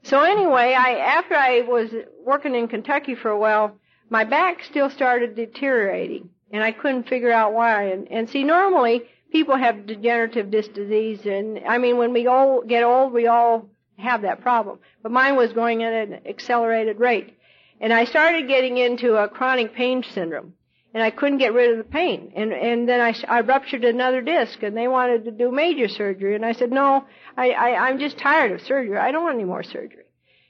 So 0.05 0.23
anyway, 0.23 0.73
I 0.73 1.01
after 1.01 1.35
I 1.35 1.61
was 1.61 1.91
working 2.25 2.55
in 2.55 2.67
Kentucky 2.67 3.15
for 3.15 3.29
a 3.29 3.39
while, 3.39 3.77
my 4.09 4.25
back 4.25 4.65
still 4.65 4.89
started 4.89 5.37
deteriorating, 5.37 6.31
and 6.51 6.65
I 6.65 6.73
couldn't 6.73 7.11
figure 7.11 7.31
out 7.31 7.53
why. 7.53 7.89
And, 7.89 8.11
and 8.11 8.27
see, 8.31 8.43
normally 8.43 9.03
people 9.31 9.57
have 9.57 9.85
degenerative 9.85 10.51
disc 10.51 10.73
disease, 10.73 11.27
and 11.27 11.61
I 11.69 11.77
mean, 11.77 11.99
when 11.99 12.15
we 12.15 12.27
all 12.27 12.63
get 12.63 12.85
old, 12.85 13.13
we 13.13 13.27
all 13.27 13.69
have 13.99 14.23
that 14.23 14.41
problem. 14.41 14.79
But 15.03 15.13
mine 15.13 15.37
was 15.37 15.53
going 15.53 15.83
at 15.83 15.93
an 15.93 16.21
accelerated 16.27 16.99
rate. 16.99 17.37
And 17.81 17.93
I 17.93 18.05
started 18.05 18.49
getting 18.49 18.79
into 18.79 19.17
a 19.17 19.29
chronic 19.29 19.75
pain 19.75 20.03
syndrome. 20.03 20.55
And 20.95 21.03
I 21.03 21.11
couldn't 21.11 21.39
get 21.39 21.53
rid 21.53 21.73
of 21.73 21.79
the 21.79 21.93
pain. 21.93 22.33
And, 22.35 22.53
and 22.53 22.89
then 22.89 23.01
I, 23.01 23.15
I 23.29 23.41
ruptured 23.41 23.85
another 23.85 24.23
disc 24.23 24.63
and 24.63 24.75
they 24.75 24.89
wanted 24.89 25.27
to 25.27 25.31
do 25.31 25.53
major 25.53 25.89
surgery. 25.89 26.35
And 26.35 26.45
I 26.45 26.53
said, 26.53 26.71
no, 26.71 27.05
I, 27.37 27.51
I, 27.51 27.89
I'm 27.89 27.99
just 27.99 28.17
tired 28.17 28.53
of 28.53 28.63
surgery. 28.63 28.97
I 28.97 29.13
don't 29.13 29.25
want 29.25 29.35
any 29.35 29.45
more 29.45 29.63
surgery. 29.63 30.05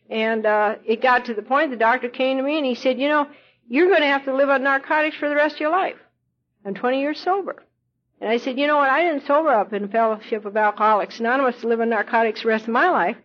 And, 0.08 0.46
uh, 0.46 0.76
it 0.84 1.02
got 1.02 1.24
to 1.24 1.34
the 1.34 1.42
point 1.42 1.72
the 1.72 1.76
doctor 1.76 2.08
came 2.08 2.36
to 2.36 2.44
me 2.44 2.58
and 2.58 2.66
he 2.66 2.76
said, 2.76 3.00
you 3.00 3.08
know, 3.08 3.26
you're 3.68 3.88
going 3.88 4.02
to 4.02 4.06
have 4.06 4.24
to 4.26 4.36
live 4.36 4.48
on 4.48 4.62
narcotics 4.62 5.16
for 5.16 5.28
the 5.28 5.34
rest 5.34 5.56
of 5.56 5.60
your 5.60 5.72
life. 5.72 5.96
I'm 6.64 6.74
20 6.74 7.00
years 7.00 7.18
sober. 7.18 7.64
And 8.20 8.30
I 8.30 8.38
said, 8.38 8.58
you 8.58 8.66
know 8.66 8.76
what? 8.76 8.88
I 8.88 9.02
didn't 9.02 9.26
sober 9.26 9.50
up 9.50 9.72
in 9.72 9.88
Fellowship 9.88 10.44
of 10.44 10.56
Alcoholics 10.56 11.20
Anonymous 11.20 11.60
to 11.60 11.68
live 11.68 11.80
on 11.80 11.90
narcotics 11.90 12.42
the 12.42 12.48
rest 12.48 12.64
of 12.64 12.70
my 12.70 12.88
life. 12.88 13.16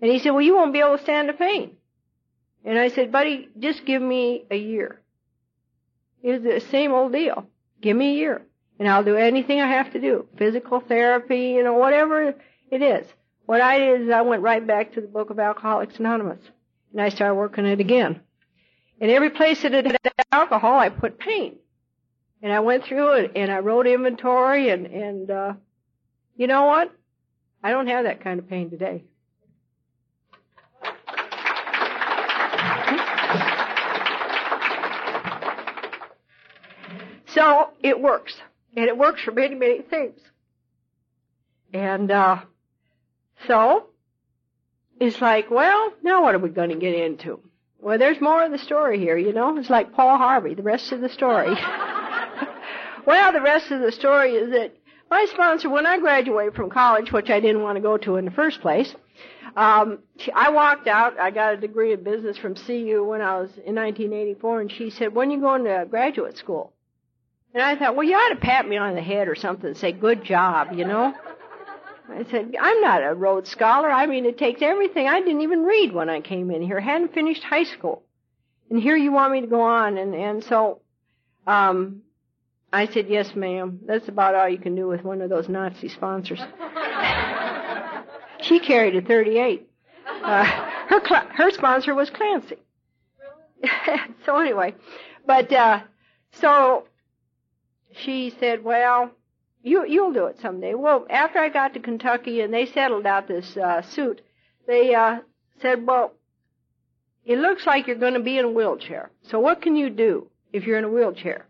And 0.00 0.10
he 0.10 0.18
said, 0.18 0.30
well, 0.30 0.42
you 0.42 0.54
won't 0.54 0.72
be 0.72 0.80
able 0.80 0.96
to 0.96 1.02
stand 1.02 1.28
the 1.28 1.34
pain. 1.34 1.76
And 2.64 2.78
I 2.78 2.88
said, 2.88 3.12
buddy, 3.12 3.48
just 3.58 3.84
give 3.84 4.02
me 4.02 4.44
a 4.50 4.56
year. 4.56 5.00
It 6.22 6.32
was 6.32 6.42
the 6.42 6.60
same 6.70 6.92
old 6.92 7.12
deal. 7.12 7.46
Give 7.80 7.96
me 7.96 8.10
a 8.10 8.16
year. 8.16 8.42
And 8.78 8.88
I'll 8.88 9.04
do 9.04 9.16
anything 9.16 9.60
I 9.60 9.68
have 9.68 9.92
to 9.92 10.00
do. 10.00 10.26
Physical 10.36 10.80
therapy, 10.80 11.50
you 11.50 11.62
know, 11.62 11.74
whatever 11.74 12.34
it 12.70 12.82
is. 12.82 13.06
What 13.46 13.60
I 13.60 13.78
did 13.78 14.02
is 14.02 14.10
I 14.10 14.22
went 14.22 14.42
right 14.42 14.66
back 14.66 14.92
to 14.94 15.00
the 15.00 15.06
book 15.06 15.30
of 15.30 15.38
Alcoholics 15.38 15.98
Anonymous. 15.98 16.40
And 16.92 17.00
I 17.00 17.08
started 17.08 17.34
working 17.34 17.66
it 17.66 17.80
again. 17.80 18.20
And 19.00 19.10
every 19.10 19.30
place 19.30 19.62
that 19.62 19.74
it 19.74 19.86
had 19.86 20.12
alcohol, 20.32 20.78
I 20.78 20.88
put 20.88 21.18
pain. 21.18 21.56
And 22.42 22.52
I 22.52 22.60
went 22.60 22.84
through 22.84 23.12
it 23.14 23.32
and 23.36 23.50
I 23.50 23.58
wrote 23.58 23.86
inventory 23.86 24.70
and, 24.70 24.86
and, 24.86 25.30
uh, 25.30 25.52
you 26.36 26.46
know 26.46 26.64
what? 26.64 26.90
I 27.62 27.70
don't 27.70 27.86
have 27.88 28.04
that 28.04 28.22
kind 28.22 28.38
of 28.38 28.48
pain 28.48 28.70
today. 28.70 29.04
So 37.34 37.70
it 37.82 38.00
works. 38.00 38.34
And 38.76 38.86
it 38.86 38.96
works 38.96 39.22
for 39.22 39.32
many, 39.32 39.54
many 39.54 39.82
things. 39.82 40.20
And, 41.72 42.10
uh, 42.10 42.40
so 43.46 43.86
it's 45.00 45.20
like, 45.20 45.50
well, 45.50 45.92
now 46.02 46.22
what 46.22 46.34
are 46.34 46.38
we 46.38 46.50
going 46.50 46.70
to 46.70 46.76
get 46.76 46.94
into? 46.94 47.40
Well, 47.78 47.98
there's 47.98 48.20
more 48.20 48.44
of 48.44 48.52
the 48.52 48.58
story 48.58 48.98
here, 48.98 49.16
you 49.16 49.32
know. 49.32 49.56
It's 49.56 49.70
like 49.70 49.92
Paul 49.92 50.18
Harvey, 50.18 50.54
the 50.54 50.62
rest 50.62 50.92
of 50.92 51.00
the 51.00 51.08
story. 51.08 51.54
well, 53.06 53.32
the 53.32 53.40
rest 53.40 53.70
of 53.70 53.80
the 53.80 53.92
story 53.92 54.34
is 54.34 54.50
that 54.50 54.76
my 55.10 55.26
sponsor, 55.32 55.70
when 55.70 55.86
I 55.86 55.98
graduated 55.98 56.54
from 56.54 56.70
college, 56.70 57.10
which 57.10 57.30
I 57.30 57.40
didn't 57.40 57.62
want 57.62 57.76
to 57.76 57.80
go 57.80 57.96
to 57.96 58.16
in 58.16 58.26
the 58.26 58.30
first 58.30 58.60
place, 58.60 58.94
um, 59.56 60.00
I 60.34 60.50
walked 60.50 60.86
out. 60.86 61.18
I 61.18 61.30
got 61.30 61.54
a 61.54 61.56
degree 61.56 61.92
in 61.92 62.04
business 62.04 62.36
from 62.36 62.54
CU 62.54 63.02
when 63.04 63.20
I 63.20 63.40
was 63.40 63.50
in 63.64 63.74
1984, 63.74 64.60
and 64.60 64.70
she 64.70 64.90
said, 64.90 65.14
"When 65.14 65.30
are 65.30 65.32
you 65.32 65.40
going 65.40 65.64
to 65.64 65.86
graduate 65.90 66.36
school?" 66.36 66.72
And 67.52 67.62
I 67.62 67.76
thought, 67.76 67.96
well, 67.96 68.06
you 68.06 68.14
ought 68.14 68.28
to 68.30 68.36
pat 68.36 68.68
me 68.68 68.76
on 68.76 68.94
the 68.94 69.02
head 69.02 69.26
or 69.26 69.34
something 69.34 69.66
and 69.66 69.76
say, 69.76 69.92
"Good 69.92 70.24
job," 70.24 70.68
you 70.72 70.84
know. 70.84 71.14
I 72.12 72.24
said, 72.30 72.54
I'm 72.60 72.80
not 72.80 73.02
a 73.02 73.14
Rhodes 73.14 73.50
Scholar. 73.50 73.88
I 73.88 74.06
mean, 74.06 74.26
it 74.26 74.36
takes 74.36 74.62
everything. 74.62 75.06
I 75.06 75.20
didn't 75.20 75.42
even 75.42 75.62
read 75.62 75.92
when 75.92 76.10
I 76.10 76.20
came 76.20 76.50
in 76.50 76.62
here. 76.62 76.80
Hadn't 76.80 77.14
finished 77.14 77.42
high 77.42 77.64
school. 77.64 78.02
And 78.68 78.80
here 78.80 78.96
you 78.96 79.12
want 79.12 79.32
me 79.32 79.40
to 79.42 79.46
go 79.46 79.60
on. 79.60 79.96
And, 79.96 80.14
and 80.14 80.42
so, 80.42 80.80
um, 81.46 82.02
I 82.72 82.86
said, 82.86 83.08
yes, 83.08 83.34
ma'am. 83.34 83.80
That's 83.86 84.08
about 84.08 84.34
all 84.34 84.48
you 84.48 84.58
can 84.58 84.74
do 84.74 84.88
with 84.88 85.04
one 85.04 85.22
of 85.22 85.30
those 85.30 85.48
Nazi 85.48 85.88
sponsors. 85.88 86.40
she 88.42 88.58
carried 88.58 88.96
a 88.96 89.02
38. 89.02 89.68
Uh, 90.22 90.44
her, 90.88 91.00
cl- 91.06 91.28
her 91.32 91.50
sponsor 91.50 91.94
was 91.94 92.10
Clancy. 92.10 92.56
so 94.26 94.38
anyway, 94.38 94.74
but, 95.26 95.52
uh, 95.52 95.80
so 96.32 96.86
she 97.92 98.30
said, 98.38 98.64
well, 98.64 99.10
you 99.62 99.86
you'll 99.86 100.12
do 100.12 100.26
it 100.26 100.40
someday. 100.40 100.74
Well, 100.74 101.06
after 101.10 101.38
I 101.38 101.48
got 101.48 101.74
to 101.74 101.80
Kentucky 101.80 102.40
and 102.40 102.52
they 102.52 102.66
settled 102.66 103.06
out 103.06 103.28
this 103.28 103.56
uh, 103.56 103.82
suit, 103.82 104.20
they 104.66 104.94
uh, 104.94 105.18
said, 105.60 105.86
well, 105.86 106.12
it 107.24 107.38
looks 107.38 107.66
like 107.66 107.86
you're 107.86 107.96
going 107.96 108.14
to 108.14 108.20
be 108.20 108.38
in 108.38 108.44
a 108.46 108.50
wheelchair. 108.50 109.10
So 109.22 109.38
what 109.38 109.60
can 109.60 109.76
you 109.76 109.90
do 109.90 110.28
if 110.52 110.64
you're 110.64 110.78
in 110.78 110.84
a 110.84 110.90
wheelchair? 110.90 111.46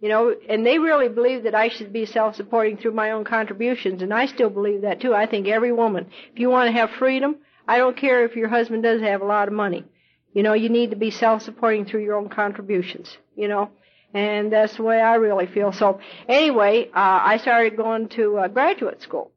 You 0.00 0.08
know, 0.08 0.34
and 0.48 0.64
they 0.64 0.78
really 0.78 1.08
believe 1.08 1.42
that 1.42 1.54
I 1.54 1.68
should 1.68 1.92
be 1.92 2.06
self-supporting 2.06 2.78
through 2.78 2.92
my 2.92 3.10
own 3.10 3.24
contributions, 3.24 4.00
and 4.00 4.14
I 4.14 4.24
still 4.26 4.48
believe 4.48 4.80
that 4.80 5.00
too. 5.00 5.14
I 5.14 5.26
think 5.26 5.46
every 5.46 5.72
woman, 5.72 6.06
if 6.32 6.38
you 6.38 6.48
want 6.48 6.68
to 6.68 6.72
have 6.72 6.90
freedom, 6.92 7.36
I 7.68 7.76
don't 7.76 7.96
care 7.96 8.24
if 8.24 8.34
your 8.34 8.48
husband 8.48 8.82
does 8.82 9.02
have 9.02 9.20
a 9.20 9.26
lot 9.26 9.46
of 9.46 9.52
money. 9.52 9.84
You 10.32 10.42
know, 10.42 10.54
you 10.54 10.70
need 10.70 10.90
to 10.90 10.96
be 10.96 11.10
self-supporting 11.10 11.84
through 11.84 12.04
your 12.04 12.16
own 12.16 12.30
contributions. 12.30 13.18
You 13.36 13.48
know, 13.48 13.70
and 14.12 14.52
that's 14.52 14.76
the 14.76 14.82
way 14.82 15.00
I 15.00 15.16
really 15.16 15.46
feel. 15.46 15.72
So 15.72 16.00
anyway, 16.28 16.88
uh, 16.88 17.20
I 17.22 17.38
started 17.38 17.76
going 17.76 18.08
to 18.10 18.38
uh, 18.38 18.48
graduate 18.48 19.02
school, 19.02 19.30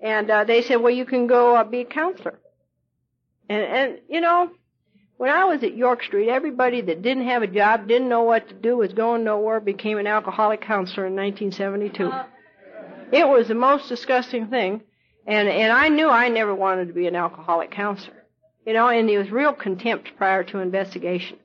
and 0.00 0.30
uh, 0.30 0.44
they 0.44 0.62
said, 0.62 0.76
"Well, 0.76 0.92
you 0.92 1.04
can 1.04 1.26
go 1.26 1.56
uh, 1.56 1.64
be 1.64 1.80
a 1.80 1.84
counselor." 1.84 2.38
And 3.48 3.62
and 3.62 3.98
you 4.08 4.20
know, 4.20 4.50
when 5.16 5.30
I 5.30 5.44
was 5.44 5.62
at 5.62 5.76
York 5.76 6.02
Street, 6.02 6.28
everybody 6.28 6.80
that 6.80 7.02
didn't 7.02 7.26
have 7.26 7.42
a 7.42 7.46
job, 7.46 7.88
didn't 7.88 8.08
know 8.08 8.22
what 8.22 8.48
to 8.48 8.54
do, 8.54 8.78
was 8.78 8.92
going 8.92 9.24
nowhere, 9.24 9.60
became 9.60 9.98
an 9.98 10.06
alcoholic 10.06 10.60
counselor 10.62 11.06
in 11.06 11.14
1972. 11.14 12.10
It 13.12 13.26
was 13.26 13.48
the 13.48 13.54
most 13.54 13.88
disgusting 13.88 14.48
thing, 14.48 14.82
and 15.26 15.48
and 15.48 15.72
I 15.72 15.88
knew 15.88 16.08
I 16.08 16.28
never 16.28 16.54
wanted 16.54 16.88
to 16.88 16.94
be 16.94 17.06
an 17.06 17.16
alcoholic 17.16 17.70
counselor. 17.70 18.24
You 18.64 18.72
know, 18.72 18.88
and 18.88 19.08
there 19.08 19.20
was 19.20 19.30
real 19.30 19.52
contempt 19.52 20.16
prior 20.16 20.42
to 20.44 20.58
investigation. 20.58 21.38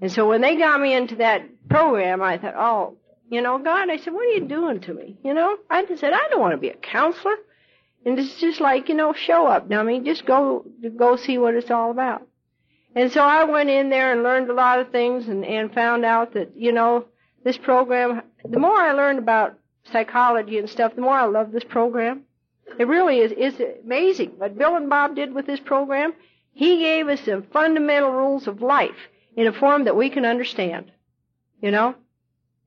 And 0.00 0.12
so 0.12 0.28
when 0.28 0.40
they 0.40 0.56
got 0.56 0.80
me 0.80 0.94
into 0.94 1.16
that 1.16 1.42
program, 1.68 2.22
I 2.22 2.38
thought, 2.38 2.54
oh, 2.56 2.96
you 3.30 3.40
know, 3.40 3.58
God, 3.58 3.88
I 3.88 3.96
said, 3.96 4.12
what 4.12 4.26
are 4.26 4.32
you 4.32 4.46
doing 4.46 4.80
to 4.80 4.94
me? 4.94 5.16
You 5.24 5.34
know, 5.34 5.56
I 5.70 5.84
just 5.84 6.00
said, 6.00 6.12
I 6.12 6.28
don't 6.28 6.40
want 6.40 6.52
to 6.52 6.58
be 6.58 6.68
a 6.68 6.76
counselor. 6.76 7.36
And 8.04 8.18
it's 8.18 8.40
just 8.40 8.60
like, 8.60 8.88
you 8.88 8.94
know, 8.94 9.12
show 9.12 9.46
up, 9.46 9.68
dummy. 9.68 10.00
Just 10.00 10.26
go, 10.26 10.66
go 10.96 11.16
see 11.16 11.38
what 11.38 11.54
it's 11.54 11.70
all 11.70 11.90
about. 11.90 12.26
And 12.94 13.10
so 13.10 13.22
I 13.22 13.44
went 13.44 13.70
in 13.70 13.88
there 13.88 14.12
and 14.12 14.22
learned 14.22 14.50
a 14.50 14.54
lot 14.54 14.80
of 14.80 14.90
things 14.90 15.28
and, 15.28 15.44
and 15.44 15.72
found 15.72 16.04
out 16.04 16.34
that, 16.34 16.52
you 16.56 16.72
know, 16.72 17.06
this 17.44 17.56
program, 17.56 18.22
the 18.44 18.58
more 18.58 18.76
I 18.76 18.92
learned 18.92 19.18
about 19.18 19.58
psychology 19.90 20.58
and 20.58 20.68
stuff, 20.68 20.94
the 20.94 21.00
more 21.00 21.16
I 21.16 21.24
love 21.24 21.52
this 21.52 21.64
program. 21.64 22.22
It 22.78 22.86
really 22.86 23.18
is, 23.18 23.32
is 23.32 23.60
amazing 23.84 24.32
what 24.36 24.56
Bill 24.56 24.76
and 24.76 24.88
Bob 24.88 25.16
did 25.16 25.34
with 25.34 25.46
this 25.46 25.60
program. 25.60 26.12
He 26.52 26.78
gave 26.78 27.08
us 27.08 27.20
some 27.20 27.44
fundamental 27.52 28.10
rules 28.10 28.46
of 28.46 28.60
life 28.62 29.08
in 29.36 29.46
a 29.46 29.52
form 29.52 29.84
that 29.84 29.96
we 29.96 30.10
can 30.10 30.24
understand. 30.24 30.92
You 31.62 31.70
know? 31.70 31.94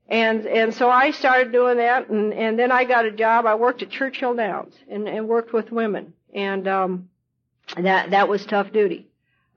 And 0.08 0.46
and 0.46 0.74
so 0.74 0.88
I 0.88 1.10
started 1.10 1.52
doing 1.52 1.78
that 1.78 2.08
and, 2.08 2.32
and 2.32 2.58
then 2.58 2.70
I 2.70 2.84
got 2.84 3.06
a 3.06 3.10
job. 3.10 3.44
I 3.44 3.56
worked 3.56 3.82
at 3.82 3.90
Churchill 3.90 4.34
Downs 4.34 4.74
and, 4.88 5.08
and 5.08 5.28
worked 5.28 5.52
with 5.52 5.70
women. 5.70 6.12
And 6.32 6.66
um 6.68 7.08
that 7.76 8.10
that 8.10 8.28
was 8.28 8.46
tough 8.46 8.72
duty. 8.72 9.08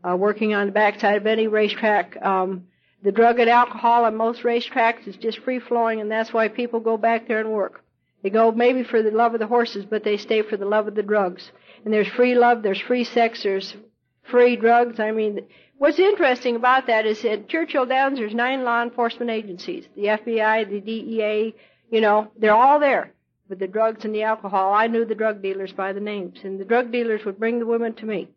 Uh 0.07 0.15
working 0.15 0.53
on 0.53 0.67
the 0.67 0.71
backside 0.71 1.17
of 1.17 1.27
any 1.27 1.47
racetrack. 1.47 2.17
Um 2.23 2.67
the 3.03 3.11
drug 3.11 3.39
and 3.39 3.49
alcohol 3.49 4.05
on 4.05 4.15
most 4.15 4.41
racetracks 4.41 5.07
is 5.07 5.15
just 5.15 5.39
free 5.39 5.59
flowing 5.59 6.01
and 6.01 6.11
that's 6.11 6.33
why 6.33 6.47
people 6.47 6.79
go 6.79 6.97
back 6.97 7.27
there 7.27 7.39
and 7.39 7.51
work. 7.51 7.83
They 8.23 8.29
go 8.29 8.51
maybe 8.51 8.83
for 8.83 9.01
the 9.01 9.11
love 9.11 9.33
of 9.33 9.39
the 9.39 9.47
horses, 9.47 9.85
but 9.85 10.03
they 10.03 10.17
stay 10.17 10.41
for 10.41 10.57
the 10.57 10.65
love 10.65 10.87
of 10.87 10.95
the 10.95 11.03
drugs. 11.03 11.51
And 11.85 11.93
there's 11.93 12.07
free 12.07 12.35
love, 12.35 12.63
there's 12.63 12.81
free 12.81 13.05
sex, 13.05 13.43
there's 13.43 13.75
free 14.23 14.57
drugs. 14.57 14.99
I 14.99 15.11
mean, 15.11 15.47
What's 15.79 15.97
interesting 15.97 16.57
about 16.57 16.87
that 16.87 17.05
is 17.05 17.23
at 17.23 17.47
Churchill 17.47 17.85
Downs, 17.85 18.19
there's 18.19 18.33
nine 18.33 18.65
law 18.65 18.83
enforcement 18.83 19.31
agencies. 19.31 19.87
The 19.95 20.07
FBI, 20.07 20.69
the 20.69 20.81
DEA, 20.81 21.55
you 21.89 22.01
know, 22.01 22.29
they're 22.37 22.53
all 22.53 22.81
there. 22.81 23.13
With 23.47 23.59
the 23.59 23.67
drugs 23.67 24.03
and 24.03 24.13
the 24.13 24.23
alcohol, 24.23 24.73
I 24.73 24.87
knew 24.87 25.05
the 25.05 25.15
drug 25.15 25.41
dealers 25.41 25.71
by 25.71 25.93
the 25.93 26.01
names. 26.01 26.39
And 26.43 26.59
the 26.59 26.65
drug 26.65 26.91
dealers 26.91 27.23
would 27.23 27.39
bring 27.39 27.59
the 27.59 27.65
women 27.65 27.93
to 27.93 28.05
me. 28.05 28.27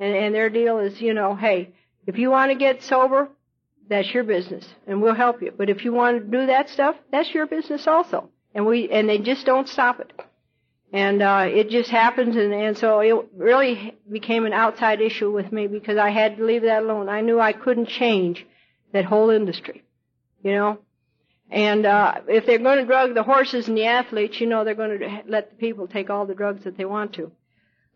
And, 0.00 0.16
and 0.16 0.34
their 0.34 0.48
deal 0.48 0.78
is, 0.78 0.98
you 0.98 1.12
know, 1.12 1.36
hey, 1.36 1.74
if 2.06 2.16
you 2.16 2.30
want 2.30 2.52
to 2.52 2.56
get 2.56 2.82
sober, 2.82 3.28
that's 3.90 4.12
your 4.14 4.24
business. 4.24 4.66
And 4.86 5.02
we'll 5.02 5.14
help 5.14 5.42
you. 5.42 5.52
But 5.54 5.68
if 5.68 5.84
you 5.84 5.92
want 5.92 6.22
to 6.22 6.38
do 6.38 6.46
that 6.46 6.70
stuff, 6.70 6.96
that's 7.10 7.34
your 7.34 7.46
business 7.46 7.86
also. 7.86 8.30
And 8.54 8.64
we, 8.64 8.88
and 8.88 9.06
they 9.06 9.18
just 9.18 9.44
don't 9.44 9.68
stop 9.68 10.00
it. 10.00 10.10
And 10.92 11.22
uh, 11.22 11.46
it 11.48 11.70
just 11.70 11.88
happens, 11.88 12.36
and, 12.36 12.52
and 12.52 12.76
so 12.76 13.00
it 13.00 13.14
really 13.34 13.96
became 14.10 14.44
an 14.44 14.52
outside 14.52 15.00
issue 15.00 15.32
with 15.32 15.50
me 15.50 15.66
because 15.66 15.96
I 15.96 16.10
had 16.10 16.36
to 16.36 16.44
leave 16.44 16.62
that 16.62 16.82
alone. 16.82 17.08
I 17.08 17.22
knew 17.22 17.40
I 17.40 17.54
couldn't 17.54 17.88
change 17.88 18.46
that 18.92 19.06
whole 19.06 19.30
industry, 19.30 19.84
you 20.42 20.52
know. 20.52 20.78
And 21.50 21.86
uh, 21.86 22.20
if 22.28 22.44
they're 22.44 22.58
going 22.58 22.78
to 22.78 22.84
drug 22.84 23.14
the 23.14 23.22
horses 23.22 23.68
and 23.68 23.76
the 23.76 23.86
athletes, 23.86 24.38
you 24.38 24.46
know 24.46 24.64
they're 24.64 24.74
going 24.74 24.98
to 24.98 25.22
let 25.26 25.50
the 25.50 25.56
people 25.56 25.86
take 25.86 26.10
all 26.10 26.26
the 26.26 26.34
drugs 26.34 26.64
that 26.64 26.76
they 26.76 26.84
want 26.84 27.14
to. 27.14 27.32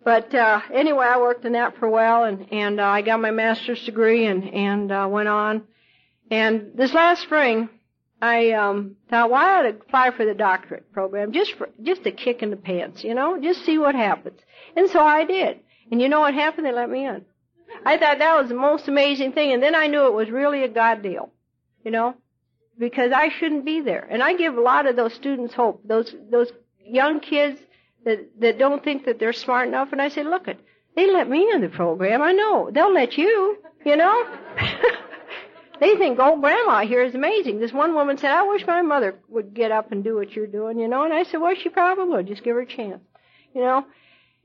But 0.02 0.34
uh, 0.34 0.60
anyway, 0.72 1.06
I 1.06 1.18
worked 1.18 1.44
in 1.44 1.52
that 1.52 1.76
for 1.78 1.86
a 1.86 1.90
while, 1.90 2.24
and 2.24 2.46
and 2.52 2.80
uh, 2.80 2.84
I 2.84 3.02
got 3.02 3.20
my 3.20 3.30
master's 3.30 3.84
degree, 3.84 4.26
and 4.26 4.44
and 4.54 4.92
uh, 4.92 5.08
went 5.10 5.28
on. 5.28 5.64
And 6.30 6.72
this 6.74 6.94
last 6.94 7.22
spring, 7.22 7.68
I 8.20 8.52
um 8.52 8.96
thought, 9.10 9.30
why 9.30 9.44
well, 9.44 9.54
I 9.54 9.58
ought 9.58 9.62
to 9.62 9.68
apply 9.68 10.10
for 10.12 10.24
the 10.24 10.34
doctorate 10.34 10.92
program 10.92 11.32
just 11.32 11.54
for 11.54 11.68
just 11.82 12.06
a 12.06 12.10
kick 12.10 12.42
in 12.42 12.50
the 12.50 12.56
pants, 12.56 13.04
you 13.04 13.14
know, 13.14 13.40
just 13.40 13.64
see 13.64 13.78
what 13.78 13.94
happens. 13.94 14.40
And 14.74 14.88
so 14.88 15.00
I 15.00 15.24
did. 15.24 15.60
And 15.90 16.00
you 16.00 16.08
know 16.08 16.20
what 16.20 16.34
happened? 16.34 16.66
They 16.66 16.72
let 16.72 16.90
me 16.90 17.06
in. 17.06 17.24
I 17.84 17.98
thought 17.98 18.18
that 18.18 18.40
was 18.40 18.48
the 18.48 18.54
most 18.54 18.88
amazing 18.88 19.32
thing, 19.32 19.52
and 19.52 19.62
then 19.62 19.74
I 19.74 19.86
knew 19.86 20.06
it 20.06 20.14
was 20.14 20.30
really 20.30 20.64
a 20.64 20.68
God 20.68 21.02
deal, 21.02 21.30
you 21.84 21.90
know, 21.90 22.14
because 22.78 23.12
I 23.12 23.28
shouldn't 23.28 23.64
be 23.64 23.80
there. 23.80 24.06
And 24.08 24.22
I 24.22 24.34
give 24.34 24.56
a 24.56 24.60
lot 24.60 24.86
of 24.86 24.96
those 24.96 25.14
students 25.14 25.54
hope. 25.54 25.82
Those 25.86 26.14
those 26.30 26.50
young 26.84 27.20
kids 27.20 27.60
that 28.04 28.40
that 28.40 28.58
don't 28.58 28.82
think 28.82 29.04
that 29.04 29.18
they're 29.18 29.32
smart 29.32 29.68
enough, 29.68 29.92
and 29.92 30.00
I 30.00 30.08
say, 30.08 30.24
look 30.24 30.48
it, 30.48 30.58
they 30.94 31.10
let 31.12 31.28
me 31.28 31.50
in 31.52 31.60
the 31.60 31.68
program. 31.68 32.22
I 32.22 32.32
know 32.32 32.70
they'll 32.72 32.92
let 32.92 33.18
you, 33.18 33.58
you 33.84 33.96
know. 33.96 34.24
they 35.80 35.96
think 35.96 36.18
old 36.18 36.40
grandma 36.40 36.86
here 36.86 37.02
is 37.02 37.14
amazing. 37.14 37.60
This 37.60 37.72
one 37.72 37.94
woman 37.94 38.18
said, 38.18 38.30
I 38.30 38.42
wish 38.42 38.66
my 38.66 38.82
mother 38.82 39.18
would 39.28 39.54
get 39.54 39.72
up 39.72 39.92
and 39.92 40.04
do 40.04 40.16
what 40.16 40.34
you're 40.34 40.46
doing, 40.46 40.78
you 40.78 40.88
know, 40.88 41.04
and 41.04 41.12
I 41.12 41.24
said, 41.24 41.40
well, 41.40 41.54
she 41.54 41.68
probably 41.68 42.04
would. 42.04 42.26
Just 42.26 42.44
give 42.44 42.56
her 42.56 42.62
a 42.62 42.66
chance, 42.66 43.02
you 43.54 43.60
know. 43.60 43.84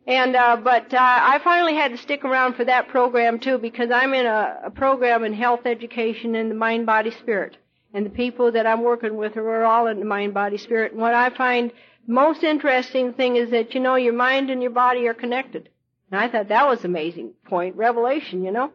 And, 0.08 0.36
uh, 0.36 0.58
but, 0.58 0.94
uh, 0.94 0.98
I 1.00 1.40
finally 1.44 1.76
had 1.76 1.92
to 1.92 1.98
stick 1.98 2.26
around 2.26 2.56
for 2.56 2.66
that 2.66 2.88
program 2.88 3.40
too 3.40 3.58
because 3.58 3.92
I'm 3.92 4.14
in 4.14 4.26
a, 4.26 4.62
a 4.66 4.72
program 4.72 5.24
in 5.24 5.34
health 5.34 5.66
education 5.66 6.34
in 6.36 6.50
the 6.50 6.56
mind, 6.56 6.86
body, 6.86 7.12
spirit. 7.12 7.58
And 7.94 8.06
the 8.06 8.10
people 8.10 8.52
that 8.54 8.66
I'm 8.66 8.84
working 8.84 9.16
with 9.18 9.38
are 9.38 9.64
all 9.64 9.88
in 9.88 10.00
the 10.00 10.06
mind, 10.06 10.34
body, 10.34 10.58
spirit. 10.58 10.94
And 10.94 11.02
what 11.02 11.14
I 11.14 11.30
find 11.30 11.72
most 12.08 12.44
interesting 12.44 13.14
thing 13.14 13.36
is 13.36 13.52
that, 13.52 13.76
you 13.76 13.80
know, 13.80 13.96
your 13.96 14.14
mind 14.14 14.50
and 14.50 14.62
your 14.62 14.72
body 14.72 15.08
are 15.08 15.14
connected. 15.14 15.70
And 16.10 16.20
I 16.20 16.28
thought 16.30 16.48
that 16.48 16.68
was 16.68 16.80
an 16.80 16.88
amazing 16.88 17.34
point, 17.46 17.76
revelation, 17.76 18.44
you 18.44 18.52
know 18.52 18.72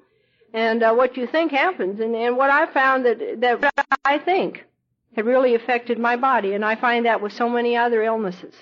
and 0.52 0.82
uh, 0.82 0.92
what 0.94 1.16
you 1.16 1.26
think 1.26 1.52
happens. 1.52 2.00
And, 2.00 2.14
and 2.14 2.36
what 2.36 2.50
I 2.50 2.66
found 2.72 3.04
that 3.06 3.40
that 3.40 3.90
I 4.04 4.18
think 4.18 4.64
had 5.14 5.26
really 5.26 5.54
affected 5.54 5.98
my 5.98 6.16
body, 6.16 6.54
and 6.54 6.64
I 6.64 6.76
find 6.76 7.06
that 7.06 7.22
with 7.22 7.32
so 7.32 7.48
many 7.48 7.76
other 7.76 8.02
illnesses. 8.02 8.54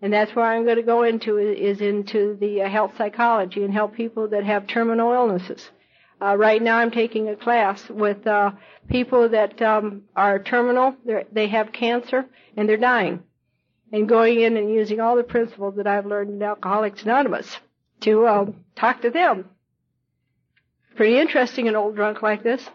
And 0.00 0.12
that's 0.12 0.34
where 0.34 0.44
I'm 0.44 0.64
going 0.64 0.76
to 0.76 0.82
go 0.82 1.04
into 1.04 1.38
is 1.38 1.80
into 1.80 2.36
the 2.40 2.62
uh, 2.62 2.68
health 2.68 2.92
psychology 2.98 3.62
and 3.62 3.72
help 3.72 3.94
people 3.94 4.28
that 4.28 4.44
have 4.44 4.66
terminal 4.66 5.12
illnesses. 5.12 5.70
Uh, 6.20 6.36
right 6.36 6.62
now, 6.62 6.78
I'm 6.78 6.90
taking 6.90 7.28
a 7.28 7.36
class 7.36 7.88
with 7.88 8.26
uh, 8.26 8.52
people 8.88 9.28
that 9.28 9.60
um, 9.60 10.02
are 10.14 10.38
terminal. 10.38 10.96
They're, 11.04 11.24
they 11.32 11.48
have 11.48 11.72
cancer 11.72 12.26
and 12.56 12.68
they're 12.68 12.76
dying, 12.76 13.22
and 13.92 14.08
going 14.08 14.40
in 14.40 14.56
and 14.56 14.70
using 14.70 15.00
all 15.00 15.16
the 15.16 15.24
principles 15.24 15.76
that 15.76 15.86
I've 15.86 16.06
learned 16.06 16.30
in 16.30 16.42
Alcoholics 16.42 17.02
Anonymous 17.02 17.58
to 18.00 18.26
uh, 18.26 18.46
talk 18.76 19.02
to 19.02 19.10
them 19.10 19.48
Pretty 20.96 21.18
interesting, 21.18 21.68
an 21.68 21.76
old 21.76 21.96
drunk 21.96 22.22
like 22.22 22.42
this. 22.42 22.68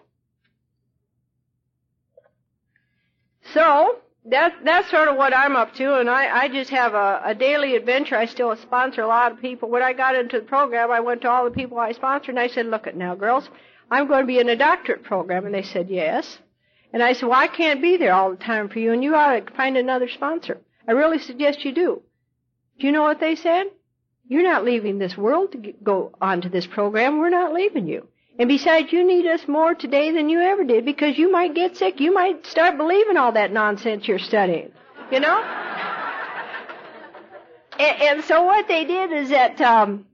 So, 3.54 4.00
that, 4.26 4.56
that's 4.66 4.90
sort 4.90 5.08
of 5.08 5.16
what 5.16 5.34
I'm 5.34 5.56
up 5.56 5.74
to, 5.76 6.00
and 6.00 6.10
I, 6.10 6.44
I 6.44 6.48
just 6.50 6.70
have 6.72 6.94
a, 6.94 7.22
a 7.24 7.34
daily 7.36 7.76
adventure. 7.76 8.18
I 8.18 8.26
still 8.26 8.54
sponsor 8.58 9.02
a 9.02 9.08
lot 9.08 9.32
of 9.32 9.40
people. 9.40 9.70
When 9.70 9.84
I 9.84 9.94
got 9.94 10.16
into 10.16 10.40
the 10.40 10.46
program, 10.46 10.92
I 10.92 11.00
went 11.00 11.22
to 11.22 11.30
all 11.30 11.46
the 11.46 11.52
people 11.52 11.80
I 11.80 11.94
sponsored, 11.94 12.30
and 12.30 12.40
I 12.40 12.48
said, 12.48 12.66
look 12.66 12.88
at 12.88 12.98
now, 12.98 13.16
girls, 13.16 13.50
I'm 13.90 14.08
going 14.08 14.22
to 14.22 14.28
be 14.28 14.40
in 14.40 14.50
a 14.50 14.56
doctorate 14.56 15.04
program. 15.04 15.46
And 15.46 15.56
they 15.56 15.64
said, 15.64 15.90
yes. 15.90 16.40
And 16.92 17.02
I 17.02 17.14
said, 17.14 17.30
well, 17.30 17.40
I 17.40 17.48
can't 17.48 17.82
be 17.82 17.96
there 17.96 18.14
all 18.14 18.32
the 18.32 18.38
time 18.38 18.68
for 18.68 18.80
you, 18.80 18.92
and 18.92 19.04
you 19.04 19.16
ought 19.16 19.48
to 19.48 19.54
find 19.54 19.78
another 19.78 20.10
sponsor. 20.10 20.60
I 20.88 20.92
really 20.92 21.20
suggest 21.20 21.64
you 21.64 21.72
do. 21.72 22.02
Do 22.80 22.86
you 22.86 22.92
know 22.92 23.04
what 23.04 23.20
they 23.20 23.36
said? 23.36 23.68
You're 24.30 24.44
not 24.44 24.66
leaving 24.66 25.00
this 25.00 25.18
world 25.18 25.54
to 25.54 25.74
go 25.84 26.12
on 26.20 26.42
to 26.42 26.50
this 26.50 26.68
program. 26.68 27.18
We're 27.18 27.30
not 27.30 27.54
leaving 27.54 27.88
you. 27.88 28.08
And 28.40 28.50
besides, 28.50 28.92
you 28.92 29.06
need 29.06 29.26
us 29.26 29.48
more 29.48 29.74
today 29.74 30.12
than 30.12 30.30
you 30.30 30.42
ever 30.42 30.64
did 30.64 30.86
because 30.86 31.18
you 31.18 31.32
might 31.32 31.56
get 31.56 31.76
sick. 31.76 32.00
You 32.00 32.14
might 32.14 32.46
start 32.46 32.78
believing 32.78 33.18
all 33.18 33.32
that 33.32 33.52
nonsense 33.52 34.08
you're 34.08 34.20
studying. 34.20 34.72
You 35.12 35.22
know? 35.22 35.42
and, 37.80 38.02
and, 38.02 38.24
so 38.26 38.44
what 38.44 38.68
they 38.68 38.86
did 38.86 39.12
is 39.12 39.30
that, 39.30 39.60
um, 39.62 40.06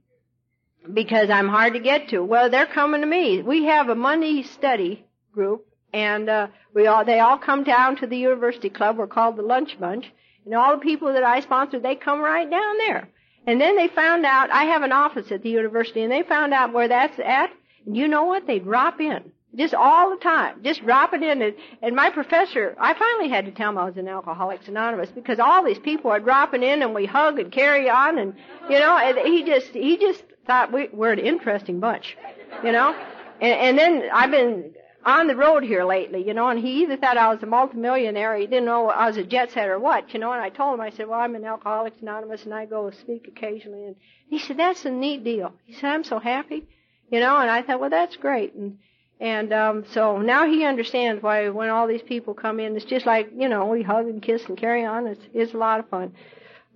because 0.92 1.28
I'm 1.28 1.48
hard 1.48 1.74
to 1.74 1.80
get 1.80 2.08
to, 2.10 2.22
well, 2.22 2.48
they're 2.48 2.66
coming 2.66 3.02
to 3.02 3.06
me. 3.06 3.42
We 3.42 3.64
have 3.64 3.90
a 3.90 3.94
Monday 3.94 4.42
study 4.42 5.04
group 5.32 5.66
and, 5.92 6.30
uh, 6.30 6.46
we 6.72 6.86
all, 6.86 7.04
they 7.04 7.20
all 7.20 7.38
come 7.38 7.64
down 7.64 7.96
to 7.96 8.06
the 8.06 8.16
university 8.16 8.70
club. 8.70 8.96
We're 8.96 9.06
called 9.06 9.36
the 9.36 9.42
Lunch 9.42 9.78
Bunch. 9.78 10.10
And 10.44 10.54
all 10.54 10.76
the 10.76 10.82
people 10.82 11.12
that 11.12 11.24
I 11.24 11.40
sponsor, 11.40 11.78
they 11.78 11.96
come 11.96 12.20
right 12.20 12.48
down 12.48 12.78
there. 12.78 13.08
And 13.46 13.60
then 13.60 13.76
they 13.76 13.88
found 13.88 14.24
out, 14.24 14.50
I 14.50 14.64
have 14.64 14.82
an 14.82 14.92
office 14.92 15.30
at 15.30 15.42
the 15.42 15.50
university, 15.50 16.02
and 16.02 16.10
they 16.10 16.22
found 16.22 16.54
out 16.54 16.72
where 16.72 16.88
that's 16.88 17.18
at. 17.18 17.50
And 17.86 17.96
you 17.96 18.08
know 18.08 18.24
what? 18.24 18.46
They 18.46 18.58
drop 18.58 19.00
in. 19.00 19.32
Just 19.56 19.74
all 19.74 20.10
the 20.10 20.16
time. 20.16 20.62
Just 20.64 20.84
dropping 20.84 21.22
in. 21.22 21.40
And, 21.40 21.54
and 21.80 21.94
my 21.94 22.10
professor, 22.10 22.74
I 22.80 22.94
finally 22.94 23.28
had 23.28 23.44
to 23.44 23.52
tell 23.52 23.70
him 23.70 23.78
I 23.78 23.84
was 23.84 23.96
an 23.96 24.08
Alcoholics 24.08 24.66
Anonymous 24.66 25.10
because 25.10 25.38
all 25.38 25.62
these 25.62 25.78
people 25.78 26.10
are 26.10 26.18
dropping 26.18 26.62
in 26.62 26.82
and 26.82 26.92
we 26.92 27.06
hug 27.06 27.38
and 27.38 27.52
carry 27.52 27.88
on 27.88 28.18
and, 28.18 28.34
you 28.68 28.78
know, 28.80 28.98
and 28.98 29.18
he 29.18 29.44
just, 29.44 29.68
he 29.68 29.96
just 29.96 30.24
thought 30.46 30.72
we, 30.72 30.88
we're 30.92 31.12
an 31.12 31.20
interesting 31.20 31.78
bunch, 31.78 32.16
you 32.64 32.72
know? 32.72 32.96
And, 33.40 33.52
and 33.52 33.78
then 33.78 34.10
I've 34.12 34.32
been 34.32 34.74
on 35.04 35.26
the 35.26 35.36
road 35.36 35.62
here 35.62 35.84
lately, 35.84 36.26
you 36.26 36.34
know, 36.34 36.48
and 36.48 36.58
he 36.58 36.82
either 36.82 36.96
thought 36.96 37.16
I 37.16 37.32
was 37.32 37.42
a 37.42 37.46
multimillionaire, 37.46 38.36
he 38.36 38.46
didn't 38.46 38.64
know 38.64 38.88
I 38.88 39.06
was 39.06 39.16
a 39.16 39.24
jet 39.24 39.50
setter 39.50 39.74
or 39.74 39.78
what, 39.78 40.12
you 40.14 40.20
know, 40.20 40.32
and 40.32 40.40
I 40.40 40.48
told 40.48 40.74
him, 40.74 40.80
I 40.80 40.90
said, 40.90 41.08
well, 41.08 41.20
I'm 41.20 41.36
in 41.36 41.44
Alcoholics 41.44 42.00
Anonymous 42.00 42.44
and 42.44 42.54
I 42.54 42.66
go 42.66 42.90
speak 42.90 43.28
occasionally. 43.28 43.84
And 43.84 43.96
he 44.28 44.38
said, 44.38 44.56
that's 44.56 44.84
a 44.84 44.90
neat 44.90 45.24
deal. 45.24 45.52
He 45.64 45.74
said, 45.74 45.90
I'm 45.90 46.04
so 46.04 46.18
happy, 46.18 46.66
you 47.10 47.20
know, 47.20 47.36
and 47.36 47.50
I 47.50 47.62
thought, 47.62 47.80
well, 47.80 47.90
that's 47.90 48.16
great. 48.16 48.54
And, 48.54 48.78
and, 49.20 49.52
um, 49.52 49.84
so 49.92 50.18
now 50.18 50.46
he 50.46 50.64
understands 50.64 51.22
why 51.22 51.48
when 51.50 51.70
all 51.70 51.86
these 51.86 52.02
people 52.02 52.34
come 52.34 52.58
in, 52.58 52.76
it's 52.76 52.84
just 52.84 53.06
like, 53.06 53.30
you 53.36 53.48
know, 53.48 53.66
we 53.66 53.82
hug 53.82 54.06
and 54.06 54.22
kiss 54.22 54.44
and 54.46 54.56
carry 54.56 54.84
on. 54.84 55.06
It's, 55.06 55.24
it's 55.32 55.54
a 55.54 55.58
lot 55.58 55.80
of 55.80 55.88
fun. 55.88 56.14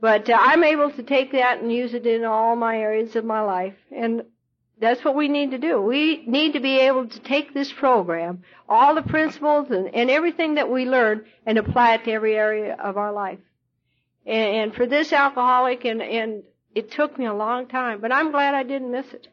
But 0.01 0.31
uh, 0.31 0.39
I'm 0.39 0.63
able 0.63 0.91
to 0.93 1.03
take 1.03 1.33
that 1.33 1.61
and 1.61 1.73
use 1.73 1.95
it 1.95 2.07
in 2.07 2.25
all 2.25 2.55
my 2.57 2.79
areas 2.79 3.17
of 3.17 3.25
my 3.25 3.41
life. 3.41 3.75
And 3.91 4.23
that's 4.81 5.05
what 5.05 5.15
we 5.15 5.29
need 5.29 5.51
to 5.51 5.59
do. 5.59 5.81
We 5.81 6.25
need 6.27 6.53
to 6.53 6.61
be 6.61 6.81
able 6.81 7.09
to 7.09 7.21
take 7.21 7.53
this 7.53 7.73
program, 7.73 8.43
all 8.69 8.95
the 8.95 9.03
principles 9.03 9.71
and, 9.71 9.95
and 9.95 10.11
everything 10.11 10.55
that 10.55 10.71
we 10.71 10.85
learn, 10.85 11.25
and 11.47 11.59
apply 11.59 11.95
it 11.95 12.05
to 12.05 12.13
every 12.13 12.37
area 12.37 12.75
of 12.75 12.97
our 12.97 13.13
life. 13.13 13.41
And, 14.27 14.57
and 14.57 14.75
for 14.75 14.87
this 14.87 15.13
alcoholic, 15.13 15.85
and, 15.85 16.03
and 16.03 16.43
it 16.75 16.93
took 16.93 17.19
me 17.19 17.27
a 17.27 17.35
long 17.35 17.67
time, 17.67 18.01
but 18.01 18.13
I'm 18.13 18.31
glad 18.31 18.55
I 18.55 18.63
didn't 18.63 18.93
miss 18.93 19.13
it. 19.13 19.27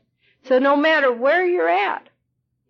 So 0.48 0.60
no 0.60 0.76
matter 0.76 1.12
where 1.12 1.46
you're 1.46 1.70
at, 1.70 2.10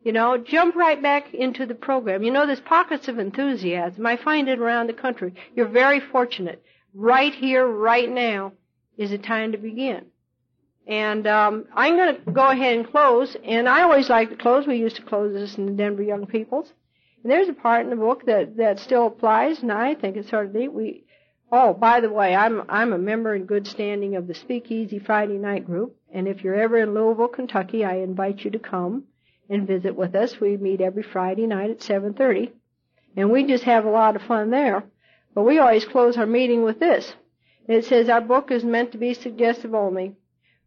you 0.05 0.11
know, 0.11 0.38
jump 0.38 0.76
right 0.76 1.01
back 1.01 1.34
into 1.34 1.65
the 1.65 1.73
program. 1.73 2.21
You 2.21 2.32
know, 2.32 2.45
there's 2.45 2.59
pockets 2.59 3.07
of 3.07 3.17
enthusiasm. 3.17 4.05
I 4.05 4.17
find 4.17 4.47
it 4.47 4.59
around 4.59 4.88
the 4.88 4.93
country. 4.93 5.34
You're 5.55 5.67
very 5.67 5.99
fortunate. 5.99 6.63
Right 6.93 7.34
here, 7.34 7.65
right 7.65 8.09
now, 8.09 8.53
is 8.97 9.09
the 9.09 9.17
time 9.17 9.51
to 9.53 9.57
begin. 9.57 10.05
And 10.88 11.25
um, 11.25 11.65
I'm 11.73 11.95
going 11.95 12.15
to 12.15 12.31
go 12.31 12.47
ahead 12.47 12.77
and 12.77 12.89
close. 12.89 13.36
And 13.43 13.67
I 13.67 13.81
always 13.81 14.09
like 14.09 14.29
to 14.29 14.36
close. 14.36 14.67
We 14.67 14.77
used 14.77 14.97
to 14.97 15.01
close 15.01 15.33
this 15.33 15.57
in 15.57 15.65
the 15.65 15.71
Denver 15.71 16.03
Young 16.03 16.27
Peoples. 16.27 16.73
And 17.25 17.31
there's 17.31 17.49
a 17.49 17.53
part 17.53 17.83
in 17.83 17.89
the 17.89 17.95
book 17.95 18.27
that 18.27 18.57
that 18.57 18.77
still 18.77 19.07
applies, 19.07 19.63
and 19.63 19.71
I 19.71 19.95
think 19.95 20.15
it's 20.15 20.29
sort 20.29 20.45
of 20.45 20.53
neat. 20.53 20.71
We, 20.71 21.05
oh, 21.51 21.73
by 21.73 21.99
the 21.99 22.11
way, 22.11 22.36
I'm 22.36 22.61
I'm 22.69 22.93
a 22.93 22.99
member 22.99 23.33
in 23.33 23.47
good 23.47 23.65
standing 23.65 24.15
of 24.15 24.27
the 24.27 24.35
Speakeasy 24.35 24.99
Friday 24.99 25.39
Night 25.39 25.65
Group. 25.65 25.97
And 26.14 26.27
if 26.27 26.43
you're 26.43 26.53
ever 26.53 26.77
in 26.77 26.93
Louisville, 26.93 27.30
Kentucky, 27.30 27.84
I 27.84 27.95
invite 27.95 28.45
you 28.45 28.51
to 28.51 28.60
come 28.60 29.05
and 29.49 29.65
visit 29.65 29.95
with 29.95 30.14
us. 30.14 30.39
We 30.39 30.55
meet 30.57 30.81
every 30.81 31.01
Friday 31.01 31.47
night 31.47 31.72
at 31.72 31.81
7:30, 31.81 32.51
and 33.18 33.31
we 33.31 33.43
just 33.43 33.64
have 33.64 33.85
a 33.85 33.89
lot 33.89 34.15
of 34.15 34.22
fun 34.22 34.51
there. 34.51 34.84
But 35.34 35.45
we 35.45 35.57
always 35.57 35.84
close 35.84 36.18
our 36.18 36.27
meeting 36.27 36.61
with 36.61 36.80
this. 36.80 37.15
It 37.68 37.85
says 37.85 38.07
our 38.07 38.22
book 38.22 38.51
is 38.51 38.64
meant 38.64 38.91
to 38.91 38.99
be 38.99 39.15
suggestive 39.15 39.73
only. 39.73 40.15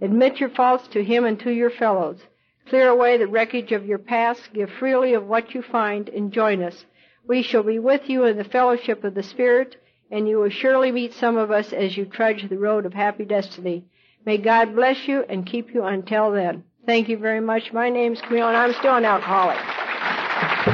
Admit 0.00 0.40
your 0.40 0.50
faults 0.50 0.88
to 0.88 1.04
Him 1.04 1.24
and 1.24 1.38
to 1.40 1.50
your 1.50 1.70
fellows. 1.70 2.20
Clear 2.68 2.88
away 2.88 3.18
the 3.18 3.26
wreckage 3.26 3.72
of 3.72 3.86
your 3.86 3.98
past, 3.98 4.50
give 4.52 4.70
freely 4.70 5.14
of 5.14 5.26
what 5.26 5.54
you 5.54 5.62
find, 5.62 6.08
and 6.08 6.32
join 6.32 6.62
us. 6.62 6.84
We 7.26 7.42
shall 7.42 7.62
be 7.62 7.78
with 7.78 8.08
you 8.08 8.24
in 8.24 8.36
the 8.36 8.44
fellowship 8.44 9.04
of 9.04 9.14
the 9.14 9.22
Spirit, 9.22 9.76
and 10.10 10.28
you 10.28 10.38
will 10.38 10.50
surely 10.50 10.92
meet 10.92 11.14
some 11.14 11.36
of 11.36 11.50
us 11.50 11.72
as 11.72 11.96
you 11.96 12.04
trudge 12.04 12.48
the 12.48 12.58
road 12.58 12.86
of 12.86 12.94
happy 12.94 13.24
destiny. 13.24 13.84
May 14.24 14.38
God 14.38 14.74
bless 14.74 15.06
you 15.06 15.24
and 15.28 15.46
keep 15.46 15.74
you 15.74 15.84
until 15.84 16.30
then. 16.32 16.64
Thank 16.86 17.08
you 17.08 17.18
very 17.18 17.40
much. 17.40 17.72
My 17.72 17.90
name's 17.90 18.20
Camille, 18.20 18.48
and 18.48 18.56
I'm 18.56 18.72
still 18.74 18.96
an 18.96 19.04
alcoholic. 19.04 20.73